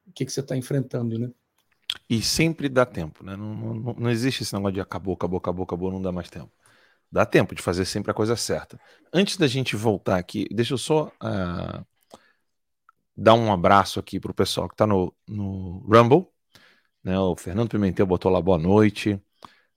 o 0.05 0.11
que, 0.11 0.25
que 0.25 0.31
você 0.31 0.41
está 0.41 0.57
enfrentando, 0.57 1.17
né? 1.17 1.31
E 2.09 2.21
sempre 2.21 2.67
dá 2.67 2.85
tempo, 2.85 3.23
né? 3.23 3.37
Não, 3.37 3.55
não, 3.55 3.93
não 3.93 4.09
existe 4.09 4.43
esse 4.43 4.53
negócio 4.53 4.73
de 4.73 4.81
acabou, 4.81 5.13
acabou, 5.13 5.37
acabou, 5.37 5.63
acabou, 5.63 5.91
não 5.91 6.01
dá 6.01 6.11
mais 6.11 6.29
tempo. 6.29 6.51
Dá 7.09 7.25
tempo 7.25 7.55
de 7.55 7.61
fazer 7.61 7.85
sempre 7.85 8.11
a 8.11 8.13
coisa 8.13 8.35
certa. 8.35 8.79
Antes 9.13 9.37
da 9.37 9.47
gente 9.47 9.75
voltar 9.75 10.17
aqui, 10.17 10.45
deixa 10.51 10.73
eu 10.73 10.77
só 10.77 11.07
uh, 11.23 11.85
dar 13.15 13.33
um 13.33 13.51
abraço 13.51 13.99
aqui 13.99 14.19
para 14.19 14.31
o 14.31 14.33
pessoal 14.33 14.67
que 14.67 14.73
está 14.73 14.85
no, 14.85 15.13
no 15.27 15.79
Rumble. 15.79 16.27
Né? 17.03 17.17
O 17.17 17.35
Fernando 17.35 17.69
Pimentel 17.69 18.05
botou 18.05 18.31
lá 18.31 18.41
boa 18.41 18.57
noite. 18.57 19.21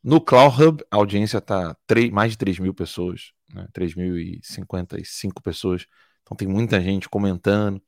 No 0.03 0.21
Cloud 0.21 0.61
Hub, 0.61 0.85
a 0.91 0.97
audiência 0.97 1.39
está 1.39 1.77
mais 2.13 2.33
de 2.33 2.39
3 2.39 2.59
mil 2.59 2.75
pessoas, 2.75 3.33
né? 3.53 3.67
3.055 3.73 5.41
pessoas. 5.43 5.87
Então 6.25 6.37
tem 6.37 6.49
muita 6.49 6.81
gente 6.81 7.09
comentando. 7.09 7.81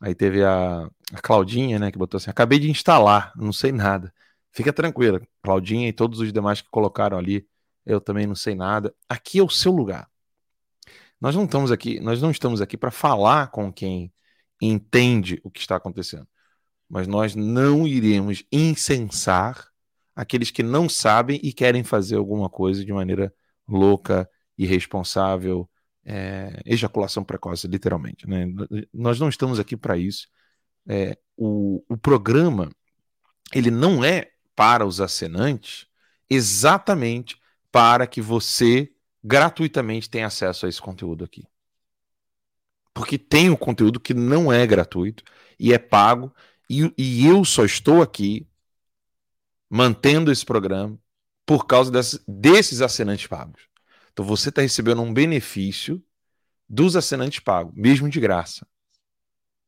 Aí 0.00 0.14
teve 0.14 0.44
a, 0.44 0.84
a 1.12 1.20
Claudinha, 1.22 1.78
né, 1.78 1.90
que 1.92 1.98
botou 1.98 2.18
assim: 2.18 2.30
acabei 2.30 2.58
de 2.58 2.70
instalar, 2.70 3.32
não 3.36 3.52
sei 3.52 3.72
nada. 3.72 4.12
Fica 4.52 4.72
tranquila, 4.72 5.20
Claudinha 5.42 5.88
e 5.88 5.92
todos 5.92 6.20
os 6.20 6.32
demais 6.32 6.60
que 6.60 6.68
colocaram 6.70 7.18
ali 7.18 7.46
eu 7.88 8.00
também 8.00 8.26
não 8.26 8.34
sei 8.34 8.54
nada. 8.54 8.94
Aqui 9.08 9.38
é 9.38 9.42
o 9.42 9.48
seu 9.48 9.72
lugar. 9.72 10.08
Nós 11.20 11.34
não 11.34 11.44
estamos 11.44 11.72
aqui, 11.72 11.98
nós 12.00 12.20
não 12.20 12.30
estamos 12.30 12.60
aqui 12.60 12.76
para 12.76 12.90
falar 12.90 13.50
com 13.50 13.72
quem 13.72 14.12
entende 14.60 15.40
o 15.42 15.50
que 15.50 15.60
está 15.60 15.76
acontecendo. 15.76 16.28
Mas 16.88 17.06
nós 17.06 17.34
não 17.34 17.86
iremos 17.86 18.44
incensar 18.52 19.68
aqueles 20.14 20.50
que 20.50 20.62
não 20.62 20.88
sabem 20.88 21.40
e 21.42 21.52
querem 21.52 21.82
fazer 21.82 22.16
alguma 22.16 22.50
coisa 22.50 22.84
de 22.84 22.92
maneira 22.92 23.32
louca, 23.66 24.28
irresponsável, 24.56 25.68
é, 26.10 26.62
ejaculação 26.64 27.22
precoce, 27.22 27.68
literalmente. 27.68 28.26
Né? 28.26 28.46
Nós 28.92 29.20
não 29.20 29.28
estamos 29.28 29.60
aqui 29.60 29.76
para 29.76 29.98
isso. 29.98 30.26
É, 30.88 31.18
o, 31.36 31.84
o 31.86 31.98
programa 31.98 32.70
ele 33.52 33.70
não 33.70 34.02
é 34.02 34.30
para 34.56 34.86
os 34.86 35.02
assinantes 35.02 35.86
exatamente 36.30 37.38
para 37.70 38.06
que 38.06 38.22
você 38.22 38.90
gratuitamente 39.22 40.08
tenha 40.08 40.26
acesso 40.26 40.64
a 40.64 40.68
esse 40.68 40.80
conteúdo 40.80 41.24
aqui. 41.24 41.44
Porque 42.94 43.18
tem 43.18 43.50
o 43.50 43.56
conteúdo 43.56 44.00
que 44.00 44.14
não 44.14 44.50
é 44.50 44.66
gratuito 44.66 45.22
e 45.58 45.74
é 45.74 45.78
pago, 45.78 46.34
e, 46.70 46.92
e 46.96 47.26
eu 47.26 47.44
só 47.44 47.64
estou 47.64 48.00
aqui 48.00 48.48
mantendo 49.68 50.32
esse 50.32 50.44
programa 50.44 50.98
por 51.44 51.66
causa 51.66 51.90
desse, 51.90 52.20
desses 52.26 52.80
assinantes 52.80 53.26
pagos. 53.26 53.68
Então 54.18 54.26
você 54.26 54.48
está 54.48 54.62
recebendo 54.62 55.00
um 55.00 55.14
benefício 55.14 56.02
dos 56.68 56.96
assinantes 56.96 57.38
pagos, 57.38 57.72
mesmo 57.76 58.10
de 58.10 58.18
graça. 58.18 58.66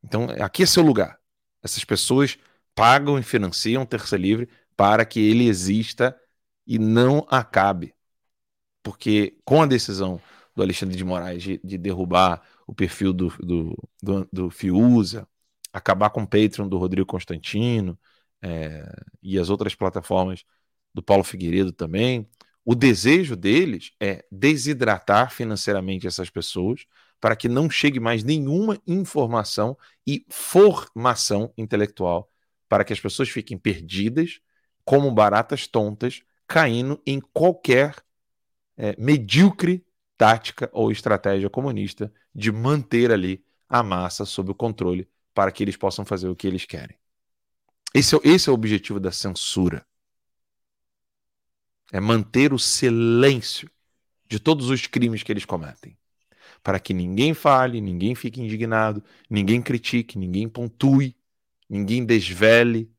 Então 0.03 0.27
aqui 0.41 0.65
é 0.65 0.67
seu 0.67 0.83
lugar. 0.83 1.21
Essas 1.63 1.85
pessoas 1.85 2.37
pagam 2.75 3.17
e 3.17 3.23
financiam 3.23 3.85
o 3.85 3.87
Terça 3.87 4.17
Livre 4.17 4.49
para 4.77 5.05
que 5.05 5.21
ele 5.21 5.47
exista 5.47 6.21
e 6.67 6.81
não 6.81 7.25
acabe. 7.31 7.95
Porque 8.83 9.39
com 9.45 9.63
a 9.63 9.67
decisão 9.67 10.21
do 10.53 10.65
Alexandre 10.65 10.97
de 10.97 11.05
Moraes 11.05 11.45
de, 11.45 11.61
de 11.63 11.79
derrubar 11.79 12.43
o 12.67 12.75
perfil 12.75 13.13
do, 13.13 13.29
do, 13.39 13.89
do, 14.03 14.29
do 14.33 14.51
Fiuza, 14.51 15.29
acabar 15.73 16.11
com 16.11 16.23
o 16.23 16.27
Patreon 16.27 16.69
do 16.69 16.77
Rodrigo 16.77 17.07
Constantino 17.07 17.97
é, 18.43 18.85
e 19.23 19.39
as 19.39 19.49
outras 19.49 19.77
plataformas 19.77 20.45
do 20.93 21.01
Paulo 21.05 21.23
Figueiredo 21.23 21.71
também, 21.71 22.29
o 22.65 22.75
desejo 22.75 23.37
deles 23.37 23.93
é 23.99 24.25
desidratar 24.31 25.33
financeiramente 25.33 26.07
essas 26.07 26.31
pessoas 26.31 26.87
para 27.21 27.37
que 27.37 27.49
não 27.49 27.69
chegue 27.69 28.01
mais 28.01 28.23
nenhuma 28.25 28.81
informação 28.87 29.77
e 30.07 30.25
formação 30.29 31.53
intelectual 31.57 32.31
para 32.69 32.85
que 32.85 32.93
as 32.93 33.01
pessoas 33.01 33.29
fiquem 33.29 33.59
perdidas 33.59 34.41
como 34.85 35.11
baratas 35.11 35.67
tontas 35.67 36.23
caindo 36.47 37.01
em 37.07 37.21
qualquer 37.21 37.95
é, 38.77 38.95
medíocre 38.99 39.85
tática 40.17 40.71
ou 40.73 40.91
estratégia 40.91 41.51
comunista 41.51 42.13
de 42.35 42.53
manter 42.53 43.11
ali 43.11 43.45
a 43.69 43.83
massa 43.83 44.25
sob 44.25 44.51
o 44.51 44.55
controle 44.55 45.09
para 45.35 45.51
que 45.53 45.63
eles 45.63 45.77
possam 45.77 46.05
fazer 46.05 46.29
o 46.29 46.37
que 46.37 46.47
eles 46.47 46.65
querem. 46.65 46.97
Esse 47.95 48.15
é, 48.15 48.21
esse 48.25 48.49
é 48.49 48.53
o 48.53 48.55
objetivo 48.55 49.01
da 49.01 49.11
censura. 49.11 49.87
É 51.93 52.01
manter 52.01 52.53
o 52.53 52.59
silêncio 52.59 53.71
de 54.29 54.39
todos 54.39 54.71
os 54.71 54.87
crimes 54.87 55.23
que 55.23 55.33
eles 55.33 55.45
cometem. 55.45 55.97
Para 56.63 56.79
que 56.79 56.95
ninguém 56.95 57.35
fale, 57.35 57.81
ninguém 57.81 58.15
fique 58.15 58.41
indignado, 58.41 59.03
ninguém 59.29 59.61
critique, 59.63 60.19
ninguém 60.19 60.49
pontue, 60.49 61.17
ninguém 61.69 62.05
desvele 62.05 62.91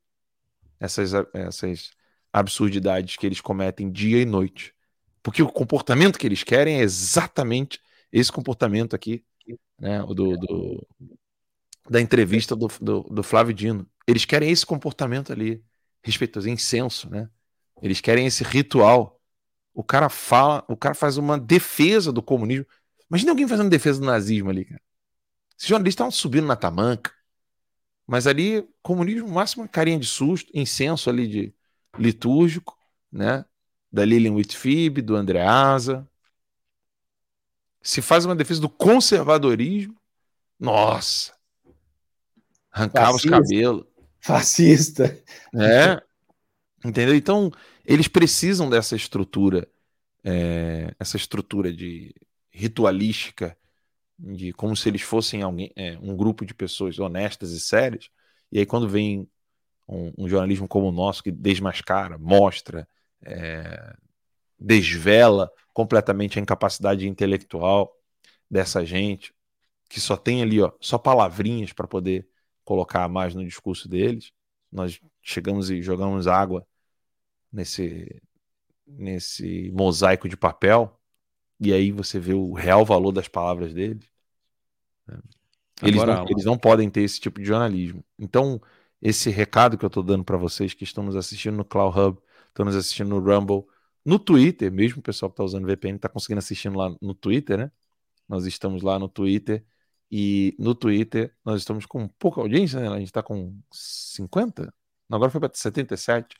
essas, 0.79 1.11
essas 1.33 1.91
absurdidades 2.33 3.17
que 3.17 3.25
eles 3.25 3.39
cometem 3.39 3.91
dia 3.91 4.21
e 4.21 4.25
noite. 4.25 4.73
Porque 5.21 5.43
o 5.43 5.47
comportamento 5.47 6.17
que 6.17 6.25
eles 6.25 6.43
querem 6.43 6.79
é 6.79 6.81
exatamente 6.81 7.79
esse 8.11 8.31
comportamento 8.31 8.95
aqui, 8.95 9.23
né, 9.79 10.01
do, 10.01 10.37
do 10.37 10.87
da 11.89 11.99
entrevista 11.99 12.55
do, 12.55 12.67
do, 12.79 13.01
do, 13.03 13.23
Flávio 13.23 13.53
Dino. 13.53 13.87
Eles 14.07 14.25
querem 14.25 14.49
esse 14.49 14.65
comportamento 14.65 15.31
ali, 15.31 15.63
respeitoso, 16.03 16.49
incenso, 16.49 17.09
né? 17.09 17.29
Eles 17.81 18.01
querem 18.01 18.25
esse 18.25 18.43
ritual. 18.43 19.19
O 19.73 19.83
cara 19.83 20.09
fala, 20.09 20.63
o 20.67 20.75
cara 20.75 20.93
faz 20.93 21.17
uma 21.17 21.39
defesa 21.39 22.11
do 22.11 22.21
comunismo. 22.21 22.65
Imagina 23.09 23.31
alguém 23.31 23.47
fazendo 23.47 23.69
defesa 23.69 23.99
do 23.99 24.05
nazismo 24.05 24.49
ali, 24.49 24.65
cara. 24.65 24.81
Esses 25.57 25.69
jornalistas 25.69 25.93
estavam 25.93 26.11
subindo 26.11 26.47
na 26.47 26.55
tamanca. 26.55 27.11
Mas 28.07 28.27
ali, 28.27 28.67
comunismo, 28.81 29.29
máximo 29.29 29.67
carinha 29.67 29.99
de 29.99 30.05
susto, 30.05 30.51
incenso 30.53 31.09
ali 31.09 31.27
de, 31.27 31.53
litúrgico, 31.97 32.77
né? 33.11 33.45
Da 33.91 34.05
Lilian 34.05 34.33
Whitfib, 34.33 35.01
do 35.01 35.15
Andreasa. 35.15 36.07
Se 37.81 38.01
faz 38.01 38.25
uma 38.25 38.35
defesa 38.35 38.61
do 38.61 38.69
conservadorismo, 38.69 39.99
nossa, 40.59 41.33
arrancava 42.71 43.13
Fascista. 43.13 43.27
os 43.27 43.47
cabelos. 43.47 43.85
Fascista. 44.19 45.23
É, 45.55 46.01
entendeu? 46.85 47.15
Então, 47.15 47.51
eles 47.93 48.07
precisam 48.07 48.69
dessa 48.69 48.95
estrutura, 48.95 49.67
é, 50.23 50.95
essa 50.97 51.17
estrutura 51.17 51.73
de 51.73 52.15
ritualística, 52.49 53.57
de 54.17 54.53
como 54.53 54.75
se 54.77 54.87
eles 54.87 55.01
fossem 55.01 55.41
alguém, 55.41 55.71
é, 55.75 55.97
um 56.01 56.15
grupo 56.15 56.45
de 56.45 56.53
pessoas 56.53 56.99
honestas 56.99 57.51
e 57.51 57.59
sérias. 57.59 58.09
E 58.49 58.59
aí, 58.59 58.65
quando 58.65 58.87
vem 58.87 59.27
um, 59.89 60.13
um 60.19 60.29
jornalismo 60.29 60.69
como 60.69 60.87
o 60.87 60.91
nosso, 60.91 61.21
que 61.21 61.31
desmascara, 61.31 62.17
mostra, 62.17 62.87
é, 63.25 63.93
desvela 64.57 65.51
completamente 65.73 66.39
a 66.39 66.41
incapacidade 66.41 67.07
intelectual 67.07 67.93
dessa 68.49 68.85
gente, 68.85 69.33
que 69.89 69.99
só 69.99 70.15
tem 70.15 70.41
ali 70.41 70.61
ó, 70.61 70.71
só 70.79 70.97
palavrinhas 70.97 71.73
para 71.73 71.87
poder 71.87 72.25
colocar 72.63 73.09
mais 73.09 73.35
no 73.35 73.43
discurso 73.43 73.89
deles. 73.89 74.31
Nós 74.71 75.01
chegamos 75.21 75.69
e 75.69 75.81
jogamos 75.81 76.27
água 76.27 76.65
nesse, 77.51 78.21
nesse 78.85 79.71
mosaico 79.71 80.29
de 80.29 80.37
papel, 80.37 80.99
e 81.59 81.73
aí 81.73 81.91
você 81.91 82.19
vê 82.19 82.33
o 82.33 82.53
real 82.53 82.85
valor 82.85 83.11
das 83.11 83.27
palavras 83.27 83.73
deles. 83.73 84.05
Né? 85.07 85.19
Eles, 85.83 86.01
Agora, 86.01 86.19
não, 86.19 86.25
eles 86.29 86.45
não 86.45 86.57
podem 86.57 86.89
ter 86.89 87.01
esse 87.01 87.19
tipo 87.19 87.39
de 87.39 87.47
jornalismo. 87.47 88.03
Então, 88.17 88.61
esse 89.01 89.29
recado 89.29 89.77
que 89.77 89.85
eu 89.85 89.87
estou 89.87 90.03
dando 90.03 90.23
para 90.23 90.37
vocês 90.37 90.73
que 90.73 90.83
estão 90.83 91.03
nos 91.03 91.15
assistindo 91.15 91.57
no 91.57 91.65
Cloud 91.65 91.99
Hub, 91.99 92.19
estão 92.47 92.65
nos 92.65 92.75
assistindo 92.75 93.09
no 93.09 93.19
Rumble, 93.19 93.65
no 94.05 94.19
Twitter, 94.19 94.71
mesmo 94.71 94.99
o 94.99 95.03
pessoal 95.03 95.29
que 95.29 95.33
está 95.35 95.43
usando 95.43 95.65
VPN 95.65 95.95
está 95.95 96.09
conseguindo 96.09 96.39
assistindo 96.39 96.77
lá 96.77 96.95
no 97.01 97.13
Twitter, 97.13 97.57
né? 97.57 97.71
Nós 98.27 98.45
estamos 98.45 98.81
lá 98.81 98.97
no 98.97 99.09
Twitter 99.09 99.65
e 100.09 100.55
no 100.59 100.73
Twitter 100.75 101.35
nós 101.45 101.61
estamos 101.61 101.85
com 101.85 102.07
pouca 102.07 102.41
audiência, 102.41 102.79
né? 102.79 102.87
A 102.87 102.97
gente 102.97 103.05
está 103.05 103.21
com 103.21 103.55
50? 103.71 104.73
Não, 105.09 105.15
agora 105.15 105.31
foi 105.31 105.39
para 105.39 105.51
77 105.53 106.35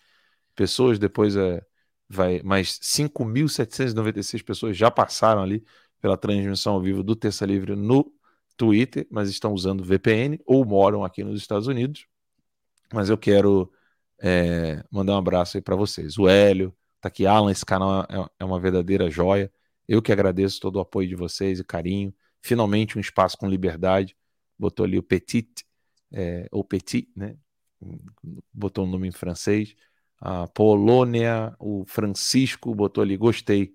pessoas, 0.56 1.00
depois 1.00 1.36
é, 1.36 1.66
vai 2.10 2.42
mais 2.44 2.80
5.796 2.80 4.44
pessoas 4.44 4.78
já 4.78 4.92
passaram 4.92 5.42
ali 5.42 5.64
pela 6.00 6.18
transmissão 6.18 6.74
ao 6.74 6.82
vivo 6.82 7.04
do 7.04 7.16
Terça 7.16 7.46
Livre 7.46 7.76
no 7.76 8.14
Twitter, 8.58 9.08
mas 9.10 9.30
estão 9.30 9.54
usando 9.54 9.84
VPN 9.84 10.40
ou 10.46 10.66
moram 10.66 11.04
aqui 11.04 11.24
nos 11.24 11.40
Estados 11.40 11.68
Unidos. 11.68 12.06
Mas 12.94 13.10
eu 13.10 13.18
quero 13.18 13.72
é, 14.20 14.84
mandar 14.92 15.14
um 15.14 15.18
abraço 15.18 15.58
aí 15.58 15.62
para 15.62 15.76
vocês. 15.76 16.18
O 16.18 16.28
Hélio, 16.28 16.76
tá 17.00 17.08
aqui, 17.08 17.26
Alan, 17.26 17.52
esse 17.52 17.66
canal 17.66 18.04
é, 18.04 18.30
é 18.40 18.46
uma 18.46 18.60
verdadeira 18.60 19.10
joia. 19.10 19.52
Eu 19.88 20.02
que 20.02 20.12
agradeço 20.12 20.60
todo 20.60 20.76
o 20.78 20.80
apoio 20.80 21.08
de 21.08 21.16
vocês 21.16 21.60
e 21.60 21.64
carinho. 21.64 22.14
Finalmente 22.42 22.98
um 22.98 23.02
espaço 23.02 23.38
com 23.38 23.48
liberdade. 23.48 24.16
Botou 24.58 24.86
ali 24.86 24.98
o 24.98 25.04
Petit, 25.04 25.66
é, 26.12 26.48
ou 26.52 26.64
Petit, 26.64 27.10
né? 27.16 27.36
Botou 28.54 28.86
o 28.86 28.88
um 28.88 28.92
nome 28.92 29.08
em 29.08 29.12
francês. 29.12 29.76
A 30.22 30.48
Polônia, 30.48 31.56
o 31.60 31.84
Francisco 31.88 32.74
botou 32.76 33.02
ali, 33.02 33.18
gostei. 33.18 33.74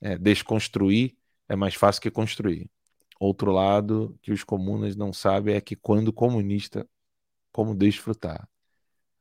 É, 0.00 0.18
desconstruir 0.18 1.16
é 1.48 1.56
mais 1.56 1.74
fácil 1.74 2.02
que 2.02 2.10
construir. 2.10 2.70
Outro 3.18 3.50
lado 3.50 4.16
que 4.20 4.30
os 4.30 4.44
comunas 4.44 4.94
não 4.94 5.10
sabem 5.12 5.54
é 5.54 5.60
que 5.60 5.74
quando 5.74 6.12
comunista, 6.12 6.86
como 7.50 7.74
desfrutar. 7.74 8.46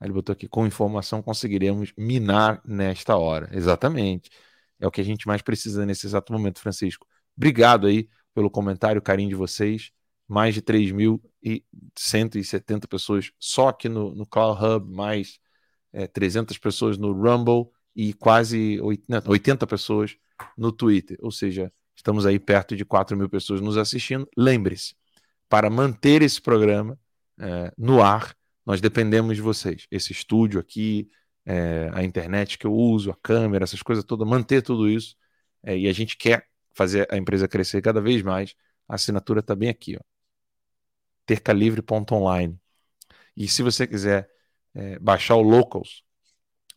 Ele 0.02 0.14
botou 0.14 0.34
aqui, 0.34 0.48
com 0.48 0.68
informação 0.68 1.22
conseguiremos 1.22 1.94
minar 1.98 2.62
nesta 2.66 3.18
hora. 3.18 3.50
Exatamente. 3.54 4.30
É 4.80 4.86
o 4.86 4.92
que 4.92 5.02
a 5.02 5.04
gente 5.04 5.28
mais 5.28 5.42
precisa 5.42 5.86
nesse 5.86 6.06
exato 6.06 6.32
momento, 6.34 6.60
Francisco. 6.60 7.08
Obrigado 7.38 7.88
aí 7.88 8.10
pelo 8.34 8.52
comentário, 8.52 9.02
carinho 9.02 9.30
de 9.30 9.36
vocês. 9.36 9.92
Mais 10.28 10.54
de 10.54 10.62
3.170 10.62 12.88
pessoas 12.88 13.32
só 13.40 13.70
aqui 13.70 13.88
no, 13.88 14.14
no 14.14 14.26
Cloud 14.26 14.62
Hub, 14.64 14.94
mais 14.94 15.40
é, 15.96 16.08
300 16.08 16.58
pessoas 16.58 16.98
no 16.98 17.14
Rumble 17.14 17.72
e 17.96 18.14
quase 18.14 18.80
80, 18.82 19.30
80 19.30 19.66
pessoas 19.66 20.18
no 20.58 20.72
Twitter. 20.72 21.18
Ou 21.22 21.32
seja, 21.32 21.72
estamos 21.96 22.26
aí 22.26 22.38
perto 22.38 22.76
de 22.76 22.84
4 22.84 23.16
mil 23.16 23.30
pessoas 23.30 23.62
nos 23.62 23.78
assistindo. 23.78 24.30
Lembre-se, 24.38 24.94
para 25.48 25.70
manter 25.70 26.22
esse 26.22 26.42
programa 26.42 27.00
é, 27.40 27.72
no 27.78 28.04
ar, 28.04 28.36
nós 28.66 28.82
dependemos 28.82 29.38
de 29.38 29.42
vocês. 29.42 29.88
Esse 29.90 30.12
estúdio 30.12 30.60
aqui, 30.60 31.10
é, 31.46 31.90
a 31.94 32.04
internet 32.04 32.58
que 32.58 32.68
eu 32.68 32.74
uso, 32.74 33.10
a 33.10 33.16
câmera, 33.16 33.64
essas 33.64 33.82
coisas 33.82 34.04
todas, 34.04 34.28
manter 34.28 34.62
tudo 34.62 34.90
isso. 34.90 35.16
É, 35.64 35.78
e 35.78 35.88
a 35.88 35.94
gente 35.94 36.18
quer 36.18 36.46
fazer 36.74 37.08
a 37.10 37.16
empresa 37.16 37.48
crescer 37.48 37.82
cada 37.82 38.02
vez 38.02 38.22
mais. 38.22 38.54
A 38.88 38.96
assinatura 38.96 39.40
está 39.40 39.56
bem 39.56 39.70
aqui, 39.70 39.96
ó. 39.96 40.02
tercalivre.online. 41.26 42.60
E 43.38 43.48
se 43.48 43.64
você 43.64 43.88
quiser 43.88 44.30
é, 44.76 45.00
baixar 45.00 45.36
o 45.36 45.42
Locals, 45.42 46.04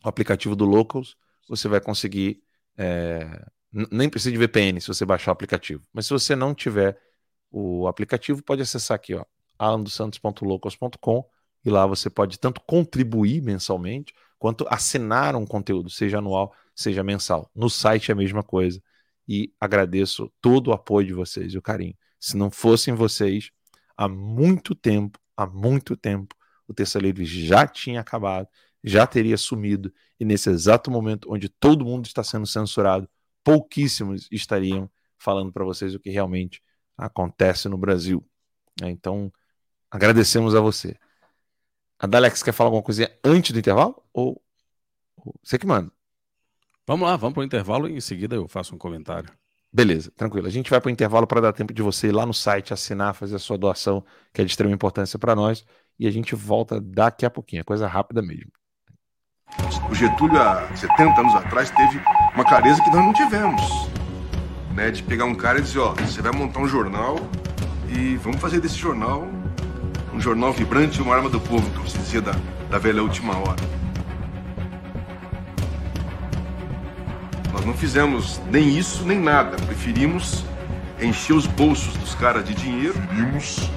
o 0.03 0.09
aplicativo 0.09 0.55
do 0.55 0.65
Locals, 0.65 1.15
você 1.47 1.67
vai 1.67 1.81
conseguir. 1.81 2.41
É, 2.77 3.45
nem 3.71 4.09
precisa 4.09 4.31
de 4.31 4.37
VPN 4.37 4.79
se 4.79 4.87
você 4.87 5.05
baixar 5.05 5.31
o 5.31 5.33
aplicativo. 5.33 5.83
Mas 5.93 6.07
se 6.07 6.13
você 6.13 6.35
não 6.35 6.55
tiver 6.55 6.97
o 7.51 7.87
aplicativo, 7.87 8.41
pode 8.41 8.61
acessar 8.61 8.95
aqui, 8.95 9.13
ó, 9.13 9.25
alandosantos.locals.com 9.57 11.25
e 11.65 11.69
lá 11.69 11.85
você 11.85 12.09
pode 12.09 12.39
tanto 12.39 12.61
contribuir 12.61 13.41
mensalmente 13.41 14.13
quanto 14.37 14.65
assinar 14.69 15.35
um 15.35 15.45
conteúdo, 15.45 15.89
seja 15.89 16.19
anual, 16.19 16.53
seja 16.73 17.03
mensal. 17.03 17.51
No 17.53 17.69
site 17.69 18.09
é 18.09 18.13
a 18.13 18.15
mesma 18.15 18.41
coisa. 18.41 18.81
E 19.27 19.53
agradeço 19.59 20.31
todo 20.41 20.69
o 20.69 20.73
apoio 20.73 21.07
de 21.07 21.13
vocês 21.13 21.53
e 21.53 21.57
o 21.57 21.61
carinho. 21.61 21.95
Se 22.19 22.35
não 22.37 22.49
fossem 22.49 22.93
vocês, 22.93 23.51
há 23.95 24.07
muito 24.07 24.73
tempo, 24.73 25.19
há 25.35 25.45
muito 25.45 25.95
tempo, 25.95 26.35
o 26.69 26.73
Terça 26.73 26.99
Livre 26.99 27.25
já 27.25 27.67
tinha 27.67 27.99
acabado, 27.99 28.47
já 28.83 29.07
teria 29.07 29.37
sumido. 29.37 29.91
E 30.19 30.23
nesse 30.23 30.49
exato 30.49 30.91
momento, 30.91 31.31
onde 31.31 31.49
todo 31.49 31.83
mundo 31.83 32.05
está 32.05 32.23
sendo 32.23 32.45
censurado, 32.45 33.09
pouquíssimos 33.43 34.27
estariam 34.31 34.89
falando 35.17 35.51
para 35.51 35.65
vocês 35.65 35.95
o 35.95 35.99
que 35.99 36.09
realmente 36.09 36.61
acontece 36.95 37.67
no 37.67 37.77
Brasil. 37.77 38.23
Então, 38.83 39.33
agradecemos 39.89 40.53
a 40.55 40.61
você. 40.61 40.95
A 41.97 42.07
Dalex 42.07 42.43
quer 42.43 42.53
falar 42.53 42.67
alguma 42.67 42.83
coisa 42.83 43.11
antes 43.23 43.51
do 43.51 43.59
intervalo? 43.59 44.01
Ou, 44.13 44.41
ou 45.17 45.35
você 45.43 45.57
que 45.57 45.65
manda? 45.65 45.91
Vamos 46.87 47.07
lá, 47.07 47.17
vamos 47.17 47.33
para 47.33 47.41
o 47.41 47.45
intervalo 47.45 47.89
e 47.89 47.93
em 47.93 48.01
seguida 48.01 48.35
eu 48.35 48.47
faço 48.47 48.73
um 48.75 48.77
comentário. 48.77 49.31
Beleza, 49.71 50.11
tranquilo. 50.15 50.47
A 50.47 50.49
gente 50.49 50.69
vai 50.69 50.81
para 50.81 50.87
o 50.87 50.91
intervalo 50.91 51.27
para 51.27 51.41
dar 51.41 51.53
tempo 51.53 51.73
de 51.73 51.81
você 51.81 52.07
ir 52.07 52.11
lá 52.11 52.25
no 52.25 52.33
site 52.33 52.73
assinar, 52.73 53.13
fazer 53.13 53.35
a 53.35 53.39
sua 53.39 53.57
doação, 53.57 54.03
que 54.33 54.41
é 54.41 54.45
de 54.45 54.49
extrema 54.49 54.73
importância 54.73 55.19
para 55.19 55.35
nós. 55.35 55.63
E 55.99 56.07
a 56.07 56.11
gente 56.11 56.33
volta 56.33 56.79
daqui 56.79 57.25
a 57.25 57.29
pouquinho, 57.29 57.59
é 57.59 57.63
coisa 57.63 57.85
rápida 57.85 58.21
mesmo. 58.21 58.51
O 59.89 59.93
Getúlio, 59.93 60.41
há 60.41 60.65
70 60.73 61.19
anos 61.19 61.35
atrás, 61.35 61.69
teve 61.71 61.99
uma 62.33 62.45
clareza 62.45 62.81
que 62.81 62.89
nós 62.89 63.03
não 63.03 63.13
tivemos. 63.13 63.61
Né, 64.73 64.91
de 64.91 65.03
pegar 65.03 65.25
um 65.25 65.35
cara 65.35 65.59
e 65.59 65.61
dizer: 65.61 65.79
Ó, 65.79 65.93
você 65.95 66.21
vai 66.21 66.31
montar 66.31 66.61
um 66.61 66.67
jornal 66.67 67.17
e 67.89 68.15
vamos 68.17 68.39
fazer 68.39 68.61
desse 68.61 68.77
jornal 68.77 69.27
um 70.13 70.21
jornal 70.21 70.53
vibrante 70.53 70.99
e 70.99 71.01
uma 71.01 71.15
arma 71.15 71.29
do 71.29 71.39
povo, 71.39 71.69
como 71.71 71.87
se 71.89 71.97
dizia 71.97 72.21
da, 72.21 72.33
da 72.69 72.77
velha 72.77 73.01
última 73.01 73.37
hora. 73.37 73.61
Nós 77.51 77.65
não 77.65 77.73
fizemos 77.73 78.39
nem 78.49 78.77
isso 78.77 79.03
nem 79.05 79.19
nada. 79.19 79.57
Preferimos 79.65 80.45
encher 81.01 81.33
os 81.33 81.45
bolsos 81.45 81.95
dos 81.97 82.15
caras 82.15 82.45
de 82.45 82.53
dinheiro. 82.53 82.93
Preferimos 82.93 83.69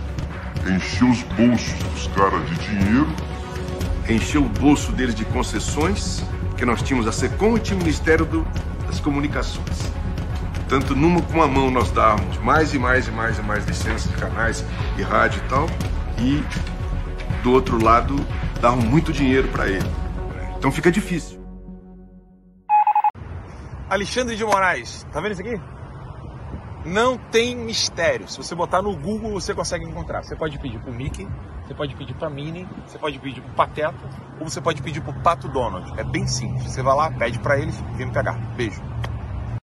encher 0.70 1.04
os 1.04 1.22
bolsos 1.22 1.72
dos 1.74 2.06
caras 2.08 2.48
de 2.48 2.54
dinheiro. 2.56 3.08
Encher 4.08 4.38
o 4.38 4.48
bolso 4.48 4.92
deles 4.92 5.14
de 5.14 5.24
concessões, 5.26 6.22
que 6.56 6.64
nós 6.64 6.82
tínhamos 6.82 7.06
a 7.06 7.12
SECOM 7.12 7.56
e 7.56 7.60
tinha 7.60 7.76
o 7.76 7.78
Ministério 7.78 8.24
do, 8.24 8.46
das 8.86 9.00
Comunicações. 9.00 9.92
Tanto 10.68 10.94
numa 10.94 11.20
com 11.22 11.42
a 11.42 11.46
mão 11.46 11.70
nós 11.70 11.90
dávamos 11.90 12.38
mais 12.38 12.72
e 12.74 12.78
mais 12.78 13.06
e 13.06 13.10
mais 13.10 13.38
e 13.38 13.42
mais 13.42 13.64
licenças 13.66 14.10
de 14.10 14.16
canais 14.16 14.64
e 14.96 15.02
rádio 15.02 15.42
e 15.44 15.48
tal 15.48 15.66
e 16.18 16.42
do 17.42 17.52
outro 17.52 17.82
lado 17.82 18.14
davam 18.60 18.80
muito 18.80 19.12
dinheiro 19.12 19.48
para 19.48 19.68
ele. 19.68 19.88
Então 20.56 20.70
fica 20.70 20.90
difícil. 20.90 21.42
Alexandre 23.90 24.36
de 24.36 24.44
Moraes, 24.44 25.06
tá 25.12 25.20
vendo 25.20 25.32
isso 25.32 25.42
aqui? 25.42 25.60
Não 26.84 27.16
tem 27.16 27.56
mistério. 27.56 28.28
Se 28.28 28.36
você 28.36 28.54
botar 28.54 28.82
no 28.82 28.96
Google, 28.96 29.30
você 29.32 29.54
consegue 29.54 29.84
encontrar. 29.84 30.24
Você 30.24 30.34
pode 30.34 30.58
pedir 30.58 30.80
pro 30.80 30.92
Mickey, 30.92 31.28
você 31.64 31.74
pode 31.74 31.94
pedir 31.94 32.14
pra 32.14 32.28
Minnie, 32.28 32.66
você 32.86 32.98
pode 32.98 33.18
pedir 33.20 33.40
pro 33.40 33.52
Pateta, 33.52 33.94
ou 34.40 34.48
você 34.48 34.60
pode 34.60 34.82
pedir 34.82 35.00
pro 35.00 35.12
Pato 35.22 35.48
Donald. 35.48 35.92
É 35.98 36.02
bem 36.02 36.26
simples. 36.26 36.72
Você 36.72 36.82
vai 36.82 36.96
lá, 36.96 37.10
pede 37.10 37.38
para 37.38 37.58
e 37.58 37.66
vem 37.96 38.06
me 38.06 38.12
pegar. 38.12 38.34
Beijo. 38.56 38.82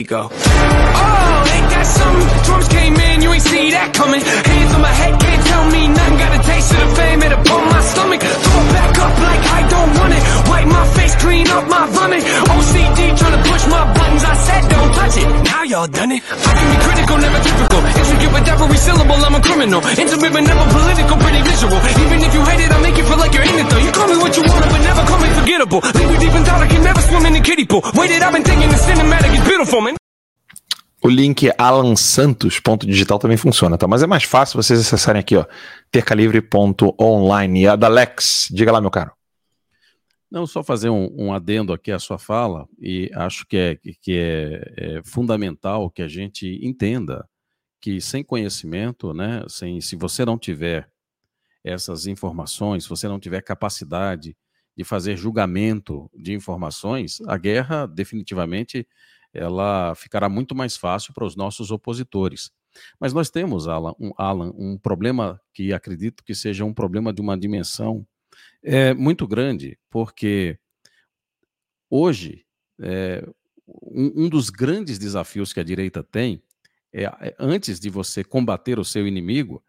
Go. 0.08 0.32
Oh, 0.32 0.32
ain't 0.32 1.70
that 1.76 1.84
something? 1.84 2.28
Drums 2.48 2.72
came 2.72 2.96
in, 2.96 3.20
you 3.20 3.36
ain't 3.36 3.44
see 3.44 3.76
that 3.76 3.92
coming. 3.92 4.24
Hands 4.24 4.72
on 4.72 4.80
my 4.80 4.96
head, 4.96 5.12
can't 5.20 5.44
tell 5.44 5.66
me 5.76 5.92
nothing. 5.92 6.16
Got 6.16 6.32
a 6.40 6.42
taste 6.48 6.72
of 6.72 6.80
the 6.80 6.90
fame, 6.96 7.20
it 7.20 7.34
upon 7.36 7.68
my 7.68 7.82
stomach. 7.84 8.24
Throw 8.24 8.64
it 8.64 8.70
back 8.80 8.96
up 8.96 9.12
like 9.20 9.44
I 9.44 9.62
don't 9.68 9.92
want 10.00 10.12
it. 10.16 10.24
Wipe 10.48 10.70
my 10.72 10.86
face, 10.96 11.16
clean 11.20 11.48
up 11.52 11.68
my 11.68 11.84
vomit. 11.92 12.24
OCD 12.24 13.00
trying 13.20 13.36
to 13.36 13.42
push 13.44 13.64
my 13.68 13.84
buttons. 13.92 14.24
I 14.24 14.36
said 14.40 14.64
don't 14.72 14.92
touch 14.96 15.16
it. 15.20 15.28
Now 15.52 15.64
y'all 15.68 15.92
done 15.92 16.12
it. 16.16 16.24
I 16.24 16.52
can 16.56 16.68
be 16.72 16.78
critical, 16.80 17.16
never 17.20 17.40
typical. 17.44 17.80
Intricate 18.00 18.32
with 18.32 18.48
every 18.56 18.80
syllable, 18.80 19.20
I'm 19.20 19.36
a 19.36 19.42
criminal. 19.44 19.84
Intimate 19.84 20.32
but 20.32 20.44
never 20.48 20.66
political, 20.80 21.16
pretty 21.20 21.42
visual. 21.44 21.76
Even 21.76 22.18
if 22.24 22.32
you 22.32 22.42
hate 22.48 22.62
it, 22.64 22.72
I'll 22.72 22.80
make 22.80 22.96
you 22.96 23.04
feel 23.04 23.20
like 23.20 23.36
you're 23.36 23.44
in 23.44 23.52
it 23.52 23.68
though. 23.68 23.84
You 23.84 23.92
call 23.92 24.08
me 24.08 24.16
what 24.16 24.32
you 24.32 24.48
want, 24.48 24.64
but 24.64 24.80
never 24.80 25.04
call 25.12 25.20
me 25.20 25.30
forgettable. 25.36 25.84
Leave 25.84 26.08
me 26.08 26.18
deep 26.24 26.36
in 26.40 26.44
thought, 26.48 26.64
I 26.64 26.68
can 26.72 26.84
never 26.88 27.02
swim 27.04 27.24
in 27.28 27.34
the 27.36 27.44
kiddie 27.44 27.68
pool. 27.68 27.84
Waited, 28.00 28.24
I've 28.24 28.32
been 28.32 28.48
thinking 28.48 28.72
the 28.72 28.80
cinematic 28.80 29.29
is 29.62 29.72
beautiful, 29.72 29.82
man. 29.82 29.96
O 31.02 31.08
link 31.08 31.50
alansantos.digital 31.58 33.20
também 33.20 33.38
funciona, 33.38 33.78
tá? 33.78 33.88
Mas 33.88 34.04
é 34.04 34.08
mais 34.08 34.24
fácil 34.24 34.62
vocês 34.62 34.80
acessarem 34.82 35.20
aqui, 35.20 35.36
ó, 35.36 35.46
tercalivre.online. 35.90 37.62
E 37.62 37.68
a 37.68 37.76
da 37.76 37.88
Alex, 37.88 38.50
diga 38.52 38.72
lá, 38.72 38.82
meu 38.82 38.92
caro. 38.92 39.14
Não, 40.30 40.46
só 40.46 40.62
fazer 40.62 40.90
um, 40.90 41.10
um, 41.18 41.34
adendo 41.34 41.74
aqui 41.74 41.92
à 41.92 41.98
sua 41.98 42.20
fala, 42.20 42.68
e 42.78 43.10
acho 43.16 43.48
que, 43.48 43.58
é, 43.58 43.76
que 43.76 44.18
é, 44.18 44.74
é, 44.78 45.04
fundamental 45.04 45.90
que 45.90 46.02
a 46.02 46.08
gente 46.08 46.60
entenda 46.62 47.28
que 47.82 48.00
sem 48.02 48.24
conhecimento, 48.24 49.14
né, 49.14 49.44
sem, 49.48 49.80
se 49.82 49.96
você 49.96 50.26
não 50.26 50.38
tiver 50.38 50.88
essas 51.64 52.06
informações, 52.06 52.84
se 52.84 52.90
você 52.90 53.08
não 53.08 53.20
tiver 53.20 53.42
capacidade 53.42 54.36
de 54.78 54.84
fazer 54.84 55.18
julgamento 55.18 56.10
de 56.14 56.34
informações, 56.34 57.20
a 57.28 57.38
guerra 57.38 57.86
definitivamente 57.86 58.88
ela 59.34 59.94
ficará 59.96 60.28
muito 60.28 60.56
mais 60.56 60.76
fácil 60.76 61.14
para 61.14 61.26
os 61.26 61.36
nossos 61.36 61.72
opositores. 61.72 62.52
Mas 63.00 63.14
nós 63.14 63.30
temos, 63.30 63.68
Alan, 63.68 63.94
um, 64.00 64.12
Alan, 64.18 64.52
um 64.56 64.78
problema 64.78 65.40
que 65.54 65.74
acredito 65.74 66.24
que 66.24 66.36
seja 66.36 66.66
um 66.66 66.74
problema 66.74 67.12
de 67.12 67.22
uma 67.22 67.38
dimensão 67.38 68.06
é, 68.64 68.94
muito 68.94 69.28
grande, 69.28 69.78
porque 69.90 70.58
hoje 71.90 72.46
é, 72.82 73.28
um, 73.68 74.26
um, 74.26 74.30
dos 74.30 74.50
grandes 74.50 74.98
desafios 74.98 75.54
que 75.54 75.60
a 75.60 75.64
direita 75.64 76.04
tem 76.04 76.42
é, 76.94 77.04
é 77.04 77.36
antes 77.40 77.80
de 77.80 77.90
você 77.90 78.24
combater 78.24 78.80
o 78.80 78.86
seu 78.86 79.08
inimigo, 79.08 79.64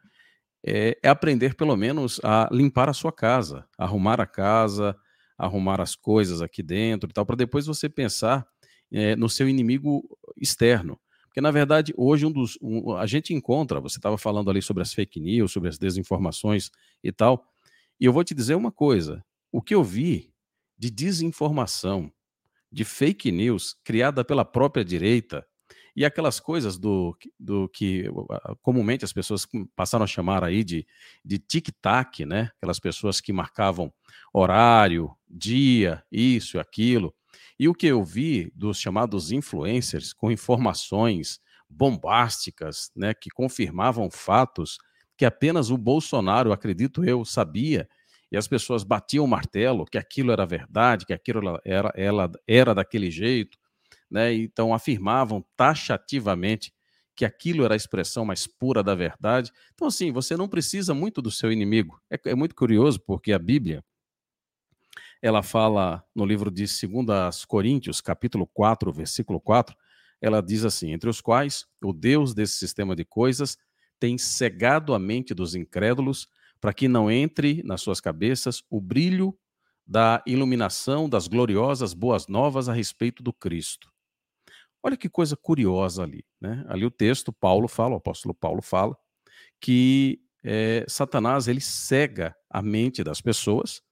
é, 0.65 0.99
é, 1.03 1.09
aprender 1.09 1.55
pelo 1.55 1.77
menos 1.77 2.21
a 2.23 2.49
limpar 2.53 2.89
a 2.89 2.95
sua 2.95 3.13
casa, 3.13 3.67
arrumar 3.79 4.21
a 4.21 4.27
casa, 4.27 4.97
arrumar 5.39 5.81
as 5.81 5.95
coisas 5.95 6.43
aqui 6.43 6.63
dentro 6.63 7.09
e 7.09 7.13
tal, 7.13 7.25
para 7.25 7.37
depois 7.37 7.67
você 7.67 7.89
pensar 7.89 8.47
é, 8.93 9.17
no 9.17 9.29
seu 9.29 9.49
inimigo 9.49 10.05
externo. 10.37 10.99
Porque, 11.27 11.41
na 11.41 11.51
verdade, 11.51 11.95
hoje 11.97 12.27
um 12.27 12.33
dos, 12.33 12.59
um, 12.61 12.97
a 12.97 13.07
gente 13.07 13.33
encontra, 13.33 13.81
você 13.81 13.99
estava 13.99 14.19
falando 14.19 14.51
ali 14.51 14.61
sobre 14.61 14.83
as 14.83 14.93
fake 14.93 15.21
news, 15.21 15.53
sobre 15.53 15.69
as 15.69 15.79
desinformações 15.79 16.71
e 17.05 17.13
tal, 17.13 17.47
e 18.01 18.05
eu 18.05 18.13
vou 18.13 18.25
te 18.25 18.35
dizer 18.35 18.57
uma 18.57 18.73
coisa: 18.73 19.25
o 19.53 19.63
que 19.63 19.75
eu 19.75 19.85
vi 19.85 20.33
de 20.77 20.91
desinformação, 20.91 22.13
de 22.73 22.85
fake 22.85 23.31
news 23.31 23.77
criada 23.85 24.25
pela 24.25 24.45
própria 24.45 24.85
direita, 24.85 25.47
e 25.95 26.05
aquelas 26.05 26.41
coisas 26.41 26.79
do, 26.79 27.17
do 27.39 27.69
que 27.69 28.07
comumente 28.63 29.05
as 29.05 29.13
pessoas 29.13 29.47
passaram 29.77 30.05
a 30.05 30.09
chamar 30.09 30.43
aí 30.43 30.65
de, 30.65 30.87
de 31.25 31.39
tic-tac, 31.39 32.25
né? 32.25 32.51
Aquelas 32.57 32.79
pessoas 32.79 33.21
que 33.21 33.33
marcavam 33.33 33.93
horário, 34.33 35.15
dia, 35.29 36.03
isso 36.11 36.59
aquilo. 36.59 37.15
E 37.61 37.69
o 37.69 37.75
que 37.75 37.89
eu 37.89 38.03
vi 38.03 38.51
dos 38.55 38.81
chamados 38.81 39.31
influencers 39.31 40.15
com 40.15 40.33
informações 40.33 41.39
bombásticas, 41.69 42.91
né, 42.97 43.13
que 43.13 43.29
confirmavam 43.29 44.11
fatos 44.11 44.79
que 45.15 45.27
apenas 45.27 45.69
o 45.71 45.77
Bolsonaro, 45.77 46.55
acredito 46.55 47.05
eu, 47.05 47.23
sabia, 47.23 47.87
e 48.33 48.37
as 48.39 48.49
pessoas 48.49 48.83
batiam 48.83 49.27
o 49.27 49.29
martelo 49.29 49.85
que 49.85 49.99
aquilo 49.99 50.33
era 50.33 50.47
verdade, 50.47 51.05
que 51.05 51.13
aquilo 51.13 51.61
era, 51.63 51.93
era, 51.95 52.31
era 52.49 52.75
daquele 52.75 53.11
jeito, 53.11 53.59
né? 54.11 54.33
Então 54.33 54.73
afirmavam 54.73 55.45
taxativamente 55.55 56.73
que 57.15 57.27
aquilo 57.27 57.63
era 57.63 57.75
a 57.75 57.77
expressão 57.77 58.25
mais 58.25 58.47
pura 58.47 58.83
da 58.83 58.95
verdade. 58.95 59.53
Então, 59.75 59.87
assim, 59.89 60.11
você 60.11 60.35
não 60.35 60.49
precisa 60.49 60.95
muito 60.95 61.21
do 61.21 61.31
seu 61.31 61.53
inimigo. 61.53 62.01
É, 62.11 62.19
é 62.31 62.35
muito 62.35 62.55
curioso, 62.55 62.99
porque 63.01 63.35
a 63.35 63.39
Bíblia, 63.39 63.85
ela 65.23 65.43
fala 65.43 66.05
no 66.15 66.25
livro 66.25 66.51
de 66.51 66.65
2 66.65 67.45
Coríntios, 67.45 68.01
capítulo 68.01 68.47
4, 68.47 68.93
versículo 68.93 69.41
4, 69.41 69.77
ela 70.21 70.41
diz 70.43 70.65
assim: 70.65 70.93
entre 70.93 71.09
os 71.09 71.21
quais 71.21 71.67
o 71.83 71.93
Deus 71.93 72.35
desse 72.35 72.59
sistema 72.59 72.95
de 72.97 73.05
coisas 73.05 73.57
tem 73.99 74.17
cegado 74.17 74.95
a 74.95 74.99
mente 74.99 75.35
dos 75.35 75.55
incrédulos 75.55 76.29
para 76.61 76.73
que 76.73 76.89
não 76.89 77.11
entre 77.11 77.63
nas 77.65 77.83
suas 77.83 78.01
cabeças 78.01 78.63
o 78.71 78.81
brilho 78.81 79.37
da 79.87 80.23
iluminação 80.27 81.09
das 81.09 81.27
gloriosas 81.27 81.93
boas 81.93 82.27
novas 82.27 82.69
a 82.69 82.73
respeito 82.73 83.23
do 83.23 83.33
Cristo. 83.33 83.91
Olha 84.83 84.97
que 84.97 85.09
coisa 85.09 85.37
curiosa 85.37 86.03
ali, 86.03 86.25
né? 86.41 86.65
Ali 86.69 86.87
o 86.87 86.91
texto, 86.91 87.33
Paulo 87.33 87.69
fala, 87.69 87.95
o 87.95 87.99
apóstolo 87.99 88.35
Paulo 88.35 88.63
fala, 88.63 88.97
que 89.61 90.21
é, 90.43 90.85
Satanás 90.89 91.49
ele 91.49 91.61
cega 91.61 92.35
a 92.49 92.63
mente 92.63 93.05
das 93.05 93.21
pessoas 93.21 93.83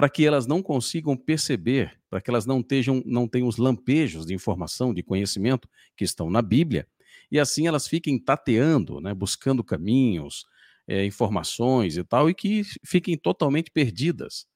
para 0.00 0.08
que 0.08 0.24
elas 0.24 0.46
não 0.46 0.62
consigam 0.62 1.14
perceber, 1.14 2.00
para 2.08 2.22
que 2.22 2.30
elas 2.30 2.46
não, 2.46 2.62
tenham, 2.62 3.02
não 3.04 3.28
tenham 3.28 3.46
os 3.46 3.58
lampejos 3.58 4.24
de 4.24 4.32
informação, 4.32 4.94
de 4.94 5.02
conhecimento 5.02 5.68
que 5.94 6.04
estão 6.04 6.30
na 6.30 6.40
Bíblia, 6.40 6.88
e 7.30 7.38
assim 7.38 7.66
elas 7.66 7.86
fiquem 7.86 8.18
tateando, 8.18 8.98
né, 8.98 9.12
buscando 9.12 9.62
caminhos, 9.62 10.46
é, 10.88 11.04
informações 11.04 11.98
e 11.98 12.02
tal, 12.02 12.30
e 12.30 12.34
que 12.34 12.62
fiquem 12.82 13.14
totalmente 13.14 13.70
perdidas. 13.70 14.46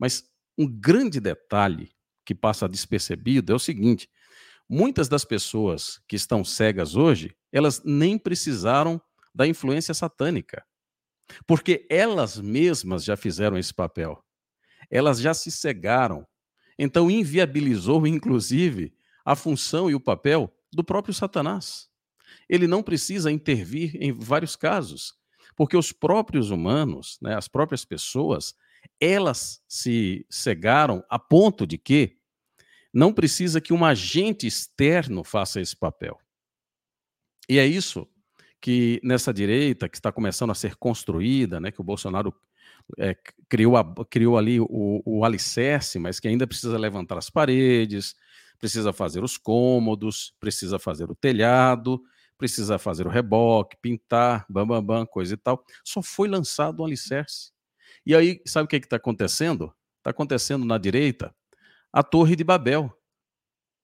Mas 0.00 0.28
um 0.58 0.66
grande 0.66 1.20
detalhe 1.20 1.92
que 2.26 2.34
passa 2.34 2.68
despercebido 2.68 3.52
é 3.52 3.54
o 3.54 3.60
seguinte: 3.60 4.10
muitas 4.68 5.08
das 5.08 5.24
pessoas 5.24 6.00
que 6.08 6.16
estão 6.16 6.42
cegas 6.42 6.96
hoje, 6.96 7.36
elas 7.52 7.80
nem 7.84 8.18
precisaram 8.18 9.00
da 9.32 9.46
influência 9.46 9.94
satânica, 9.94 10.66
porque 11.46 11.86
elas 11.88 12.36
mesmas 12.40 13.04
já 13.04 13.16
fizeram 13.16 13.56
esse 13.56 13.72
papel. 13.72 14.24
Elas 14.90 15.20
já 15.20 15.34
se 15.34 15.50
cegaram. 15.50 16.26
Então 16.78 17.10
inviabilizou, 17.10 18.06
inclusive, 18.06 18.94
a 19.24 19.34
função 19.36 19.90
e 19.90 19.94
o 19.94 20.00
papel 20.00 20.52
do 20.72 20.84
próprio 20.84 21.12
Satanás. 21.12 21.88
Ele 22.48 22.66
não 22.66 22.82
precisa 22.82 23.30
intervir 23.30 23.96
em 24.00 24.12
vários 24.12 24.56
casos, 24.56 25.14
porque 25.56 25.76
os 25.76 25.92
próprios 25.92 26.50
humanos, 26.50 27.18
né, 27.20 27.34
as 27.34 27.48
próprias 27.48 27.84
pessoas, 27.84 28.54
elas 29.00 29.62
se 29.68 30.26
cegaram 30.30 31.04
a 31.08 31.18
ponto 31.18 31.66
de 31.66 31.76
que 31.76 32.16
não 32.92 33.12
precisa 33.12 33.60
que 33.60 33.72
um 33.72 33.84
agente 33.84 34.46
externo 34.46 35.22
faça 35.22 35.60
esse 35.60 35.76
papel. 35.76 36.18
E 37.48 37.58
é 37.58 37.66
isso 37.66 38.06
que 38.60 39.00
nessa 39.04 39.32
direita 39.32 39.88
que 39.88 39.96
está 39.96 40.10
começando 40.10 40.50
a 40.50 40.54
ser 40.54 40.74
construída, 40.76 41.60
né, 41.60 41.70
que 41.70 41.80
o 41.80 41.84
Bolsonaro 41.84 42.34
é, 42.96 43.16
criou, 43.48 43.76
a, 43.76 43.84
criou 44.08 44.38
ali 44.38 44.60
o, 44.60 45.02
o 45.04 45.24
alicerce, 45.24 45.98
mas 45.98 46.18
que 46.20 46.28
ainda 46.28 46.46
precisa 46.46 46.78
levantar 46.78 47.18
as 47.18 47.28
paredes, 47.28 48.14
precisa 48.58 48.92
fazer 48.92 49.22
os 49.22 49.36
cômodos, 49.36 50.34
precisa 50.40 50.78
fazer 50.78 51.10
o 51.10 51.14
telhado, 51.14 52.00
precisa 52.38 52.78
fazer 52.78 53.06
o 53.06 53.10
reboque, 53.10 53.76
pintar, 53.82 54.46
bam, 54.48 54.66
bam, 54.66 54.82
bam, 54.82 55.06
coisa 55.06 55.34
e 55.34 55.36
tal. 55.36 55.62
Só 55.84 56.02
foi 56.02 56.28
lançado 56.28 56.82
um 56.82 56.86
alicerce. 56.86 57.52
E 58.06 58.14
aí, 58.14 58.40
sabe 58.46 58.64
o 58.64 58.68
que 58.68 58.76
é 58.76 58.78
está 58.78 58.96
acontecendo? 58.96 59.72
Está 59.98 60.10
acontecendo 60.10 60.64
na 60.64 60.78
direita 60.78 61.34
a 61.92 62.02
Torre 62.02 62.36
de 62.36 62.44
Babel. 62.44 62.92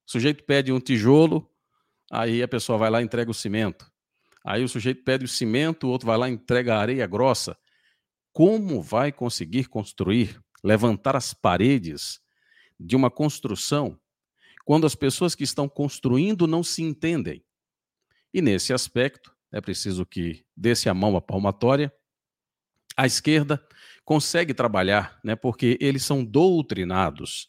O 0.06 0.10
sujeito 0.10 0.44
pede 0.44 0.72
um 0.72 0.80
tijolo, 0.80 1.50
aí 2.10 2.42
a 2.42 2.48
pessoa 2.48 2.78
vai 2.78 2.90
lá 2.90 3.00
e 3.00 3.04
entrega 3.04 3.30
o 3.30 3.34
cimento. 3.34 3.90
Aí 4.44 4.62
o 4.62 4.68
sujeito 4.68 5.02
pede 5.02 5.24
o 5.24 5.28
cimento, 5.28 5.86
o 5.86 5.90
outro 5.90 6.06
vai 6.06 6.18
lá 6.18 6.28
e 6.28 6.32
entrega 6.32 6.74
a 6.74 6.78
areia 6.78 7.06
grossa. 7.06 7.56
Como 8.34 8.82
vai 8.82 9.10
conseguir 9.10 9.68
construir, 9.68 10.38
levantar 10.62 11.16
as 11.16 11.32
paredes 11.32 12.20
de 12.78 12.94
uma 12.94 13.10
construção 13.10 13.98
quando 14.66 14.86
as 14.86 14.94
pessoas 14.94 15.34
que 15.34 15.44
estão 15.44 15.66
construindo 15.66 16.46
não 16.46 16.62
se 16.62 16.82
entendem? 16.82 17.42
E 18.34 18.42
nesse 18.42 18.74
aspecto, 18.74 19.34
é 19.50 19.60
preciso 19.62 20.04
que 20.04 20.44
desse 20.54 20.90
a 20.90 20.94
mão 20.94 21.16
à 21.16 21.22
palmatória. 21.22 21.90
A 22.94 23.06
esquerda 23.06 23.66
consegue 24.04 24.52
trabalhar, 24.52 25.18
né, 25.24 25.34
porque 25.34 25.78
eles 25.80 26.04
são 26.04 26.22
doutrinados 26.22 27.46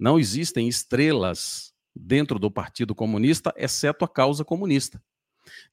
não 0.00 0.18
existem 0.18 0.66
estrelas 0.66 1.74
dentro 1.94 2.38
do 2.38 2.50
Partido 2.50 2.94
Comunista, 2.94 3.52
exceto 3.54 4.02
a 4.02 4.08
causa 4.08 4.42
comunista. 4.42 5.00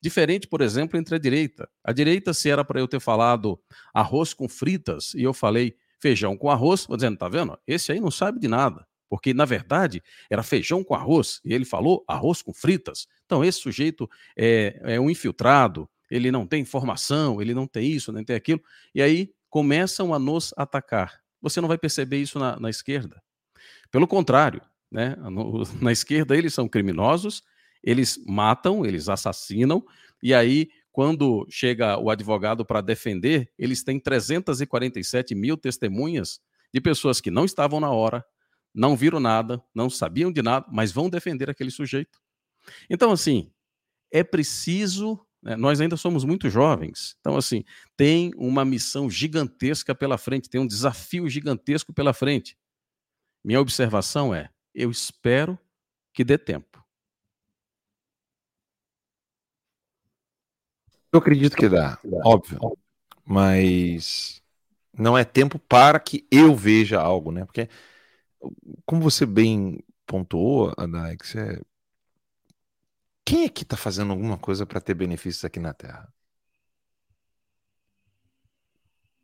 Diferente, 0.02 0.48
por 0.48 0.61
exemplo, 0.61 0.98
entre 0.99 1.15
a 1.15 1.19
direita. 1.19 1.69
A 1.84 1.91
direita, 1.91 2.34
se 2.34 2.49
era 2.49 2.64
para 2.64 2.80
eu 2.80 2.88
ter 2.88 2.99
falado 2.99 3.60
arroz 3.94 4.34
com 4.34 4.48
fritas 4.48 5.14
e 5.14 5.23
eu 5.23 5.34
falei 5.34 5.76
feijão 5.99 6.38
com 6.38 6.49
arroz, 6.49 6.85
vou 6.85 6.95
dizendo, 6.95 7.18
tá 7.18 7.27
vendo? 7.27 7.57
Esse 7.65 7.91
aí 7.91 7.99
não 7.99 8.11
sabe 8.11 8.39
de 8.39 8.48
nada. 8.48 8.88
Porque, 9.10 9.34
na 9.34 9.45
verdade, 9.45 10.03
era 10.30 10.44
feijão 10.44 10.84
com 10.84 10.94
arroz 10.94 11.39
e 11.44 11.53
ele 11.53 11.65
falou 11.65 12.03
arroz 12.07 12.41
com 12.41 12.53
fritas. 12.53 13.07
Então, 13.26 13.44
esse 13.44 13.60
sujeito 13.60 14.10
é, 14.38 14.80
é 14.84 14.99
um 14.99 15.10
infiltrado, 15.10 15.89
ele 16.10 16.31
não 16.31 16.45
tem 16.45 16.61
informação, 16.61 17.41
ele 17.41 17.53
não 17.53 17.65
tem 17.65 17.89
isso, 17.89 18.11
nem 18.11 18.23
tem 18.23 18.35
aquilo. 18.35 18.61
E 18.94 19.02
aí 19.02 19.31
começam 19.49 20.14
a 20.14 20.19
nos 20.19 20.53
atacar. 20.57 21.22
Você 21.41 21.61
não 21.61 21.68
vai 21.68 21.77
perceber 21.77 22.18
isso 22.18 22.38
na, 22.38 22.60
na 22.60 22.69
esquerda. 22.69 23.22
Pelo 23.89 24.07
contrário, 24.07 24.61
né? 24.91 25.15
Na 25.81 25.91
esquerda 25.91 26.35
eles 26.35 26.53
são 26.53 26.68
criminosos, 26.68 27.44
eles 27.83 28.19
matam, 28.27 28.85
eles 28.85 29.09
assassinam, 29.09 29.83
e 30.21 30.33
aí, 30.33 30.69
quando 30.91 31.45
chega 31.49 31.97
o 31.99 32.09
advogado 32.09 32.65
para 32.65 32.81
defender, 32.81 33.51
eles 33.57 33.83
têm 33.83 33.99
347 33.99 35.35
mil 35.35 35.55
testemunhas 35.55 36.39
de 36.73 36.81
pessoas 36.81 37.21
que 37.21 37.29
não 37.29 37.45
estavam 37.45 37.79
na 37.79 37.91
hora, 37.91 38.25
não 38.73 38.95
viram 38.95 39.19
nada, 39.19 39.61
não 39.73 39.89
sabiam 39.89 40.31
de 40.31 40.41
nada, 40.41 40.65
mas 40.71 40.91
vão 40.91 41.09
defender 41.09 41.49
aquele 41.49 41.71
sujeito. 41.71 42.19
Então, 42.89 43.11
assim, 43.11 43.51
é 44.11 44.23
preciso. 44.23 45.19
Né, 45.41 45.55
nós 45.55 45.79
ainda 45.79 45.95
somos 45.95 46.23
muito 46.23 46.49
jovens, 46.49 47.15
então, 47.19 47.37
assim, 47.37 47.63
tem 47.95 48.31
uma 48.35 48.65
missão 48.65 49.07
gigantesca 49.07 49.93
pela 49.93 50.17
frente, 50.17 50.49
tem 50.49 50.59
um 50.59 50.67
desafio 50.67 51.29
gigantesco 51.29 51.93
pela 51.93 52.11
frente. 52.11 52.57
Minha 53.43 53.61
observação 53.61 54.33
é: 54.33 54.49
eu 54.73 54.89
espero 54.89 55.59
que 56.11 56.23
dê 56.23 56.39
tempo. 56.39 56.83
Eu 61.18 61.22
acredito 61.22 61.56
que 61.57 61.68
dá, 61.68 61.98
óbvio. 62.23 62.60
Mas 63.26 64.41
Não 64.98 65.18
é 65.18 65.26
tempo 65.26 65.60
para 65.60 65.99
que 65.99 66.27
eu 66.31 66.56
veja 66.56 66.99
algo, 67.02 67.31
né? 67.31 67.45
Porque, 67.45 67.69
como 68.85 69.02
você 69.02 69.26
bem 69.26 69.84
pontuou, 70.06 70.73
Adax, 70.77 71.35
é... 71.35 71.61
quem 73.26 73.44
é 73.45 73.49
que 73.49 73.61
está 73.64 73.77
fazendo 73.77 74.11
alguma 74.11 74.38
coisa 74.39 74.65
para 74.65 74.81
ter 74.81 74.94
benefícios 74.95 75.45
aqui 75.45 75.60
na 75.60 75.72
Terra? 75.73 76.11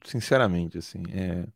Sinceramente, 0.06 0.78
assim, 0.78 1.03
é, 1.14 1.48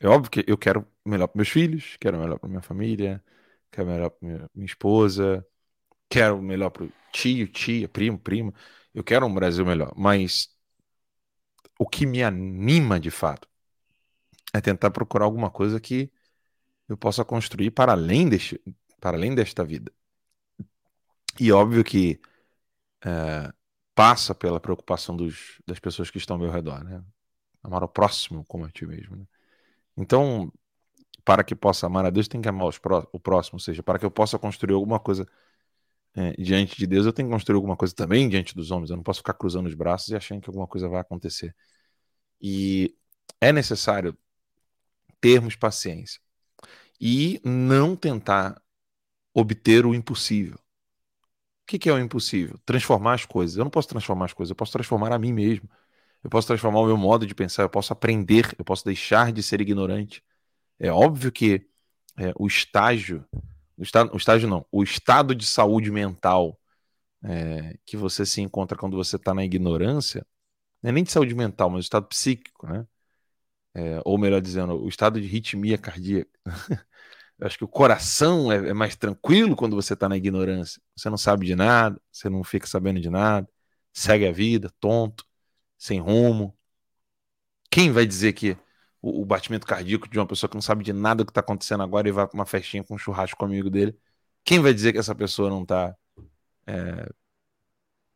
é 0.00 0.08
óbvio 0.08 0.30
que 0.30 0.44
eu 0.48 0.58
quero 0.58 0.86
melhor 1.06 1.28
para 1.28 1.38
meus 1.38 1.48
filhos, 1.50 1.96
quero 2.00 2.18
melhor 2.18 2.38
para 2.38 2.48
minha 2.48 2.62
família, 2.62 3.24
quero 3.72 3.88
melhor 3.88 4.10
para 4.10 4.28
minha, 4.28 4.50
minha 4.54 4.66
esposa, 4.66 5.46
quero 6.10 6.42
melhor 6.42 6.70
para 6.70 6.84
o 6.84 6.92
tio, 7.12 7.48
tia, 7.48 7.88
primo, 7.88 8.18
prima. 8.18 8.54
Eu 8.94 9.04
quero 9.04 9.26
um 9.26 9.34
Brasil 9.34 9.64
melhor, 9.64 9.92
mas 9.96 10.48
o 11.78 11.86
que 11.86 12.04
me 12.06 12.22
anima 12.22 12.98
de 12.98 13.10
fato 13.10 13.48
é 14.52 14.60
tentar 14.60 14.90
procurar 14.90 15.24
alguma 15.24 15.50
coisa 15.50 15.80
que 15.80 16.10
eu 16.88 16.96
possa 16.96 17.24
construir 17.24 17.70
para 17.70 17.92
além, 17.92 18.28
deste, 18.28 18.60
para 19.00 19.16
além 19.16 19.34
desta 19.34 19.64
vida. 19.64 19.92
E 21.38 21.52
óbvio 21.52 21.84
que 21.84 22.20
é, 23.04 23.52
passa 23.94 24.34
pela 24.34 24.60
preocupação 24.60 25.16
dos, 25.16 25.60
das 25.66 25.78
pessoas 25.78 26.10
que 26.10 26.18
estão 26.18 26.36
ao 26.36 26.42
meu 26.42 26.50
redor, 26.50 26.82
né? 26.84 27.02
Amar 27.62 27.84
o 27.84 27.88
próximo 27.88 28.44
como 28.46 28.64
a 28.64 28.70
ti 28.70 28.86
mesmo. 28.86 29.16
Né? 29.16 29.26
Então, 29.96 30.52
para 31.24 31.44
que 31.44 31.54
possa 31.54 31.86
amar 31.86 32.04
a 32.06 32.10
Deus, 32.10 32.28
tem 32.28 32.40
que 32.40 32.48
amar 32.48 32.72
pró 32.80 33.06
o 33.12 33.20
próximo, 33.20 33.56
ou 33.56 33.60
seja, 33.60 33.82
para 33.82 33.98
que 33.98 34.04
eu 34.04 34.10
possa 34.10 34.38
construir 34.38 34.74
alguma 34.74 34.98
coisa 34.98 35.26
é, 36.14 36.32
diante 36.32 36.76
de 36.76 36.86
Deus, 36.86 37.06
eu 37.06 37.12
tenho 37.12 37.28
que 37.28 37.34
construir 37.34 37.56
alguma 37.56 37.76
coisa 37.76 37.94
também 37.94 38.28
diante 38.28 38.54
dos 38.54 38.70
homens. 38.70 38.90
Eu 38.90 38.96
não 38.96 39.02
posso 39.02 39.20
ficar 39.20 39.34
cruzando 39.34 39.66
os 39.66 39.74
braços 39.74 40.08
e 40.08 40.16
achando 40.16 40.40
que 40.40 40.50
alguma 40.50 40.66
coisa 40.66 40.88
vai 40.88 41.00
acontecer. 41.00 41.54
E 42.40 42.96
é 43.40 43.52
necessário 43.52 44.16
termos 45.20 45.56
paciência 45.56 46.20
e 47.00 47.40
não 47.44 47.96
tentar 47.96 48.60
obter 49.34 49.86
o 49.86 49.94
impossível. 49.94 50.58
O 51.62 51.78
que, 51.78 51.88
é 51.88 51.92
o 51.92 51.98
impossível? 51.98 52.58
Transformar 52.66 53.14
as 53.14 53.24
coisas. 53.24 53.56
Eu 53.56 53.64
não 53.64 53.70
posso 53.70 53.88
transformar 53.88 54.24
as 54.26 54.32
coisas, 54.32 54.50
eu 54.50 54.56
posso 54.56 54.72
transformar 54.72 55.12
a 55.12 55.18
mim 55.18 55.32
mesmo. 55.32 55.68
Eu 56.22 56.28
posso 56.28 56.46
transformar 56.48 56.80
o 56.80 56.86
meu 56.86 56.96
modo 56.96 57.26
de 57.26 57.34
pensar, 57.34 57.62
eu 57.62 57.70
posso 57.70 57.92
aprender, 57.92 58.54
eu 58.58 58.64
posso 58.64 58.84
deixar 58.84 59.32
de 59.32 59.42
ser 59.42 59.60
ignorante. 59.60 60.22
É 60.78 60.90
óbvio 60.92 61.32
que 61.32 61.66
é, 62.18 62.32
o 62.36 62.46
estágio 62.46 63.24
o 63.80 63.82
estágio, 63.82 64.14
o 64.14 64.16
estágio 64.18 64.48
não, 64.48 64.66
o 64.70 64.82
estado 64.82 65.34
de 65.34 65.46
saúde 65.46 65.90
mental 65.90 66.60
é, 67.24 67.78
que 67.86 67.96
você 67.96 68.26
se 68.26 68.40
encontra 68.42 68.78
quando 68.78 68.96
você 68.96 69.16
está 69.16 69.34
na 69.34 69.44
ignorância, 69.44 70.26
não 70.82 70.90
é 70.90 70.92
nem 70.92 71.04
de 71.04 71.12
saúde 71.12 71.34
mental, 71.34 71.70
mas 71.70 71.78
o 71.80 71.80
estado 71.80 72.06
psíquico, 72.08 72.66
né? 72.66 72.86
É, 73.74 74.00
ou 74.04 74.18
melhor 74.18 74.40
dizendo, 74.42 74.74
o 74.82 74.88
estado 74.88 75.20
de 75.20 75.26
ritmia 75.28 75.78
cardíaca. 75.78 76.30
Eu 77.38 77.46
acho 77.46 77.58
que 77.58 77.64
o 77.64 77.68
coração 77.68 78.52
é, 78.52 78.70
é 78.70 78.74
mais 78.74 78.96
tranquilo 78.96 79.56
quando 79.56 79.76
você 79.76 79.94
está 79.94 80.08
na 80.08 80.16
ignorância. 80.16 80.82
Você 80.96 81.08
não 81.10 81.16
sabe 81.18 81.46
de 81.46 81.56
nada, 81.56 82.00
você 82.12 82.28
não 82.28 82.44
fica 82.44 82.66
sabendo 82.66 83.00
de 83.00 83.10
nada, 83.10 83.48
segue 83.92 84.26
a 84.26 84.32
vida, 84.32 84.70
tonto, 84.80 85.26
sem 85.78 86.00
rumo. 86.00 86.56
Quem 87.70 87.92
vai 87.92 88.06
dizer 88.06 88.32
que 88.34 88.56
o, 89.02 89.22
o, 89.22 89.24
batimento 89.24 89.66
cardíaco 89.66 90.08
de 90.08 90.18
uma 90.18 90.26
pessoa 90.26 90.48
que 90.48 90.56
não 90.56 90.62
sabe 90.62 90.84
de 90.84 90.92
nada 90.92 91.24
que 91.24 91.30
está 91.30 91.40
acontecendo 91.40 91.82
agora 91.82 92.08
e 92.08 92.12
vai 92.12 92.26
para 92.26 92.34
uma 92.34 92.46
festinha 92.46 92.84
com 92.84 92.94
um 92.94 92.98
churrasco 92.98 93.38
com 93.38 93.44
um 93.46 93.48
amigo 93.48 93.70
dele. 93.70 93.96
Quem 94.44 94.60
vai 94.60 94.74
dizer 94.74 94.92
que 94.92 94.98
essa 94.98 95.14
pessoa 95.14 95.50
não 95.50 95.62
está 95.62 95.94
é, 96.66 97.08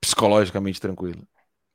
psicologicamente 0.00 0.80
tranquila? 0.80 1.22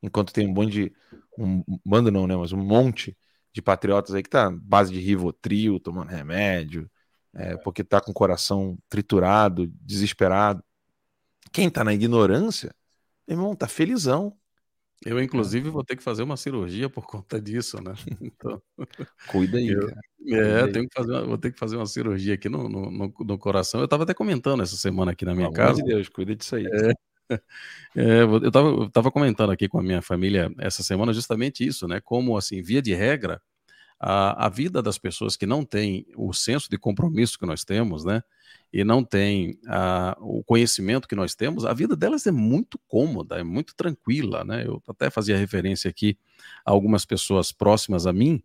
Enquanto 0.01 0.33
tem 0.33 0.47
um 0.47 0.53
monte 0.53 0.71
de. 0.71 0.93
Um 1.37 1.63
bando 1.85 2.11
não, 2.11 2.27
né? 2.27 2.35
Mas 2.35 2.51
um 2.51 2.57
monte 2.57 3.17
de 3.53 3.61
patriotas 3.61 4.13
aí 4.15 4.23
que 4.23 4.29
tá 4.29 4.49
base 4.51 4.91
de 4.93 4.99
Rivotril, 4.99 5.79
tomando 5.79 6.09
remédio, 6.09 6.89
é, 7.33 7.57
porque 7.57 7.83
tá 7.83 8.01
com 8.01 8.11
o 8.11 8.13
coração 8.13 8.77
triturado, 8.89 9.67
desesperado. 9.81 10.63
Quem 11.51 11.69
tá 11.69 11.83
na 11.83 11.93
ignorância, 11.93 12.73
meu 13.27 13.37
irmão, 13.37 13.55
tá 13.55 13.67
felizão. 13.67 14.37
Eu, 15.05 15.17
é. 15.17 15.23
inclusive, 15.23 15.69
vou 15.69 15.83
ter 15.83 15.95
que 15.95 16.03
fazer 16.03 16.23
uma 16.23 16.35
cirurgia 16.35 16.89
por 16.89 17.05
conta 17.05 17.39
disso, 17.39 17.81
né? 17.81 17.93
Então, 18.21 18.61
Cuida 19.27 19.57
aí, 19.57 19.69
eu, 19.69 19.87
cara. 19.87 20.01
É, 20.27 20.59
Cuida 20.61 20.73
tenho 20.73 20.87
que 20.89 20.93
fazer 20.93 21.25
vou 21.25 21.37
ter 21.37 21.51
que 21.51 21.59
fazer 21.59 21.75
uma 21.77 21.85
cirurgia 21.85 22.33
aqui 22.33 22.49
no, 22.49 22.67
no, 22.67 22.91
no, 22.91 23.13
no 23.19 23.37
coração. 23.37 23.79
Eu 23.79 23.85
estava 23.85 24.03
até 24.03 24.13
comentando 24.13 24.61
essa 24.61 24.75
semana 24.75 25.11
aqui 25.11 25.23
na 25.25 25.33
minha 25.33 25.51
Pelo 25.51 25.67
casa. 25.67 25.81
de 25.81 25.87
Deus, 25.87 26.09
cuida 26.09 26.35
disso 26.35 26.55
aí. 26.55 26.65
É, 26.65 26.91
é, 27.95 28.21
eu 28.23 28.37
estava 28.87 29.11
comentando 29.11 29.51
aqui 29.51 29.67
com 29.67 29.79
a 29.79 29.83
minha 29.83 30.01
família 30.01 30.51
essa 30.59 30.83
semana 30.83 31.13
justamente 31.13 31.65
isso, 31.65 31.87
né? 31.87 32.01
Como, 32.01 32.35
assim, 32.35 32.61
via 32.61 32.81
de 32.81 32.93
regra, 32.93 33.41
a, 33.99 34.45
a 34.45 34.49
vida 34.49 34.81
das 34.81 34.97
pessoas 34.97 35.35
que 35.35 35.45
não 35.45 35.65
têm 35.65 36.05
o 36.15 36.33
senso 36.33 36.69
de 36.69 36.77
compromisso 36.77 37.37
que 37.37 37.45
nós 37.45 37.63
temos, 37.63 38.05
né? 38.05 38.23
e 38.71 38.83
não 38.83 39.03
tem 39.03 39.59
o 40.19 40.43
conhecimento 40.43 41.07
que 41.07 41.15
nós 41.15 41.33
temos, 41.33 41.65
a 41.65 41.73
vida 41.73 41.95
delas 41.95 42.27
é 42.27 42.31
muito 42.31 42.79
cômoda, 42.87 43.39
é 43.39 43.43
muito 43.43 43.75
tranquila, 43.75 44.43
né? 44.43 44.63
Eu 44.65 44.81
até 44.87 45.09
fazia 45.09 45.35
referência 45.35 45.89
aqui 45.89 46.17
a 46.63 46.71
algumas 46.71 47.03
pessoas 47.03 47.51
próximas 47.51 48.05
a 48.05 48.13
mim, 48.13 48.43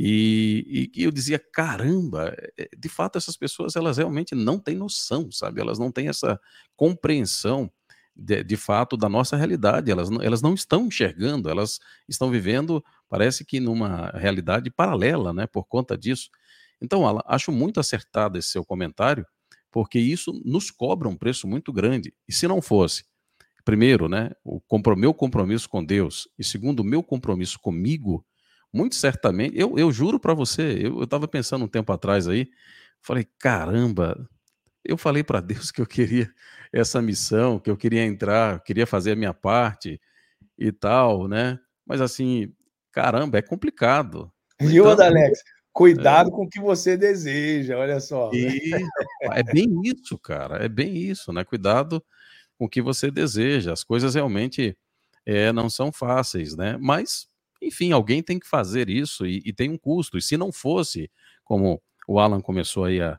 e, 0.00 0.92
e, 0.94 1.02
eu 1.02 1.10
dizia, 1.10 1.40
caramba, 1.40 2.32
é, 2.56 2.68
de 2.78 2.88
fato 2.88 3.18
essas 3.18 3.36
pessoas 3.36 3.74
elas 3.74 3.96
realmente 3.96 4.32
não 4.32 4.56
têm 4.56 4.76
noção, 4.76 5.28
sabe? 5.32 5.60
Elas 5.60 5.76
não 5.76 5.90
têm 5.90 6.08
essa 6.08 6.40
compreensão 6.76 7.68
de, 8.18 8.42
de 8.42 8.56
fato 8.56 8.96
da 8.96 9.08
nossa 9.08 9.36
realidade, 9.36 9.90
elas 9.90 10.10
elas 10.20 10.42
não 10.42 10.54
estão 10.54 10.86
enxergando, 10.86 11.48
elas 11.48 11.78
estão 12.08 12.30
vivendo, 12.30 12.84
parece 13.08 13.44
que 13.44 13.60
numa 13.60 14.10
realidade 14.10 14.70
paralela, 14.70 15.32
né? 15.32 15.46
Por 15.46 15.64
conta 15.64 15.96
disso. 15.96 16.28
Então, 16.80 17.06
Alan, 17.06 17.22
acho 17.26 17.52
muito 17.52 17.78
acertado 17.80 18.38
esse 18.38 18.48
seu 18.48 18.64
comentário, 18.64 19.24
porque 19.70 19.98
isso 19.98 20.32
nos 20.44 20.70
cobra 20.70 21.08
um 21.08 21.16
preço 21.16 21.46
muito 21.46 21.72
grande. 21.72 22.12
E 22.28 22.32
se 22.32 22.48
não 22.48 22.60
fosse, 22.60 23.04
primeiro, 23.64 24.08
né, 24.08 24.30
o 24.44 24.60
meu 24.96 25.12
compromisso 25.12 25.68
com 25.68 25.84
Deus, 25.84 26.28
e 26.38 26.44
segundo, 26.44 26.80
o 26.80 26.84
meu 26.84 27.02
compromisso 27.02 27.58
comigo, 27.60 28.24
muito 28.72 28.94
certamente, 28.94 29.58
eu, 29.58 29.78
eu 29.78 29.92
juro 29.92 30.18
para 30.18 30.34
você, 30.34 30.78
eu 30.86 31.02
estava 31.02 31.28
pensando 31.28 31.64
um 31.64 31.68
tempo 31.68 31.92
atrás 31.92 32.28
aí, 32.28 32.48
falei, 33.02 33.26
caramba, 33.38 34.28
eu 34.88 34.96
falei 34.96 35.22
para 35.22 35.40
Deus 35.40 35.70
que 35.72 35.80
eu 35.80 35.86
queria 35.86 36.32
essa 36.72 37.00
missão, 37.00 37.58
que 37.58 37.70
eu 37.70 37.76
queria 37.76 38.04
entrar, 38.04 38.60
queria 38.62 38.86
fazer 38.86 39.12
a 39.12 39.16
minha 39.16 39.34
parte 39.34 40.00
e 40.58 40.72
tal, 40.72 41.28
né? 41.28 41.58
Mas 41.86 42.00
assim, 42.00 42.52
caramba, 42.90 43.38
é 43.38 43.42
complicado. 43.42 44.32
E 44.60 44.76
então, 44.76 44.90
Alex, 44.90 45.40
Cuidado 45.78 46.28
é. 46.28 46.32
com 46.32 46.42
o 46.42 46.48
que 46.48 46.60
você 46.60 46.96
deseja, 46.96 47.78
olha 47.78 48.00
só. 48.00 48.32
E 48.32 48.72
é 49.22 49.44
bem 49.44 49.80
isso, 49.84 50.18
cara. 50.18 50.56
É 50.56 50.68
bem 50.68 50.96
isso, 50.96 51.32
né? 51.32 51.44
Cuidado 51.44 52.04
com 52.58 52.64
o 52.64 52.68
que 52.68 52.82
você 52.82 53.12
deseja. 53.12 53.72
As 53.72 53.84
coisas 53.84 54.16
realmente 54.16 54.76
é, 55.24 55.52
não 55.52 55.70
são 55.70 55.92
fáceis, 55.92 56.56
né? 56.56 56.76
Mas, 56.80 57.28
enfim, 57.62 57.92
alguém 57.92 58.24
tem 58.24 58.40
que 58.40 58.48
fazer 58.48 58.90
isso 58.90 59.24
e, 59.24 59.40
e 59.44 59.52
tem 59.52 59.70
um 59.70 59.78
custo. 59.78 60.18
E 60.18 60.22
se 60.22 60.36
não 60.36 60.50
fosse, 60.50 61.08
como 61.44 61.80
o 62.08 62.18
Alan 62.18 62.40
começou 62.40 62.86
aí 62.86 63.00
a, 63.00 63.16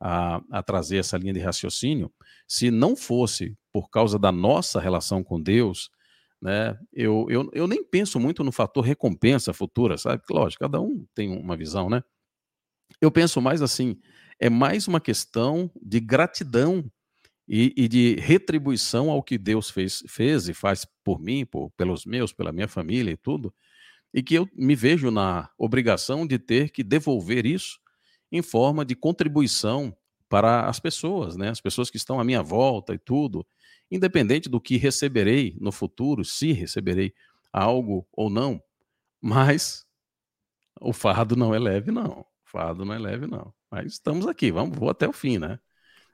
a, 0.00 0.40
a, 0.50 0.62
trazer 0.62 0.98
essa 0.98 1.16
linha 1.16 1.32
de 1.32 1.40
raciocínio, 1.40 2.12
se 2.46 2.70
não 2.70 2.96
fosse 2.96 3.56
por 3.72 3.90
causa 3.90 4.18
da 4.18 4.30
nossa 4.30 4.80
relação 4.80 5.22
com 5.22 5.40
Deus, 5.40 5.90
né? 6.40 6.78
Eu, 6.92 7.26
eu, 7.28 7.50
eu 7.52 7.66
nem 7.66 7.82
penso 7.82 8.20
muito 8.20 8.44
no 8.44 8.52
fator 8.52 8.84
recompensa 8.84 9.52
futura, 9.52 9.98
sabe? 9.98 10.22
Lógico, 10.30 10.62
cada 10.62 10.80
um 10.80 11.04
tem 11.14 11.30
uma 11.30 11.56
visão, 11.56 11.90
né? 11.90 12.02
Eu 13.00 13.10
penso 13.10 13.40
mais 13.40 13.60
assim, 13.60 13.96
é 14.38 14.48
mais 14.48 14.86
uma 14.86 15.00
questão 15.00 15.70
de 15.82 15.98
gratidão 16.00 16.84
e, 17.46 17.72
e, 17.76 17.88
de 17.88 18.14
retribuição 18.16 19.10
ao 19.10 19.22
que 19.22 19.38
Deus 19.38 19.70
fez, 19.70 20.02
fez 20.06 20.48
e 20.48 20.54
faz 20.54 20.86
por 21.02 21.18
mim, 21.18 21.44
por, 21.44 21.70
pelos 21.76 22.04
meus, 22.04 22.32
pela 22.32 22.52
minha 22.52 22.68
família 22.68 23.10
e 23.10 23.16
tudo, 23.16 23.52
e 24.12 24.22
que 24.22 24.34
eu 24.34 24.48
me 24.54 24.74
vejo 24.74 25.10
na 25.10 25.50
obrigação 25.58 26.26
de 26.26 26.38
ter 26.38 26.70
que 26.70 26.84
devolver 26.84 27.46
isso 27.46 27.78
em 28.30 28.42
forma 28.42 28.84
de 28.84 28.94
contribuição 28.94 29.96
para 30.28 30.68
as 30.68 30.78
pessoas, 30.78 31.36
né? 31.36 31.48
As 31.48 31.60
pessoas 31.60 31.90
que 31.90 31.96
estão 31.96 32.20
à 32.20 32.24
minha 32.24 32.42
volta 32.42 32.94
e 32.94 32.98
tudo 32.98 33.46
independente 33.90 34.48
do 34.48 34.60
que 34.60 34.76
receberei 34.76 35.56
no 35.60 35.72
futuro, 35.72 36.24
se 36.24 36.52
receberei 36.52 37.14
algo 37.52 38.06
ou 38.12 38.28
não, 38.28 38.62
mas 39.20 39.86
o 40.80 40.92
fardo 40.92 41.34
não 41.34 41.54
é 41.54 41.58
leve, 41.58 41.90
não. 41.90 42.20
O 42.20 42.26
fardo 42.44 42.84
não 42.84 42.94
é 42.94 42.98
leve, 42.98 43.26
não. 43.26 43.52
Mas 43.70 43.94
estamos 43.94 44.26
aqui, 44.26 44.50
vamos, 44.50 44.78
vou 44.78 44.90
até 44.90 45.08
o 45.08 45.12
fim, 45.12 45.38
né? 45.38 45.58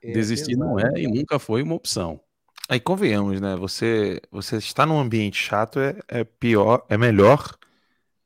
É, 0.01 0.11
Desistir 0.11 0.55
não 0.55 0.79
é 0.79 0.91
e 0.97 1.07
nunca 1.07 1.39
foi 1.39 1.61
uma 1.61 1.75
opção. 1.75 2.19
Aí 2.67 2.79
convenhamos, 2.79 3.39
né? 3.39 3.55
Você, 3.55 4.21
você 4.31 4.57
estar 4.57 4.85
num 4.85 4.99
ambiente 4.99 5.37
chato 5.37 5.79
é, 5.79 5.99
é 6.07 6.23
pior, 6.23 6.85
é 6.89 6.97
melhor 6.97 7.55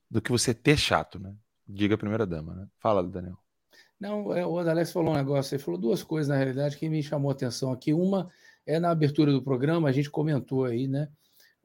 do 0.09 0.21
que 0.21 0.31
você 0.31 0.53
ter 0.53 0.77
chato, 0.77 1.19
né? 1.19 1.33
Diga 1.67 1.95
a 1.95 1.97
primeira 1.97 2.25
dama, 2.25 2.55
né? 2.55 2.67
Fala, 2.79 3.03
Daniel. 3.03 3.37
Não, 3.99 4.33
é, 4.33 4.45
o 4.45 4.57
Alex 4.57 4.91
falou 4.91 5.13
um 5.13 5.17
negócio, 5.17 5.55
ele 5.55 5.63
falou 5.63 5.79
duas 5.79 6.01
coisas, 6.01 6.29
na 6.29 6.37
realidade, 6.37 6.77
que 6.77 6.87
me 6.87 7.03
chamou 7.03 7.29
a 7.29 7.33
atenção 7.33 7.71
aqui. 7.71 7.93
Uma 7.93 8.29
é 8.65 8.79
na 8.79 8.91
abertura 8.91 9.31
do 9.31 9.41
programa, 9.41 9.89
a 9.89 9.91
gente 9.91 10.09
comentou 10.09 10.63
aí, 10.63 10.87
né? 10.87 11.09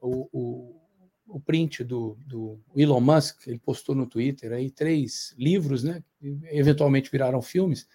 O, 0.01 0.27
o, 0.33 0.81
o 1.27 1.39
print 1.39 1.83
do, 1.83 2.17
do 2.25 2.59
Elon 2.75 2.99
Musk, 2.99 3.47
ele 3.47 3.59
postou 3.59 3.95
no 3.95 4.05
Twitter 4.05 4.51
aí 4.51 4.69
três 4.69 5.33
livros, 5.37 5.83
né? 5.83 6.03
Eventualmente 6.51 7.09
viraram 7.09 7.41
filmes, 7.41 7.87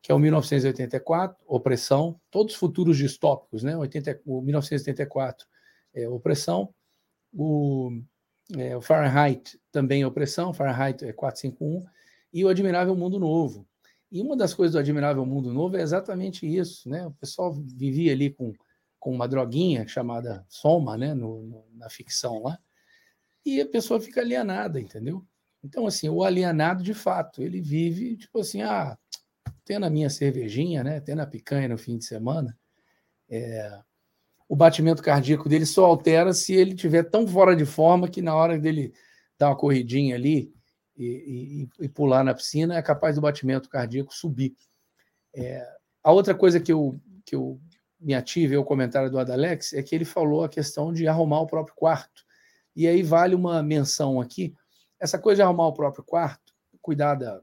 que 0.00 0.10
é 0.10 0.14
o 0.14 0.18
1984, 0.18 1.36
Opressão, 1.46 2.18
todos 2.30 2.54
futuros 2.54 2.96
distópicos, 2.96 3.62
né? 3.62 3.76
80, 3.76 4.22
o 4.24 4.40
1984 4.40 5.46
é 5.94 6.08
Opressão, 6.08 6.72
o, 7.30 7.90
é, 8.56 8.76
o 8.76 8.80
Fahrenheit 8.80 9.60
também 9.70 10.02
é 10.02 10.06
Opressão, 10.06 10.54
Fahrenheit 10.54 11.04
é 11.04 11.12
451, 11.12 11.84
e 12.32 12.44
o 12.44 12.48
Admirável 12.48 12.96
Mundo 12.96 13.18
Novo. 13.18 13.66
E 14.12 14.20
uma 14.20 14.36
das 14.36 14.52
coisas 14.52 14.74
do 14.74 14.78
Admirável 14.78 15.24
Mundo 15.24 15.50
Novo 15.54 15.74
é 15.78 15.80
exatamente 15.80 16.46
isso, 16.46 16.86
né? 16.86 17.06
O 17.06 17.12
pessoal 17.12 17.50
vivia 17.50 18.12
ali 18.12 18.28
com, 18.28 18.52
com 19.00 19.10
uma 19.10 19.26
droguinha 19.26 19.88
chamada 19.88 20.44
soma, 20.50 20.98
né? 20.98 21.14
No, 21.14 21.42
no, 21.42 21.64
na 21.72 21.88
ficção 21.88 22.42
lá, 22.42 22.58
e 23.42 23.58
a 23.58 23.66
pessoa 23.66 23.98
fica 23.98 24.20
alienada, 24.20 24.78
entendeu? 24.78 25.24
Então, 25.64 25.86
assim, 25.86 26.10
o 26.10 26.22
alienado, 26.22 26.82
de 26.82 26.92
fato, 26.92 27.42
ele 27.42 27.58
vive, 27.58 28.18
tipo 28.18 28.38
assim, 28.38 28.60
ah, 28.60 28.98
tendo 29.64 29.86
a 29.86 29.90
minha 29.90 30.10
cervejinha, 30.10 30.84
né? 30.84 31.00
Tendo 31.00 31.22
a 31.22 31.26
picanha 31.26 31.68
no 31.68 31.78
fim 31.78 31.96
de 31.96 32.04
semana, 32.04 32.54
é, 33.30 33.80
o 34.46 34.54
batimento 34.54 35.02
cardíaco 35.02 35.48
dele 35.48 35.64
só 35.64 35.86
altera 35.86 36.34
se 36.34 36.52
ele 36.52 36.74
estiver 36.74 37.04
tão 37.04 37.26
fora 37.26 37.56
de 37.56 37.64
forma 37.64 38.08
que 38.08 38.20
na 38.20 38.36
hora 38.36 38.58
dele 38.58 38.92
dar 39.38 39.48
uma 39.48 39.56
corridinha 39.56 40.16
ali 40.16 40.52
e, 40.96 41.68
e, 41.80 41.84
e 41.84 41.88
pular 41.88 42.24
na 42.24 42.34
piscina, 42.34 42.76
é 42.76 42.82
capaz 42.82 43.16
do 43.16 43.20
batimento 43.20 43.68
cardíaco 43.68 44.14
subir. 44.14 44.54
É, 45.34 45.66
a 46.02 46.12
outra 46.12 46.34
coisa 46.34 46.60
que 46.60 46.72
eu, 46.72 47.00
que 47.24 47.34
eu 47.34 47.60
me 48.00 48.14
ative 48.14 48.56
ao 48.56 48.64
comentário 48.64 49.10
do 49.10 49.18
Adalex 49.18 49.72
é 49.72 49.82
que 49.82 49.94
ele 49.94 50.04
falou 50.04 50.44
a 50.44 50.48
questão 50.48 50.92
de 50.92 51.06
arrumar 51.06 51.40
o 51.40 51.46
próprio 51.46 51.74
quarto. 51.76 52.24
E 52.74 52.86
aí 52.86 53.02
vale 53.02 53.34
uma 53.34 53.62
menção 53.62 54.20
aqui. 54.20 54.54
Essa 55.00 55.18
coisa 55.18 55.36
de 55.36 55.42
arrumar 55.42 55.68
o 55.68 55.74
próprio 55.74 56.04
quarto, 56.04 56.52
cuidar 56.80 57.14
da, 57.14 57.40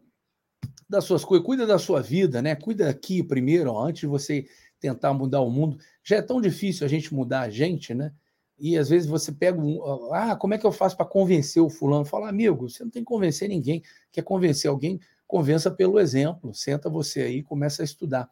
das 0.87 1.05
suas 1.05 1.23
coisas, 1.23 1.45
cuida 1.45 1.65
da 1.65 1.79
sua 1.79 2.01
vida, 2.01 2.41
né? 2.41 2.55
Cuida 2.55 2.89
aqui 2.89 3.23
primeiro, 3.23 3.71
ó, 3.71 3.85
antes 3.85 4.01
de 4.01 4.07
você 4.07 4.45
tentar 4.79 5.13
mudar 5.13 5.41
o 5.41 5.49
mundo. 5.49 5.77
Já 6.03 6.17
é 6.17 6.21
tão 6.21 6.41
difícil 6.41 6.85
a 6.85 6.89
gente 6.89 7.13
mudar 7.13 7.41
a 7.41 7.49
gente, 7.49 7.93
né? 7.93 8.13
E 8.59 8.77
às 8.77 8.89
vezes 8.89 9.07
você 9.07 9.31
pega 9.31 9.59
um. 9.59 10.13
Ah, 10.13 10.35
como 10.35 10.53
é 10.53 10.57
que 10.57 10.65
eu 10.65 10.71
faço 10.71 10.97
para 10.97 11.05
convencer 11.05 11.61
o 11.61 11.69
fulano? 11.69 12.05
Fala, 12.05 12.29
amigo, 12.29 12.69
você 12.69 12.83
não 12.83 12.91
tem 12.91 13.03
que 13.03 13.07
convencer 13.07 13.47
ninguém. 13.47 13.81
Quer 14.11 14.23
convencer 14.23 14.69
alguém? 14.69 14.99
Convença 15.25 15.71
pelo 15.71 15.99
exemplo. 15.99 16.53
Senta 16.53 16.89
você 16.89 17.21
aí 17.21 17.37
e 17.37 17.43
começa 17.43 17.81
a 17.81 17.85
estudar. 17.85 18.29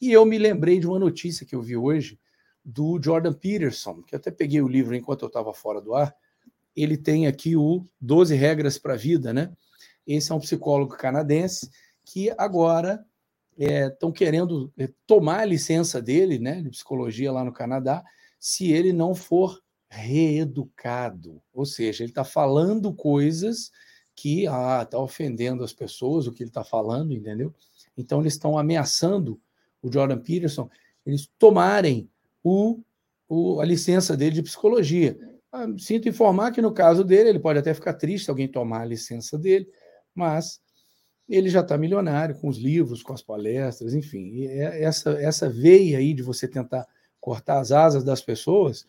E 0.00 0.12
eu 0.12 0.24
me 0.24 0.38
lembrei 0.38 0.78
de 0.78 0.86
uma 0.86 0.98
notícia 0.98 1.46
que 1.46 1.54
eu 1.54 1.62
vi 1.62 1.76
hoje 1.76 2.18
do 2.64 3.00
Jordan 3.02 3.32
Peterson, 3.32 4.02
que 4.02 4.14
até 4.14 4.30
peguei 4.30 4.60
o 4.60 4.68
livro 4.68 4.94
enquanto 4.94 5.22
eu 5.22 5.28
estava 5.28 5.54
fora 5.54 5.80
do 5.80 5.94
ar 5.94 6.14
ele 6.82 6.96
tem 6.96 7.26
aqui 7.26 7.56
o 7.56 7.84
12 8.00 8.34
Regras 8.34 8.78
para 8.78 8.94
a 8.94 8.96
Vida, 8.96 9.32
né? 9.32 9.52
Esse 10.06 10.32
é 10.32 10.34
um 10.34 10.40
psicólogo 10.40 10.96
canadense 10.96 11.70
que 12.04 12.30
agora 12.38 13.04
estão 13.56 14.10
é, 14.10 14.12
querendo 14.12 14.72
é, 14.78 14.88
tomar 15.06 15.40
a 15.40 15.44
licença 15.44 16.00
dele, 16.00 16.38
né, 16.38 16.62
de 16.62 16.70
psicologia 16.70 17.32
lá 17.32 17.44
no 17.44 17.52
Canadá, 17.52 18.04
se 18.38 18.70
ele 18.70 18.92
não 18.92 19.14
for 19.14 19.60
reeducado. 19.88 21.40
Ou 21.52 21.64
seja, 21.64 22.02
ele 22.02 22.10
está 22.10 22.24
falando 22.24 22.92
coisas 22.92 23.70
que 24.14 24.46
ah, 24.46 24.82
está 24.82 24.98
ofendendo 24.98 25.62
as 25.62 25.72
pessoas, 25.72 26.26
o 26.26 26.32
que 26.32 26.42
ele 26.42 26.50
está 26.50 26.64
falando, 26.64 27.12
entendeu? 27.12 27.54
Então 27.96 28.20
eles 28.20 28.34
estão 28.34 28.58
ameaçando 28.58 29.40
o 29.80 29.92
Jordan 29.92 30.18
Peterson, 30.18 30.68
eles 31.06 31.28
tomarem 31.38 32.10
o, 32.42 32.80
o, 33.28 33.60
a 33.60 33.64
licença 33.64 34.16
dele 34.16 34.36
de 34.36 34.42
psicologia. 34.42 35.18
Ah, 35.52 35.66
sinto 35.78 36.08
informar 36.08 36.50
que 36.50 36.60
no 36.60 36.72
caso 36.72 37.04
dele, 37.04 37.30
ele 37.30 37.38
pode 37.38 37.58
até 37.58 37.72
ficar 37.72 37.94
triste 37.94 38.28
alguém 38.28 38.48
tomar 38.48 38.82
a 38.82 38.86
licença 38.86 39.38
dele, 39.38 39.68
mas 40.14 40.60
ele 41.28 41.48
já 41.48 41.60
está 41.60 41.76
milionário 41.76 42.38
com 42.38 42.48
os 42.48 42.58
livros, 42.58 43.02
com 43.02 43.12
as 43.12 43.22
palestras, 43.22 43.94
enfim. 43.94 44.46
É 44.46 44.82
essa, 44.82 45.10
essa 45.12 45.48
veia 45.48 45.98
aí 45.98 46.14
de 46.14 46.22
você 46.22 46.48
tentar 46.48 46.86
cortar 47.20 47.60
as 47.60 47.70
asas 47.70 48.02
das 48.02 48.22
pessoas, 48.22 48.86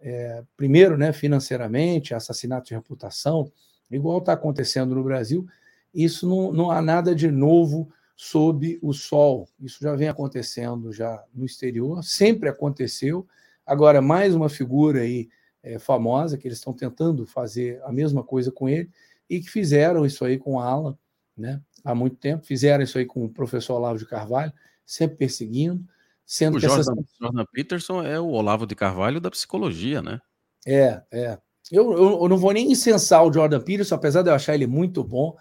é, 0.00 0.42
primeiro, 0.56 0.96
né, 0.96 1.12
financeiramente, 1.12 2.14
assassinato 2.14 2.68
de 2.68 2.74
reputação, 2.74 3.50
igual 3.90 4.18
está 4.18 4.32
acontecendo 4.32 4.94
no 4.94 5.04
Brasil, 5.04 5.46
isso 5.92 6.28
não, 6.28 6.52
não 6.52 6.70
há 6.70 6.80
nada 6.80 7.14
de 7.14 7.30
novo 7.30 7.90
sob 8.16 8.78
o 8.82 8.92
sol. 8.92 9.48
Isso 9.58 9.78
já 9.80 9.94
vem 9.96 10.08
acontecendo 10.08 10.92
já 10.92 11.22
no 11.34 11.44
exterior, 11.44 12.02
sempre 12.04 12.48
aconteceu. 12.48 13.26
Agora, 13.64 14.00
mais 14.00 14.34
uma 14.34 14.48
figura 14.48 15.00
aí 15.00 15.28
é, 15.62 15.78
famosa, 15.78 16.36
que 16.36 16.46
eles 16.46 16.58
estão 16.58 16.72
tentando 16.72 17.26
fazer 17.26 17.80
a 17.84 17.92
mesma 17.92 18.22
coisa 18.22 18.50
com 18.52 18.68
ele, 18.68 18.90
e 19.28 19.40
que 19.40 19.50
fizeram 19.50 20.04
isso 20.04 20.24
aí 20.24 20.38
com 20.38 20.58
Alan, 20.58 20.98
né? 21.36 21.60
Há 21.84 21.94
muito 21.94 22.16
tempo, 22.16 22.44
fizeram 22.44 22.84
isso 22.84 22.98
aí 22.98 23.06
com 23.06 23.24
o 23.24 23.28
professor 23.28 23.74
Olavo 23.76 23.98
de 23.98 24.04
Carvalho, 24.04 24.52
sempre 24.84 25.16
perseguindo, 25.16 25.82
sendo 26.30 26.58
o 26.58 26.60
que 26.60 26.68
Jordan, 26.68 26.92
essas... 26.92 27.04
Jordan 27.20 27.44
Peterson 27.52 28.04
é 28.04 28.20
o 28.20 28.28
Olavo 28.28 28.64
de 28.64 28.76
Carvalho 28.76 29.20
da 29.20 29.32
psicologia, 29.32 30.00
né? 30.00 30.20
É, 30.64 31.02
é. 31.12 31.36
Eu, 31.72 31.90
eu, 31.92 32.22
eu, 32.22 32.28
não 32.28 32.38
vou 32.38 32.52
nem 32.52 32.70
incensar 32.70 33.24
o 33.26 33.32
Jordan 33.32 33.60
Peterson, 33.60 33.96
apesar 33.96 34.22
de 34.22 34.30
eu 34.30 34.34
achar 34.34 34.54
ele 34.54 34.68
muito 34.68 35.02
bom, 35.02 35.34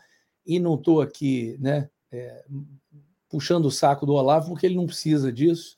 e 0.44 0.60
não 0.60 0.74
estou 0.74 1.00
aqui, 1.00 1.56
né, 1.60 1.88
é, 2.12 2.44
puxando 3.30 3.66
o 3.66 3.72
saco 3.72 4.04
do 4.04 4.14
Olavo, 4.14 4.50
porque 4.50 4.66
ele 4.66 4.76
não 4.76 4.88
precisa 4.88 5.32
disso, 5.32 5.76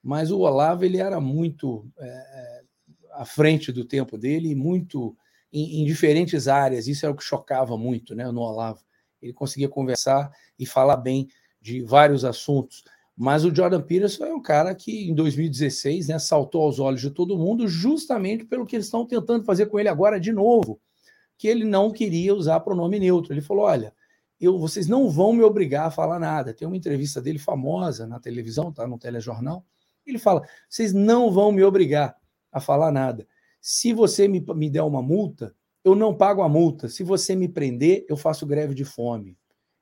mas 0.00 0.30
o 0.30 0.38
Olavo 0.38 0.84
ele 0.84 0.98
era 0.98 1.20
muito 1.20 1.90
é, 1.98 2.06
é 2.06 2.62
à 3.14 3.24
frente 3.24 3.72
do 3.72 3.84
tempo 3.84 4.16
dele 4.16 4.54
muito 4.54 5.16
em, 5.52 5.82
em, 5.82 5.84
diferentes 5.84 6.46
áreas. 6.46 6.86
Isso 6.86 7.04
era 7.04 7.12
o 7.12 7.16
que 7.16 7.24
chocava 7.24 7.76
muito 7.76 8.14
né, 8.14 8.30
no 8.30 8.40
Olavo. 8.40 8.80
Ele 9.20 9.32
conseguia 9.32 9.68
conversar 9.68 10.30
e 10.56 10.64
falar 10.64 10.98
bem 10.98 11.28
de 11.60 11.82
vários 11.82 12.24
assuntos. 12.24 12.84
Mas 13.16 13.44
o 13.44 13.54
Jordan 13.54 13.82
Peterson 13.82 14.24
é 14.24 14.34
um 14.34 14.40
cara 14.40 14.74
que, 14.74 15.10
em 15.10 15.14
2016, 15.14 16.08
né, 16.08 16.18
saltou 16.18 16.62
aos 16.62 16.78
olhos 16.78 17.00
de 17.00 17.10
todo 17.10 17.38
mundo, 17.38 17.68
justamente 17.68 18.44
pelo 18.44 18.64
que 18.64 18.76
eles 18.76 18.86
estão 18.86 19.06
tentando 19.06 19.44
fazer 19.44 19.66
com 19.66 19.78
ele 19.78 19.88
agora 19.88 20.18
de 20.18 20.32
novo, 20.32 20.80
que 21.36 21.46
ele 21.46 21.64
não 21.64 21.90
queria 21.90 22.34
usar 22.34 22.60
pronome 22.60 22.98
neutro. 22.98 23.32
Ele 23.32 23.42
falou: 23.42 23.64
olha, 23.64 23.94
eu, 24.40 24.58
vocês 24.58 24.88
não 24.88 25.10
vão 25.10 25.32
me 25.32 25.42
obrigar 25.42 25.86
a 25.86 25.90
falar 25.90 26.18
nada. 26.18 26.54
Tem 26.54 26.66
uma 26.66 26.76
entrevista 26.76 27.20
dele 27.20 27.38
famosa 27.38 28.06
na 28.06 28.18
televisão, 28.18 28.72
tá 28.72 28.86
no 28.86 28.98
telejornal. 28.98 29.64
Ele 30.06 30.18
fala: 30.18 30.42
vocês 30.68 30.92
não 30.92 31.30
vão 31.30 31.52
me 31.52 31.62
obrigar 31.62 32.16
a 32.50 32.60
falar 32.60 32.90
nada. 32.90 33.26
Se 33.60 33.92
você 33.92 34.26
me, 34.26 34.44
me 34.54 34.68
der 34.68 34.82
uma 34.82 35.02
multa, 35.02 35.54
eu 35.84 35.94
não 35.94 36.14
pago 36.14 36.42
a 36.42 36.48
multa. 36.48 36.88
Se 36.88 37.04
você 37.04 37.36
me 37.36 37.48
prender, 37.48 38.04
eu 38.08 38.16
faço 38.16 38.46
greve 38.46 38.74
de 38.74 38.84
fome. 38.84 39.36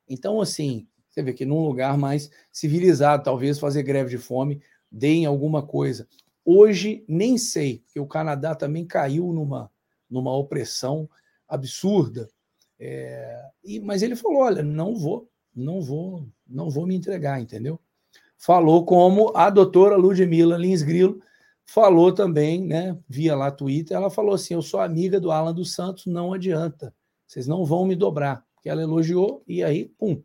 Então, 0.09 0.41
assim, 0.41 0.87
você 1.11 1.23
vê 1.23 1.33
que 1.33 1.45
num 1.45 1.65
lugar 1.65 1.99
mais 1.99 2.31
civilizado, 2.53 3.25
talvez 3.25 3.59
fazer 3.59 3.83
greve 3.83 4.11
de 4.11 4.19
fome 4.19 4.63
deem 4.91 5.27
alguma 5.27 5.63
coisa. 5.63 6.09
Hoje, 6.45 7.05
nem 7.09 7.37
sei, 7.37 7.81
porque 7.81 8.01
o 8.01 8.07
Canadá 8.07 8.55
também 8.55 8.87
caiu 8.87 9.33
numa, 9.33 9.71
numa 10.09 10.35
opressão 10.37 11.09
absurda. 11.49 12.29
É, 12.79 13.43
e, 13.63 13.81
mas 13.81 14.03
ele 14.03 14.17
falou: 14.17 14.43
olha, 14.43 14.63
não 14.63 14.97
vou, 14.97 15.29
não 15.55 15.83
vou, 15.83 16.27
não 16.47 16.71
vou 16.71 16.87
me 16.87 16.95
entregar, 16.95 17.41
entendeu? 17.41 17.79
Falou 18.39 18.87
como 18.87 19.37
a 19.37 19.51
doutora 19.51 19.97
Ludmila 19.97 20.57
Lins 20.57 20.83
Grilo, 20.83 21.21
falou 21.67 22.13
também, 22.13 22.65
né, 22.65 22.99
via 23.07 23.37
lá 23.37 23.51
Twitter, 23.51 23.97
ela 23.97 24.11
falou 24.11 24.35
assim: 24.35 24.55
Eu 24.55 24.63
sou 24.63 24.81
amiga 24.81 25.21
do 25.21 25.31
Alan 25.31 25.53
dos 25.53 25.75
Santos, 25.75 26.07
não 26.07 26.33
adianta, 26.33 26.95
vocês 27.27 27.47
não 27.47 27.65
vão 27.65 27.85
me 27.85 27.95
dobrar. 27.95 28.45
Porque 28.55 28.69
ela 28.69 28.83
elogiou 28.83 29.43
e 29.47 29.65
aí, 29.65 29.87
pum, 29.87 30.23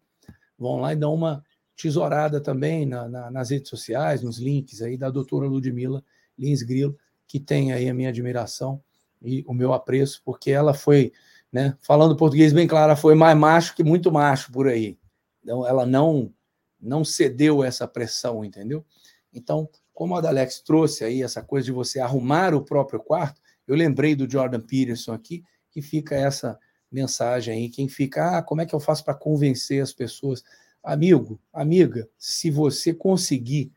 vão 0.57 0.77
lá 0.77 0.93
e 0.93 0.95
dão 0.95 1.13
uma 1.13 1.43
tesourada 1.75 2.39
também 2.39 2.85
na, 2.85 3.07
na, 3.07 3.31
nas 3.31 3.49
redes 3.49 3.69
sociais, 3.69 4.21
nos 4.21 4.37
links 4.37 4.81
aí 4.81 4.97
da 4.97 5.09
doutora 5.09 5.47
Ludmila 5.47 6.03
Lins 6.37 6.63
Grilo, 6.63 6.97
que 7.27 7.39
tem 7.39 7.73
aí 7.73 7.89
a 7.89 7.93
minha 7.93 8.09
admiração 8.09 8.81
e 9.21 9.43
o 9.47 9.53
meu 9.53 9.73
apreço, 9.73 10.21
porque 10.23 10.51
ela 10.51 10.73
foi, 10.73 11.11
né, 11.51 11.77
falando 11.81 12.15
português 12.15 12.53
bem 12.53 12.67
claro, 12.67 12.91
ela 12.91 12.95
foi 12.95 13.15
mais 13.15 13.37
macho 13.37 13.75
que 13.75 13.83
muito 13.83 14.11
macho 14.11 14.51
por 14.51 14.67
aí. 14.67 14.97
Então, 15.43 15.65
ela 15.67 15.85
não, 15.85 16.31
não 16.79 17.03
cedeu 17.03 17.63
essa 17.63 17.87
pressão, 17.87 18.43
entendeu? 18.43 18.85
Então, 19.33 19.69
como 19.93 20.15
a 20.15 20.27
Alex 20.27 20.59
trouxe 20.61 21.03
aí 21.03 21.23
essa 21.23 21.41
coisa 21.41 21.65
de 21.65 21.71
você 21.71 21.99
arrumar 21.99 22.53
o 22.53 22.63
próprio 22.63 22.99
quarto, 22.99 23.41
eu 23.67 23.75
lembrei 23.75 24.15
do 24.15 24.29
Jordan 24.29 24.59
Peterson 24.59 25.13
aqui, 25.13 25.43
que 25.71 25.81
fica 25.81 26.15
essa 26.15 26.59
mensagem 26.95 27.53
aí. 27.53 27.69
Quem 27.69 27.87
fica, 27.87 28.37
ah, 28.37 28.41
como 28.41 28.61
é 28.61 28.65
que 28.65 28.73
eu 28.73 28.79
faço 28.79 29.03
para 29.03 29.13
convencer 29.13 29.83
as 29.83 29.91
pessoas? 29.91 30.43
Amigo, 30.81 31.39
amiga, 31.53 32.07
se 32.17 32.49
você 32.49 32.93
conseguir 32.93 33.71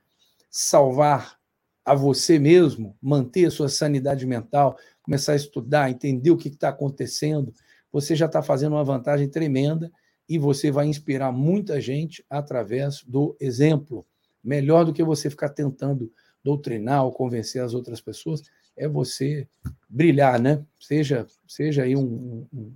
salvar 0.48 1.36
a 1.84 1.94
você 1.94 2.38
mesmo, 2.38 2.96
manter 3.02 3.46
a 3.46 3.50
sua 3.50 3.68
sanidade 3.68 4.24
mental, 4.26 4.78
começar 5.02 5.32
a 5.32 5.36
estudar, 5.36 5.90
entender 5.90 6.30
o 6.30 6.36
que 6.36 6.48
está 6.48 6.68
acontecendo, 6.68 7.52
você 7.90 8.14
já 8.14 8.26
está 8.26 8.42
fazendo 8.42 8.74
uma 8.74 8.84
vantagem 8.84 9.28
tremenda 9.28 9.90
e 10.28 10.38
você 10.38 10.70
vai 10.70 10.86
inspirar 10.86 11.32
muita 11.32 11.80
gente 11.80 12.24
através 12.28 13.02
do 13.02 13.34
exemplo. 13.40 14.06
Melhor 14.44 14.84
do 14.84 14.92
que 14.92 15.02
você 15.02 15.28
ficar 15.28 15.48
tentando 15.48 16.12
doutrinar 16.44 17.04
ou 17.04 17.12
convencer 17.12 17.62
as 17.62 17.74
outras 17.74 18.00
pessoas, 18.00 18.42
é 18.76 18.86
você 18.86 19.48
brilhar, 19.88 20.40
né? 20.40 20.64
Seja, 20.78 21.26
seja 21.46 21.82
aí 21.82 21.96
um, 21.96 22.46
um, 22.52 22.72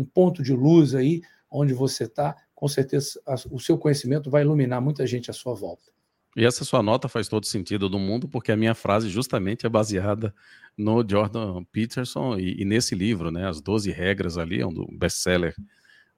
um 0.00 0.04
ponto 0.04 0.42
de 0.42 0.52
luz 0.52 0.94
aí 0.94 1.20
onde 1.50 1.74
você 1.74 2.04
está, 2.04 2.34
com 2.54 2.66
certeza 2.66 3.20
a, 3.26 3.34
o 3.50 3.58
seu 3.58 3.76
conhecimento 3.76 4.30
vai 4.30 4.42
iluminar 4.42 4.80
muita 4.80 5.06
gente 5.06 5.30
à 5.30 5.34
sua 5.34 5.54
volta. 5.54 5.90
E 6.36 6.44
essa 6.44 6.64
sua 6.64 6.82
nota 6.82 7.08
faz 7.08 7.28
todo 7.28 7.44
sentido 7.44 7.88
do 7.88 7.98
mundo, 7.98 8.28
porque 8.28 8.52
a 8.52 8.56
minha 8.56 8.74
frase 8.74 9.08
justamente 9.08 9.66
é 9.66 9.68
baseada 9.68 10.32
no 10.78 11.04
Jordan 11.06 11.64
Peterson 11.64 12.38
e, 12.38 12.62
e 12.62 12.64
nesse 12.64 12.94
livro, 12.94 13.30
né, 13.32 13.48
As 13.48 13.60
12 13.60 13.90
Regras 13.90 14.38
ali, 14.38 14.60
é 14.60 14.66
um 14.66 14.86
best-seller 14.96 15.54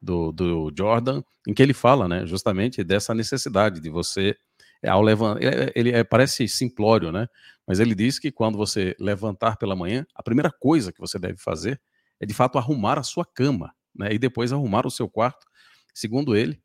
do, 0.01 0.31
do 0.31 0.71
Jordan, 0.77 1.23
em 1.49 1.55
que 1.55 1.63
ele 1.63 1.73
fala, 1.73 2.07
né, 2.07 2.27
justamente 2.27 2.85
dessa 2.85 3.15
necessidade 3.15 3.81
de 3.81 3.89
você, 3.89 4.37
ao 4.85 5.01
levantar, 5.01 5.43
ele, 5.43 5.73
ele 5.75 5.91
é, 5.93 6.05
parece 6.05 6.47
simplório, 6.47 7.11
né, 7.11 7.27
mas 7.67 7.81
ele 7.81 7.95
diz 7.95 8.19
que 8.19 8.31
quando 8.31 8.59
você 8.59 8.95
levantar 9.01 9.57
pela 9.57 9.75
manhã, 9.75 10.07
a 10.15 10.23
primeira 10.23 10.51
coisa 10.51 10.93
que 10.93 11.01
você 11.01 11.19
deve 11.19 11.39
fazer 11.39 11.81
é, 12.23 12.27
de 12.27 12.33
fato, 12.33 12.57
arrumar 12.57 12.99
a 12.99 13.03
sua 13.03 13.27
cama, 13.27 13.75
né, 13.93 14.15
e 14.15 14.19
depois 14.19 14.53
arrumar 14.53 14.87
o 14.87 14.91
seu 14.91 15.09
quarto, 15.09 15.45
segundo 15.93 16.37
ele, 16.37 16.63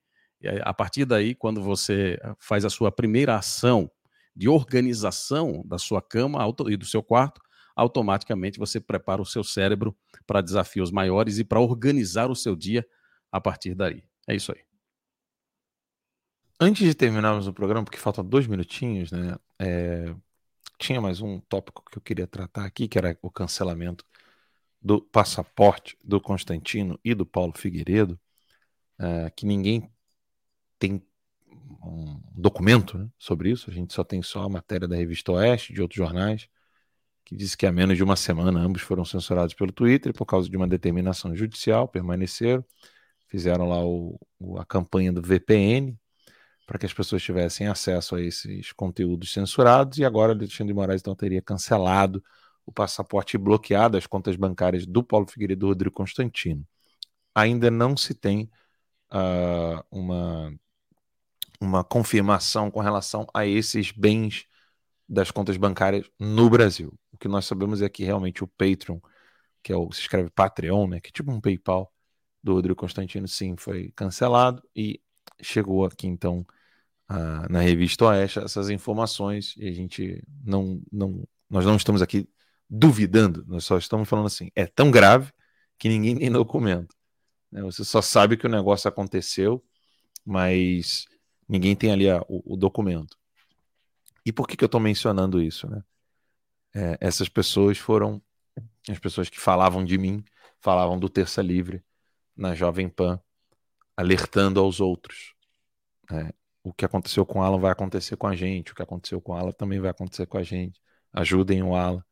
a 0.61 0.71
partir 0.71 1.03
daí, 1.03 1.33
quando 1.33 1.63
você 1.63 2.19
faz 2.37 2.63
a 2.63 2.69
sua 2.69 2.91
primeira 2.91 3.35
ação 3.35 3.89
de 4.35 4.47
organização 4.47 5.63
da 5.65 5.79
sua 5.79 5.99
cama 5.99 6.39
e 6.69 6.77
do 6.77 6.85
seu 6.85 7.01
quarto, 7.01 7.41
automaticamente 7.75 8.59
você 8.59 8.79
prepara 8.79 9.19
o 9.19 9.25
seu 9.25 9.43
cérebro 9.43 9.97
para 10.27 10.41
desafios 10.41 10.91
maiores 10.91 11.39
e 11.39 11.43
para 11.43 11.59
organizar 11.59 12.29
o 12.29 12.35
seu 12.35 12.55
dia 12.55 12.87
a 13.31 13.41
partir 13.41 13.73
daí. 13.73 14.03
É 14.27 14.35
isso 14.35 14.51
aí. 14.51 14.61
Antes 16.59 16.85
de 16.85 16.93
terminarmos 16.93 17.47
o 17.47 17.53
programa, 17.53 17.83
porque 17.83 17.97
faltam 17.97 18.23
dois 18.23 18.45
minutinhos, 18.45 19.11
né? 19.11 19.35
É... 19.59 20.13
Tinha 20.79 21.01
mais 21.01 21.19
um 21.19 21.39
tópico 21.39 21.83
que 21.89 21.97
eu 21.97 22.01
queria 22.01 22.27
tratar 22.27 22.65
aqui, 22.65 22.87
que 22.87 22.97
era 22.97 23.17
o 23.23 23.31
cancelamento 23.31 24.05
do 24.81 25.01
passaporte 25.01 25.97
do 26.03 26.21
Constantino 26.21 26.99
e 27.03 27.13
do 27.13 27.25
Paulo 27.25 27.53
Figueiredo, 27.55 28.19
é... 28.99 29.29
que 29.31 29.45
ninguém 29.45 29.89
tem 30.79 31.01
um 31.83 32.21
documento 32.33 32.97
né, 32.97 33.09
sobre 33.17 33.51
isso, 33.51 33.69
a 33.69 33.73
gente 33.73 33.93
só 33.93 34.03
tem 34.03 34.21
só 34.21 34.43
a 34.43 34.49
matéria 34.49 34.87
da 34.87 34.95
revista 34.95 35.31
Oeste, 35.33 35.73
de 35.73 35.81
outros 35.81 35.97
jornais, 35.97 36.47
que 37.25 37.35
diz 37.35 37.55
que 37.55 37.65
há 37.65 37.71
menos 37.71 37.97
de 37.97 38.03
uma 38.03 38.15
semana 38.15 38.59
ambos 38.59 38.81
foram 38.81 39.03
censurados 39.03 39.53
pelo 39.53 39.71
Twitter 39.71 40.13
por 40.13 40.25
causa 40.25 40.49
de 40.49 40.55
uma 40.55 40.67
determinação 40.67 41.35
judicial, 41.35 41.87
permaneceram, 41.87 42.63
fizeram 43.27 43.67
lá 43.67 43.83
o, 43.85 44.17
a 44.57 44.65
campanha 44.65 45.11
do 45.11 45.21
VPN 45.21 45.97
para 46.65 46.77
que 46.77 46.85
as 46.85 46.93
pessoas 46.93 47.21
tivessem 47.21 47.67
acesso 47.67 48.15
a 48.15 48.21
esses 48.21 48.71
conteúdos 48.71 49.33
censurados 49.33 49.97
e 49.97 50.05
agora 50.05 50.33
Alexandre 50.33 50.67
de 50.67 50.73
Moraes 50.73 51.01
então 51.01 51.15
teria 51.15 51.41
cancelado 51.41 52.23
o 52.67 52.71
passaporte 52.71 53.35
e 53.35 53.39
bloqueado 53.39 53.97
as 53.97 54.05
contas 54.05 54.35
bancárias 54.35 54.85
do 54.85 55.03
Paulo 55.03 55.25
Figueiredo 55.25 55.67
e 55.67 55.69
Rodrigo 55.69 55.95
Constantino. 55.95 56.67
Ainda 57.33 57.71
não 57.71 57.97
se 57.97 58.13
tem 58.13 58.51
uh, 59.11 59.83
uma 59.89 60.53
uma 61.59 61.83
confirmação 61.83 62.69
com 62.69 62.79
relação 62.81 63.25
a 63.33 63.45
esses 63.45 63.91
bens 63.91 64.45
das 65.09 65.31
contas 65.31 65.57
bancárias 65.57 66.09
no 66.19 66.49
Brasil. 66.49 66.93
O 67.11 67.17
que 67.17 67.27
nós 67.27 67.45
sabemos 67.45 67.81
é 67.81 67.89
que 67.89 68.03
realmente 68.03 68.43
o 68.43 68.47
Patreon, 68.47 68.99
que 69.63 69.71
é 69.73 69.75
o 69.75 69.91
se 69.91 70.01
escreve 70.01 70.29
Patreon, 70.29 70.87
né, 70.87 70.99
que 71.01 71.09
é 71.09 71.11
tipo 71.11 71.31
um 71.31 71.41
PayPal 71.41 71.91
do 72.43 72.53
Rodrigo 72.53 72.79
Constantino, 72.79 73.27
sim, 73.27 73.55
foi 73.57 73.91
cancelado 73.95 74.61
e 74.75 75.01
chegou 75.41 75.85
aqui 75.85 76.07
então 76.07 76.45
uh, 77.09 77.51
na 77.51 77.61
revista 77.61 78.05
Oeste 78.05 78.39
essas 78.39 78.69
informações 78.69 79.55
e 79.57 79.67
a 79.67 79.71
gente 79.71 80.23
não, 80.43 80.81
não, 80.91 81.27
nós 81.49 81.65
não 81.65 81.75
estamos 81.75 82.01
aqui 82.01 82.29
duvidando, 82.69 83.45
nós 83.47 83.63
só 83.65 83.77
estamos 83.77 84.07
falando 84.07 84.27
assim, 84.27 84.51
é 84.55 84.65
tão 84.65 84.91
grave 84.91 85.31
que 85.79 85.89
ninguém 85.89 86.17
tem 86.19 86.31
documento. 86.31 86.95
Né? 87.51 87.61
Você 87.61 87.83
só 87.85 88.01
sabe 88.01 88.37
que 88.37 88.45
o 88.45 88.49
negócio 88.49 88.87
aconteceu, 88.87 89.63
mas 90.25 91.07
Ninguém 91.47 91.75
tem 91.75 91.91
ali 91.91 92.09
a, 92.09 92.21
o, 92.27 92.53
o, 92.53 92.57
documento. 92.57 93.17
E 94.25 94.33
por 94.33 94.47
que, 94.47 94.57
que 94.57 94.63
eu 94.63 94.67
estou 94.67 94.81
mencionando 94.81 95.41
isso? 95.41 95.67
Né? 95.69 95.83
É, 96.75 96.97
essas 96.99 97.29
pessoas 97.29 97.77
foram 97.77 98.21
as 98.89 98.99
pessoas 98.99 99.29
que 99.29 99.39
falavam 99.39 99.85
de 99.85 99.97
mim, 99.97 100.23
falavam 100.59 100.99
do 100.99 101.09
Terça 101.09 101.41
Livre 101.41 101.83
na 102.35 102.55
Jovem 102.55 102.89
Pan, 102.89 103.21
alertando 103.95 104.59
aos 104.59 104.79
outros. 104.79 105.33
É, 106.11 106.33
o 106.63 106.73
que 106.73 106.85
aconteceu 106.85 107.25
com 107.25 107.39
o 107.39 107.43
Alan 107.43 107.59
vai 107.59 107.71
acontecer 107.71 108.17
com 108.17 108.27
a 108.27 108.35
gente, 108.35 108.71
o 108.71 108.75
que 108.75 108.81
aconteceu 108.81 109.21
com 109.21 109.33
o 109.33 109.35
Alan 109.35 109.51
também 109.51 109.79
vai 109.79 109.91
acontecer 109.91 110.25
com 110.25 110.37
a 110.37 110.43
gente. 110.43 110.81
Ajudem 111.13 111.63
o 111.63 111.75
Alan, 111.75 112.03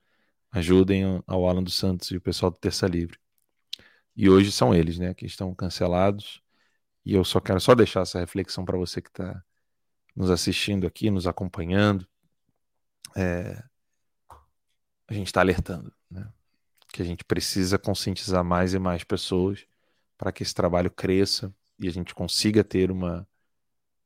ajudem 0.56 1.22
ao 1.28 1.48
Alan 1.48 1.64
dos 1.64 1.76
Santos 1.76 2.10
e 2.12 2.18
o 2.18 2.22
pessoal 2.22 2.52
do 2.52 2.58
Terça 2.58 2.88
Livre. 2.88 3.20
E 4.16 4.30
hoje 4.30 4.52
são 4.52 4.74
eles, 4.74 4.98
né, 4.98 5.14
que 5.14 5.26
estão 5.26 5.54
cancelados 5.54 6.42
e 7.06 7.14
eu 7.14 7.24
só 7.24 7.40
quero 7.40 7.60
só 7.60 7.76
deixar 7.76 8.02
essa 8.02 8.20
reflexão 8.20 8.66
para 8.66 8.78
você 8.78 9.02
que 9.02 9.10
está 9.10 9.44
nos 10.16 10.32
assistindo 10.32 10.88
aqui, 10.88 11.12
nos 11.12 11.28
acompanhando. 11.28 12.08
É, 13.16 13.64
a 15.08 15.14
gente 15.14 15.28
está 15.28 15.42
alertando, 15.42 15.94
né? 16.10 16.28
Que 16.88 17.02
a 17.02 17.06
gente 17.06 17.24
precisa 17.24 17.78
conscientizar 17.78 18.44
mais 18.44 18.74
e 18.74 18.80
mais 18.80 19.04
pessoas 19.04 19.68
para 20.18 20.32
que 20.32 20.42
esse 20.44 20.54
trabalho 20.54 20.90
cresça 20.90 21.54
e 21.78 21.88
a 21.88 21.92
gente 21.92 22.16
consiga 22.16 22.64
ter 22.64 22.90
uma, 22.90 23.28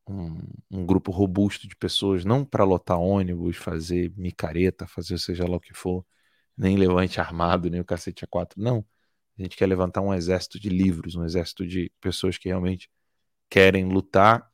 um, 0.08 0.42
um 0.72 0.86
grupo 0.86 1.12
robusto 1.12 1.68
de 1.68 1.76
pessoas, 1.76 2.26
não 2.26 2.44
para 2.44 2.64
lotar 2.64 3.00
ônibus, 3.00 3.58
fazer 3.58 4.12
micareta, 4.18 4.88
fazer 4.88 5.20
seja 5.20 5.48
lá 5.48 5.58
o 5.58 5.60
que 5.60 5.74
for, 5.74 6.06
nem 6.60 6.78
levante 6.78 7.20
armado, 7.20 7.70
nem 7.70 7.82
o 7.82 7.86
cacete 7.86 8.24
a 8.26 8.28
quatro, 8.28 8.62
não 8.62 8.86
a 9.40 9.44
gente 9.44 9.56
quer 9.56 9.68
levantar 9.68 10.02
um 10.02 10.14
exército 10.14 10.60
de 10.60 10.70
livros, 10.70 11.16
um 11.16 11.24
exército 11.24 11.66
de 11.66 11.92
pessoas 12.02 12.38
que 12.38 12.50
realmente 12.50 12.90
querem 13.50 13.86
lutar 13.86 14.52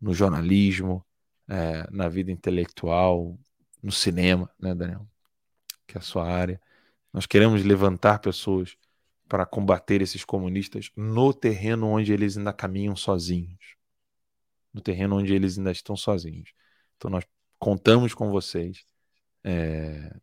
no 0.00 0.12
jornalismo, 0.12 1.04
é, 1.48 1.88
na 1.90 2.08
vida 2.08 2.30
intelectual, 2.30 3.38
no 3.82 3.90
cinema, 3.90 4.50
né, 4.58 4.74
Daniel? 4.74 5.08
Que 5.86 5.96
é 5.96 6.00
a 6.00 6.02
sua 6.02 6.28
área. 6.28 6.60
Nós 7.12 7.24
queremos 7.24 7.64
levantar 7.64 8.18
pessoas 8.18 8.76
para 9.26 9.46
combater 9.46 10.02
esses 10.02 10.24
comunistas 10.24 10.90
no 10.94 11.32
terreno 11.32 11.88
onde 11.88 12.12
eles 12.12 12.36
ainda 12.36 12.52
caminham 12.52 12.94
sozinhos. 12.94 13.76
No 14.72 14.80
terreno 14.82 15.16
onde 15.16 15.34
eles 15.34 15.56
ainda 15.56 15.72
estão 15.72 15.96
sozinhos. 15.96 16.52
Então 16.96 17.10
nós 17.10 17.24
contamos 17.58 18.12
com 18.12 18.30
vocês. 18.30 18.84
É, 19.42 20.14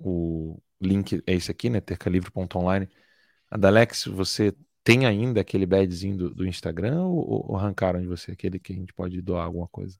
o 0.00 0.60
link 0.80 1.22
é 1.26 1.34
esse 1.34 1.50
aqui, 1.50 1.68
né? 1.70 1.80
tercalivre.online 1.80 2.88
Adalex, 3.50 4.06
você 4.06 4.54
tem 4.84 5.06
ainda 5.06 5.40
aquele 5.40 5.66
badzinho 5.66 6.16
do, 6.16 6.34
do 6.34 6.46
Instagram 6.46 7.02
ou, 7.02 7.50
ou, 7.50 7.56
arrancaram 7.56 8.00
de 8.00 8.06
você 8.06 8.32
aquele 8.32 8.58
que 8.58 8.72
a 8.72 8.76
gente 8.76 8.92
pode 8.92 9.20
doar 9.20 9.44
alguma 9.44 9.66
coisa? 9.66 9.98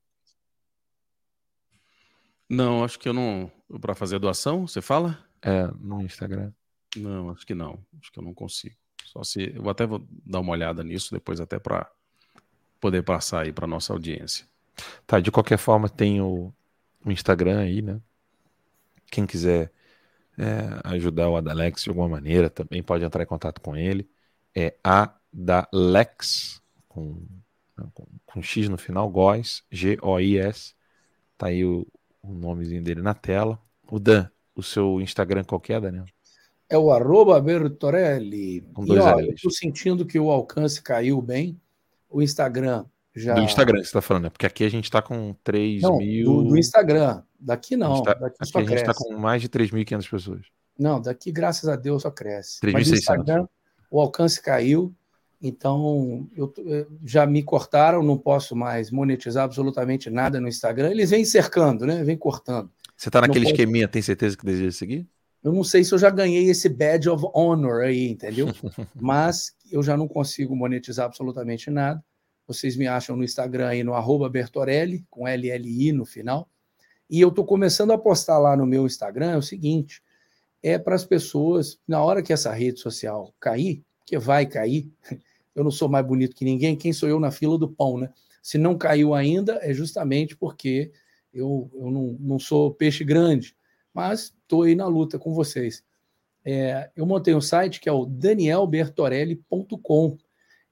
Não, 2.48 2.85
acho 2.85 2.98
que 2.98 3.09
eu 3.09 3.12
não. 3.12 3.51
Para 3.81 3.94
fazer 3.94 4.18
doação, 4.18 4.66
você 4.66 4.81
fala? 4.81 5.18
É, 5.43 5.66
no 5.78 6.01
Instagram. 6.02 6.52
Não, 6.97 7.31
acho 7.31 7.47
que 7.47 7.55
não. 7.55 7.78
Acho 8.01 8.10
que 8.10 8.18
eu 8.18 8.24
não 8.24 8.35
consigo. 8.35 8.77
Só 9.05 9.22
se. 9.22 9.52
Eu 9.55 9.68
até 9.68 9.86
vou 9.86 10.05
dar 10.24 10.40
uma 10.40 10.52
olhada 10.52 10.82
nisso 10.82 11.12
depois, 11.12 11.40
até 11.40 11.59
para 11.59 11.90
poder 12.81 13.02
passar 13.02 13.43
aí 13.43 13.52
para 13.52 13.66
nossa 13.66 13.93
audiência. 13.93 14.47
Tá, 15.06 15.20
de 15.20 15.31
qualquer 15.31 15.59
forma, 15.59 15.89
tem 15.89 16.20
o, 16.20 16.52
o 17.05 17.10
Instagram 17.12 17.60
aí, 17.60 17.82
né? 17.82 18.01
Quem 19.10 19.27
quiser 19.27 19.70
é, 20.39 20.81
ajudar 20.85 21.28
o 21.28 21.36
Adalex 21.36 21.82
de 21.82 21.90
alguma 21.90 22.09
maneira, 22.09 22.48
também 22.48 22.82
pode 22.82 23.05
entrar 23.05 23.23
em 23.23 23.27
contato 23.27 23.61
com 23.61 23.77
ele. 23.77 24.09
É 24.55 24.77
Adalex, 24.82 26.61
com, 26.89 27.23
com, 27.93 28.07
com 28.24 28.43
X 28.43 28.69
no 28.69 28.78
final, 28.78 29.09
Góis, 29.11 29.62
G-O-I-S. 29.70 30.74
Tá 31.36 31.47
aí 31.47 31.65
o, 31.65 31.86
o 32.23 32.32
nomezinho 32.32 32.82
dele 32.82 33.02
na 33.02 33.15
tela. 33.15 33.61
O 33.90 33.98
Dan, 33.98 34.28
o 34.55 34.62
seu 34.62 35.01
Instagram 35.01 35.44
qual 35.44 35.61
que 35.61 35.73
é, 35.73 35.81
Daniel? 35.81 36.07
É 36.69 36.78
o 36.78 36.93
arroba 36.93 37.40
Bertorelli. 37.40 38.61
Com 38.73 38.85
dois 38.85 39.05
e, 39.05 39.09
ó, 39.09 39.20
eu 39.20 39.35
tô 39.43 39.51
sentindo 39.51 40.07
que 40.07 40.19
o 40.19 40.31
alcance 40.31 40.81
caiu 40.81 41.20
bem. 41.20 41.61
O 42.09 42.23
Instagram 42.23 42.85
já... 43.14 43.34
Do 43.34 43.42
Instagram 43.42 43.78
você 43.78 43.86
está 43.86 44.00
falando, 44.00 44.24
né? 44.24 44.30
Porque 44.30 44.46
aqui 44.46 44.64
a 44.64 44.68
gente 44.68 44.84
está 44.84 45.02
com 45.02 45.34
3 45.42 45.82
não, 45.82 45.98
mil. 45.98 46.24
Do, 46.24 46.44
do, 46.50 46.58
Instagram. 46.58 47.22
Daqui 47.38 47.76
não. 47.76 48.02
Tá... 48.02 48.14
Daqui 48.14 48.36
aqui 48.42 48.58
a 48.58 48.62
gente 48.62 48.80
está 48.80 48.94
com 48.94 49.16
mais 49.16 49.42
de 49.42 49.48
3.500 49.48 50.10
pessoas. 50.10 50.46
Não, 50.78 51.00
daqui, 51.00 51.30
graças 51.30 51.68
a 51.68 51.76
Deus, 51.76 52.02
só 52.02 52.10
cresce. 52.10 52.60
3.600. 52.60 52.72
Mas 52.72 52.88
no 52.88 52.96
Instagram, 52.96 53.48
o 53.90 54.00
alcance 54.00 54.40
caiu. 54.40 54.94
Então, 55.42 56.28
eu, 56.36 56.52
já 57.04 57.26
me 57.26 57.42
cortaram, 57.42 58.02
não 58.02 58.16
posso 58.16 58.54
mais 58.54 58.90
monetizar 58.90 59.44
absolutamente 59.44 60.10
nada 60.10 60.38
no 60.40 60.48
Instagram. 60.48 60.90
Eles 60.90 61.10
vêm 61.10 61.24
cercando, 61.24 61.86
né? 61.86 62.04
Vêm 62.04 62.16
cortando. 62.16 62.70
Você 62.96 63.08
está 63.08 63.22
naquele 63.22 63.46
pode... 63.46 63.52
esqueminha, 63.52 63.88
tem 63.88 64.02
certeza 64.02 64.36
que 64.36 64.44
deseja 64.44 64.72
seguir? 64.72 65.08
Eu 65.42 65.52
não 65.52 65.64
sei 65.64 65.82
se 65.82 65.94
eu 65.94 65.98
já 65.98 66.10
ganhei 66.10 66.50
esse 66.50 66.68
badge 66.68 67.08
of 67.08 67.24
honor 67.34 67.82
aí, 67.82 68.08
entendeu? 68.08 68.48
Mas 68.94 69.54
eu 69.72 69.82
já 69.82 69.96
não 69.96 70.06
consigo 70.06 70.54
monetizar 70.54 71.06
absolutamente 71.06 71.70
nada. 71.70 72.04
Vocês 72.51 72.77
me 72.77 72.89
acham 72.89 73.16
no 73.16 73.22
Instagram 73.22 73.68
aí 73.68 73.85
no 73.85 73.94
arroba 73.94 74.28
Bertorelli, 74.28 75.06
com 75.09 75.24
LLI 75.24 75.93
no 75.93 76.05
final. 76.05 76.51
E 77.09 77.20
eu 77.20 77.28
estou 77.28 77.44
começando 77.44 77.93
a 77.93 77.98
postar 77.98 78.39
lá 78.39 78.56
no 78.56 78.66
meu 78.66 78.86
Instagram 78.86 79.31
é 79.31 79.36
o 79.36 79.43
seguinte: 79.43 80.02
é 80.60 80.77
para 80.77 80.97
as 80.97 81.05
pessoas, 81.05 81.78
na 81.86 82.02
hora 82.02 82.24
que 82.24 82.32
essa 82.32 82.52
rede 82.52 82.81
social 82.81 83.32
cair, 83.39 83.85
que 84.05 84.18
vai 84.18 84.47
cair, 84.47 84.90
eu 85.55 85.62
não 85.62 85.70
sou 85.70 85.89
mais 85.89 86.05
bonito 86.05 86.35
que 86.35 86.44
ninguém, 86.44 86.74
quem 86.74 86.93
sou 86.93 87.09
eu 87.09 87.20
na 87.20 87.31
fila 87.31 87.56
do 87.56 87.68
pão, 87.68 87.98
né? 87.98 88.12
Se 88.43 88.59
não 88.59 88.77
caiu 88.77 89.14
ainda, 89.14 89.60
é 89.62 89.72
justamente 89.72 90.36
porque 90.36 90.90
eu, 91.32 91.70
eu 91.72 91.89
não, 91.89 92.16
não 92.18 92.40
sou 92.40 92.74
peixe 92.74 93.05
grande, 93.05 93.55
mas 93.94 94.35
estou 94.43 94.64
aí 94.64 94.74
na 94.74 94.89
luta 94.89 95.20
com 95.20 95.32
vocês. 95.32 95.85
É, 96.44 96.90
eu 96.97 97.06
montei 97.06 97.32
um 97.32 97.40
site 97.40 97.81
que 97.81 97.89
é 97.89 97.93
o 97.93 98.05
danielbertorelli.com. 98.05 100.18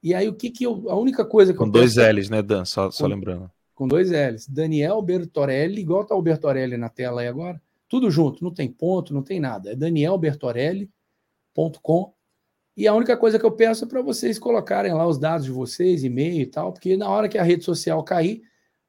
E 0.03 0.15
aí, 0.15 0.29
o 0.29 0.35
que 0.35 0.51
que 0.51 0.65
eu. 0.65 0.91
A 0.91 0.97
única 0.97 1.25
coisa 1.25 1.53
que 1.53 1.59
com 1.59 1.65
eu. 1.65 1.69
Com 1.69 1.73
dois 1.73 1.97
peço, 1.97 2.17
L's, 2.17 2.31
né, 2.31 2.43
Dan? 2.43 2.65
Só, 2.65 2.91
só 2.91 3.07
lembrando. 3.07 3.51
Com 3.75 3.87
dois 3.87 4.11
L's. 4.11 4.49
Daniel 4.49 5.01
Bertorelli, 5.03 5.81
igual 5.81 6.05
tá 6.05 6.15
o 6.15 6.23
Bertorelli 6.23 6.77
na 6.77 6.89
tela 6.89 7.21
aí 7.21 7.29
agora. 7.29 7.61
Tudo 7.89 8.11
junto, 8.11 8.45
não 8.45 8.53
tem 8.53 8.71
ponto, 8.71 9.15
não 9.15 9.23
tem 9.23 9.41
nada. 9.41 9.73
É 9.73 9.77
danielbertorelli.com. 9.77 12.15
E 12.77 12.87
a 12.87 12.95
única 12.95 13.17
coisa 13.17 13.39
que 13.39 13.47
eu 13.47 13.51
peço 13.51 13.85
é 13.85 13.89
para 13.89 14.03
vocês 14.03 14.39
colocarem 14.39 14.93
lá 14.93 15.07
os 15.07 15.19
dados 15.19 15.47
de 15.47 15.51
vocês, 15.51 16.05
e-mail 16.05 16.43
e 16.43 16.47
tal, 16.47 16.73
porque 16.73 16.97
na 16.97 17.09
hora 17.09 17.29
que 17.29 17.37
a 17.37 17.43
rede 17.43 17.65
social 17.65 18.05
cair, 18.05 18.43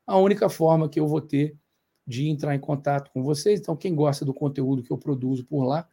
a 0.05 0.15
única 0.17 0.47
forma 0.49 0.87
que 0.87 0.99
eu 0.99 1.07
vou 1.07 1.21
ter 1.21 1.57
de 2.05 2.27
entrar 2.27 2.53
em 2.55 2.59
contato 2.59 3.09
com 3.11 3.23
vocês. 3.23 3.59
Então, 3.59 3.75
quem 3.75 3.95
gosta 3.95 4.23
do 4.25 4.33
conteúdo 4.33 4.83
que 4.83 4.91
eu 4.91 4.97
produzo 4.97 5.43
por 5.45 5.63
lá, 5.63 5.87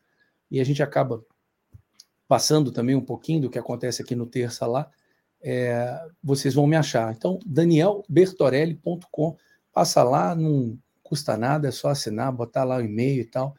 e 0.50 0.60
a 0.60 0.64
gente 0.64 0.82
acaba 0.82 1.24
passando 2.26 2.72
também 2.72 2.96
um 2.96 3.00
pouquinho 3.00 3.42
do 3.42 3.50
que 3.50 3.58
acontece 3.58 4.02
aqui 4.02 4.14
no 4.14 4.26
Terça 4.26 4.66
lá, 4.66 4.90
é, 5.42 5.98
vocês 6.22 6.54
vão 6.54 6.66
me 6.66 6.76
achar. 6.76 7.12
Então, 7.12 7.38
danielbertorelli.com, 7.46 9.36
passa 9.72 10.02
lá, 10.02 10.34
não 10.34 10.78
custa 11.02 11.36
nada, 11.36 11.68
é 11.68 11.70
só 11.70 11.88
assinar, 11.88 12.32
botar 12.32 12.64
lá 12.64 12.78
o 12.78 12.82
e-mail 12.82 13.20
e 13.20 13.24
tal. 13.24 13.54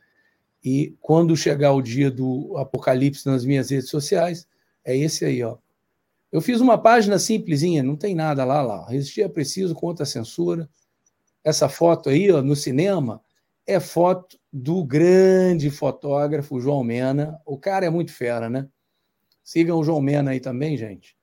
E 0.63 0.95
quando 0.99 1.35
chegar 1.37 1.71
o 1.73 1.81
dia 1.81 2.11
do 2.11 2.57
apocalipse 2.57 3.25
nas 3.25 3.45
minhas 3.45 3.69
redes 3.69 3.89
sociais, 3.89 4.47
é 4.83 4.95
esse 4.95 5.25
aí, 5.25 5.43
ó. 5.43 5.57
Eu 6.31 6.41
fiz 6.41 6.59
uma 6.59 6.77
página 6.77 7.17
simplesinha, 7.17 7.81
não 7.81 7.95
tem 7.95 8.13
nada 8.13 8.43
lá, 8.43 8.61
lá. 8.61 8.85
Resistir 8.89 9.21
é 9.21 9.29
preciso 9.29 9.73
contra 9.73 10.03
a 10.03 10.05
censura. 10.05 10.69
Essa 11.43 11.69
foto 11.69 12.09
aí, 12.09 12.29
ó, 12.31 12.41
no 12.41 12.55
cinema, 12.55 13.21
é 13.65 13.79
foto 13.79 14.37
do 14.51 14.83
grande 14.83 15.69
fotógrafo 15.69 16.59
João 16.59 16.83
Mena. 16.83 17.39
O 17.45 17.57
cara 17.57 17.85
é 17.85 17.89
muito 17.89 18.11
fera, 18.11 18.49
né? 18.49 18.67
Sigam 19.43 19.79
o 19.79 19.83
João 19.83 20.01
Mena 20.01 20.31
aí 20.31 20.39
também, 20.39 20.77
gente. 20.77 21.16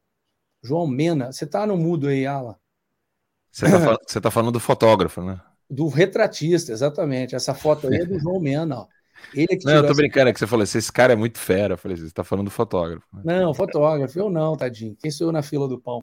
João 0.64 0.86
Mena, 0.86 1.30
você 1.30 1.46
tá 1.46 1.66
no 1.66 1.76
mudo 1.76 2.08
aí, 2.08 2.26
Ala. 2.26 2.58
Você 3.52 3.70
tá, 3.70 3.98
você 4.06 4.20
tá 4.20 4.30
falando 4.30 4.52
do 4.52 4.58
fotógrafo, 4.58 5.22
né? 5.22 5.40
Do 5.68 5.88
retratista, 5.88 6.72
exatamente. 6.72 7.36
Essa 7.36 7.54
foto 7.54 7.86
aí 7.86 8.00
é 8.00 8.04
do 8.04 8.18
João 8.18 8.40
Mena, 8.40 8.80
ó. 8.80 8.86
Ele 9.32 9.46
é 9.50 9.56
que 9.56 9.64
não, 9.64 9.76
eu 9.76 9.86
tô 9.86 9.94
brincando, 9.94 10.28
é 10.28 10.32
que 10.32 10.38
você 10.38 10.46
falou 10.46 10.64
assim, 10.64 10.78
esse 10.78 10.92
cara 10.92 11.12
é 11.12 11.16
muito 11.16 11.38
fera. 11.38 11.74
Eu 11.74 11.78
falei, 11.78 11.96
você 11.96 12.10
tá 12.10 12.24
falando 12.24 12.46
do 12.46 12.50
fotógrafo. 12.50 13.06
Né? 13.12 13.22
Não, 13.24 13.54
fotógrafo, 13.54 14.18
eu 14.18 14.30
não, 14.30 14.56
tadinho. 14.56 14.96
Quem 15.00 15.10
sou 15.10 15.28
eu 15.28 15.32
na 15.32 15.42
fila 15.42 15.68
do 15.68 15.78
pão? 15.78 16.02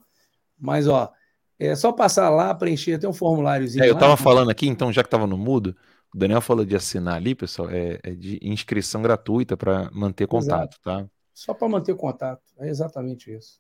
Mas, 0.60 0.88
ó, 0.88 1.12
é 1.60 1.76
só 1.76 1.92
passar 1.92 2.30
lá, 2.30 2.54
preencher, 2.54 2.98
tem 3.00 3.10
um 3.10 3.14
formuláriozinho. 3.14 3.84
É, 3.84 3.90
eu 3.90 3.94
lá, 3.96 4.00
tava 4.00 4.18
falando 4.18 4.50
aqui, 4.50 4.68
então, 4.68 4.92
já 4.92 5.04
que 5.04 5.10
tava 5.10 5.28
no 5.28 5.38
mudo, 5.38 5.76
o 6.14 6.18
Daniel 6.18 6.42
falou 6.42 6.66
de 6.66 6.76
assinar 6.76 7.16
ali, 7.16 7.34
pessoal, 7.36 7.70
é, 7.70 8.00
é 8.04 8.12
de 8.12 8.40
inscrição 8.42 9.02
gratuita 9.02 9.58
para 9.58 9.90
manter 9.92 10.28
contato, 10.28 10.74
Exato. 10.74 10.80
tá? 10.84 11.06
Só 11.34 11.54
para 11.54 11.70
manter 11.70 11.96
contato, 11.96 12.42
é 12.60 12.70
exatamente 12.70 13.32
isso. 13.32 13.60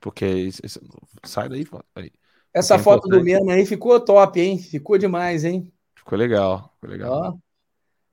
Porque 0.00 0.26
isso, 0.26 0.60
isso, 0.64 0.80
sai 1.24 1.48
daí, 1.48 1.66
aí. 1.94 2.12
Essa 2.52 2.78
foto 2.78 3.08
do 3.08 3.22
Mena 3.22 3.52
aí 3.54 3.64
ficou 3.64 4.00
top, 4.00 4.40
hein? 4.40 4.58
Ficou 4.58 4.98
demais, 4.98 5.44
hein? 5.44 5.72
Ficou 5.94 6.18
legal, 6.18 6.72
ficou 6.74 6.90
legal. 6.90 7.12
Ó, 7.12 7.36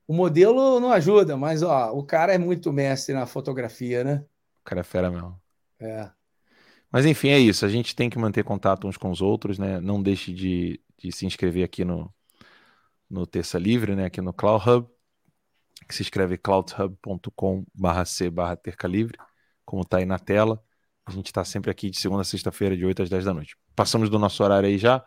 o 0.08 0.14
modelo 0.14 0.80
não 0.80 0.92
ajuda, 0.92 1.36
mas 1.36 1.64
ó, 1.64 1.92
o 1.92 2.04
cara 2.04 2.34
é 2.34 2.38
muito 2.38 2.72
mestre 2.72 3.14
na 3.14 3.26
fotografia, 3.26 4.04
né? 4.04 4.24
O 4.62 4.64
cara 4.64 4.82
é 4.82 4.84
fera 4.84 5.10
mesmo. 5.10 5.40
É. 5.80 6.10
Mas 6.92 7.06
enfim, 7.06 7.30
é 7.30 7.40
isso. 7.40 7.66
A 7.66 7.70
gente 7.70 7.96
tem 7.96 8.10
que 8.10 8.20
manter 8.20 8.44
contato 8.44 8.88
uns 8.88 8.98
com 8.98 9.12
os 9.12 9.22
outros, 9.22 9.60
né? 9.60 9.80
Não 9.82 10.02
deixe 10.02 10.34
de, 10.34 10.82
de 10.98 11.12
se 11.12 11.26
inscrever 11.26 11.66
aqui 11.66 11.84
no, 11.84 12.14
no 13.10 13.26
Terça 13.26 13.58
Livre, 13.58 13.96
né? 13.96 14.06
Aqui 14.06 14.22
no 14.22 14.34
Cloud 14.34 14.70
Hub, 14.70 14.88
que 15.88 15.96
se 15.96 16.04
escreve 16.04 16.38
cloudhub.com/c 16.38 18.32
Terca 18.64 18.88
Livre, 18.88 19.18
como 19.66 19.84
tá 19.84 19.98
aí 19.98 20.06
na 20.06 20.20
tela. 20.20 20.64
A 21.08 21.12
gente 21.12 21.28
está 21.28 21.46
sempre 21.46 21.72
aqui 21.72 21.90
de 21.90 21.98
segunda 21.98 22.22
a 22.22 22.26
sexta-feira, 22.26 22.76
de 22.76 22.86
8 22.86 23.04
às 23.04 23.10
10 23.10 23.24
da 23.24 23.34
noite. 23.34 23.56
Passamos 23.74 24.10
do 24.10 24.20
nosso 24.20 24.44
horário 24.44 24.68
aí 24.68 24.78
já. 24.78 25.02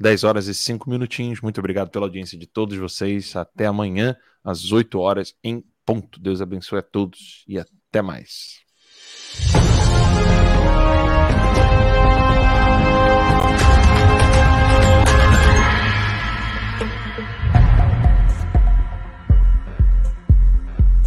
10 0.00 0.24
horas 0.24 0.46
e 0.46 0.54
5 0.54 0.88
minutinhos. 0.88 1.42
Muito 1.42 1.58
obrigado 1.58 1.90
pela 1.90 2.06
audiência 2.06 2.38
de 2.38 2.46
todos 2.46 2.78
vocês. 2.78 3.36
Até 3.36 3.66
amanhã, 3.66 4.16
às 4.42 4.72
8 4.72 4.98
horas, 4.98 5.34
em 5.44 5.62
ponto. 5.84 6.18
Deus 6.18 6.40
abençoe 6.40 6.78
a 6.78 6.82
todos 6.82 7.44
e 7.46 7.58
até 7.58 8.00
mais. 8.00 8.64